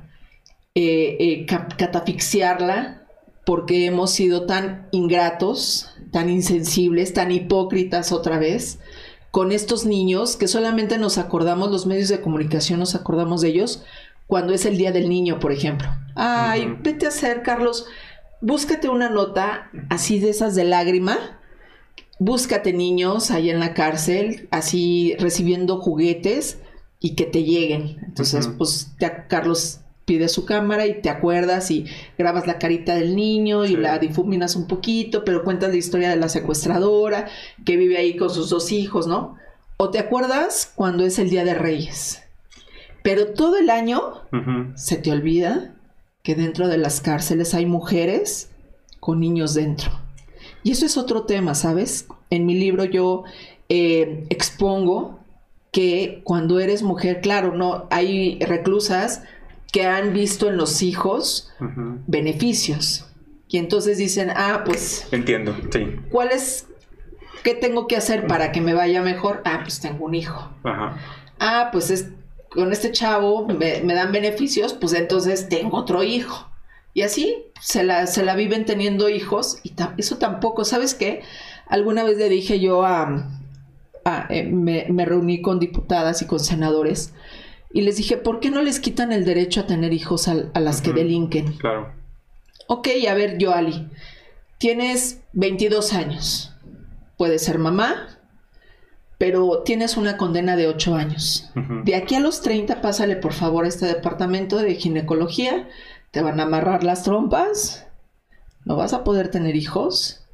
eh, 0.74 1.16
eh, 1.20 1.46
catafixiarla 1.46 3.02
porque 3.44 3.86
hemos 3.86 4.12
sido 4.12 4.46
tan 4.46 4.88
ingratos, 4.92 5.90
tan 6.12 6.30
insensibles, 6.30 7.12
tan 7.12 7.30
hipócritas 7.30 8.12
otra 8.12 8.38
vez 8.38 8.78
con 9.32 9.50
estos 9.50 9.86
niños 9.86 10.36
que 10.36 10.46
solamente 10.46 10.98
nos 10.98 11.16
acordamos, 11.16 11.70
los 11.70 11.86
medios 11.86 12.10
de 12.10 12.20
comunicación 12.20 12.78
nos 12.78 12.94
acordamos 12.94 13.40
de 13.40 13.48
ellos 13.48 13.82
cuando 14.26 14.52
es 14.52 14.66
el 14.66 14.76
día 14.76 14.92
del 14.92 15.08
niño, 15.08 15.40
por 15.40 15.52
ejemplo. 15.52 15.88
Ay, 16.14 16.76
vete 16.80 17.06
a 17.06 17.08
hacer, 17.08 17.42
Carlos, 17.42 17.86
búscate 18.42 18.90
una 18.90 19.08
nota 19.08 19.70
así 19.88 20.20
de 20.20 20.30
esas 20.30 20.54
de 20.54 20.64
lágrima. 20.64 21.40
Búscate 22.18 22.72
niños 22.72 23.30
ahí 23.30 23.50
en 23.50 23.58
la 23.58 23.74
cárcel, 23.74 24.48
así 24.50 25.16
recibiendo 25.18 25.80
juguetes 25.80 26.58
y 27.00 27.14
que 27.14 27.24
te 27.24 27.42
lleguen. 27.42 27.98
Entonces, 28.06 28.48
pues, 28.58 28.92
Carlos 29.28 29.80
pide 30.04 30.28
su 30.28 30.44
cámara 30.44 30.86
y 30.86 31.00
te 31.00 31.10
acuerdas 31.10 31.70
y 31.70 31.86
grabas 32.18 32.46
la 32.46 32.58
carita 32.58 32.94
del 32.94 33.14
niño 33.14 33.64
y 33.64 33.76
la 33.76 33.98
difuminas 33.98 34.56
un 34.56 34.66
poquito, 34.66 35.24
pero 35.24 35.44
cuentas 35.44 35.70
la 35.70 35.76
historia 35.76 36.10
de 36.10 36.16
la 36.16 36.28
secuestradora 36.28 37.28
que 37.64 37.76
vive 37.76 37.98
ahí 37.98 38.16
con 38.16 38.30
sus 38.30 38.50
dos 38.50 38.72
hijos, 38.72 39.06
¿no? 39.06 39.36
O 39.76 39.90
te 39.90 39.98
acuerdas 39.98 40.72
cuando 40.74 41.04
es 41.04 41.18
el 41.18 41.30
Día 41.30 41.44
de 41.44 41.54
Reyes. 41.54 42.22
Pero 43.02 43.32
todo 43.32 43.58
el 43.58 43.68
año 43.68 44.00
se 44.76 44.96
te 44.96 45.10
olvida 45.10 45.74
que 46.22 46.34
dentro 46.36 46.68
de 46.68 46.78
las 46.78 47.00
cárceles 47.00 47.52
hay 47.54 47.66
mujeres 47.66 48.50
con 49.00 49.18
niños 49.18 49.54
dentro. 49.54 49.90
Y 50.62 50.70
eso 50.70 50.86
es 50.86 50.96
otro 50.96 51.24
tema, 51.24 51.54
¿sabes? 51.56 52.06
En 52.30 52.46
mi 52.46 52.54
libro 52.54 52.84
yo 52.84 53.24
eh, 53.68 54.26
expongo 54.30 55.18
que 55.72 56.20
cuando 56.24 56.60
eres 56.60 56.82
mujer, 56.82 57.20
claro, 57.20 57.52
no 57.52 57.88
hay 57.90 58.38
reclusas 58.40 59.22
que 59.72 59.86
han 59.86 60.12
visto 60.12 60.48
en 60.48 60.58
los 60.58 60.82
hijos 60.82 61.50
beneficios. 62.06 63.06
Y 63.48 63.58
entonces 63.58 63.98
dicen, 63.98 64.30
ah, 64.30 64.62
pues... 64.64 65.08
Entiendo, 65.12 65.56
sí. 65.70 65.96
¿Cuál 66.10 66.30
es, 66.30 66.68
qué 67.42 67.54
tengo 67.54 67.86
que 67.86 67.96
hacer 67.96 68.26
para 68.26 68.52
que 68.52 68.60
me 68.60 68.74
vaya 68.74 69.02
mejor? 69.02 69.42
Ah, 69.44 69.60
pues 69.62 69.80
tengo 69.80 70.04
un 70.04 70.14
hijo. 70.14 70.50
Ajá. 70.62 70.96
Ah, 71.40 71.70
pues 71.72 71.90
es, 71.90 72.10
con 72.50 72.70
este 72.70 72.92
chavo 72.92 73.46
me, 73.46 73.80
dan 73.82 74.12
beneficios, 74.12 74.74
pues 74.74 74.92
entonces 74.92 75.48
tengo 75.48 75.78
otro 75.78 76.02
hijo. 76.02 76.50
Y 76.94 77.02
así 77.02 77.44
se 77.60 77.82
la, 77.82 78.06
se 78.06 78.22
la 78.22 78.36
viven 78.36 78.66
teniendo 78.66 79.08
hijos 79.08 79.58
y 79.62 79.72
eso 79.96 80.18
tampoco, 80.18 80.66
¿sabes 80.66 80.94
qué? 80.94 81.22
Alguna 81.66 82.04
vez 82.04 82.18
le 82.18 82.28
dije 82.28 82.60
yo 82.60 82.84
a... 82.84 83.38
Eh, 84.30 84.42
me, 84.42 84.86
me 84.90 85.04
reuní 85.04 85.40
con 85.40 85.60
diputadas 85.60 86.22
y 86.22 86.26
con 86.26 86.40
senadores 86.40 87.14
y 87.72 87.82
les 87.82 87.96
dije, 87.96 88.16
¿por 88.16 88.40
qué 88.40 88.50
no 88.50 88.62
les 88.62 88.80
quitan 88.80 89.12
el 89.12 89.24
derecho 89.24 89.60
a 89.60 89.66
tener 89.66 89.92
hijos 89.92 90.28
a, 90.28 90.60
las 90.60 90.82
que 90.82 90.92
delinquen? 90.92 91.54
Claro. 91.54 91.92
Ok, 92.68 92.88
a 93.08 93.14
ver, 93.14 93.38
Yoali, 93.38 93.88
tienes 94.58 95.22
22 95.32 95.92
años, 95.94 96.54
puedes 97.16 97.42
ser 97.42 97.58
mamá, 97.58 98.18
pero 99.18 99.62
tienes 99.64 99.96
una 99.96 100.16
condena 100.16 100.56
de 100.56 100.68
8 100.68 100.94
años. 100.94 101.50
De 101.84 101.94
aquí 101.96 102.14
a 102.14 102.20
los 102.20 102.42
30, 102.42 102.80
pásale 102.82 103.16
por 103.16 103.32
favor 103.32 103.64
a 103.64 103.68
este 103.68 103.86
departamento 103.86 104.58
de 104.58 104.74
ginecología, 104.74 105.68
te 106.10 106.22
van 106.22 106.40
a 106.40 106.44
amarrar 106.44 106.84
las 106.84 107.04
trompas, 107.04 107.86
no 108.64 108.76
vas 108.76 108.92
a 108.92 109.04
poder 109.04 109.28
tener 109.28 109.56
hijos 109.56 110.24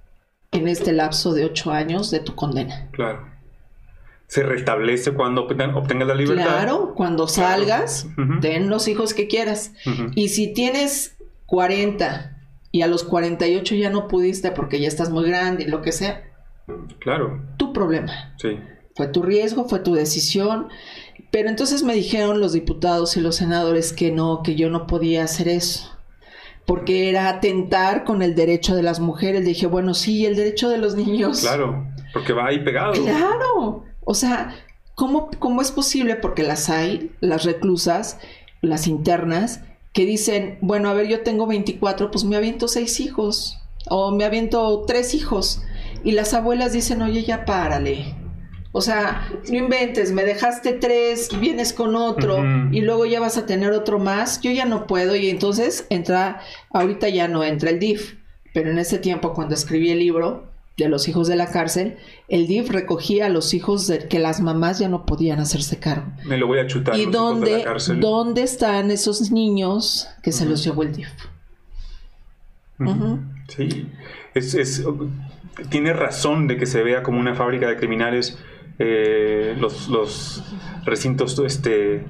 en 0.50 0.66
este 0.66 0.92
lapso 0.92 1.34
de 1.34 1.44
8 1.44 1.70
años 1.70 2.10
de 2.10 2.20
tu 2.20 2.34
condena. 2.34 2.88
Claro 2.92 3.37
se 4.28 4.42
restablece 4.42 5.12
cuando 5.12 5.46
obtengas 5.46 6.06
la 6.06 6.14
libertad. 6.14 6.44
Claro, 6.44 6.94
cuando 6.94 7.26
salgas, 7.26 8.06
ten 8.42 8.68
los 8.68 8.86
hijos 8.86 9.14
que 9.14 9.26
quieras. 9.26 9.72
Y 10.14 10.28
si 10.28 10.52
tienes 10.52 11.16
40 11.46 12.36
y 12.70 12.82
a 12.82 12.86
los 12.86 13.04
48 13.04 13.74
ya 13.74 13.88
no 13.88 14.06
pudiste 14.06 14.50
porque 14.50 14.80
ya 14.80 14.88
estás 14.88 15.08
muy 15.08 15.26
grande 15.26 15.64
y 15.64 15.68
lo 15.68 15.80
que 15.80 15.92
sea. 15.92 16.30
Claro. 16.98 17.42
Tu 17.56 17.72
problema. 17.72 18.34
Sí. 18.36 18.60
Fue 18.94 19.06
tu 19.06 19.22
riesgo, 19.22 19.66
fue 19.66 19.78
tu 19.78 19.94
decisión. 19.94 20.68
Pero 21.30 21.48
entonces 21.48 21.82
me 21.82 21.94
dijeron 21.94 22.38
los 22.38 22.52
diputados 22.52 23.16
y 23.16 23.20
los 23.20 23.36
senadores 23.36 23.94
que 23.94 24.12
no, 24.12 24.42
que 24.42 24.56
yo 24.56 24.68
no 24.68 24.86
podía 24.86 25.24
hacer 25.24 25.48
eso. 25.48 25.96
Porque 26.66 27.08
era 27.08 27.30
atentar 27.30 28.04
con 28.04 28.20
el 28.20 28.34
derecho 28.34 28.76
de 28.76 28.82
las 28.82 29.00
mujeres. 29.00 29.42
dije, 29.42 29.66
bueno, 29.66 29.94
sí, 29.94 30.26
el 30.26 30.36
derecho 30.36 30.68
de 30.68 30.76
los 30.76 30.96
niños. 30.96 31.40
Claro, 31.40 31.86
porque 32.12 32.34
va 32.34 32.48
ahí 32.48 32.62
pegado. 32.62 32.92
Claro. 32.92 33.87
O 34.10 34.14
sea, 34.14 34.56
¿cómo, 34.94 35.28
¿cómo 35.38 35.60
es 35.60 35.70
posible? 35.70 36.16
Porque 36.16 36.42
las 36.42 36.70
hay, 36.70 37.12
las 37.20 37.44
reclusas, 37.44 38.18
las 38.62 38.86
internas, 38.86 39.60
que 39.92 40.06
dicen, 40.06 40.56
bueno, 40.62 40.88
a 40.88 40.94
ver, 40.94 41.08
yo 41.08 41.20
tengo 41.20 41.46
24, 41.46 42.10
pues 42.10 42.24
me 42.24 42.36
aviento 42.36 42.68
seis 42.68 43.00
hijos, 43.00 43.58
o 43.90 44.10
me 44.10 44.24
aviento 44.24 44.82
tres 44.86 45.12
hijos. 45.12 45.60
Y 46.04 46.12
las 46.12 46.32
abuelas 46.32 46.72
dicen, 46.72 47.02
oye, 47.02 47.22
ya 47.22 47.44
párale. 47.44 48.14
O 48.72 48.80
sea, 48.80 49.28
no 49.50 49.58
inventes, 49.58 50.10
me 50.12 50.24
dejaste 50.24 50.72
tres, 50.72 51.28
vienes 51.38 51.74
con 51.74 51.94
otro 51.94 52.42
y 52.72 52.80
luego 52.80 53.04
ya 53.04 53.20
vas 53.20 53.36
a 53.36 53.44
tener 53.44 53.72
otro 53.72 53.98
más. 53.98 54.40
Yo 54.40 54.50
ya 54.52 54.64
no 54.64 54.86
puedo 54.86 55.16
y 55.16 55.28
entonces 55.28 55.86
entra, 55.90 56.40
ahorita 56.70 57.10
ya 57.10 57.28
no 57.28 57.44
entra 57.44 57.68
el 57.68 57.78
DIF, 57.78 58.14
pero 58.54 58.70
en 58.70 58.78
ese 58.78 58.98
tiempo 58.98 59.34
cuando 59.34 59.54
escribí 59.54 59.90
el 59.90 59.98
libro 59.98 60.47
de 60.78 60.88
los 60.88 61.08
hijos 61.08 61.26
de 61.28 61.36
la 61.36 61.50
cárcel, 61.50 61.96
el 62.28 62.46
DIF 62.46 62.70
recogía 62.70 63.26
a 63.26 63.28
los 63.28 63.52
hijos 63.52 63.88
de 63.88 64.06
que 64.06 64.18
las 64.20 64.40
mamás 64.40 64.78
ya 64.78 64.88
no 64.88 65.04
podían 65.04 65.40
hacerse 65.40 65.78
cargo. 65.78 66.06
Me 66.24 66.38
lo 66.38 66.46
voy 66.46 66.60
a 66.60 66.66
chutar. 66.66 66.96
¿Y 66.96 67.06
dónde, 67.06 67.66
dónde 68.00 68.42
están 68.44 68.90
esos 68.90 69.30
niños 69.32 70.08
que 70.22 70.32
se 70.32 70.46
los 70.46 70.64
llevó 70.64 70.84
el 70.84 70.94
DIF? 70.94 71.08
Sí, 73.48 73.90
es, 74.34 74.84
tiene 75.68 75.92
razón 75.92 76.46
de 76.46 76.56
que 76.56 76.66
se 76.66 76.82
vea 76.84 77.02
como 77.02 77.18
una 77.18 77.34
fábrica 77.34 77.66
de 77.66 77.76
criminales 77.76 78.38
eh, 78.78 79.56
los, 79.58 79.88
los, 79.88 80.44
recintos 80.84 81.36
este, 81.40 82.04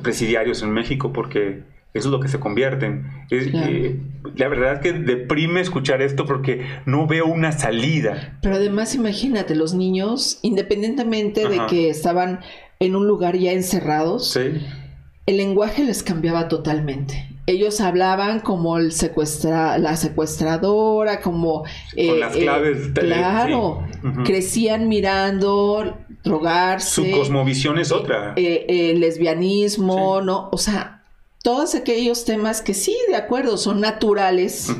presidiarios 0.00 0.62
en 0.62 0.70
México, 0.70 1.12
porque 1.12 1.64
eso 1.94 2.08
es 2.08 2.12
lo 2.12 2.20
que 2.20 2.28
se 2.28 2.40
convierten. 2.40 3.06
Eh, 3.30 4.00
la 4.36 4.48
verdad 4.48 4.80
que 4.80 4.92
deprime 4.92 5.60
escuchar 5.60 6.02
esto 6.02 6.26
porque 6.26 6.66
no 6.86 7.06
veo 7.06 7.26
una 7.26 7.52
salida. 7.52 8.38
Pero 8.42 8.56
además 8.56 8.94
imagínate, 8.94 9.54
los 9.54 9.74
niños, 9.74 10.38
independientemente 10.42 11.48
de 11.48 11.66
que 11.68 11.90
estaban 11.90 12.40
en 12.80 12.96
un 12.96 13.06
lugar 13.06 13.36
ya 13.36 13.52
encerrados, 13.52 14.36
el 14.36 15.36
lenguaje 15.36 15.84
les 15.84 16.02
cambiaba 16.02 16.48
totalmente 16.48 17.32
ellos 17.46 17.80
hablaban 17.80 18.40
como 18.40 18.78
el 18.78 18.92
secuestra, 18.92 19.78
la 19.78 19.96
secuestradora, 19.96 21.20
como... 21.20 21.64
Eh, 21.96 22.08
Con 22.08 22.20
las 22.20 22.36
claves. 22.36 22.86
Eh, 22.88 22.92
claro, 22.94 23.84
crecían 24.24 24.88
mirando, 24.88 25.98
drogarse. 26.22 27.10
Su 27.10 27.10
cosmovisión 27.10 27.78
es 27.78 27.90
otra. 27.90 28.34
Eh, 28.36 28.94
lesbianismo, 28.96 30.20
¿no? 30.20 30.50
O 30.52 30.58
sea, 30.58 31.01
todos 31.42 31.74
aquellos 31.74 32.24
temas 32.24 32.62
que 32.62 32.74
sí, 32.74 32.96
de 33.08 33.16
acuerdo, 33.16 33.56
son 33.56 33.80
naturales. 33.80 34.74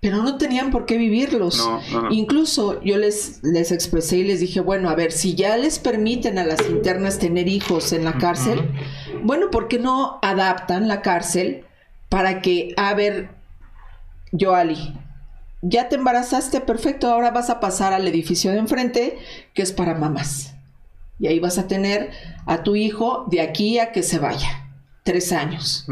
Pero 0.00 0.22
no 0.22 0.38
tenían 0.38 0.70
por 0.70 0.86
qué 0.86 0.96
vivirlos. 0.96 1.68
Incluso 2.10 2.80
yo 2.82 2.98
les, 2.98 3.40
les 3.42 3.72
expresé 3.72 4.18
y 4.18 4.24
les 4.24 4.40
dije, 4.40 4.60
bueno, 4.60 4.90
a 4.90 4.94
ver, 4.94 5.10
si 5.10 5.34
ya 5.34 5.56
les 5.56 5.78
permiten 5.80 6.38
a 6.38 6.44
las 6.44 6.60
internas 6.68 7.18
tener 7.18 7.48
hijos 7.48 7.92
en 7.92 8.04
la 8.04 8.18
cárcel, 8.18 8.70
bueno, 9.22 9.50
¿por 9.50 9.66
qué 9.66 9.78
no 9.78 10.18
adaptan 10.22 10.86
la 10.86 11.02
cárcel 11.02 11.64
para 12.08 12.42
que, 12.42 12.74
a 12.76 12.94
ver, 12.94 13.30
Joali, 14.38 14.94
ya 15.62 15.88
te 15.88 15.96
embarazaste, 15.96 16.60
perfecto, 16.60 17.08
ahora 17.08 17.30
vas 17.30 17.50
a 17.50 17.60
pasar 17.60 17.92
al 17.92 18.06
edificio 18.06 18.52
de 18.52 18.58
enfrente, 18.58 19.18
que 19.54 19.62
es 19.62 19.72
para 19.72 19.94
mamás. 19.94 20.54
Y 21.18 21.26
ahí 21.26 21.40
vas 21.40 21.58
a 21.58 21.66
tener 21.66 22.10
a 22.46 22.62
tu 22.62 22.76
hijo 22.76 23.26
de 23.28 23.40
aquí 23.40 23.78
a 23.78 23.90
que 23.90 24.02
se 24.02 24.18
vaya, 24.18 24.67
tres 25.08 25.32
años. 25.32 25.86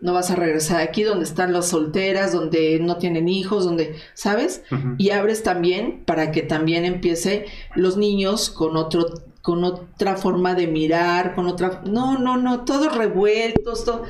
No 0.00 0.12
vas 0.12 0.30
a 0.30 0.36
regresar 0.36 0.80
aquí 0.80 1.02
donde 1.02 1.24
están 1.24 1.52
las 1.52 1.70
solteras, 1.70 2.32
donde 2.32 2.78
no 2.78 2.98
tienen 2.98 3.28
hijos, 3.28 3.64
donde, 3.64 3.96
¿sabes? 4.14 4.62
Y 4.96 5.10
abres 5.10 5.42
también 5.42 6.04
para 6.04 6.30
que 6.30 6.42
también 6.42 6.84
empiece 6.84 7.46
los 7.74 7.96
niños 7.96 8.50
con 8.50 8.76
otro 8.76 9.06
con 9.42 9.62
otra 9.62 10.16
forma 10.16 10.54
de 10.54 10.68
mirar, 10.68 11.34
con 11.34 11.48
otra... 11.48 11.82
No, 11.84 12.16
no, 12.16 12.38
no, 12.38 12.64
todos 12.64 12.96
revueltos, 12.96 13.84
todo, 13.84 14.04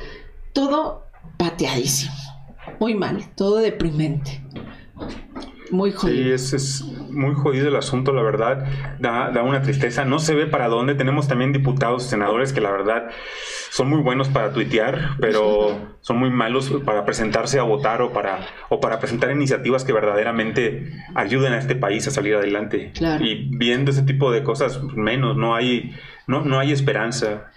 todo 0.53 1.07
pateadísimo. 1.37 2.13
Muy 2.79 2.95
mal, 2.95 3.33
todo 3.35 3.57
deprimente. 3.57 4.41
Muy 5.71 5.91
jodido. 5.91 6.37
Sí, 6.37 6.55
es, 6.55 6.83
muy 7.09 7.33
jodido 7.33 7.67
el 7.67 7.75
asunto, 7.75 8.11
la 8.13 8.21
verdad. 8.21 8.65
Da, 8.99 9.31
da, 9.31 9.43
una 9.43 9.61
tristeza. 9.61 10.05
No 10.05 10.19
se 10.19 10.35
ve 10.35 10.47
para 10.47 10.67
dónde. 10.67 10.95
Tenemos 10.95 11.27
también 11.27 11.53
diputados 11.53 12.05
y 12.05 12.09
senadores 12.09 12.53
que 12.53 12.61
la 12.61 12.71
verdad 12.71 13.09
son 13.69 13.89
muy 13.89 14.01
buenos 14.01 14.29
para 14.29 14.53
tuitear, 14.53 15.17
pero 15.19 15.97
son 16.01 16.17
muy 16.17 16.29
malos 16.29 16.71
para 16.85 17.05
presentarse 17.05 17.59
a 17.59 17.63
votar 17.63 18.01
o 18.01 18.13
para, 18.13 18.47
o 18.69 18.79
para 18.79 18.99
presentar 18.99 19.31
iniciativas 19.31 19.83
que 19.83 19.93
verdaderamente 19.93 20.93
ayuden 21.13 21.53
a 21.53 21.57
este 21.57 21.75
país 21.75 22.07
a 22.07 22.11
salir 22.11 22.35
adelante. 22.35 22.93
Y 23.19 23.49
viendo 23.57 23.91
ese 23.91 24.03
tipo 24.03 24.31
de 24.31 24.43
cosas, 24.43 24.81
menos, 24.95 25.35
no 25.35 25.55
hay, 25.55 25.93
no, 26.27 26.45
no 26.45 26.59
hay 26.59 26.71
esperanza. 26.71 27.51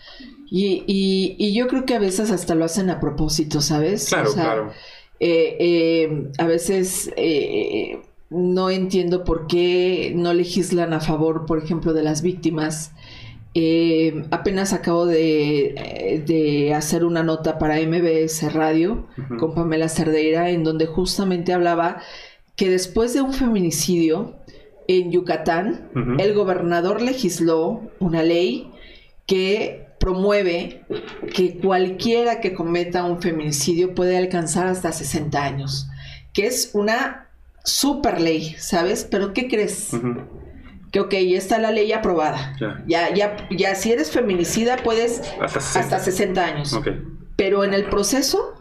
Y, 0.51 0.85
y, 0.86 1.55
yo 1.55 1.66
creo 1.66 1.85
que 1.85 1.94
a 1.94 1.98
veces 1.98 2.30
hasta 2.30 2.55
lo 2.55 2.64
hacen 2.64 2.89
a 2.89 3.01
propósito, 3.01 3.60
¿sabes? 3.60 4.09
Claro, 4.09 4.32
claro. 4.32 4.72
Eh, 5.20 5.57
eh, 5.59 6.31
a 6.39 6.47
veces 6.47 7.12
eh, 7.16 8.01
no 8.31 8.70
entiendo 8.70 9.24
por 9.24 9.47
qué 9.47 10.12
no 10.15 10.32
legislan 10.32 10.93
a 10.93 11.01
favor, 11.01 11.47
por 11.47 11.59
ejemplo, 11.59 11.93
de 11.93 12.03
las 12.03 12.23
víctimas. 12.23 12.93
apenas 14.31 14.73
acabo 14.73 15.07
de, 15.07 16.73
hacer 16.77 17.05
una 17.05 17.23
nota 17.23 17.59
para 17.59 17.81
MBS 17.81 18.53
Radio 18.53 19.07
con 19.39 19.55
Pamela 19.55 19.89
Cerdeira, 19.89 20.51
en 20.51 20.62
donde 20.62 20.86
justamente 20.86 21.53
hablaba 21.53 22.01
que 22.55 22.70
después 22.70 23.15
de 23.15 23.23
un 23.23 23.32
feminicidio 23.32 24.36
en 24.86 25.11
Yucatán, 25.11 25.90
el 26.19 26.35
gobernador 26.35 27.03
legisló 27.03 27.82
una 27.99 28.23
ley 28.23 28.70
que 29.27 29.88
promueve 29.99 30.85
que 31.35 31.59
cualquiera 31.59 32.41
que 32.41 32.55
cometa 32.55 33.05
un 33.05 33.20
feminicidio 33.20 33.95
puede 33.95 34.16
alcanzar 34.16 34.66
hasta 34.66 34.93
60 34.93 35.43
años, 35.43 35.89
que 36.33 36.47
es 36.47 36.70
una 36.75 37.29
super 37.65 38.20
ley, 38.20 38.55
¿sabes? 38.59 39.07
Pero 39.11 39.33
¿qué 39.33 39.49
crees? 39.49 39.91
Que 40.91 41.01
ok, 41.01 41.12
ya 41.12 41.39
está 41.39 41.59
la 41.59 41.70
ley 41.70 41.93
aprobada. 41.93 42.57
Ya, 42.87 43.12
ya, 43.15 43.37
ya, 43.51 43.75
si 43.75 43.93
eres 43.93 44.11
feminicida 44.11 44.77
puedes 44.77 45.23
hasta 45.41 45.99
60, 45.99 46.45
años. 46.45 46.81
Pero 47.37 47.65
en 47.65 47.75
el 47.75 47.85
proceso 47.85 48.55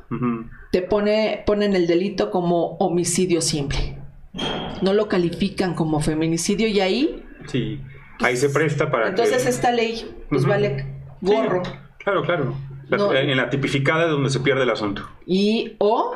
te 0.71 0.81
pone, 0.81 1.43
ponen 1.45 1.75
el 1.75 1.87
delito 1.87 2.31
como 2.31 2.77
homicidio 2.77 3.41
simple. 3.41 3.97
No 4.81 4.93
lo 4.93 5.07
califican 5.07 5.73
como 5.73 5.99
feminicidio 6.01 6.67
y 6.67 6.79
ahí... 6.81 7.23
Sí, 7.47 7.79
ahí 8.19 8.35
se 8.35 8.49
presta 8.49 8.91
para... 8.91 9.07
Entonces 9.07 9.45
esta 9.45 9.71
ley 9.71 10.05
pues 10.29 10.45
vale 10.45 10.96
gorro. 11.21 11.63
claro, 11.97 12.23
claro. 12.23 12.55
en 13.13 13.37
la 13.37 13.49
tipificada 13.49 14.05
es 14.05 14.11
donde 14.11 14.29
se 14.29 14.39
pierde 14.39 14.63
el 14.63 14.69
asunto. 14.69 15.03
Y 15.25 15.75
o 15.79 16.15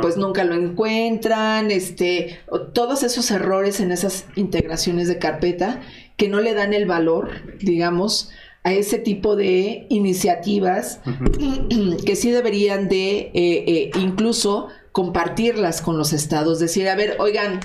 pues 0.00 0.16
nunca 0.16 0.44
lo 0.44 0.54
encuentran, 0.54 1.72
este, 1.72 2.38
todos 2.72 3.02
esos 3.02 3.30
errores 3.32 3.80
en 3.80 3.90
esas 3.90 4.26
integraciones 4.36 5.08
de 5.08 5.18
carpeta 5.18 5.80
que 6.16 6.28
no 6.28 6.40
le 6.40 6.54
dan 6.54 6.72
el 6.74 6.86
valor, 6.86 7.30
digamos, 7.58 8.30
a 8.62 8.72
ese 8.72 8.98
tipo 8.98 9.34
de 9.34 9.86
iniciativas 9.90 11.00
que 12.06 12.16
sí 12.16 12.30
deberían 12.30 12.88
de 12.88 13.18
eh, 13.18 13.32
eh, 13.34 13.90
incluso 13.96 14.68
compartirlas 14.92 15.82
con 15.82 15.98
los 15.98 16.12
estados, 16.12 16.60
decir, 16.60 16.88
a 16.88 16.94
ver, 16.94 17.16
oigan, 17.18 17.58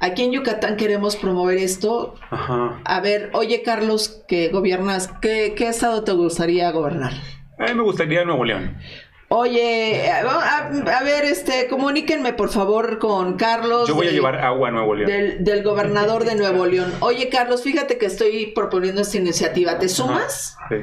Aquí 0.00 0.22
en 0.22 0.32
Yucatán 0.32 0.76
queremos 0.76 1.16
promover 1.16 1.58
esto. 1.58 2.14
A 2.30 3.00
ver, 3.00 3.30
oye 3.32 3.62
Carlos, 3.62 4.22
que 4.28 4.48
gobiernas, 4.48 5.10
¿qué, 5.20 5.54
estado 5.58 6.04
te 6.04 6.12
gustaría 6.12 6.70
gobernar? 6.70 7.12
A 7.58 7.64
mí 7.64 7.74
me 7.74 7.82
gustaría 7.82 8.24
Nuevo 8.24 8.44
León. 8.44 8.76
Oye, 9.30 10.10
a, 10.10 11.02
ver, 11.02 11.24
este, 11.24 11.66
comuníquenme 11.68 12.32
por 12.32 12.48
favor 12.48 12.98
con 12.98 13.36
Carlos. 13.36 13.86
Yo 13.86 13.94
voy 13.94 14.06
a 14.08 14.10
llevar 14.10 14.36
agua 14.36 14.68
a 14.68 14.70
Nuevo 14.70 14.94
León. 14.94 15.44
Del, 15.44 15.62
gobernador 15.62 16.24
de 16.24 16.34
Nuevo 16.34 16.64
León. 16.64 16.94
Oye, 17.00 17.28
Carlos, 17.28 17.62
fíjate 17.62 17.98
que 17.98 18.06
estoy 18.06 18.52
proponiendo 18.54 19.02
esta 19.02 19.18
iniciativa. 19.18 19.78
¿Te 19.78 19.88
sumas? 19.88 20.56
Sí. 20.70 20.76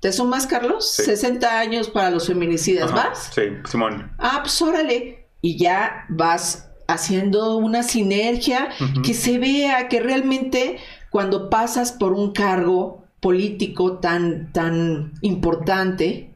¿Te 0.00 0.10
sumas, 0.10 0.48
Carlos? 0.48 0.90
60 0.94 1.60
años 1.60 1.90
para 1.90 2.10
los 2.10 2.26
feminicidas, 2.26 2.92
¿vas? 2.92 3.30
Sí, 3.32 3.42
Simón. 3.66 4.10
Ah, 4.18 4.40
pues 4.42 4.60
órale. 4.60 5.28
Y 5.40 5.56
ya 5.58 6.06
vas 6.08 6.71
haciendo 6.88 7.56
una 7.56 7.82
sinergia, 7.82 8.68
que 9.02 9.14
se 9.14 9.38
vea 9.38 9.88
que 9.88 10.00
realmente 10.00 10.78
cuando 11.10 11.50
pasas 11.50 11.92
por 11.92 12.12
un 12.12 12.32
cargo 12.32 13.04
político 13.20 13.98
tan, 13.98 14.52
tan 14.52 15.12
importante, 15.20 16.30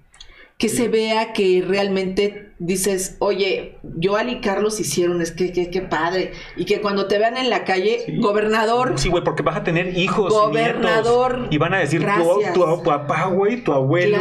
que 0.59 0.69
se 0.69 0.89
vea 0.89 1.33
que 1.33 1.63
realmente 1.67 2.47
dices, 2.59 3.17
oye, 3.19 3.79
Joal 4.03 4.31
y 4.31 4.41
Carlos 4.41 4.81
hicieron, 4.81 5.21
es 5.21 5.33
que 5.33 5.53
qué 5.53 5.81
padre. 5.83 6.33
Y 6.57 6.65
que 6.65 6.81
cuando 6.81 7.07
te 7.07 7.19
vean 7.19 7.37
en 7.37 7.51
la 7.51 7.65
calle, 7.65 8.05
gobernador. 8.19 8.95
Sí, 8.97 9.09
güey, 9.09 9.23
porque 9.23 9.43
vas 9.43 9.57
a 9.57 9.65
tener 9.65 9.99
hijos. 9.99 10.33
Gobernador. 10.33 11.49
Y, 11.51 11.59
van 11.59 11.75
a 11.75 11.79
decir, 11.79 12.07
tu, 12.55 12.61
tu, 12.65 12.83
papá, 12.83 13.27
güey, 13.27 13.63
tu 13.63 13.73
abuelo. 13.73 14.19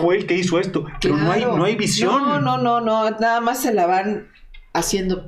Fue 0.00 0.16
el 0.16 0.26
que 0.26 0.34
hizo 0.34 0.58
esto. 0.58 0.84
Pero 1.00 1.16
no 1.16 1.30
hay, 1.30 1.44
no 1.44 1.64
hay 1.64 1.76
visión. 1.76 2.22
No, 2.22 2.40
no, 2.40 2.58
no, 2.58 2.80
no. 2.80 3.10
Nada 3.10 3.40
más 3.40 3.62
se 3.62 3.72
la 3.72 3.86
van 3.86 4.28
haciendo 4.72 5.24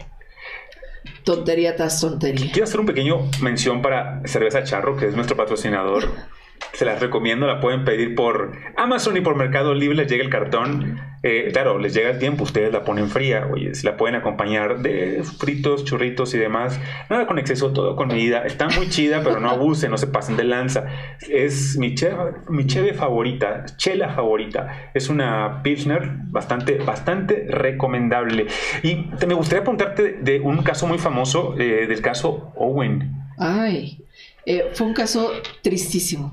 tontería 1.25 1.77
tras 1.77 2.01
tontería. 2.01 2.51
Quiero 2.53 2.65
hacer 2.65 2.81
un 2.81 2.87
pequeño 2.87 3.29
mención 3.43 3.83
para 3.83 4.23
Cerveza 4.25 4.65
Charro, 4.65 4.97
que 4.97 5.07
es 5.07 5.15
nuestro 5.15 5.37
patrocinador. 5.37 6.09
Se 6.73 6.85
las 6.85 7.01
recomiendo, 7.01 7.47
la 7.47 7.61
pueden 7.61 7.85
pedir 7.85 8.15
por 8.15 8.53
Amazon 8.77 9.17
y 9.17 9.21
por 9.21 9.37
Mercado 9.37 9.75
Libre, 9.75 9.97
les 9.97 10.09
llega 10.09 10.25
el 10.25 10.31
cartón. 10.31 11.01
Eh, 11.23 11.51
claro, 11.53 11.79
les 11.79 11.93
llega 11.93 12.11
el 12.11 12.19
tiempo, 12.19 12.45
ustedes 12.45 12.73
la 12.73 12.85
ponen 12.85 13.11
fría, 13.11 13.47
oye, 13.53 13.75
se 13.75 13.85
la 13.85 13.99
pueden 13.99 14.15
acompañar 14.15 14.81
de 14.81 15.23
fritos, 15.23 15.85
churritos 15.85 16.33
y 16.33 16.39
demás. 16.39 16.81
Nada 17.11 17.27
con 17.27 17.39
exceso, 17.39 17.73
todo 17.73 17.97
con 17.97 18.09
medida. 18.09 18.45
Está 18.47 18.69
muy 18.69 18.89
chida, 18.89 19.23
pero 19.23 19.41
no 19.41 19.51
abusen, 19.51 19.91
no 19.91 19.99
se 19.99 20.07
pasen 20.07 20.37
de 20.37 20.45
lanza. 20.45 20.87
Es 21.29 21.77
mi 21.77 21.95
cheve, 21.95 22.17
mi 22.49 22.67
cheve 22.67 22.95
favorita, 22.95 23.67
chela 23.77 24.11
favorita. 24.11 24.91
Es 24.95 25.11
una 25.11 25.63
Pilsner 25.63 26.11
bastante, 26.29 26.79
bastante 26.79 27.47
recomendable. 27.51 28.47
Y 28.83 29.07
me 29.27 29.35
gustaría 29.35 29.63
preguntarte 29.63 30.19
de 30.23 30.41
un 30.41 30.63
caso 30.63 30.87
muy 30.87 30.99
famoso, 30.99 31.55
eh, 31.59 31.87
del 31.87 32.01
caso 32.01 32.53
Owen. 32.57 33.21
Ay, 33.37 34.05
eh, 34.47 34.71
fue 34.73 34.87
un 34.87 34.95
caso 34.95 35.31
tristísimo. 35.63 36.33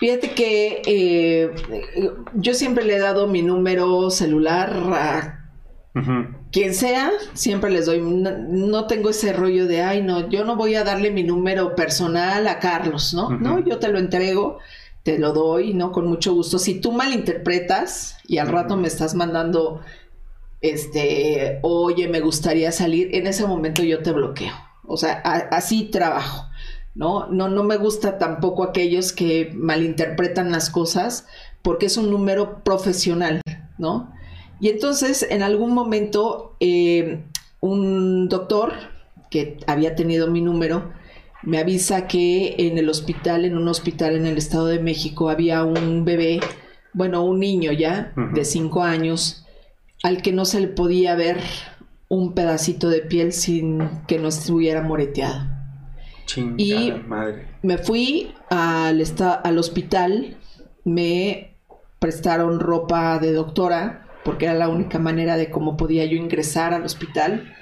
Fíjate 0.00 0.30
que 0.30 0.80
eh, 0.86 1.50
yo 2.32 2.54
siempre 2.54 2.84
le 2.86 2.96
he 2.96 2.98
dado 2.98 3.26
mi 3.26 3.42
número 3.42 4.10
celular 4.10 4.72
a 4.94 5.36
quien 6.50 6.74
sea, 6.74 7.10
siempre 7.34 7.70
les 7.70 7.84
doy. 7.84 8.00
No, 8.00 8.86
tengo 8.86 9.10
ese 9.10 9.34
rollo 9.34 9.66
de, 9.66 9.82
ay, 9.82 10.02
no, 10.02 10.30
yo 10.30 10.44
no 10.44 10.56
voy 10.56 10.74
a 10.74 10.84
darle 10.84 11.10
mi 11.10 11.22
número 11.22 11.74
personal 11.74 12.46
a 12.46 12.58
Carlos, 12.60 13.12
¿no? 13.12 13.28
No, 13.28 13.58
yo 13.58 13.78
te 13.78 13.88
lo 13.88 13.98
entrego, 13.98 14.58
te 15.02 15.18
lo 15.18 15.34
doy, 15.34 15.74
¿no? 15.74 15.92
Con 15.92 16.06
mucho 16.06 16.32
gusto. 16.32 16.58
Si 16.58 16.80
tú 16.80 16.92
malinterpretas 16.92 18.16
y 18.26 18.38
al 18.38 18.48
rato 18.48 18.78
me 18.78 18.88
estás 18.88 19.14
mandando, 19.14 19.82
este, 20.62 21.58
oye, 21.60 22.08
me 22.08 22.20
gustaría 22.20 22.72
salir, 22.72 23.14
en 23.14 23.26
ese 23.26 23.46
momento 23.46 23.82
yo 23.82 24.02
te 24.02 24.12
bloqueo. 24.12 24.54
O 24.86 24.96
sea, 24.96 25.12
así 25.50 25.84
trabajo. 25.84 26.49
¿No? 26.94 27.26
No, 27.28 27.48
no 27.48 27.62
me 27.62 27.76
gusta 27.76 28.18
tampoco 28.18 28.64
aquellos 28.64 29.12
que 29.12 29.52
malinterpretan 29.54 30.50
las 30.50 30.70
cosas 30.70 31.26
porque 31.62 31.86
es 31.86 31.96
un 31.96 32.10
número 32.10 32.62
profesional, 32.64 33.40
¿no? 33.78 34.12
Y 34.60 34.68
entonces, 34.68 35.26
en 35.28 35.42
algún 35.42 35.72
momento, 35.72 36.56
eh, 36.60 37.24
un 37.60 38.28
doctor 38.28 38.72
que 39.30 39.58
había 39.66 39.94
tenido 39.94 40.30
mi 40.30 40.40
número 40.40 40.92
me 41.42 41.58
avisa 41.58 42.06
que 42.06 42.56
en 42.58 42.76
el 42.76 42.90
hospital, 42.90 43.44
en 43.46 43.56
un 43.56 43.68
hospital 43.68 44.16
en 44.16 44.26
el 44.26 44.36
Estado 44.36 44.66
de 44.66 44.78
México, 44.78 45.30
había 45.30 45.64
un 45.64 46.04
bebé, 46.04 46.40
bueno, 46.92 47.24
un 47.24 47.40
niño 47.40 47.72
ya 47.72 48.12
de 48.34 48.44
cinco 48.44 48.82
años, 48.82 49.46
al 50.02 50.20
que 50.20 50.32
no 50.32 50.44
se 50.44 50.60
le 50.60 50.68
podía 50.68 51.14
ver 51.14 51.38
un 52.08 52.34
pedacito 52.34 52.90
de 52.90 53.00
piel 53.00 53.32
sin 53.32 53.88
que 54.06 54.18
no 54.18 54.28
estuviera 54.28 54.82
moreteado 54.82 55.59
y 56.56 56.92
me 57.62 57.78
fui 57.78 58.32
al, 58.48 59.02
al 59.44 59.58
hospital, 59.58 60.36
me 60.84 61.54
prestaron 61.98 62.60
ropa 62.60 63.18
de 63.18 63.32
doctora, 63.32 64.06
porque 64.24 64.46
era 64.46 64.54
la 64.54 64.68
única 64.68 64.98
manera 64.98 65.36
de 65.36 65.50
cómo 65.50 65.76
podía 65.76 66.04
yo 66.04 66.16
ingresar 66.16 66.74
al 66.74 66.84
hospital. 66.84 67.54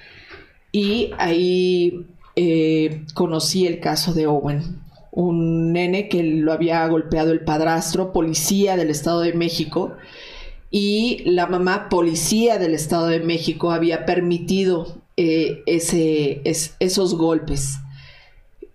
Y 0.73 1.13
ahí 1.19 2.07
eh, 2.37 3.05
conocí 3.15 3.67
el 3.67 3.81
caso 3.81 4.13
de 4.13 4.27
Owen, 4.27 4.81
un 5.11 5.73
nene 5.73 6.09
que 6.09 6.23
lo 6.23 6.53
había 6.53 6.87
golpeado 6.87 7.33
el 7.33 7.41
padrastro, 7.41 8.13
policía 8.13 8.77
del 8.77 8.91
Estado 8.91 9.21
de 9.21 9.33
México, 9.33 9.97
y 10.71 11.23
la 11.25 11.47
mamá 11.47 11.89
policía 11.89 12.59
del 12.59 12.75
Estado 12.75 13.07
de 13.07 13.21
México 13.21 13.73
había 13.73 14.05
permitido 14.05 14.99
eh, 15.17 15.63
ese, 15.67 16.43
esos 16.45 17.17
golpes. 17.17 17.79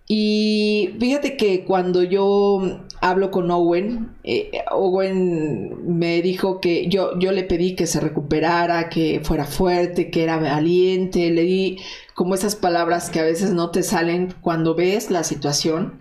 Y 0.06 0.94
fíjate 1.00 1.36
que 1.36 1.64
cuando 1.64 2.02
yo 2.02 2.80
hablo 3.00 3.30
con 3.30 3.50
Owen, 3.50 4.10
eh, 4.22 4.50
Owen 4.70 5.98
me 5.98 6.20
dijo 6.20 6.60
que 6.60 6.88
yo, 6.88 7.18
yo 7.18 7.32
le 7.32 7.44
pedí 7.44 7.74
que 7.74 7.86
se 7.86 8.00
recuperara, 8.00 8.90
que 8.90 9.20
fuera 9.22 9.46
fuerte, 9.46 10.10
que 10.10 10.22
era 10.22 10.38
valiente, 10.38 11.30
le 11.30 11.42
di 11.42 11.78
como 12.14 12.34
esas 12.34 12.54
palabras 12.54 13.08
que 13.08 13.20
a 13.20 13.24
veces 13.24 13.52
no 13.52 13.70
te 13.70 13.82
salen 13.82 14.34
cuando 14.42 14.74
ves 14.74 15.10
la 15.10 15.24
situación. 15.24 16.00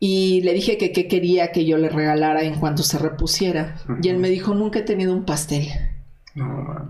Y 0.00 0.42
le 0.42 0.52
dije 0.52 0.76
que 0.76 0.92
qué 0.92 1.08
quería 1.08 1.50
que 1.52 1.64
yo 1.64 1.76
le 1.78 1.88
regalara 1.88 2.42
en 2.42 2.54
cuanto 2.54 2.82
se 2.82 2.98
repusiera. 2.98 3.76
Y 4.02 4.08
él 4.08 4.18
me 4.18 4.30
dijo, 4.30 4.54
nunca 4.54 4.80
he 4.80 4.82
tenido 4.82 5.12
un 5.12 5.24
pastel. 5.24 5.68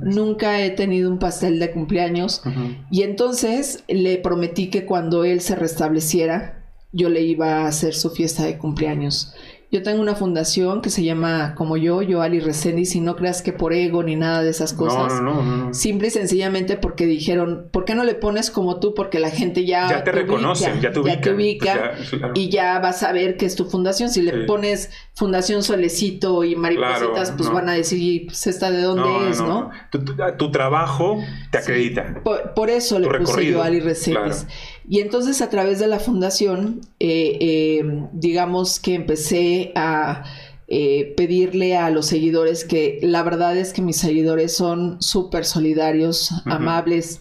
Nunca 0.01 0.61
he 0.61 0.70
tenido 0.70 1.11
un 1.11 1.19
pastel 1.19 1.59
de 1.59 1.70
cumpleaños. 1.70 2.43
Y 2.91 3.03
entonces 3.03 3.85
le 3.89 4.19
prometí 4.19 4.70
que 4.70 4.85
cuando 4.85 5.25
él 5.25 5.41
se 5.41 5.57
restableciera, 5.57 6.65
yo 6.93 7.09
le 7.09 7.23
iba 7.23 7.59
a 7.59 7.66
hacer 7.66 7.95
su 7.95 8.11
fiesta 8.11 8.45
de 8.45 8.59
cumpleaños. 8.59 9.35
Yo 9.70 9.82
tengo 9.82 10.01
una 10.01 10.15
fundación 10.15 10.81
que 10.81 10.89
se 10.89 11.05
llama 11.05 11.55
como 11.55 11.77
yo, 11.77 12.01
yo 12.01 12.23
Ali 12.23 12.40
Resendiz, 12.40 12.95
y 12.97 13.01
no 13.01 13.16
creas 13.16 13.43
que 13.43 13.53
por 13.53 13.74
ego 13.74 14.03
ni 14.03 14.16
nada 14.16 14.43
de 14.43 14.49
esas 14.49 14.73
cosas. 14.73 15.20
No, 15.20 15.43
no, 15.43 15.43
no, 15.43 15.74
Simple 15.74 16.09
y 16.09 16.11
sencillamente 16.11 16.77
porque 16.77 17.05
dijeron, 17.05 17.69
¿por 17.70 17.85
qué 17.85 17.95
no 17.95 18.05
le 18.05 18.15
pones 18.15 18.51
como 18.51 18.81
tú? 18.81 18.95
Porque 18.95 19.19
la 19.19 19.28
gente 19.28 19.66
ya, 19.66 19.89
ya 19.90 20.05
te, 20.05 20.12
reconoce, 20.12 20.73
ya 20.81 20.90
te 20.90 21.01
ubica, 21.31 21.95
pues 21.97 22.23
y 22.35 22.49
ya 22.49 22.78
vas 22.78 23.03
a 23.03 23.12
ver 23.12 23.36
que 23.36 23.45
es 23.45 23.57
tu 23.57 23.66
fundación. 23.66 24.09
Si 24.09 24.23
le 24.23 24.47
pones 24.47 24.90
Fundación 25.15 25.62
Solecito 25.62 26.45
y 26.45 26.57
Maripositas, 26.57 27.32
pues 27.32 27.51
van 27.51 27.69
a 27.69 27.73
decir, 27.73 28.27
pues 28.27 28.47
esta 28.47 28.70
de 28.70 28.81
dónde 28.81 29.31
es, 29.31 29.40
¿no? 29.40 29.70
Tu, 29.90 30.51
trabajo 30.51 31.19
te 31.51 31.59
acredita. 31.59 32.23
Por, 32.23 32.70
eso 32.70 32.99
le 32.99 33.19
puse 33.19 33.47
yo 33.47 33.62
Ali 33.62 33.81
Resendiz. 33.81 34.47
Y 34.89 35.01
entonces 35.01 35.43
a 35.43 35.51
través 35.51 35.78
de 35.78 35.86
la 35.86 36.01
fundación, 36.01 36.81
eh, 36.98 37.36
eh, 37.40 38.06
digamos 38.12 38.81
que 38.81 38.94
empecé 38.94 39.70
a 39.74 40.24
eh, 40.66 41.12
pedirle 41.15 41.77
a 41.77 41.90
los 41.90 42.06
seguidores 42.06 42.65
que 42.65 42.98
la 43.02 43.23
verdad 43.23 43.56
es 43.56 43.74
que 43.74 43.82
mis 43.82 43.98
seguidores 43.98 44.56
son 44.56 45.01
súper 45.02 45.44
solidarios, 45.44 46.31
amables. 46.47 47.20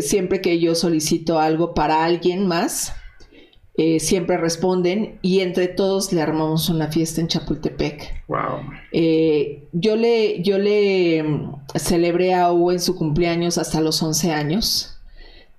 siempre 0.00 0.40
que 0.40 0.58
yo 0.58 0.74
solicito 0.74 1.38
algo 1.38 1.74
para 1.74 2.04
alguien 2.04 2.48
más, 2.48 2.92
siempre 3.98 4.36
responden 4.36 5.20
y 5.22 5.40
entre 5.40 5.68
todos 5.68 6.12
le 6.12 6.20
armamos 6.20 6.68
una 6.68 6.88
fiesta 6.88 7.20
en 7.20 7.28
Chapultepec. 7.28 8.24
Wow. 8.26 8.62
yo 9.72 9.94
le, 9.94 10.42
yo 10.42 10.58
le 10.58 11.22
mm, 11.22 11.54
celebré 11.76 12.34
a 12.34 12.52
Hugo 12.52 12.72
en 12.72 12.80
su 12.80 12.96
cumpleaños 12.96 13.58
hasta 13.58 13.80
los 13.80 14.02
11 14.02 14.32
años. 14.32 14.89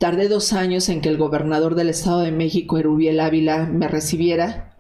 Tardé 0.02 0.30
dos 0.30 0.52
años 0.54 0.90
en 0.90 1.00
que 1.00 1.10
el 1.10 1.18
gobernador 1.18 1.76
del 1.76 1.88
Estado 1.88 2.22
de 2.22 2.32
México, 2.32 2.80
Erubiel 2.80 3.20
Ávila, 3.20 3.68
me 3.68 3.88
recibiera. 3.88 4.76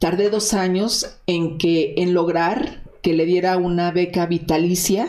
Tardé 0.00 0.30
dos 0.30 0.52
años 0.52 1.20
en 1.28 1.58
que 1.58 1.94
en 1.98 2.12
lograr 2.12 2.82
que 3.02 3.12
le 3.12 3.24
diera 3.24 3.56
una 3.56 3.92
beca 3.92 4.26
vitalicia 4.26 5.06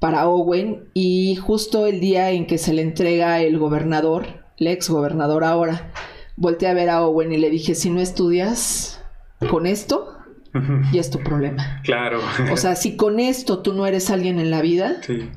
para 0.00 0.26
Owen 0.26 0.88
y 0.94 1.36
justo 1.36 1.86
el 1.86 2.00
día 2.00 2.32
en 2.32 2.48
que 2.48 2.58
se 2.58 2.72
le 2.72 2.82
entrega 2.82 3.40
el 3.40 3.56
gobernador, 3.60 4.26
el 4.58 4.66
ex 4.66 4.90
gobernador 4.90 5.44
ahora, 5.44 5.92
volteé 6.34 6.70
a 6.70 6.74
ver 6.74 6.90
a 6.90 7.06
Owen 7.06 7.30
y 7.30 7.36
le 7.36 7.50
dije, 7.50 7.76
si 7.76 7.88
no 7.88 8.00
estudias 8.00 9.00
con 9.48 9.64
esto, 9.64 10.18
ya 10.92 11.00
es 11.00 11.10
tu 11.10 11.20
problema. 11.20 11.80
Claro. 11.84 12.18
O 12.52 12.56
sea, 12.56 12.74
si 12.74 12.96
con 12.96 13.20
esto 13.20 13.60
tú 13.60 13.74
no 13.74 13.86
eres 13.86 14.10
alguien 14.10 14.40
en 14.40 14.50
la 14.50 14.60
vida, 14.60 14.96
sí 15.06 15.30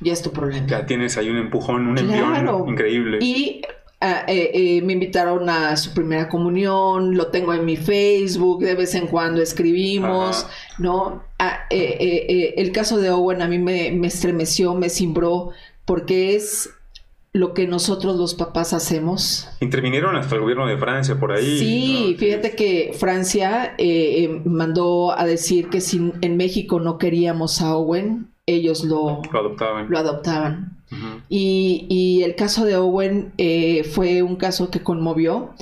ya 0.00 0.12
es 0.12 0.22
tu 0.22 0.32
problema. 0.32 0.66
Ya 0.66 0.86
tienes 0.86 1.16
ahí 1.16 1.30
un 1.30 1.38
empujón, 1.38 1.86
un 1.86 1.98
envión 1.98 2.68
increíble. 2.68 3.18
Y 3.20 3.62
ah, 4.00 4.24
eh, 4.26 4.50
eh, 4.52 4.82
me 4.82 4.92
invitaron 4.92 5.48
a 5.48 5.76
su 5.76 5.94
primera 5.94 6.28
comunión, 6.28 7.16
lo 7.16 7.28
tengo 7.28 7.54
en 7.54 7.64
mi 7.64 7.76
Facebook, 7.76 8.62
de 8.62 8.74
vez 8.74 8.94
en 8.94 9.06
cuando 9.06 9.40
escribimos, 9.40 10.46
¿no? 10.78 11.24
Ah, 11.38 11.60
eh, 11.70 12.54
el 12.56 12.72
caso 12.72 12.98
de 12.98 13.10
Owen 13.10 13.42
a 13.42 13.48
mí 13.48 13.58
me, 13.58 13.90
me 13.92 14.06
estremeció, 14.06 14.74
me 14.74 14.90
cimbró, 14.90 15.50
porque 15.86 16.36
es 16.36 16.70
lo 17.32 17.52
que 17.52 17.66
nosotros 17.66 18.16
los 18.16 18.34
papás 18.34 18.72
hacemos. 18.72 19.48
Intervinieron 19.60 20.16
hasta 20.16 20.34
el 20.34 20.40
gobierno 20.40 20.66
de 20.66 20.78
Francia 20.78 21.18
por 21.20 21.32
ahí. 21.32 21.58
Sí, 21.58 22.16
fíjate 22.18 22.54
que 22.54 22.94
Francia 22.98 23.76
mandó 24.44 25.18
a 25.18 25.24
decir 25.26 25.68
que 25.68 25.82
si 25.82 26.12
en 26.20 26.36
México 26.38 26.80
no 26.80 26.96
queríamos 26.96 27.60
a 27.60 27.76
Owen, 27.76 28.30
ellos 28.46 28.84
lo, 28.84 29.22
adoptaban. 29.32 30.78
y, 31.28 32.22
el 32.24 32.36
caso 32.36 32.64
de 32.64 32.76
Owen 32.76 33.32
eh, 33.38 33.84
fue 33.84 34.22
un 34.22 34.36
caso 34.36 34.70
que 34.70 34.80
conmovió. 34.80 35.54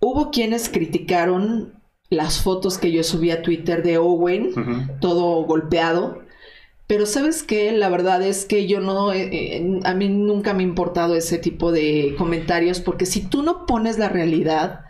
Hubo 0.00 0.30
quienes 0.30 0.68
criticaron 0.68 1.72
las 2.10 2.42
fotos 2.42 2.78
que 2.78 2.92
yo 2.92 3.02
subí 3.02 3.30
a 3.30 3.42
Twitter 3.42 3.82
de 3.82 3.98
Owen, 3.98 4.52
todo 5.00 5.42
golpeado. 5.44 6.22
Pero 6.86 7.06
sabes 7.06 7.42
qué, 7.42 7.72
la 7.72 7.88
verdad 7.88 8.22
es 8.22 8.44
que 8.44 8.66
yo 8.66 8.80
no, 8.80 9.14
eh, 9.14 9.30
eh, 9.32 9.80
a 9.84 9.94
mí 9.94 10.10
nunca 10.10 10.52
me 10.52 10.62
ha 10.62 10.66
importado 10.66 11.16
ese 11.16 11.38
tipo 11.38 11.72
de 11.72 12.14
comentarios, 12.18 12.80
porque 12.80 13.06
si 13.06 13.22
tú 13.22 13.42
no 13.42 13.64
pones 13.64 13.98
la 13.98 14.10
realidad, 14.10 14.80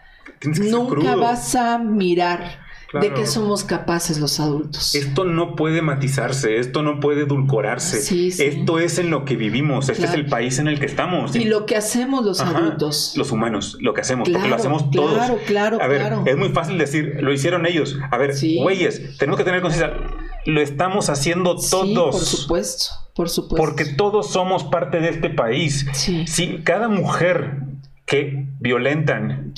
nunca 0.42 1.14
vas 1.14 1.54
a 1.54 1.78
mirar 1.78 2.63
de 3.00 3.12
que 3.12 3.26
somos 3.26 3.64
capaces 3.64 4.18
los 4.18 4.40
adultos. 4.40 4.94
Esto 4.94 5.24
no 5.24 5.56
puede 5.56 5.82
matizarse, 5.82 6.58
esto 6.58 6.82
no 6.82 7.00
puede 7.00 7.22
edulcorarse. 7.22 7.98
Esto 8.28 8.78
es 8.78 8.98
en 8.98 9.10
lo 9.10 9.24
que 9.24 9.36
vivimos, 9.36 9.88
este 9.88 10.06
es 10.06 10.14
el 10.14 10.26
país 10.26 10.58
en 10.58 10.68
el 10.68 10.78
que 10.78 10.86
estamos. 10.86 11.34
Y 11.36 11.44
lo 11.44 11.66
que 11.66 11.76
hacemos 11.76 12.24
los 12.24 12.40
adultos. 12.40 13.14
Los 13.16 13.32
humanos, 13.32 13.76
lo 13.80 13.94
que 13.94 14.00
hacemos, 14.02 14.28
porque 14.28 14.48
lo 14.48 14.56
hacemos 14.56 14.90
todos. 14.90 15.14
Claro, 15.14 15.38
claro, 15.46 15.82
A 15.82 15.86
ver, 15.86 16.12
es 16.26 16.36
muy 16.36 16.50
fácil 16.50 16.78
decir, 16.78 17.18
lo 17.20 17.32
hicieron 17.32 17.66
ellos. 17.66 17.98
A 18.10 18.18
ver, 18.18 18.34
güeyes, 18.62 19.18
tenemos 19.18 19.38
que 19.38 19.44
tener 19.44 19.60
conciencia, 19.60 19.94
lo 20.46 20.60
estamos 20.60 21.08
haciendo 21.10 21.56
todos. 21.56 22.14
por 22.14 22.24
supuesto, 22.24 22.84
por 23.14 23.28
supuesto. 23.28 23.56
Porque 23.56 23.84
todos 23.84 24.30
somos 24.30 24.64
parte 24.64 25.00
de 25.00 25.08
este 25.10 25.30
país. 25.30 25.86
Si 26.26 26.58
cada 26.64 26.88
mujer 26.88 27.62
que 28.06 28.46
violentan 28.60 29.54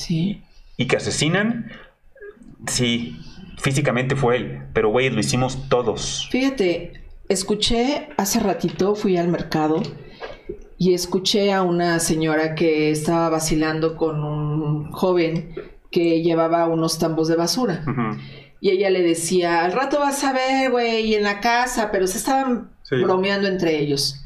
y 0.77 0.87
que 0.87 0.97
asesinan, 0.97 1.71
sí, 2.67 3.19
físicamente 3.59 4.17
fue 4.17 4.37
él, 4.37 4.63
pero 4.73 4.91
güey, 4.91 5.11
lo 5.11 5.21
hicimos 5.21 5.69
todos. 5.69 6.29
Fíjate, 6.31 7.05
escuché 7.29 8.09
hace 8.17 8.41
ratito, 8.41 8.95
fui 8.95 9.17
al 9.17 9.29
mercado 9.29 9.83
y 10.79 10.95
escuché 10.95 11.53
a 11.53 11.63
una 11.63 11.99
señora 11.99 12.55
que 12.55 12.91
estaba 12.91 13.29
vacilando 13.31 13.97
con 13.97 14.23
un 14.23 14.91
joven 14.91 15.55
que 15.91 16.23
llevaba 16.23 16.67
unos 16.67 16.99
tambos 16.99 17.29
de 17.29 17.37
basura. 17.37 17.85
Y 18.61 18.71
ella 18.71 18.91
le 18.91 19.03
decía, 19.03 19.65
al 19.65 19.73
rato 19.73 20.01
vas 20.01 20.23
a 20.25 20.33
ver, 20.33 20.71
güey, 20.71 21.15
en 21.15 21.23
la 21.23 21.41
casa, 21.41 21.91
pero 21.91 22.07
se 22.07 22.19
estaban 22.19 22.71
bromeando 22.91 23.49
entre 23.49 23.79
ellos. 23.79 24.23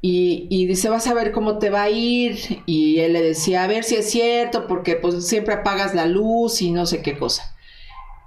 Y, 0.00 0.46
y, 0.50 0.66
dice, 0.66 0.90
vas 0.90 1.06
a 1.06 1.14
ver 1.14 1.32
cómo 1.32 1.58
te 1.58 1.70
va 1.70 1.84
a 1.84 1.90
ir. 1.90 2.62
Y 2.66 3.00
él 3.00 3.14
le 3.14 3.22
decía, 3.22 3.64
a 3.64 3.66
ver 3.66 3.84
si 3.84 3.96
es 3.96 4.10
cierto, 4.10 4.66
porque 4.66 4.96
pues 4.96 5.26
siempre 5.26 5.54
apagas 5.54 5.94
la 5.94 6.04
luz 6.04 6.60
y 6.60 6.72
no 6.72 6.84
sé 6.84 7.00
qué 7.00 7.16
cosa. 7.16 7.53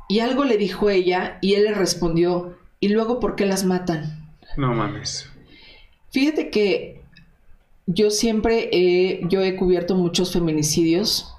Y 0.08 0.20
algo 0.20 0.46
le 0.46 0.58
dijo 0.58 0.90
ella 0.90 1.38
y 1.42 1.56
él 1.56 1.64
le 1.64 1.74
respondió, 1.74 2.58
¿y 2.80 2.90
luego 2.90 3.20
por 3.20 3.36
qué 3.36 3.46
las 3.46 3.66
matan? 3.66 4.34
No 4.56 4.74
mames. 4.74 5.30
Fíjate 6.12 6.50
que 6.50 7.02
yo 7.86 8.10
siempre 8.10 8.70
he, 8.72 9.22
yo 9.28 9.42
he 9.42 9.56
cubierto 9.56 9.96
muchos 9.96 10.32
feminicidios 10.32 11.34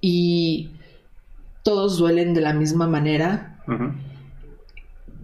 y 0.00 0.70
todos 1.62 1.98
duelen 1.98 2.34
de 2.34 2.40
la 2.40 2.52
misma 2.52 2.86
manera, 2.86 3.62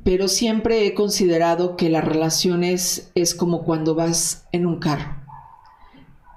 pero 0.05 0.29
siempre 0.29 0.87
he 0.87 0.95
considerado 0.95 1.77
que 1.77 1.89
las 1.89 2.05
relaciones 2.05 3.11
es 3.15 3.35
como 3.35 3.65
cuando 3.65 3.95
vas 3.95 4.47
en 4.53 4.67
un 4.67 4.79
carro. 4.79 5.17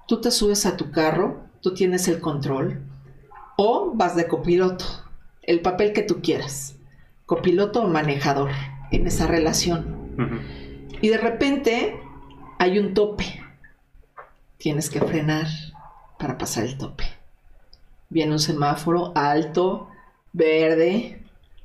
Tú 0.08 0.22
te 0.22 0.30
subes 0.30 0.66
a 0.66 0.78
tu 0.78 0.92
carro, 0.92 1.42
tú 1.62 1.74
tienes 1.74 2.08
el 2.08 2.20
control, 2.20 2.84
o 3.58 3.94
vas 3.96 4.16
de 4.16 4.28
copiloto 4.28 5.05
el 5.46 5.62
papel 5.62 5.94
que 5.94 6.04
tú 6.04 6.22
quieras, 6.22 6.76
copiloto 7.26 7.84
o 7.84 7.88
manejador 7.88 8.52
en 8.92 9.08
esa 9.08 9.28
relación. 9.28 10.06
Y 11.02 11.10
de 11.10 11.18
repente 11.18 12.00
hay 12.60 12.80
un 12.80 12.94
tope. 12.94 13.42
Tienes 14.58 14.90
que 14.90 15.02
frenar 15.02 15.48
para 16.18 16.38
pasar 16.38 16.64
el 16.64 16.78
tope. 16.78 17.06
Viene 18.10 18.32
un 18.32 18.40
semáforo 18.40 19.12
alto, 19.16 19.90
verde, 20.34 21.22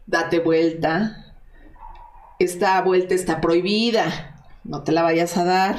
date 0.06 0.40
vuelta. 0.40 1.34
Esta 2.38 2.80
vuelta 2.82 3.14
está 3.14 3.40
prohibida, 3.40 4.48
no 4.64 4.82
te 4.82 4.92
la 4.92 5.02
vayas 5.02 5.36
a 5.36 5.44
dar. 5.44 5.78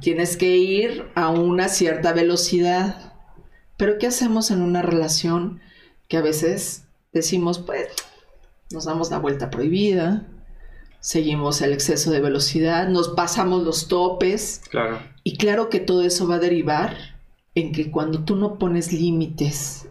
Tienes 0.00 0.36
que 0.36 0.56
ir 0.56 1.10
a 1.14 1.30
una 1.30 1.68
cierta 1.68 2.12
velocidad. 2.12 3.12
Pero 3.76 3.98
¿qué 3.98 4.08
hacemos 4.08 4.50
en 4.50 4.62
una 4.62 4.82
relación 4.82 5.60
que 6.08 6.16
a 6.16 6.22
veces 6.22 6.83
decimos, 7.14 7.58
pues, 7.58 7.88
nos 8.70 8.84
damos 8.84 9.10
la 9.10 9.18
vuelta 9.18 9.50
prohibida, 9.50 10.26
seguimos 11.00 11.62
el 11.62 11.72
exceso 11.72 12.10
de 12.10 12.20
velocidad, 12.20 12.88
nos 12.88 13.10
pasamos 13.10 13.62
los 13.62 13.88
topes. 13.88 14.62
Claro. 14.70 15.00
Y 15.22 15.38
claro 15.38 15.70
que 15.70 15.80
todo 15.80 16.02
eso 16.02 16.28
va 16.28 16.36
a 16.36 16.40
derivar 16.40 16.96
en 17.54 17.72
que 17.72 17.90
cuando 17.90 18.24
tú 18.24 18.36
no 18.36 18.58
pones 18.58 18.92
límites 18.92 19.88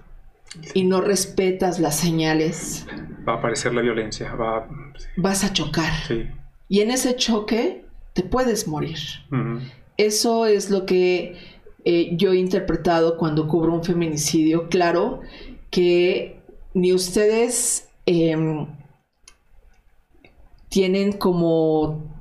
y 0.73 0.83
no 0.83 1.01
respetas 1.01 1.79
las 1.79 1.95
señales, 1.95 2.85
va 3.27 3.33
a 3.33 3.37
aparecer 3.37 3.73
la 3.73 3.81
violencia, 3.81 4.33
va 4.35 4.67
vas 5.15 5.43
a 5.43 5.53
chocar. 5.53 5.91
Sí. 6.07 6.27
Y 6.67 6.81
en 6.81 6.91
ese 6.91 7.15
choque 7.15 7.85
te 8.13 8.23
puedes 8.23 8.67
morir. 8.67 8.97
Eso 9.97 10.45
es 10.45 10.69
lo 10.69 10.85
que 10.85 11.37
eh, 11.85 12.11
yo 12.15 12.31
he 12.31 12.37
interpretado 12.37 13.17
cuando 13.17 13.47
cubro 13.47 13.73
un 13.73 13.83
feminicidio. 13.83 14.69
Claro 14.69 15.21
que 15.69 16.42
ni 16.73 16.93
ustedes 16.93 17.87
em, 18.05 18.67
tienen 20.69 21.13
como 21.13 22.13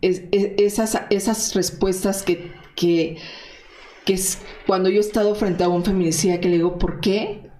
esas, 0.00 1.02
esas 1.10 1.54
respuestas 1.54 2.22
que, 2.22 2.52
que, 2.76 3.18
es 4.06 4.40
cuando 4.66 4.88
yo 4.88 4.98
he 4.98 5.00
estado 5.00 5.34
frente 5.34 5.64
a 5.64 5.68
un 5.68 5.84
feminicida 5.84 6.40
que 6.40 6.48
le 6.48 6.56
digo, 6.56 6.78
¿por 6.78 7.00
qué? 7.00 7.50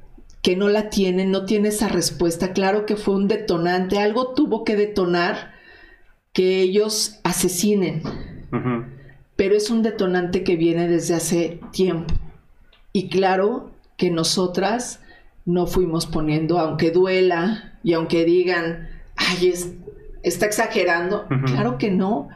Que 0.42 0.56
no 0.56 0.68
la 0.68 0.88
tienen, 0.88 1.30
no 1.30 1.44
tiene 1.44 1.68
esa 1.68 1.88
respuesta. 1.88 2.52
Claro 2.52 2.86
que 2.86 2.96
fue 2.96 3.16
un 3.16 3.28
detonante, 3.28 3.98
algo 3.98 4.34
tuvo 4.34 4.64
que 4.64 4.76
detonar 4.76 5.52
que 6.32 6.60
ellos 6.60 7.18
asesinen. 7.24 8.02
Pero 9.36 9.56
es 9.56 9.70
un 9.70 9.82
detonante 9.82 10.42
que 10.42 10.56
viene 10.56 10.88
desde 10.88 11.14
hace 11.14 11.60
tiempo. 11.72 12.14
Y 12.92 13.09
claro 13.09 13.70
que 13.96 14.10
nosotras 14.10 15.00
no 15.48 15.66
fuimos 15.66 16.04
poniendo, 16.04 16.58
aunque 16.58 16.90
duela 16.90 17.72
y 17.82 17.94
aunque 17.94 18.26
digan, 18.26 18.90
ay, 19.16 19.54
está 20.22 20.44
exagerando. 20.44 21.26
Claro 21.46 21.78
que 21.78 21.90
no. 21.90 22.28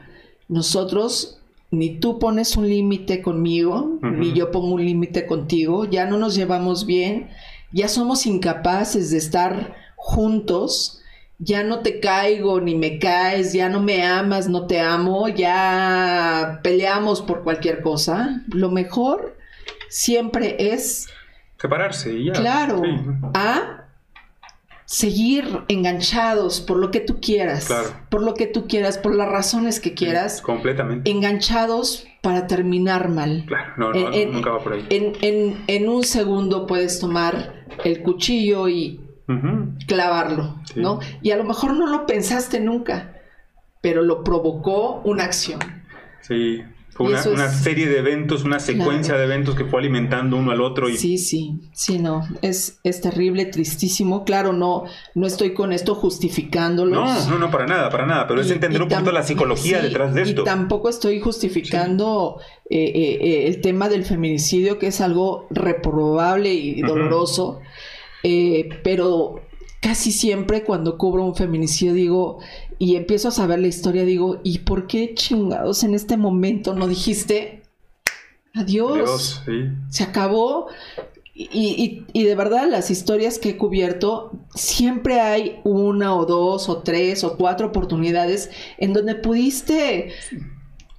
Nosotros, 0.48 1.38
ni 1.70 2.00
tú 2.00 2.18
pones 2.18 2.56
un 2.56 2.70
límite 2.70 3.20
conmigo, 3.20 3.98
ni 4.00 4.32
yo 4.32 4.50
pongo 4.50 4.76
un 4.76 4.84
límite 4.86 5.26
contigo, 5.26 5.84
ya 5.84 6.06
no 6.06 6.16
nos 6.16 6.34
llevamos 6.34 6.86
bien, 6.86 7.28
ya 7.70 7.88
somos 7.88 8.24
incapaces 8.24 9.10
de 9.10 9.18
estar 9.18 9.76
juntos, 9.96 11.02
ya 11.38 11.62
no 11.64 11.80
te 11.80 12.00
caigo 12.00 12.62
ni 12.62 12.74
me 12.74 12.98
caes, 12.98 13.52
ya 13.52 13.68
no 13.68 13.82
me 13.82 14.06
amas, 14.06 14.48
no 14.48 14.66
te 14.66 14.80
amo, 14.80 15.28
ya 15.28 16.60
peleamos 16.62 17.20
por 17.20 17.42
cualquier 17.42 17.82
cosa. 17.82 18.42
Lo 18.48 18.70
mejor 18.70 19.36
siempre 19.90 20.72
es 20.72 21.08
Separarse 21.62 22.12
y 22.12 22.24
ya. 22.24 22.32
Claro. 22.32 22.82
A 23.34 23.84
seguir 24.84 25.60
enganchados 25.68 26.60
por 26.60 26.76
lo 26.76 26.90
que 26.90 26.98
tú 26.98 27.20
quieras. 27.20 27.66
Claro. 27.66 27.88
Por 28.10 28.24
lo 28.24 28.34
que 28.34 28.48
tú 28.48 28.66
quieras, 28.66 28.98
por 28.98 29.14
las 29.14 29.28
razones 29.28 29.78
que 29.78 29.94
quieras. 29.94 30.42
completamente. 30.42 31.08
Enganchados 31.08 32.04
para 32.20 32.48
terminar 32.48 33.10
mal. 33.10 33.44
Claro, 33.46 33.74
no, 33.76 33.92
no 33.92 34.10
nunca 34.32 34.50
va 34.50 34.58
por 34.58 34.72
ahí. 34.72 34.86
En, 34.90 35.88
un 35.88 36.02
segundo 36.02 36.66
puedes 36.66 36.98
tomar 36.98 37.64
el 37.84 38.02
cuchillo 38.02 38.68
y 38.68 39.00
clavarlo, 39.86 40.56
¿no? 40.74 40.98
Y 41.22 41.30
a 41.30 41.36
lo 41.36 41.44
mejor 41.44 41.74
no 41.74 41.86
lo 41.86 42.06
pensaste 42.06 42.58
nunca, 42.58 43.20
pero 43.80 44.02
lo 44.02 44.24
provocó 44.24 45.00
una 45.04 45.22
acción. 45.22 45.60
Sí. 46.22 46.64
Fue 46.94 47.06
una, 47.06 47.48
serie 47.48 47.86
de 47.86 47.98
eventos, 47.98 48.44
una 48.44 48.60
secuencia 48.60 49.16
de 49.16 49.24
eventos 49.24 49.54
que 49.54 49.64
fue 49.64 49.80
alimentando 49.80 50.36
uno 50.36 50.50
al 50.50 50.60
otro. 50.60 50.90
Y... 50.90 50.98
Sí, 50.98 51.16
sí, 51.16 51.58
sí, 51.72 51.98
no, 51.98 52.28
es, 52.42 52.80
es 52.84 53.00
terrible, 53.00 53.46
tristísimo. 53.46 54.24
Claro, 54.24 54.52
no, 54.52 54.84
no 55.14 55.26
estoy 55.26 55.54
con 55.54 55.72
esto 55.72 55.94
justificándolo. 55.94 56.94
No, 56.94 57.30
no, 57.30 57.38
no, 57.38 57.50
para 57.50 57.66
nada, 57.66 57.88
para 57.88 58.04
nada, 58.04 58.26
pero 58.26 58.42
es 58.42 58.50
entender 58.50 58.82
un 58.82 58.88
poquito 58.88 59.10
la 59.10 59.22
psicología 59.22 59.80
detrás 59.80 60.12
de 60.12 60.22
esto. 60.22 60.42
Y 60.42 60.44
tampoco 60.44 60.90
estoy 60.90 61.18
justificando 61.20 62.38
eh, 62.68 62.84
eh, 62.94 63.18
eh, 63.22 63.46
el 63.46 63.62
tema 63.62 63.88
del 63.88 64.04
feminicidio, 64.04 64.78
que 64.78 64.88
es 64.88 65.00
algo 65.00 65.46
reprobable 65.50 66.52
y 66.52 66.82
doloroso, 66.82 67.60
pero 68.84 69.40
casi 69.80 70.12
siempre 70.12 70.62
cuando 70.62 70.96
cubro 70.96 71.24
un 71.24 71.34
feminicidio 71.34 71.92
digo, 71.92 72.38
y 72.82 72.96
empiezo 72.96 73.28
a 73.28 73.30
saber 73.30 73.60
la 73.60 73.68
historia, 73.68 74.04
digo, 74.04 74.40
¿y 74.42 74.58
por 74.58 74.88
qué 74.88 75.14
chingados 75.14 75.84
en 75.84 75.94
este 75.94 76.16
momento 76.16 76.74
no 76.74 76.88
dijiste 76.88 77.62
adiós? 78.54 78.90
Adiós 78.96 79.42
sí. 79.46 79.70
Se 79.88 80.02
acabó. 80.02 80.66
Y, 81.32 82.04
y, 82.12 82.24
de 82.24 82.34
verdad, 82.34 82.68
las 82.68 82.90
historias 82.90 83.38
que 83.38 83.50
he 83.50 83.56
cubierto, 83.56 84.32
siempre 84.56 85.20
hay 85.20 85.60
una 85.62 86.16
o 86.16 86.26
dos 86.26 86.68
o 86.68 86.78
tres 86.78 87.22
o 87.22 87.36
cuatro 87.36 87.68
oportunidades 87.68 88.50
en 88.78 88.92
donde 88.92 89.14
pudiste 89.14 90.10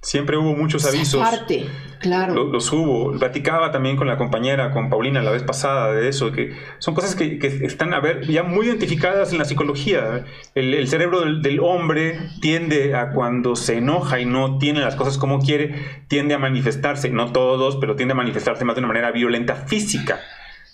Siempre 0.04 0.36
hubo 0.36 0.54
muchos 0.54 0.84
avisos. 0.84 1.18
Aparte, 1.26 1.64
claro. 1.98 2.44
Los, 2.44 2.70
hubo. 2.70 3.18
Platicaba 3.18 3.72
también 3.72 3.96
con 3.96 4.06
la 4.06 4.18
compañera, 4.18 4.70
con 4.70 4.90
Paulina, 4.90 5.22
la 5.22 5.30
vez 5.30 5.42
pasada 5.42 5.94
de 5.94 6.10
eso, 6.10 6.30
que 6.30 6.54
son 6.78 6.94
cosas 6.94 7.14
que, 7.14 7.38
están 7.62 7.94
a 7.94 8.00
ver 8.00 8.26
ya 8.26 8.42
muy 8.42 8.66
identificadas 8.66 9.32
en 9.32 9.38
la 9.38 9.46
psicología. 9.46 10.26
El, 10.54 10.86
cerebro 10.88 11.22
del, 11.22 11.58
hombre 11.60 12.18
tiende 12.42 12.94
a 12.94 13.12
cuando 13.12 13.56
se 13.56 13.78
enoja 13.78 14.20
y 14.20 14.26
no 14.26 14.58
tiene 14.58 14.80
las 14.80 14.94
cosas 14.94 15.16
como 15.16 15.38
quiere, 15.38 15.74
tiende 16.06 16.34
a 16.34 16.38
manifestarse, 16.38 17.08
no 17.08 17.32
todos, 17.32 17.76
pero 17.76 17.96
tiende 17.96 18.12
a 18.12 18.16
manifestarse 18.16 18.62
más 18.66 18.76
de 18.76 18.80
una 18.80 18.88
manera 18.88 19.10
violenta 19.10 19.56
física. 19.56 20.20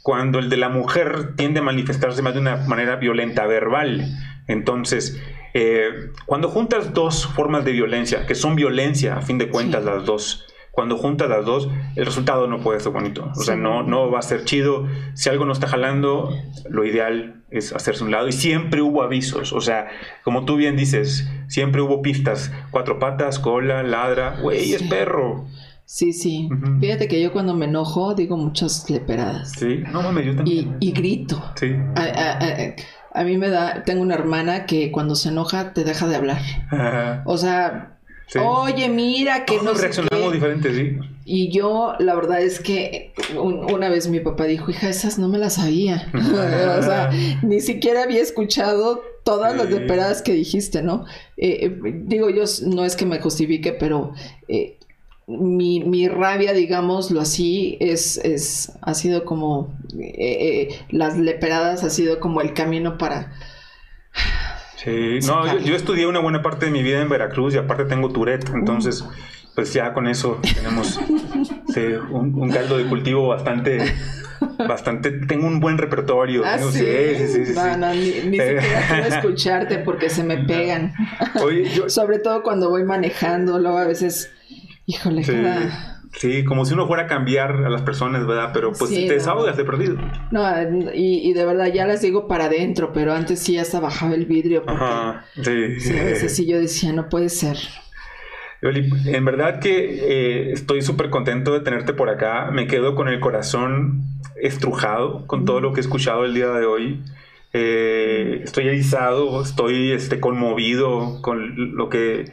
Cuando 0.02 0.38
el 0.38 0.48
de 0.48 0.56
la 0.56 0.68
mujer 0.68 1.34
tiende 1.36 1.60
a 1.60 1.62
manifestarse 1.62 2.22
más 2.22 2.34
de 2.34 2.40
una 2.40 2.56
manera 2.56 2.96
violenta, 2.96 3.46
verbal. 3.46 4.06
Entonces, 4.46 5.20
eh, 5.54 6.10
cuando 6.26 6.48
juntas 6.48 6.94
dos 6.94 7.26
formas 7.26 7.64
de 7.64 7.72
violencia, 7.72 8.26
que 8.26 8.34
son 8.34 8.56
violencia 8.56 9.16
a 9.16 9.22
fin 9.22 9.38
de 9.38 9.48
cuentas 9.48 9.84
las 9.84 10.04
dos, 10.04 10.46
cuando 10.70 10.96
juntas 10.96 11.28
las 11.28 11.44
dos, 11.44 11.68
el 11.96 12.06
resultado 12.06 12.46
no 12.46 12.60
puede 12.60 12.80
ser 12.80 12.92
bonito. 12.92 13.30
O 13.36 13.42
sea, 13.42 13.56
no, 13.56 13.82
no 13.82 14.10
va 14.10 14.20
a 14.20 14.22
ser 14.22 14.44
chido. 14.44 14.86
Si 15.14 15.28
algo 15.28 15.44
no 15.44 15.52
está 15.52 15.66
jalando, 15.66 16.30
lo 16.68 16.84
ideal 16.84 17.42
es 17.50 17.72
hacerse 17.72 18.04
un 18.04 18.12
lado. 18.12 18.28
Y 18.28 18.32
siempre 18.32 18.80
hubo 18.80 19.02
avisos. 19.02 19.52
O 19.52 19.60
sea, 19.60 19.88
como 20.22 20.44
tú 20.44 20.56
bien 20.56 20.76
dices, 20.76 21.28
siempre 21.48 21.82
hubo 21.82 22.02
pistas. 22.02 22.52
Cuatro 22.70 22.98
patas, 23.00 23.40
cola, 23.40 23.82
ladra. 23.82 24.38
Güey, 24.40 24.72
es 24.72 24.84
perro. 24.84 25.46
Sí, 25.92 26.12
sí. 26.12 26.48
Fíjate 26.78 27.08
que 27.08 27.20
yo 27.20 27.32
cuando 27.32 27.52
me 27.52 27.66
enojo 27.66 28.14
digo 28.14 28.36
muchas 28.36 28.88
leperadas. 28.88 29.50
Sí, 29.58 29.82
no 29.90 30.02
mames, 30.02 30.24
yo 30.24 30.36
también. 30.36 30.76
Y, 30.78 30.92
grito. 30.92 31.42
Sí. 31.56 31.74
A, 33.12 33.24
mí 33.24 33.36
me 33.36 33.48
da, 33.48 33.82
tengo 33.82 34.00
una 34.00 34.14
hermana 34.14 34.66
que 34.66 34.92
cuando 34.92 35.16
se 35.16 35.30
enoja 35.30 35.72
te 35.72 35.82
deja 35.82 36.06
de 36.06 36.14
hablar. 36.14 36.42
O 37.26 37.36
sea, 37.36 37.98
Oye, 38.38 38.88
mira 38.88 39.44
que 39.44 39.60
no 39.60 39.74
reaccionamos 39.74 40.32
diferentes, 40.32 40.76
sí. 40.76 40.96
Y 41.24 41.50
yo, 41.50 41.94
la 41.98 42.14
verdad 42.14 42.40
es 42.40 42.60
que 42.60 43.12
una 43.36 43.88
vez 43.88 44.06
mi 44.06 44.20
papá 44.20 44.44
dijo, 44.44 44.70
hija, 44.70 44.88
esas 44.88 45.18
no 45.18 45.26
me 45.26 45.38
las 45.38 45.54
sabía. 45.54 46.08
o 46.14 46.82
sea, 46.82 47.10
ni 47.42 47.60
siquiera 47.60 48.04
había 48.04 48.22
escuchado 48.22 49.02
todas 49.24 49.56
las 49.56 49.68
leperadas 49.68 50.22
que 50.22 50.32
dijiste, 50.34 50.82
¿no? 50.82 51.04
Eh, 51.36 51.66
eh, 51.66 52.02
digo, 52.04 52.30
yo 52.30 52.44
no 52.66 52.84
es 52.84 52.94
que 52.94 53.06
me 53.06 53.18
justifique, 53.18 53.72
pero 53.72 54.12
eh, 54.46 54.78
mi, 55.38 55.80
mi, 55.80 56.08
rabia, 56.08 56.52
digámoslo 56.52 57.20
así, 57.20 57.76
es, 57.80 58.18
es, 58.18 58.72
ha 58.82 58.94
sido 58.94 59.24
como, 59.24 59.76
eh, 59.98 60.10
eh, 60.18 60.84
las 60.90 61.16
leperadas 61.16 61.84
ha 61.84 61.90
sido 61.90 62.20
como 62.20 62.40
el 62.40 62.52
camino 62.52 62.98
para... 62.98 63.32
Sí, 64.76 65.18
no, 65.26 65.58
yo, 65.58 65.76
estudié 65.76 66.06
una 66.06 66.20
buena 66.20 66.42
parte 66.42 66.66
de 66.66 66.72
mi 66.72 66.82
vida 66.82 67.02
en 67.02 67.08
Veracruz 67.08 67.54
y 67.54 67.58
aparte 67.58 67.84
tengo 67.84 68.08
Tourette, 68.10 68.48
entonces 68.54 69.04
pues 69.54 69.74
ya 69.74 69.92
con 69.92 70.06
eso 70.06 70.40
tenemos 70.54 70.98
un, 72.10 72.50
caldo 72.50 72.78
de 72.78 72.86
cultivo 72.86 73.28
bastante 73.28 73.92
bastante 74.56 75.10
tengo 75.26 75.46
un 75.46 75.60
buen 75.60 75.76
repertorio 75.76 76.42
ah, 76.46 76.56
sí, 76.58 76.78
sí, 76.78 77.46
sí, 77.46 77.52
no, 77.78 77.92
ni, 77.92 78.12
siquiera 78.12 78.62
quiero 78.88 79.06
escucharte 79.16 79.78
porque 79.78 80.08
se 80.08 80.24
me 80.24 80.38
pegan. 80.38 80.94
Sobre 81.88 82.20
todo 82.20 82.42
cuando 82.42 82.70
voy 82.70 82.84
manejando 82.84 83.58
luego 83.58 83.78
a 83.78 83.86
veces 83.86 84.32
Híjole, 84.90 85.22
sí. 85.22 85.32
Sí, 86.16 86.44
como 86.44 86.64
si 86.64 86.74
uno 86.74 86.88
fuera 86.88 87.04
a 87.04 87.06
cambiar 87.06 87.64
a 87.64 87.70
las 87.70 87.82
personas, 87.82 88.26
¿verdad? 88.26 88.50
Pero 88.52 88.72
pues 88.72 88.90
te 88.90 89.06
desahogas 89.06 89.56
de 89.56 89.64
perdido. 89.64 89.96
No, 90.32 90.44
y, 90.92 91.32
de 91.32 91.44
verdad 91.46 91.72
ya 91.72 91.86
las 91.86 92.02
digo 92.02 92.26
para 92.26 92.46
adentro, 92.46 92.92
pero 92.92 93.12
antes 93.12 93.38
sí 93.38 93.56
hasta 93.58 93.78
bajaba 93.78 94.14
el 94.14 94.26
vidrio. 94.26 94.64
Ajá, 94.66 95.24
sí. 95.36 95.78
sí. 95.78 95.96
A 95.96 96.04
veces 96.04 96.34
sí 96.34 96.46
yo 96.46 96.58
decía, 96.58 96.92
no 96.92 97.08
puede 97.08 97.28
ser. 97.28 97.56
en 98.62 99.24
verdad 99.24 99.60
que 99.60 99.70
eh, 99.70 100.52
estoy 100.52 100.82
súper 100.82 101.10
contento 101.10 101.52
de 101.52 101.60
tenerte 101.60 101.94
por 101.94 102.10
acá. 102.10 102.50
Me 102.50 102.66
quedo 102.66 102.96
con 102.96 103.06
el 103.06 103.20
corazón 103.20 104.02
estrujado 104.42 105.28
con 105.28 105.44
todo 105.44 105.60
lo 105.60 105.72
que 105.72 105.80
he 105.80 105.82
escuchado 105.82 106.24
el 106.24 106.34
día 106.34 106.48
de 106.48 106.66
hoy. 106.66 107.04
Eh, 107.52 108.40
estoy 108.42 108.66
erizado, 108.66 109.42
estoy 109.42 109.92
este, 109.92 110.18
conmovido 110.18 111.22
con 111.22 111.76
lo 111.76 111.88
que 111.88 112.26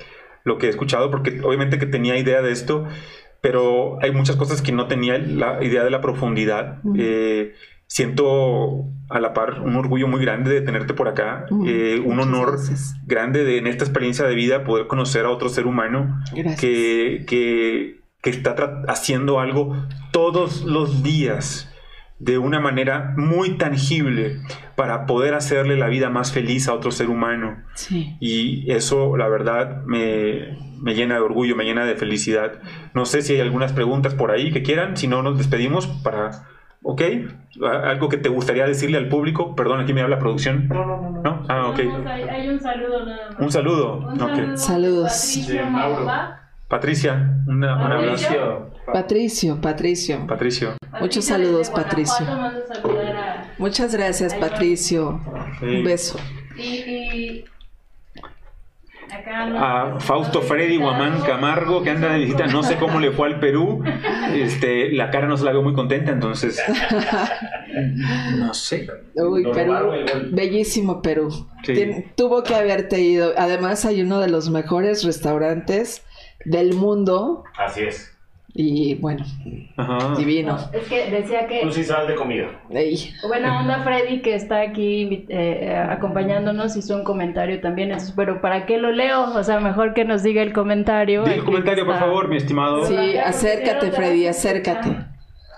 lo 0.48 0.58
que 0.58 0.68
he 0.68 0.70
escuchado, 0.70 1.12
porque 1.12 1.42
obviamente 1.44 1.78
que 1.78 1.86
tenía 1.86 2.18
idea 2.18 2.42
de 2.42 2.52
esto, 2.52 2.88
pero 3.42 4.02
hay 4.02 4.12
muchas 4.12 4.38
cosas 4.38 4.62
que 4.62 4.72
no 4.72 4.88
tenía 4.88 5.18
la 5.18 5.64
idea 5.64 5.84
de 5.84 5.92
la 5.92 6.02
profundidad. 6.02 6.80
Eh, 6.98 7.54
siento 7.86 8.86
a 9.10 9.20
la 9.20 9.34
par 9.34 9.62
un 9.62 9.76
orgullo 9.76 10.08
muy 10.08 10.22
grande 10.22 10.52
de 10.52 10.62
tenerte 10.62 10.94
por 10.94 11.08
acá, 11.08 11.46
eh, 11.66 12.02
un 12.04 12.20
honor 12.20 12.58
grande 13.06 13.44
de 13.44 13.58
en 13.58 13.68
esta 13.68 13.84
experiencia 13.84 14.26
de 14.26 14.36
vida 14.36 14.64
poder 14.64 14.88
conocer 14.88 15.26
a 15.26 15.30
otro 15.30 15.50
ser 15.50 15.68
humano 15.68 16.22
que, 16.60 17.26
que, 17.28 18.00
que, 18.22 18.30
está 18.30 18.56
haciendo 18.88 19.40
algo 19.40 19.76
todos 20.12 20.64
los 20.64 21.04
días 21.04 21.67
de 22.20 22.38
una 22.38 22.60
manera 22.60 23.14
muy 23.16 23.58
tangible 23.58 24.40
para 24.76 25.06
poder 25.06 25.34
hacerle 25.36 25.78
la 25.78 25.88
vida 25.88 26.10
más 26.10 26.32
feliz 26.32 26.68
a 26.68 26.74
otro 26.74 26.92
ser 26.92 27.10
humano. 27.10 27.64
Y 28.20 28.72
eso, 28.72 29.18
la 29.18 29.28
verdad, 29.28 29.84
me, 29.86 30.58
llena 30.84 31.16
de 31.16 31.22
orgullo, 31.22 31.56
me 31.56 31.64
llena 31.64 31.86
de 31.86 31.96
felicidad. 31.96 32.54
No 32.94 33.06
sé 33.06 33.22
si 33.22 33.34
hay 33.34 33.42
algunas 33.42 33.74
preguntas 33.74 34.16
por 34.16 34.32
ahí 34.32 34.52
que 34.52 34.64
quieran, 34.64 34.98
si 34.98 35.08
no 35.08 35.22
nos 35.22 35.38
despedimos 35.38 35.88
para... 35.88 36.48
¿Ok? 36.84 37.02
¿Algo 37.64 38.08
que 38.08 38.18
te 38.18 38.30
gustaría 38.30 38.66
decirle 38.66 38.98
al 38.98 39.10
público? 39.10 39.56
Perdón, 39.56 39.82
aquí 39.82 39.94
me 39.94 40.02
habla 40.02 40.20
producción. 40.20 40.70
No, 40.70 40.86
no, 40.86 41.02
no. 41.02 41.22
¿No? 41.22 41.46
Ah, 41.50 41.68
ok. 41.68 41.80
Hay, 41.80 42.48
un 42.48 42.60
saludo 42.60 43.06
nada 43.06 43.32
más. 43.32 43.40
Un 43.40 43.52
saludo. 43.52 43.98
Un 43.98 44.58
Saludos. 44.58 45.12
Patricia, 46.68 47.44
un 47.48 47.64
abrazo. 47.64 48.72
Patricio, 48.92 49.62
Patricio. 49.62 50.28
Patricio. 50.28 50.76
Muchos 51.00 51.26
saludos, 51.26 51.70
Patricio. 51.70 52.26
Muchas 53.58 53.94
gracias, 53.94 54.34
Patricio. 54.34 55.22
Un 55.62 55.84
beso. 55.86 56.20
Y, 56.58 57.46
a 59.34 60.00
Fausto 60.00 60.42
Freddy 60.42 60.78
Guamán 60.78 61.22
Camargo 61.22 61.82
que 61.82 61.92
anda 61.92 62.12
de 62.12 62.20
visita, 62.20 62.48
no 62.48 62.64
sé 62.64 62.76
cómo 62.76 63.00
le 63.00 63.12
fue 63.12 63.28
al 63.28 63.40
Perú, 63.40 63.84
este, 64.34 64.92
la 64.92 65.10
cara 65.12 65.28
no 65.28 65.38
se 65.38 65.46
la 65.46 65.52
veo 65.52 65.62
muy 65.62 65.74
contenta, 65.74 66.12
entonces 66.12 66.62
no 68.38 68.54
sé. 68.54 68.88
Uy, 69.16 69.44
Perú, 69.54 69.92
bellísimo 70.32 71.02
Perú. 71.02 71.48
tuvo 72.16 72.44
que 72.44 72.56
haberte 72.56 73.00
ido. 73.00 73.34
Además 73.38 73.86
hay 73.86 74.02
uno 74.02 74.20
de 74.20 74.30
los 74.30 74.50
mejores 74.50 75.04
restaurantes 75.04 76.04
del 76.48 76.74
mundo. 76.74 77.44
Así 77.58 77.84
es. 77.84 78.18
Y 78.60 78.96
bueno, 78.96 79.24
divino. 80.18 80.58
es 80.74 80.88
que 80.88 81.12
decía 81.12 81.46
que. 81.46 81.72
Sí 81.72 81.84
sabes 81.84 82.08
de 82.08 82.16
comida. 82.16 82.48
Buena 83.28 83.60
onda, 83.60 83.84
Freddy, 83.84 84.22
que 84.24 84.34
está 84.34 84.62
aquí 84.62 85.28
eh, 85.30 85.78
acompañándonos, 85.78 86.76
hizo 86.76 86.96
un 86.96 87.04
comentario 87.04 87.62
también. 87.62 87.96
pero 88.16 88.42
¿para 88.42 88.66
qué 88.66 88.80
lo 88.80 88.92
leo? 88.92 89.36
O 89.36 89.44
sea, 89.44 89.60
mejor 89.60 89.94
que 89.94 90.06
nos 90.06 90.24
diga 90.24 90.42
el 90.42 90.54
comentario. 90.54 91.24
Diga 91.24 91.36
el 91.36 91.44
comentario, 91.44 91.86
por 91.86 92.00
favor, 92.00 92.30
mi 92.30 92.38
estimado. 92.38 92.84
Sí, 92.86 93.16
acércate, 93.18 93.92
Freddy, 93.92 94.26
acércate. 94.26 94.90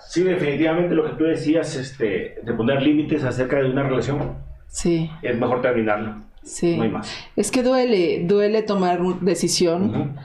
Sí, 0.10 0.24
definitivamente 0.24 0.94
lo 0.94 1.06
que 1.06 1.12
tú 1.12 1.24
decías, 1.24 1.78
este, 1.78 2.40
de 2.44 2.54
poner 2.54 2.82
límites 2.82 3.24
acerca 3.24 3.60
de 3.60 3.70
una 3.70 3.84
relación. 3.84 4.40
Sí. 4.68 5.10
Es 5.22 5.38
mejor 5.38 5.62
terminarlo. 5.62 6.24
Sí. 6.44 6.76
No 6.76 6.84
hay 6.84 6.90
más. 6.90 7.16
Es 7.38 7.50
que 7.50 7.64
duele, 7.64 8.24
duele 8.26 8.62
tomar 8.62 9.00
decisión 9.22 10.18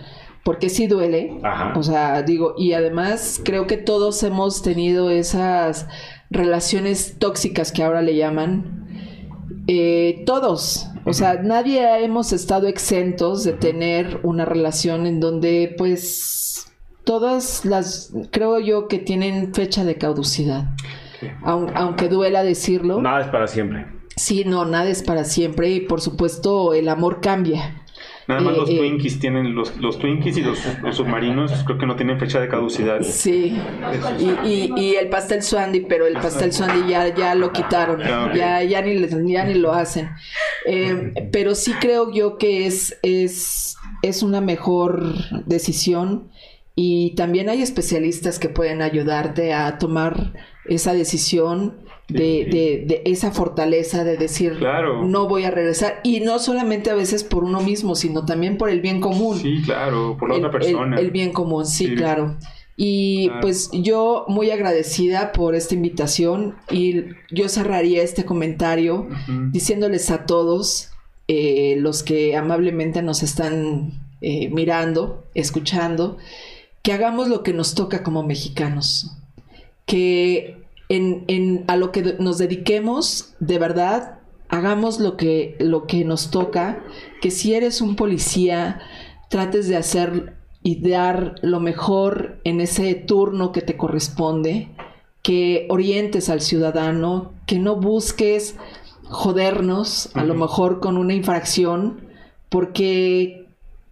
porque 0.45 0.69
sí 0.69 0.87
duele. 0.87 1.41
O 1.75 1.83
sea, 1.83 2.23
digo, 2.23 2.55
y 2.57 2.75
además 2.75 3.41
creo 3.45 3.67
que 3.67 3.79
todos 3.79 4.23
hemos 4.23 4.63
tenido 4.63 5.11
esas 5.11 5.89
relaciones 6.31 7.17
tóxicas 7.19 7.73
que 7.73 7.83
ahora 7.83 8.03
le 8.03 8.15
llaman. 8.15 8.85
Eh, 9.67 10.23
todos, 10.27 10.91
o 11.07 11.15
sea, 11.15 11.41
nadie 11.43 12.05
hemos 12.05 12.33
estado 12.33 12.69
exentos 12.69 13.45
de 13.45 13.55
tener 13.55 14.21
una 14.23 14.45
relación 14.45 15.07
en 15.07 15.21
donde, 15.21 15.75
pues, 15.79 16.71
todas 17.05 17.65
las, 17.65 18.13
creo 18.31 18.59
yo 18.59 18.89
que 18.89 18.99
tienen 18.99 19.55
fecha 19.55 19.85
de 19.85 19.97
caducidad. 19.97 20.69
aunque 21.43 22.09
duela 22.11 22.43
decirlo. 22.43 23.01
Nada 23.01 23.23
es 23.23 23.29
para 23.29 23.47
siempre. 23.47 23.87
Sí, 24.17 24.45
no, 24.45 24.67
nada 24.67 24.91
es 24.91 25.03
para 25.03 25.25
siempre 25.25 25.71
y 25.71 25.81
por 25.81 26.01
supuesto 26.03 26.75
el 26.75 26.89
amor 26.89 27.21
cambia. 27.21 27.84
Nada 28.27 28.41
más 28.41 28.57
los 28.57 28.71
eh, 28.71 28.79
Twinkies 28.79 29.21
tienen, 29.21 29.55
los, 29.55 29.77
los 29.77 29.99
Twinkies 29.99 30.37
y 30.39 30.43
los, 30.43 30.59
submarinos 30.93 31.53
creo 31.65 31.79
que 31.79 31.87
no 31.87 31.97
tienen 31.97 32.19
fecha 32.19 32.41
de 32.41 32.49
caducidad. 32.49 33.03
Sí, 33.03 33.57
y, 34.45 34.73
y, 34.77 34.95
el 34.95 35.09
pastel 35.09 35.43
Swandy, 35.43 35.81
pero 35.81 36.07
el 36.07 36.15
pastel 36.15 36.53
Swandy 36.53 36.89
ya, 36.89 37.15
ya 37.15 37.35
lo 37.35 37.53
quitaron, 37.53 38.03
ah, 38.03 38.33
ya, 38.35 38.63
ya, 38.63 38.81
ni, 38.83 38.99
ya 39.33 39.45
ni 39.45 39.55
lo 39.55 39.73
hacen. 39.73 40.11
Eh, 40.67 41.29
pero 41.33 41.55
sí 41.55 41.73
creo 41.81 42.13
yo 42.13 42.39
que 42.39 42.67
es, 42.67 42.99
es, 43.03 43.77
es 44.03 44.23
una 44.23 44.41
mejor 44.41 45.15
decisión. 45.47 46.31
Y 46.77 47.15
también 47.15 47.49
hay 47.49 47.63
especialistas 47.63 48.41
que 48.41 48.49
pueden 48.49 48.83
ayudarte 48.83 49.53
a 49.53 49.79
tomar 49.79 50.33
esa 50.65 50.93
decisión 50.93 51.85
de, 52.09 52.85
de, 52.87 53.03
esa 53.05 53.31
fortaleza 53.31 54.05
de 54.05 54.17
decir, 54.17 54.59
no 55.05 55.29
voy 55.29 55.45
a 55.45 55.51
regresar. 55.51 56.01
Y 56.03 56.21
no 56.21 56.39
solamente 56.39 56.91
a 56.91 56.95
veces 56.95 57.25
por 57.25 57.45
uno 57.45 57.61
mismo, 57.61 57.95
sino 57.95 58.25
también 58.25 58.57
por 58.59 58.71
el 58.71 58.81
bien 58.81 59.01
común. 59.01 59.39
Sí, 59.39 59.63
claro, 59.65 60.17
por 60.19 60.29
la 60.29 60.37
otra 60.37 60.51
persona. 60.51 60.99
El, 60.99 61.11
bien 61.11 61.33
común, 61.33 61.67
sí, 61.67 61.95
claro. 61.95 62.37
Y 62.77 63.31
pues 63.41 63.71
yo 63.73 64.25
muy 64.27 64.51
agradecida 64.51 65.31
por 65.33 65.55
esta 65.55 65.75
invitación 65.75 66.57
y 66.71 67.05
yo 67.31 67.49
cerraría 67.49 68.03
este 68.03 68.25
comentario 68.25 69.07
diciéndoles 69.53 70.11
a 70.11 70.27
todos 70.27 70.91
eh, 71.29 71.77
los 71.79 72.03
que 72.03 72.37
amablemente 72.37 73.01
nos 73.01 73.23
están 73.23 73.93
eh, 74.21 74.49
mirando, 74.51 75.25
escuchando, 75.35 76.19
que 76.83 76.93
hagamos 76.93 77.29
lo 77.29 77.43
que 77.43 77.53
nos 77.53 77.75
toca 77.75 78.03
como 78.03 78.25
mexicanos, 78.25 79.17
que 79.87 80.64
en, 80.89 81.65
a 81.69 81.77
lo 81.77 81.93
que 81.93 82.17
nos 82.19 82.39
dediquemos, 82.39 83.35
de 83.41 83.59
verdad, 83.59 84.19
hagamos 84.49 85.01
lo 85.01 85.17
que, 85.17 85.57
lo 85.59 85.87
que 85.87 86.05
nos 86.05 86.31
toca, 86.31 86.83
que 87.21 87.31
si 87.31 87.55
eres 87.55 87.81
un 87.81 87.97
policía, 87.97 88.81
trates 89.29 89.69
de 89.69 89.77
hacer 89.77 90.37
y 90.63 90.81
dar 90.89 91.35
lo 91.43 91.61
mejor 91.61 92.41
en 92.45 92.61
ese 92.61 92.95
turno 92.95 93.53
que 93.53 93.63
te 93.63 93.77
corresponde, 93.77 94.69
que 95.23 95.67
orientes 95.71 96.29
al 96.29 96.41
ciudadano, 96.41 97.33
que 97.47 97.59
no 97.59 97.77
busques 97.77 98.57
jodernos, 99.05 100.11
a 100.15 100.25
lo 100.25 100.35
mejor 100.35 100.81
con 100.81 100.97
una 100.97 101.15
infracción, 101.15 102.09
porque, 102.49 103.47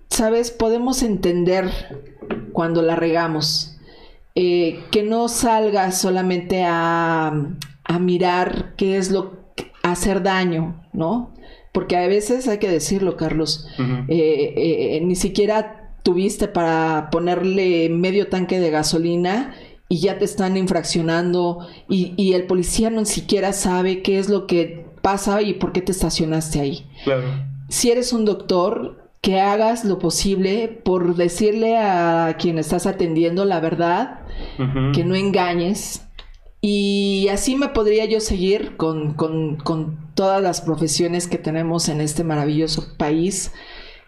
sabes, 0.09 0.51
podemos 0.51 1.03
entender 1.03 1.71
cuando 2.53 2.83
la 2.83 2.97
regamos. 2.97 3.72
Eh, 4.35 4.85
que 4.91 5.03
no 5.03 5.29
salgas 5.29 6.01
solamente 6.01 6.65
a, 6.65 7.33
a 7.85 7.99
mirar 7.99 8.75
qué 8.77 8.97
es 8.97 9.11
lo 9.11 9.53
que 9.55 9.71
hacer 9.83 10.23
daño, 10.23 10.87
¿no? 10.95 11.35
Porque 11.73 11.97
a 11.97 12.07
veces 12.07 12.49
hay 12.49 12.59
que 12.59 12.71
decirlo, 12.71 13.17
Carlos, 13.17 13.67
eh, 14.09 14.55
eh, 14.57 15.01
ni 15.03 15.17
siquiera 15.17 15.97
tuviste 16.03 16.49
para 16.49 17.09
ponerle 17.11 17.89
medio 17.89 18.29
tanque 18.29 18.61
de 18.61 18.71
gasolina 18.71 19.55
y 19.89 20.01
ya 20.01 20.19
te 20.19 20.25
están 20.25 20.57
infraccionando 20.57 21.67
y, 21.89 22.15
y, 22.17 22.35
el 22.35 22.47
policía 22.47 22.91
no 22.91 23.05
siquiera 23.05 23.53
sabe 23.53 24.03
qué 24.03 24.19
es 24.19 24.29
lo 24.29 24.47
que 24.47 24.87
pasa 25.03 25.43
y 25.43 25.55
por 25.55 25.73
qué 25.73 25.81
te 25.81 25.93
estacionaste 25.93 26.61
ahí. 26.61 26.87
Claro. 27.05 27.25
Si 27.69 27.91
eres 27.91 28.13
un 28.13 28.25
doctor, 28.25 29.02
que 29.23 29.41
hagas 29.41 29.85
lo 29.85 30.01
posible 30.01 30.69
por 30.69 31.15
decirle 31.15 31.79
a 31.79 32.37
quien 32.39 32.59
estás 32.59 32.87
atendiendo 32.87 33.45
la 33.45 33.61
verdad, 33.61 34.21
que 34.93 35.05
no 35.05 35.15
engañes. 35.15 36.07
Y 36.61 37.29
así 37.31 37.57
me 37.57 37.69
podría 37.69 38.05
yo 38.05 38.21
seguir 38.21 38.77
con, 38.77 39.15
con, 39.15 39.57
con 39.57 40.13
todas 40.15 40.43
las 40.43 40.61
profesiones 40.61 41.29
que 41.29 41.39
tenemos 41.39 41.89
en 41.89 42.01
este 42.01 42.25
maravilloso 42.25 42.97
país 42.99 43.53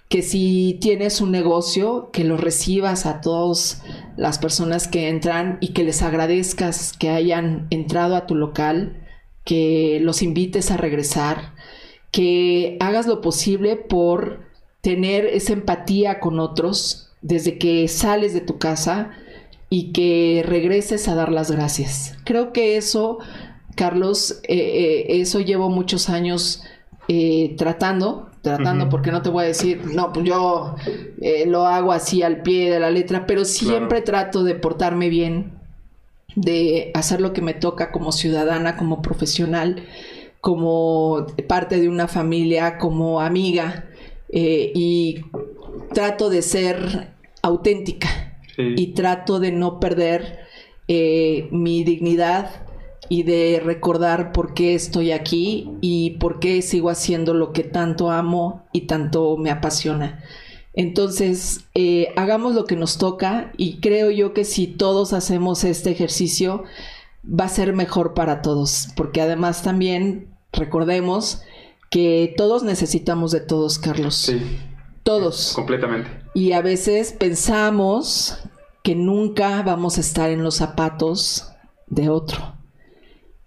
que 0.09 0.23
si 0.23 0.79
tienes 0.81 1.21
un 1.21 1.31
negocio, 1.31 2.11
que 2.13 2.25
lo 2.25 2.37
recibas 2.37 3.07
a 3.07 3.21
todas 3.21 3.83
las 4.17 4.39
personas 4.39 4.87
que 4.87 5.09
entran 5.09 5.59
y 5.61 5.73
que 5.73 5.85
les 5.85 6.03
agradezcas 6.03 6.93
que 6.93 7.11
hayan 7.11 7.67
entrado 7.71 8.15
a 8.15 8.27
tu 8.27 8.35
local, 8.35 9.07
que 9.45 9.99
los 10.03 10.23
invites 10.23 10.71
a 10.71 10.77
regresar, 10.77 11.55
que 12.13 12.77
hagas 12.81 13.07
lo 13.07 13.21
posible 13.21 13.77
por 13.77 14.54
tener 14.85 15.25
esa 15.25 15.55
empatía 15.55 16.21
con 16.21 16.39
otros 16.39 17.09
desde 17.23 17.57
que 17.59 17.89
sales 17.89 18.35
de 18.35 18.43
tu 18.43 18.59
casa 18.59 19.13
y 19.71 19.93
que 19.93 20.45
regreses 20.47 21.09
a 21.09 21.15
dar 21.15 21.33
las 21.33 21.51
gracias. 21.51 22.19
Creo 22.25 22.53
que 22.53 22.77
eso, 22.77 23.19
Carlos, 23.77 24.43
eh, 24.43 24.59
eh, 24.59 25.21
eso 25.23 25.41
llevo 25.41 25.71
muchos 25.71 26.11
años 26.11 26.63
eh, 27.09 27.55
tratando, 27.57 28.29
tratando, 28.43 28.91
porque 28.91 29.11
no 29.11 29.23
te 29.23 29.31
voy 29.31 29.45
a 29.45 29.49
decir, 29.49 29.81
no, 29.87 30.13
pues 30.13 30.27
yo 30.27 30.77
lo 31.47 31.67
hago 31.67 31.93
así 31.93 32.23
al 32.23 32.43
pie 32.43 32.71
de 32.71 32.79
la 32.79 32.91
letra, 32.91 33.25
pero 33.27 33.47
siempre 33.47 34.03
trato 34.03 34.45
de 34.45 34.55
portarme 34.55 35.09
bien, 35.09 35.53
de 36.37 36.91
hacer 36.93 37.23
lo 37.23 37.33
que 37.33 37.41
me 37.41 37.55
toca 37.55 37.91
como 37.91 38.13
ciudadana, 38.13 38.77
como 38.77 39.01
profesional, 39.01 39.83
como 40.43 41.27
parte 41.49 41.81
de 41.81 41.89
una 41.89 42.07
familia, 42.07 42.77
como 42.77 43.23
amiga, 43.23 43.87
eh, 44.37 44.73
y 44.75 45.21
trato 45.93 46.29
de 46.29 46.43
ser 46.43 47.15
auténtica 47.41 48.37
y 48.59 48.89
trato 48.89 49.39
de 49.39 49.53
no 49.53 49.79
perder 49.79 50.41
eh, 50.89 51.47
mi 51.53 51.85
dignidad 51.85 52.51
y 53.09 53.23
de 53.23 53.63
recordar 53.65 54.33
por 54.33 54.53
qué 54.53 54.75
estoy 54.75 55.13
aquí 55.13 55.71
y 55.81 56.13
por 56.19 56.41
qué 56.41 56.63
sigo 56.63 56.91
haciendo 56.91 57.33
lo 57.33 57.53
que 57.53 57.63
tanto 57.63 58.11
amo 58.11 58.65
y 58.73 58.83
tanto 58.83 59.37
me 59.37 59.53
apasiona. 59.53 60.25
Entonces, 60.73 61.67
eh, 61.75 62.09
hagamos 62.17 62.57
lo 62.57 62.65
que 62.65 62.75
nos 62.75 62.99
toca 62.99 63.53
y 63.57 63.79
creo 63.79 64.11
yo 64.11 64.35
que 64.35 64.45
si 64.45 64.67
todos 64.67 65.13
hacemos 65.13 65.63
este 65.63 65.93
ejercicio, 65.93 66.65
va 67.25 67.45
a 67.45 67.49
ser 67.49 67.73
mejor 67.73 68.15
para 68.15 68.43
todos, 68.43 68.89
porque 68.97 69.21
además 69.21 69.63
también 69.63 70.35
recordemos 70.53 71.43
que 71.91 72.35
todos 72.37 72.63
necesitamos 72.63 73.33
de 73.33 73.41
todos, 73.41 73.79
Carlos. 73.79 74.15
Sí. 74.17 74.41
Todos. 75.03 75.53
Completamente. 75.55 76.11
Y 76.35 76.53
a 76.53 76.63
veces 76.63 77.13
pensamos 77.13 78.43
que 78.83 78.95
nunca 78.95 79.63
vamos 79.63 79.99
a 79.99 80.01
estar 80.01 80.31
en 80.31 80.43
los 80.43 80.57
zapatos 80.57 81.53
de 81.87 82.09
otro. 82.09 82.57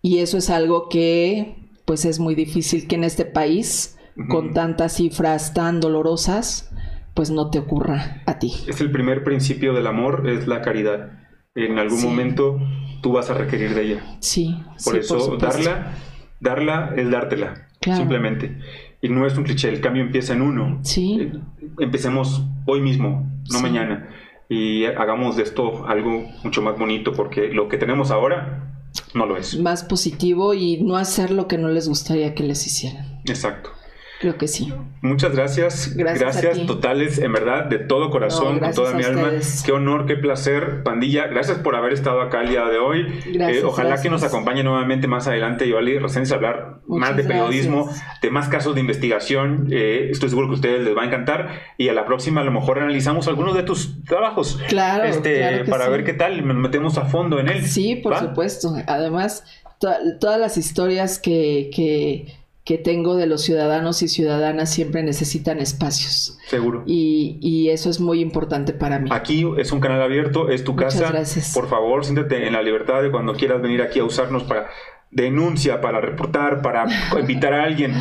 Y 0.02 0.20
eso 0.20 0.38
es 0.38 0.50
algo 0.50 0.90
que 0.90 1.56
pues 1.86 2.06
es 2.06 2.20
muy 2.20 2.36
difícil 2.36 2.88
que 2.88 2.96
en 2.96 3.06
este 3.06 3.24
país, 3.24 3.98
con 4.30 4.54
tantas 4.54 4.98
cifras 4.98 5.54
tan 5.54 5.80
dolorosas, 5.80 6.70
pues 7.14 7.32
no 7.32 7.50
te 7.50 7.60
ocurra 7.60 8.24
a 8.26 8.40
ti. 8.40 8.54
Es 8.68 8.82
el 8.82 8.92
primer 8.92 9.24
principio 9.24 9.74
del 9.74 9.88
amor, 9.88 10.30
es 10.30 10.48
la 10.48 10.62
caridad. 10.62 11.12
En 11.56 11.80
algún 11.80 12.02
momento 12.04 12.60
tú 13.02 13.14
vas 13.14 13.30
a 13.30 13.36
requerir 13.36 13.74
de 13.74 13.82
ella. 13.84 14.18
Sí. 14.20 14.62
Por 14.84 14.98
eso 14.98 15.38
darla, 15.38 15.94
darla 16.40 16.94
es 16.96 17.10
dártela. 17.10 17.67
Simplemente. 17.82 18.58
Y 19.02 19.10
no 19.10 19.26
es 19.26 19.38
un 19.38 19.44
cliché, 19.44 19.70
el 19.70 19.82
cambio 19.82 20.04
empieza 20.04 20.34
en 20.34 20.42
uno. 20.42 20.80
Sí. 20.84 21.20
Eh, 21.22 21.32
empecemos 21.80 22.44
hoy 22.66 22.82
mismo, 22.82 23.30
no 23.52 23.60
mañana. 23.62 24.10
Y 24.50 24.86
hagamos 24.86 25.36
de 25.36 25.44
esto 25.44 25.88
algo 25.88 26.26
mucho 26.44 26.62
más 26.62 26.78
bonito, 26.78 27.14
porque 27.14 27.50
lo 27.50 27.68
que 27.68 27.78
tenemos 27.78 28.12
ahora 28.12 28.74
no 29.14 29.26
lo 29.26 29.38
es. 29.38 29.60
Más 29.60 29.84
positivo 29.84 30.54
y 30.54 30.82
no 30.82 30.98
hacer 30.98 31.32
lo 31.32 31.48
que 31.48 31.58
no 31.58 31.68
les 31.70 31.88
gustaría 31.88 32.34
que 32.34 32.44
les 32.44 32.66
hicieran. 32.66 33.22
Exacto. 33.26 33.72
Creo 34.20 34.38
que 34.38 34.48
sí. 34.48 34.74
Muchas 35.02 35.36
gracias. 35.36 35.96
Gracias, 35.96 36.66
totales, 36.66 37.20
en 37.20 37.32
verdad, 37.32 37.66
de 37.66 37.78
todo 37.78 38.10
corazón, 38.10 38.60
con 38.60 38.74
toda 38.74 38.94
mi 38.94 39.04
alma. 39.04 39.30
Qué 39.64 39.72
honor, 39.72 40.08
qué 40.08 40.16
placer, 40.16 40.82
pandilla. 40.84 41.28
Gracias 41.28 41.60
por 41.60 41.76
haber 41.76 41.94
estado 41.94 42.22
acá 42.22 42.42
el 42.42 42.50
día 42.50 42.66
de 42.66 42.80
hoy. 42.80 43.20
Eh, 43.26 43.62
ojalá 43.64 44.02
que 44.02 44.10
nos 44.10 44.24
acompañe 44.24 44.64
nuevamente 44.64 45.08
más 45.08 45.28
adelante, 45.28 45.68
Yoli 45.68 45.98
a 45.98 46.34
hablar 46.34 46.80
más 46.88 47.16
de 47.16 47.24
periodismo, 47.24 47.90
de 48.22 48.32
más 48.32 48.50
casos 48.50 48.74
de 48.74 48.82
investigación. 48.82 49.68
Eh, 49.72 50.10
estoy 50.12 50.30
seguro 50.30 50.48
que 50.48 50.54
a 50.54 50.56
ustedes 50.56 50.84
les 50.84 50.98
va 50.98 51.04
a 51.04 51.06
encantar. 51.06 51.62
Y 51.78 51.90
a 51.90 51.94
la 51.94 52.06
próxima, 52.06 52.42
a 52.42 52.44
lo 52.44 52.52
mejor 52.52 52.80
analizamos 52.80 53.28
algunos 53.28 53.56
de 53.56 53.64
tus 53.64 54.04
trabajos. 54.04 54.60
Claro. 54.68 55.04
Este, 55.04 55.64
para 55.66 55.90
ver 55.90 56.04
qué 56.04 56.14
tal, 56.14 56.46
nos 56.46 56.58
metemos 56.58 56.98
a 56.98 57.06
fondo 57.06 57.40
en 57.40 57.50
él. 57.50 57.66
Sí, 57.66 57.96
por 57.96 58.18
supuesto. 58.18 58.76
Además, 58.88 59.44
todas 59.80 60.40
las 60.40 60.58
historias 60.58 61.20
que, 61.20 61.70
que 61.74 62.34
que 62.68 62.78
tengo 62.78 63.16
de 63.16 63.28
los 63.28 63.44
ciudadanos 63.44 64.02
y 64.02 64.10
ciudadanas 64.10 64.70
siempre 64.70 65.02
necesitan 65.02 65.60
espacios. 65.60 66.38
Seguro. 66.50 66.84
Y, 66.86 67.70
eso 67.70 67.90
es 67.90 68.02
muy 68.02 68.20
importante 68.20 68.74
para 68.74 69.00
mí. 69.00 69.10
Aquí 69.14 69.46
es 69.58 69.72
un 69.72 69.80
canal 69.80 70.02
abierto, 70.02 70.50
es 70.50 70.66
tu 70.66 70.76
casa. 70.76 71.10
Gracias. 71.10 71.54
Por 71.54 71.70
favor, 71.70 72.04
siéntate 72.04 72.46
en 72.46 72.52
la 72.52 72.62
libertad 72.62 73.02
de 73.02 73.10
cuando 73.10 73.36
quieras 73.36 73.62
venir 73.62 73.82
aquí 73.82 74.00
a 74.00 74.04
usarnos 74.04 74.44
para 74.44 74.68
denuncia, 75.12 75.80
para 75.80 76.02
reportar, 76.02 76.62
para 76.62 76.88
invitar 77.20 77.54
a 77.54 77.64
alguien. 77.64 77.94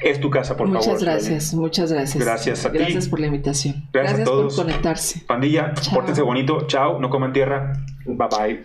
Es 0.00 0.20
tu 0.20 0.30
casa, 0.30 0.56
por 0.56 0.68
favor. 0.68 0.86
Muchas 0.86 1.02
gracias, 1.02 1.52
muchas 1.52 1.92
gracias. 1.92 2.24
Gracias 2.24 2.64
a 2.64 2.72
ti. 2.72 2.78
Gracias 2.78 3.08
por 3.08 3.20
la 3.20 3.26
invitación. 3.26 3.88
Gracias, 3.92 4.20
a 4.20 4.24
todos. 4.24 4.56
por 4.56 4.64
conectarse. 4.64 5.20
Pandilla, 5.26 5.74
pórtense 5.92 6.22
bonito. 6.22 6.66
Chao, 6.66 6.98
no 6.98 7.10
coman 7.10 7.34
tierra. 7.34 7.74
Bye 8.06 8.28
bye. 8.30 8.64